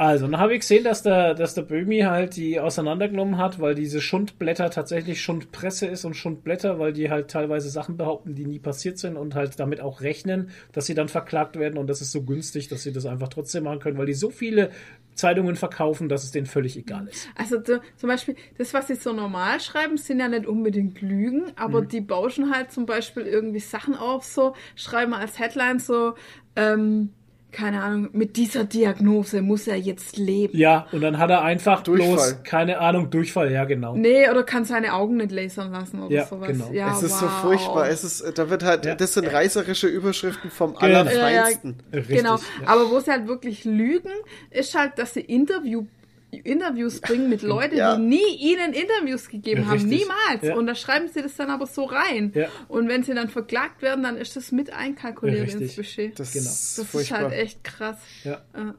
[0.00, 3.74] Also, dann habe ich gesehen, dass der, dass der Böhmi halt die auseinandergenommen hat, weil
[3.74, 8.60] diese Schundblätter tatsächlich Schundpresse ist und Schundblätter, weil die halt teilweise Sachen behaupten, die nie
[8.60, 12.12] passiert sind und halt damit auch rechnen, dass sie dann verklagt werden und das ist
[12.12, 14.70] so günstig, dass sie das einfach trotzdem machen können, weil die so viele
[15.14, 17.28] Zeitungen verkaufen, dass es denen völlig egal ist.
[17.34, 21.50] Also so, zum Beispiel, das, was sie so normal schreiben, sind ja nicht unbedingt Lügen,
[21.56, 21.88] aber Mhm.
[21.88, 26.14] die bauschen halt zum Beispiel irgendwie Sachen auf, so, schreiben als Headline so,
[26.54, 27.14] ähm,
[27.50, 30.56] keine Ahnung, mit dieser Diagnose muss er jetzt leben.
[30.56, 32.08] Ja, und dann hat er einfach Durchfall.
[32.12, 33.96] bloß, keine Ahnung, Durchfall, ja genau.
[33.96, 36.48] Nee, oder kann seine Augen nicht lasern lassen oder Ja, sowas.
[36.48, 36.70] genau.
[36.72, 37.20] Ja, es ist wow.
[37.20, 37.88] so furchtbar.
[37.88, 38.94] Es ist, da wird halt, Ja.
[38.94, 40.80] das sind reißerische Überschriften vom Genau.
[41.00, 41.76] Allerfeinsten.
[41.92, 42.42] Richtig, genau, ja.
[42.66, 44.12] aber wo sie halt wirklich lügen,
[44.50, 45.86] ist halt, dass sie Interview,
[46.30, 47.96] Interviews bringen mit Leuten, Ja.
[47.96, 49.78] die nie ihnen Interviews gegeben Ja, haben.
[49.80, 50.00] richtig.
[50.00, 50.42] Niemals.
[50.46, 50.56] Ja.
[50.56, 52.32] Und da schreiben sie das dann aber so rein.
[52.34, 52.48] Ja.
[52.68, 56.18] Und wenn sie dann verklagt werden, dann ist das mit einkalkuliert ins Budget.
[56.18, 56.44] Das Genau.
[56.44, 57.20] ist Das ist furchtbar.
[57.22, 57.96] halt echt krass.
[58.24, 58.42] Ja.
[58.54, 58.74] Ja.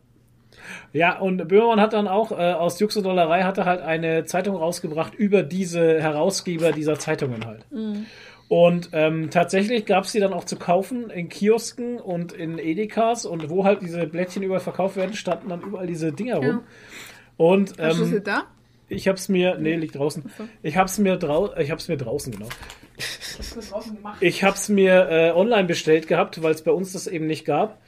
[0.94, 4.26] Ja, und Böhmermann hat dann auch äh, aus Jux und Dollerei hat er halt eine
[4.26, 7.66] Zeitung rausgebracht über diese Herausgeber dieser Zeitungen halt.
[8.50, 13.26] Und ähm, tatsächlich gab es die dann auch zu kaufen in Kiosken und in Edekas
[13.26, 16.46] und wo halt diese Blättchen überall verkauft werden, standen dann überall diese Dinger rum.
[16.46, 16.62] Ja.
[17.40, 18.48] Und Hast du sie ähm, da?
[18.90, 20.30] ich hab's mir, nee, liegt draußen.
[20.62, 22.50] Ich hab's mir drau ich hab's mir draußen, genau.
[24.20, 27.82] Ich hab's mir äh, online bestellt gehabt, weil es bei uns das eben nicht gab.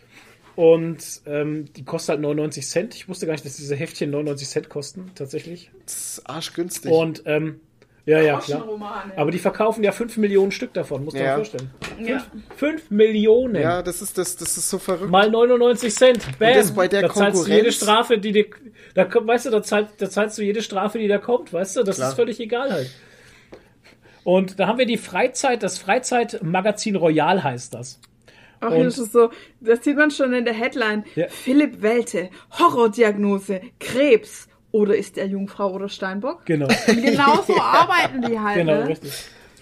[0.56, 2.96] Und ähm, die kostet halt 99 Cent.
[2.96, 5.70] Ich wusste gar nicht, dass diese Heftchen 99 Cent kosten, tatsächlich.
[5.84, 6.90] Das ist arschgünstig.
[6.90, 7.60] Und ähm,
[8.06, 8.66] ja, ja, klar.
[9.16, 11.32] Aber die verkaufen ja 5 Millionen Stück davon, musst du Ja.
[11.32, 11.70] dir vorstellen.
[12.00, 12.26] Ja.
[12.58, 13.62] 5 Millionen.
[13.62, 15.12] ja, das ist, das, das ist so verrückt.
[15.12, 16.40] Mal 99 Cent.
[16.40, 16.54] Bam.
[16.54, 18.46] das bei der da zahlst du Konkurrenz- jede Strafe, die dir,
[18.96, 21.78] da kommt, weißt du, da, zahl, da zahlst du jede Strafe, die da kommt, weißt
[21.78, 22.10] du, das Klar.
[22.10, 22.90] ist völlig egal halt.
[24.24, 28.00] Und da haben wir die Freizeit, das Freizeitmagazin Royal heißt das.
[28.60, 31.04] Ach, Und- das ist so, das sieht man schon in der Headline.
[31.16, 31.28] Ja.
[31.30, 32.30] Philipp Welte,
[32.60, 34.48] Horrordiagnose, Krebs.
[34.72, 36.46] Oder ist er Jungfrau oder Steinbock?
[36.46, 36.68] Genau.
[36.68, 38.56] Und genau so arbeiten die halt.
[38.58, 38.88] Genau, ne?
[38.88, 39.12] richtig.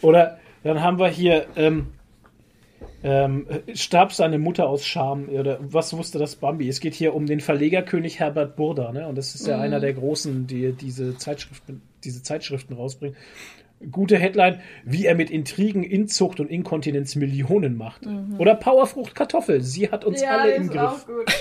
[0.02, 1.88] Oder dann haben wir hier, ähm,
[3.02, 6.68] ähm, starb seine Mutter aus Scham oder was wusste das Bambi?
[6.68, 9.08] Es geht hier um den Verlegerkönig Herbert Burda, ne?
[9.08, 9.64] Und das ist ja Mhm.
[9.64, 13.16] einer der großen, die diese Zeitschriften, diese Zeitschriften rausbringen.
[13.92, 18.02] Gute Headline, wie er mit Intrigen, Inzucht und Inkontinenz Millionen macht.
[18.38, 20.26] Oder Powerfrucht Kartoffel, sie hat uns Mhm.
[20.26, 20.82] Ja, alle im ist Griff.
[20.82, 21.26] auch gut.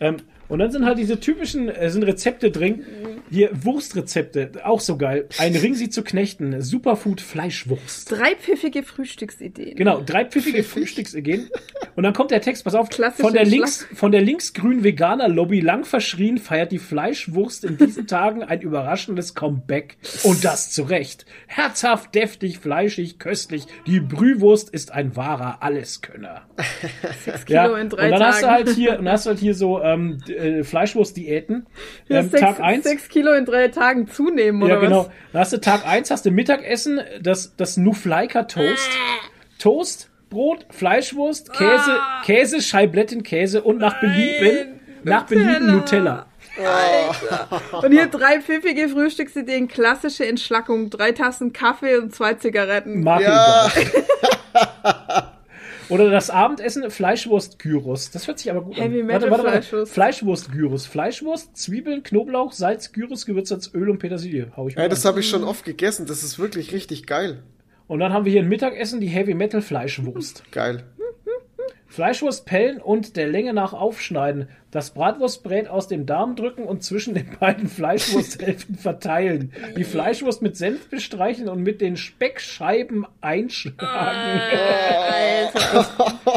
[0.00, 0.16] Ähm,
[0.50, 2.84] und dann sind halt diese typischen, äh, sind Rezepte drin.
[3.30, 5.28] Hier Wurstrezepte, auch so geil.
[5.38, 8.10] Ein Ring sie zu knechten, Superfood Fleischwurst.
[8.10, 9.76] Drei pfiffige Frühstücksideen.
[9.76, 11.48] Genau, drei pfiffige Frühstücksideen.
[11.94, 15.28] Und dann kommt der Text, pass auf, Klassische von der links, von der linksgrünen Veganer
[15.28, 19.98] Lobby lang verschrien feiert die Fleischwurst in diesen Tagen ein überraschendes Comeback.
[20.24, 21.26] Und das zu Recht.
[21.46, 23.66] Herzhaft, deftig, fleischig, köstlich.
[23.86, 26.42] Die Brühwurst ist ein wahrer Alleskönner.
[27.46, 28.24] Kilo in drei und dann Tagen.
[28.24, 31.66] hast du halt hier, und hast du halt hier so ähm, äh, Fleischwurst-Diäten.
[32.08, 32.84] Ja, Ähm, sechs, Tag 1.
[32.84, 34.98] sechs Kilo in drei Tagen zunehmen, oder Ja, genau.
[35.06, 35.10] was?
[35.32, 38.88] Da hast du Tag 1, hast du Mittagessen, das, das Nufleika Toast.
[39.58, 46.26] Toast, Brot, Fleischwurst, Käse, Käse, Scheibletten, Käse und nach Belieben, nach Belieben Nutella.
[47.82, 53.02] Und hier drei pfiffige Frühstücksideen, klassische Entschlackung, drei Tassen Kaffee und zwei Zigaretten.
[53.02, 53.70] Mag Ja.
[55.90, 58.10] Oder das Abendessen Fleischwurst-Gyros.
[58.10, 59.06] Das hört sich aber gut Heavy an.
[59.06, 59.92] Metal Fleischwurst.
[59.92, 60.86] Fleischwurst-Gyros.
[60.86, 64.52] Fleischwurst, Zwiebeln, Knoblauch, Salz, Gyros, Gewürzsalz, Öl und Petersilie.
[64.56, 66.06] Hau ich mal Ja, das habe ich schon oft gegessen.
[66.06, 67.42] Das ist wirklich richtig geil.
[67.86, 70.44] Und dann haben wir hier ein Mittagessen, die Heavy Metal Fleischwurst.
[70.52, 70.84] Geil.
[71.90, 74.48] Fleischwurst pellen und der Länge nach aufschneiden.
[74.70, 79.52] Das Bratwurstbrät aus dem Darm drücken und zwischen den beiden Fleischwursthälften verteilen.
[79.76, 84.40] Die Fleischwurst mit Senf bestreichen und mit den Speckscheiben einschlagen.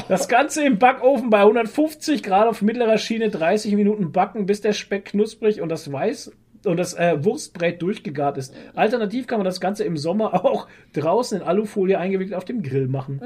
[0.08, 4.74] Das Ganze im Backofen bei 150 Grad auf mittlerer Schiene 30 Minuten backen, bis der
[4.74, 6.32] Speck knusprig und das Weiß
[6.66, 8.54] und das äh, Wurstbrät durchgegart ist.
[8.76, 12.88] Alternativ kann man das Ganze im Sommer auch draußen in Alufolie eingewickelt auf dem Grill
[12.88, 13.22] machen.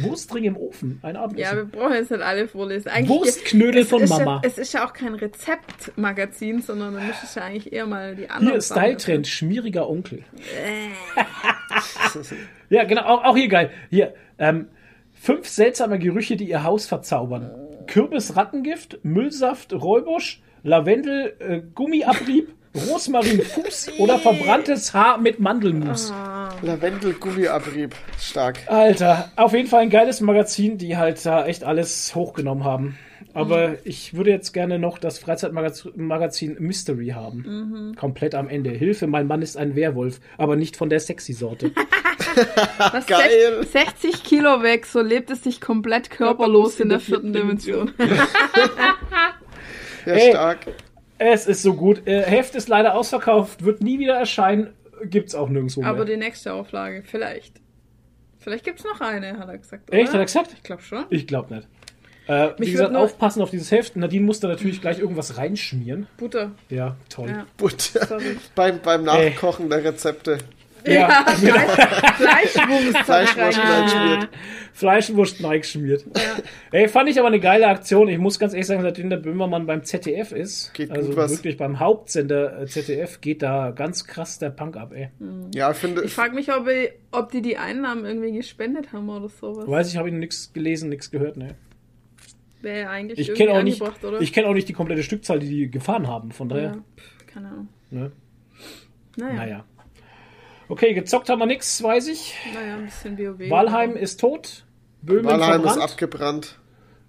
[0.00, 1.56] Wurstring im Ofen, ein Ja, Abendessen.
[1.56, 2.88] wir brauchen jetzt nicht alle vorlesen.
[2.88, 4.40] Eigentlich Wurstknödel es von ist Mama.
[4.42, 8.14] Ja, es ist ja auch kein Rezeptmagazin, sondern da müsstest du ja eigentlich eher mal
[8.14, 10.22] die anderen Hier, Style-Trend, schmieriger Onkel.
[12.70, 13.70] ja, genau, auch, auch hier geil.
[13.90, 14.68] Hier, ähm,
[15.14, 17.50] fünf seltsame Gerüche, die ihr Haus verzaubern.
[17.86, 26.12] Kürbis-Rattengift, Müllsaft, Räubusch, Lavendel, äh, Gummiabrieb, Rosmarinfuß oder verbranntes Haar mit Mandelmus.
[26.62, 27.94] Lavendel-Gummiabrieb.
[28.20, 28.58] Stark.
[28.66, 32.98] Alter, auf jeden Fall ein geiles Magazin, die halt da echt alles hochgenommen haben.
[33.34, 37.94] Aber ich würde jetzt gerne noch das Freizeitmagazin Mystery haben.
[37.98, 38.70] Komplett am Ende.
[38.70, 41.70] Hilfe, mein Mann ist ein Werwolf, aber nicht von der sexy Sorte.
[43.06, 43.60] Geil.
[43.62, 47.92] sech- 60 Kilo weg, so lebt es sich komplett körperlos in der vierten Dimension.
[50.06, 50.30] Ja, Ey.
[50.30, 50.58] stark.
[51.18, 52.06] Es ist so gut.
[52.06, 54.74] Äh, Heft ist leider ausverkauft, wird nie wieder erscheinen.
[55.04, 55.90] Gibt's auch nirgendwo mehr.
[55.90, 57.60] Aber die nächste Auflage, vielleicht.
[58.38, 59.92] Vielleicht gibt's noch eine, hat er gesagt.
[59.92, 60.12] Echt, oder?
[60.12, 60.52] hat er gesagt?
[60.54, 61.04] Ich glaube schon.
[61.10, 61.68] Ich glaube nicht.
[62.28, 63.96] Äh, wie gesagt, aufpassen auf dieses Heft.
[63.96, 66.08] Nadine muss da natürlich gleich irgendwas reinschmieren.
[66.16, 66.52] Butter.
[66.68, 67.28] Ja, toll.
[67.28, 67.46] Ja.
[67.56, 68.06] Butter.
[68.06, 68.36] Sorry.
[68.54, 70.38] beim, beim Nachkochen der Rezepte.
[70.86, 71.54] Ja, genau.
[72.16, 72.98] Fleischwurst.
[73.04, 74.28] Fleischwurst reinschmiert.
[74.72, 76.04] Fleischwurst geschmiert.
[76.70, 78.08] Ey, fand ich aber eine geile Aktion.
[78.08, 81.80] Ich muss ganz ehrlich sagen, seitdem der Böhmermann beim ZDF ist, Geht also wirklich beim
[81.80, 85.08] Hauptsender äh, ZDF, geht da ganz krass der Punk ab, ey.
[85.54, 89.08] Ja, ich finde, Ich frage mich, ob, ich, ob die die Einnahmen irgendwie gespendet haben
[89.08, 89.66] oder sowas.
[89.66, 91.54] Weiß ich, habe ich nichts gelesen, nichts gehört, ne.
[92.60, 94.20] Wäre ja eigentlich Ich irgendwie kenne auch nicht, angebracht, oder?
[94.20, 96.76] ich kenne auch nicht die komplette Stückzahl, die die gefahren haben, von daher, ja,
[97.26, 97.68] keine Ahnung.
[97.90, 98.12] ne.
[99.16, 99.64] Naja, naja.
[100.68, 100.70] Naja.
[100.70, 102.34] Okay, gezockt haben wir nichts, weiß ich.
[102.56, 103.50] ein bisschen WoW.
[103.50, 104.64] Walheim ist tot.
[105.02, 105.82] Böhmen Walheim ist verbrannt.
[105.90, 106.58] abgebrannt.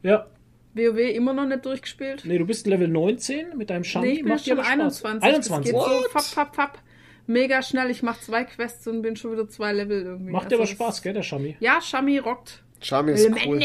[0.03, 0.27] Ja.
[0.73, 2.23] WoW immer noch nicht durchgespielt?
[2.25, 4.07] Nee, du bist Level 19 mit deinem Shami.
[4.07, 5.03] Nee, ich bin Macht schon aber Spaß.
[5.05, 5.23] 21.
[5.23, 5.73] 21.
[5.73, 6.79] Das geht so fapp, fapp, fapp.
[7.25, 7.89] Mega schnell.
[7.89, 10.31] Ich mache zwei Quests und bin schon wieder zwei Level irgendwie.
[10.31, 11.57] Macht dir Also aber das- Spaß, gell, der Shami.
[11.59, 12.63] Ja, Shami rockt.
[12.81, 13.59] Charmy ist cool.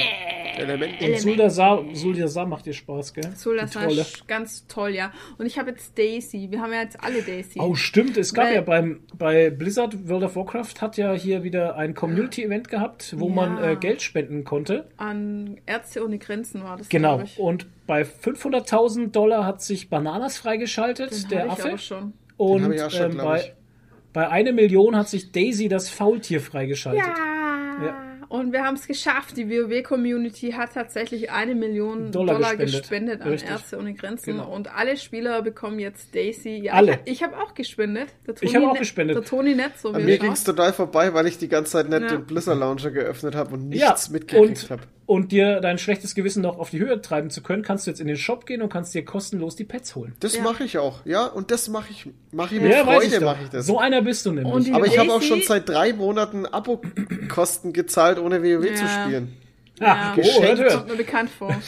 [0.55, 1.05] Elemente.
[1.07, 3.25] Und Suldasar, Suldasar macht dir Spaß, gell?
[3.43, 4.03] Trolle.
[4.03, 5.11] sch- ganz toll, ja.
[5.39, 6.49] Und ich habe jetzt Daisy.
[6.51, 7.59] Wir haben ja jetzt alle Daisy.
[7.59, 8.19] Oh, stimmt.
[8.19, 11.95] Es gab Weil- ja beim, bei Blizzard World of Warcraft hat ja hier wieder ein
[11.95, 13.35] Community-Event gehabt, wo Ja.
[13.35, 14.89] man äh, Geld spenden konnte.
[14.99, 17.23] An Ärzte ohne Grenzen war das, Genau.
[17.39, 21.69] Und bei 500.000 Dollar hat sich Bananas freigeschaltet, Den der hab ich Affe.
[21.69, 22.13] aber schon.
[22.37, 23.53] Und hab ich auch schon, ähm, bei, ich.
[24.13, 27.03] bei einer Million hat sich Daisy das Faultier freigeschaltet.
[27.07, 27.85] Ja.
[27.87, 28.12] Ja.
[28.33, 29.37] Und wir haben es geschafft.
[29.37, 32.81] Die WoW-Community hat tatsächlich eine Million Dollar Dollar, gespendet.
[32.81, 33.51] gespendet, an Richtig.
[33.51, 34.39] Ärzte ohne Grenzen.
[34.39, 34.51] Genau.
[34.55, 36.63] Und alle Spieler bekommen jetzt Daisy.
[36.65, 37.01] Ja, Alle.
[37.05, 38.09] Ich, ich habe auch gespendet.
[38.27, 39.17] Der Ich habe auch ne- gespendet.
[39.19, 41.49] Der Toni nicht so An wie mir ich ging es total vorbei, weil ich die
[41.49, 42.09] ganze Zeit nicht Ja.
[42.09, 44.83] den Blizzard Launcher geöffnet habe und Ja, nichts mitgekriegt und, habe.
[45.13, 48.01] Und dir dein schlechtes Gewissen noch auf die Höhe treiben zu können, kannst du jetzt
[48.01, 50.15] in den Shop gehen und kannst dir kostenlos die Pets holen.
[50.21, 50.43] Das Ja.
[50.43, 51.27] mache ich auch, ja.
[51.27, 53.67] Und das mache ich, mache ich mit Ja, Freude, mache ich das.
[53.67, 54.75] So einer bist du nämlich.
[54.75, 58.89] Aber ich habe auch schon seit drei Monaten Abo-Kosten gezahlt, ohne WoW zu Ja.
[59.05, 59.37] spielen.
[59.81, 60.15] ah, Ja.
[60.17, 60.89] oh, hört, Kommt hört.
[60.89, 61.55] mir bekannt vor.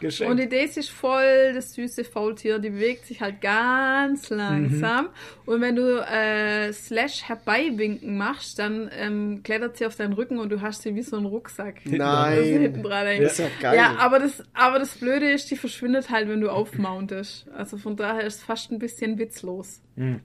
[0.00, 0.30] Geschenkt.
[0.30, 5.06] Und die Daisy ist voll das süße Faultier, die bewegt sich halt ganz langsam.
[5.06, 5.10] Mhm.
[5.46, 10.50] Und wenn du äh, Slash herbeiwinken machst, dann ähm, klettert sie auf deinen Rücken und
[10.50, 11.80] du hast sie wie so einen Rucksack.
[11.80, 12.82] Hinten Nein.
[12.82, 13.22] dran.
[13.22, 13.76] Das ist ja geil.
[13.76, 17.46] Ja, aber das, aber das Blöde ist, die verschwindet halt, wenn du aufmountest.
[17.54, 19.80] Also von daher ist es fast ein bisschen witzlos.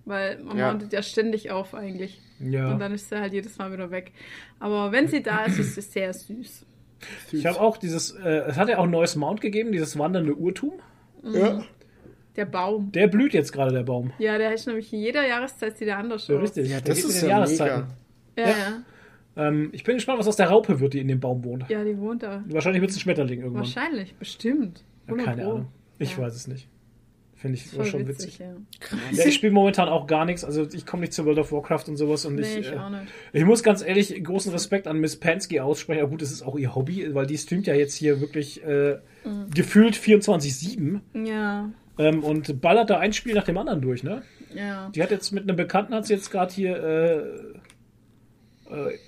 [0.05, 0.67] Weil man Ja.
[0.71, 2.21] mountet ja ständig auf eigentlich.
[2.39, 2.71] Ja.
[2.71, 4.11] Und dann ist sie halt jedes Mal wieder weg.
[4.59, 6.65] Aber wenn sie da ist, ist sie sehr süß.
[7.31, 10.35] Ich habe auch dieses, äh, es hat ja auch ein neues Mount gegeben, dieses wandernde
[10.35, 10.73] Urtum.
[11.23, 11.63] ja.
[12.35, 12.91] Der Baum.
[12.91, 14.11] Der blüht jetzt gerade, der Baum.
[14.17, 16.41] Ja, der ist nämlich in jeder Jahreszeit sieht der anders Ja, aus.
[16.41, 16.67] richtig.
[16.67, 17.87] ja, Der das ist den ja Jahreszeiten.
[18.35, 18.49] mega.
[18.49, 19.47] Ja, Ja.
[19.47, 21.69] Ähm, ich bin gespannt, was aus der Raupe wird, die in dem Baum wohnt.
[21.69, 22.43] Ja, die wohnt da.
[22.47, 23.59] Wahrscheinlich wird es ein Schmetterling irgendwann.
[23.61, 24.83] Wahrscheinlich, bestimmt.
[25.05, 25.51] Ja, 100 keine Pro.
[25.51, 25.67] Ahnung.
[25.99, 26.23] Ich Ja.
[26.23, 26.67] weiß es nicht.
[27.43, 28.39] Finde ich Voll schon witzig.
[28.39, 28.55] ja.
[29.11, 30.45] Ja, ich spiele momentan auch gar nichts.
[30.45, 32.23] Also ich komme nicht zu World of Warcraft und sowas.
[32.25, 32.77] Und Nee, ich, ich äh,
[33.33, 35.99] ich muss ganz ehrlich großen Respekt an Miss Pansky aussprechen.
[35.99, 38.95] Aber gut, das ist auch ihr Hobby, weil die streamt ja jetzt hier wirklich äh,
[39.25, 39.49] Mhm.
[39.53, 44.21] gefühlt 24-7 Ja, ähm, und ballert da ein Spiel nach dem anderen durch, ne?
[44.55, 44.89] ja.
[44.95, 47.23] Die hat jetzt mit einem Bekannten, hat sie jetzt gerade hier, äh,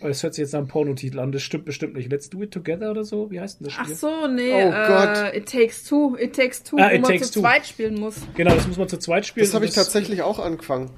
[0.02, 2.12] es hört sich jetzt nach einem Pornotitel an, das stimmt bestimmt nicht.
[2.12, 3.32] Let's do it together oder so?
[3.32, 3.86] Wie heißt denn das Spiel?
[3.94, 5.34] Ach so, nee, Oh äh, Gott.
[5.36, 7.42] It Takes Two, It Takes Two, Ah, wo It man Takes zu Two.
[7.42, 8.16] zweit spielen muss.
[8.36, 9.46] Genau, das muss man zu zweit spielen.
[9.46, 10.92] Das habe ich tatsächlich auch angefangen.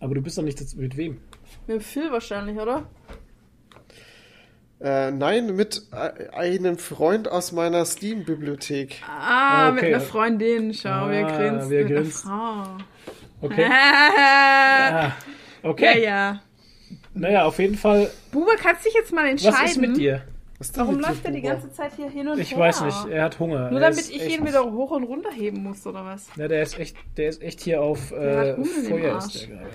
[0.00, 1.18] Aber du bist doch nicht das- mit wem?
[1.66, 2.86] Mit Phil wahrscheinlich, oder?
[4.82, 9.02] Äh, nein, mit äh, einem Freund aus meiner Steam-Bibliothek.
[9.06, 9.94] Ah, Ah, mit okay.
[9.94, 11.68] einer Freundin, schau, wir Ah, grinst.
[11.70, 12.22] wir mit einer grinst.
[12.22, 12.64] Frau.
[13.42, 13.62] Okay.
[13.62, 13.70] ja,
[15.62, 16.02] Ah, okay.
[16.02, 16.40] ja.
[17.14, 18.10] Naja, auf jeden Fall.
[18.32, 19.56] Buber, kannst dich jetzt mal entscheiden.
[19.62, 20.22] Was ist mit dir?
[20.58, 22.58] Was ist Warum läuft er die ganze Zeit hier hin und Ich her?
[22.58, 23.70] weiß nicht, er hat Hunger.
[23.70, 26.28] Nur Er damit ich ihn wieder hoch und runter heben muss, oder was?
[26.36, 29.24] Ja, der ist echt, der ist echt hier auf Der hat äh, Feuer Arsch.
[29.34, 29.68] ist der gerade.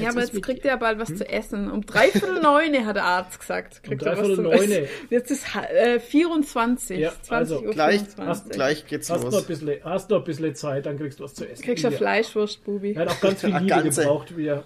[0.00, 1.70] Ja, aber ist jetzt kriegt er bald was zu essen.
[1.70, 3.82] Um dreiviertel neune hat der Arzt gesagt.
[3.82, 4.78] Kriegt er was dreiviertel neune.
[4.80, 4.88] Essen.
[5.10, 6.98] Jetzt ist äh, 24.
[6.98, 8.50] Ja, 20 also Uhr Gleich, 24.
[8.52, 9.44] gleich geht's Hast noch, ein los.
[9.46, 11.62] bisschen, hast noch ein bisschen Zeit, dann kriegst du was zu essen.
[11.64, 11.96] Kriegst du Ja.
[11.96, 12.92] Fleischwurst, Bubi.
[12.94, 14.02] Er hat auch ganz viel Liebe ganze.
[14.02, 14.64] gebraucht, wie er,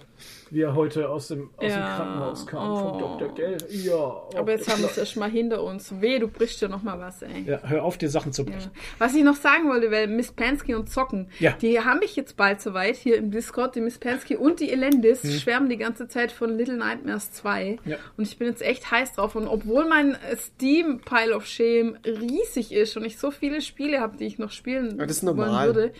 [0.49, 1.95] wie er heute aus dem, aus dem Ja.
[1.95, 2.71] Krankenhaus kam.
[2.71, 2.75] Oh.
[2.89, 3.35] Vom Dr.
[3.35, 3.57] Gell.
[3.69, 3.95] Ja.
[3.95, 5.93] oh, Aber jetzt haben wir es erst mal hinter uns.
[6.01, 7.43] Weh, du brichst ja noch mal was, ey.
[7.47, 8.51] Ja, hör auf, dir Sachen zu Ja.
[8.51, 8.71] brechen.
[8.99, 11.51] Was ich noch sagen wollte, weil Miss Pansky und Zocken, Ja.
[11.61, 14.69] die haben mich jetzt bald soweit hier im Discord, die Miss Pansky und die
[15.03, 17.79] Elendis schwärmen die ganze Zeit von Little Nightmares 2.
[17.83, 17.91] Hm.
[17.91, 17.97] Ja.
[18.17, 19.35] Und ich bin jetzt echt heiß drauf.
[19.35, 24.17] Und obwohl mein Steam Pile of Shame riesig ist und ich so viele Spiele habe,
[24.17, 25.67] die ich noch spielen Ja, das ist wollen normal.
[25.67, 25.93] würde,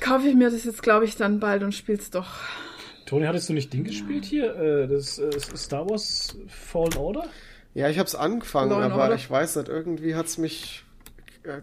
[0.00, 2.28] kaufe ich mir das jetzt, glaube ich, dann bald und spiel's doch.
[3.06, 4.54] Toni, hattest du nicht Ding gespielt hier?
[4.56, 7.26] Äh, das äh, Star Wars Fallen Order?
[7.74, 9.14] Ja, ich hab's angefangen, and aber Order.
[9.14, 10.84] ich weiß nicht, irgendwie hat's mich.
[11.42, 11.60] Äh,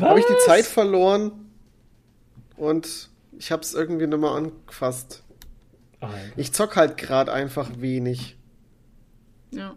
[0.00, 1.32] habe ich die Zeit verloren
[2.56, 5.21] und ich hab's irgendwie nicht mehr angefasst.
[6.02, 6.18] Alter.
[6.36, 8.36] Ich zock halt gerade einfach wenig.
[9.50, 9.76] Ja.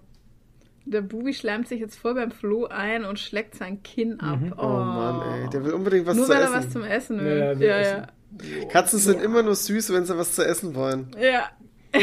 [0.86, 4.40] Der Bubi schleimt sich jetzt voll beim Flo ein und schlägt sein Kinn ab.
[4.40, 4.54] Mhm.
[4.58, 6.56] Oh, Oh, Mann, ey, der will unbedingt was Nur zu weil er essen.
[6.56, 7.60] was zum Essen Ja, will.
[7.60, 7.82] will Ja, ja.
[7.82, 8.68] essen.
[8.70, 11.08] Katzen sind immer nur süß, wenn sie was zu essen wollen.
[11.20, 11.50] Ja.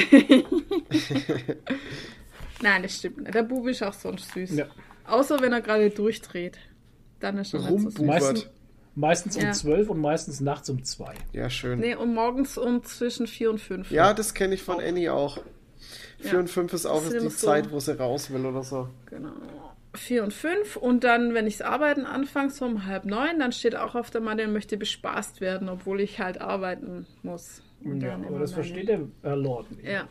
[2.63, 3.35] Nein, das stimmt nicht.
[3.35, 4.57] Der Bubi ist auch sonst süß.
[4.57, 4.67] Ja.
[5.07, 6.59] Außer wenn er gerade durchdreht.
[7.21, 7.99] Dann ist er nicht so süß.
[8.01, 8.51] Rumbubert.
[8.95, 9.53] Meistens, meistens um Ja.
[9.53, 11.15] 12 und meistens nachts um 2.
[11.33, 11.79] Ja, schön.
[11.81, 13.91] Nee, und morgens um zwischen vier und fünf.
[13.91, 15.39] Ja, das kenne ich von Annie auch.
[16.21, 16.39] 4 Ja.
[16.39, 17.47] und 5 ist auch Das ist die so.
[17.47, 18.89] Zeit, wo sie raus will oder so.
[19.07, 19.33] Genau.
[19.95, 20.77] Vier und fünf.
[20.77, 24.21] Und dann, wenn ichs Arbeiten anfange, so um halb neun, dann steht auch auf der
[24.23, 27.63] Matte und möchte bespaßt werden, obwohl ich halt arbeiten muss.
[27.85, 29.87] Und Ja, dann aber das meine- versteht der Herr Lord nicht.
[29.89, 30.07] Ja.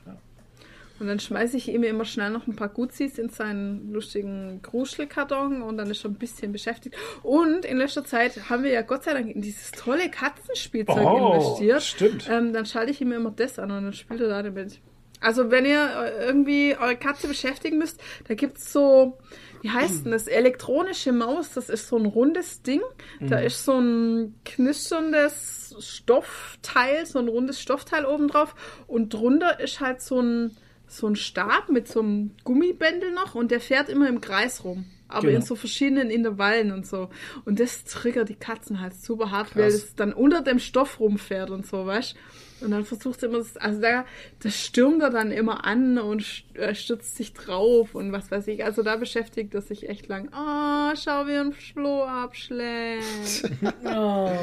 [1.01, 5.63] Und dann schmeiße ich ihm immer schnell noch ein paar Gutsis in seinen lustigen Kruschelkarton
[5.63, 6.95] und dann ist er ein bisschen beschäftigt.
[7.23, 11.33] Und in letzter Zeit haben wir ja Gott sei Dank in dieses tolle Katzenspielzeug Oh,
[11.33, 11.81] investiert.
[11.81, 12.29] stimmt.
[12.29, 14.79] Ähm, dann schalte ich ihm immer das an und dann spielt er da damit.
[15.21, 19.17] Also wenn ihr äh, irgendwie eure Katze beschäftigen müsst, da gibt's so,
[19.61, 22.81] wie heißt denn das, elektronische Maus, das ist so ein rundes Ding.
[23.19, 23.45] Da Mhm.
[23.45, 28.55] ist so ein knisterndes Stoffteil, so ein rundes Stoffteil oben drauf
[28.87, 30.57] und drunter ist halt so ein,
[30.91, 34.85] so ein Stab mit so einem Gummibändel noch und der fährt immer im Kreis rum.
[35.07, 35.39] Aber Genau.
[35.39, 37.09] in so verschiedenen Intervallen und so.
[37.43, 39.73] Und das triggert die Katzen halt super hart, weil Krass.
[39.83, 42.15] es dann unter dem Stoff rumfährt und so, weißt
[42.61, 44.05] Und dann versucht sie immer, das, also da,
[44.39, 48.63] das stürmt er dann immer an und äh, stürzt sich drauf und was weiß ich.
[48.63, 50.29] Also da beschäftigt er sich echt lang.
[50.31, 53.49] Oh, schau, wie ein Floh abschlägt.
[53.83, 54.31] Oh.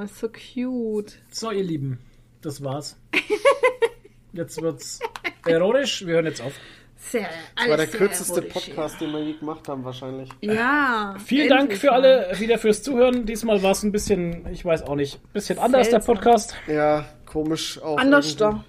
[0.00, 1.14] Oh, so cute.
[1.30, 1.98] So, ihr Lieben,
[2.40, 2.96] das war's.
[4.32, 5.00] Jetzt wird's
[5.46, 6.06] erotisch.
[6.06, 6.52] Wir hören jetzt auf.
[7.00, 10.28] Sehr, Das war der kürzeste Podcast, den wir je gemacht haben, wahrscheinlich.
[10.40, 11.14] Ja.
[11.24, 12.02] Vielen Dank für mal.
[12.04, 13.24] alle wieder fürs Zuhören.
[13.24, 16.00] Diesmal war es ein bisschen, ich weiß auch nicht, ein bisschen anders, der.
[16.00, 16.56] Podcast.
[16.66, 17.98] Ja, komisch auch.
[17.98, 18.64] Anders da.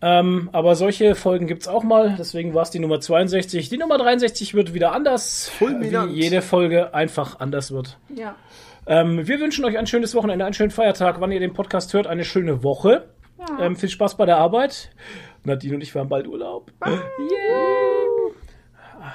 [0.00, 2.16] Ähm, aber solche Folgen gibt's auch mal.
[2.18, 3.68] Deswegen war es die Nummer 62.
[3.68, 5.48] Die Nummer 63 wird wieder anders.
[5.48, 6.12] Fulminant.
[6.12, 7.98] Wie jede Folge einfach anders wird.
[8.16, 8.34] Ja.
[8.86, 12.06] Ähm, wir wünschen euch ein schönes Wochenende, einen schönen Feiertag, wann ihr den Podcast hört,
[12.08, 13.08] eine schöne Woche.
[13.60, 14.90] Ähm, viel Spaß bei der Arbeit.
[15.44, 16.70] Nadine und ich haben bald Urlaub.
[16.84, 16.92] Yeah.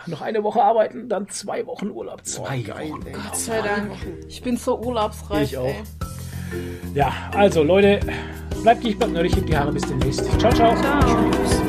[0.08, 2.26] Noch eine Woche arbeiten, dann zwei Wochen Urlaub.
[2.26, 3.08] Zwei Geil, Wochen.
[3.08, 3.14] ey.
[3.14, 3.92] Gott sei Dank.
[4.28, 5.52] Ich bin so urlaubsreich.
[5.52, 5.66] Ich auch.
[5.66, 5.84] Ey.
[6.94, 8.00] Ja, also Leute,
[8.64, 10.26] bleibt nicht bleibt nerdig, die Haare bis demnächst.
[10.40, 10.76] Ciao, ciao.
[10.76, 11.32] Ciao.
[11.32, 11.62] Tschüss.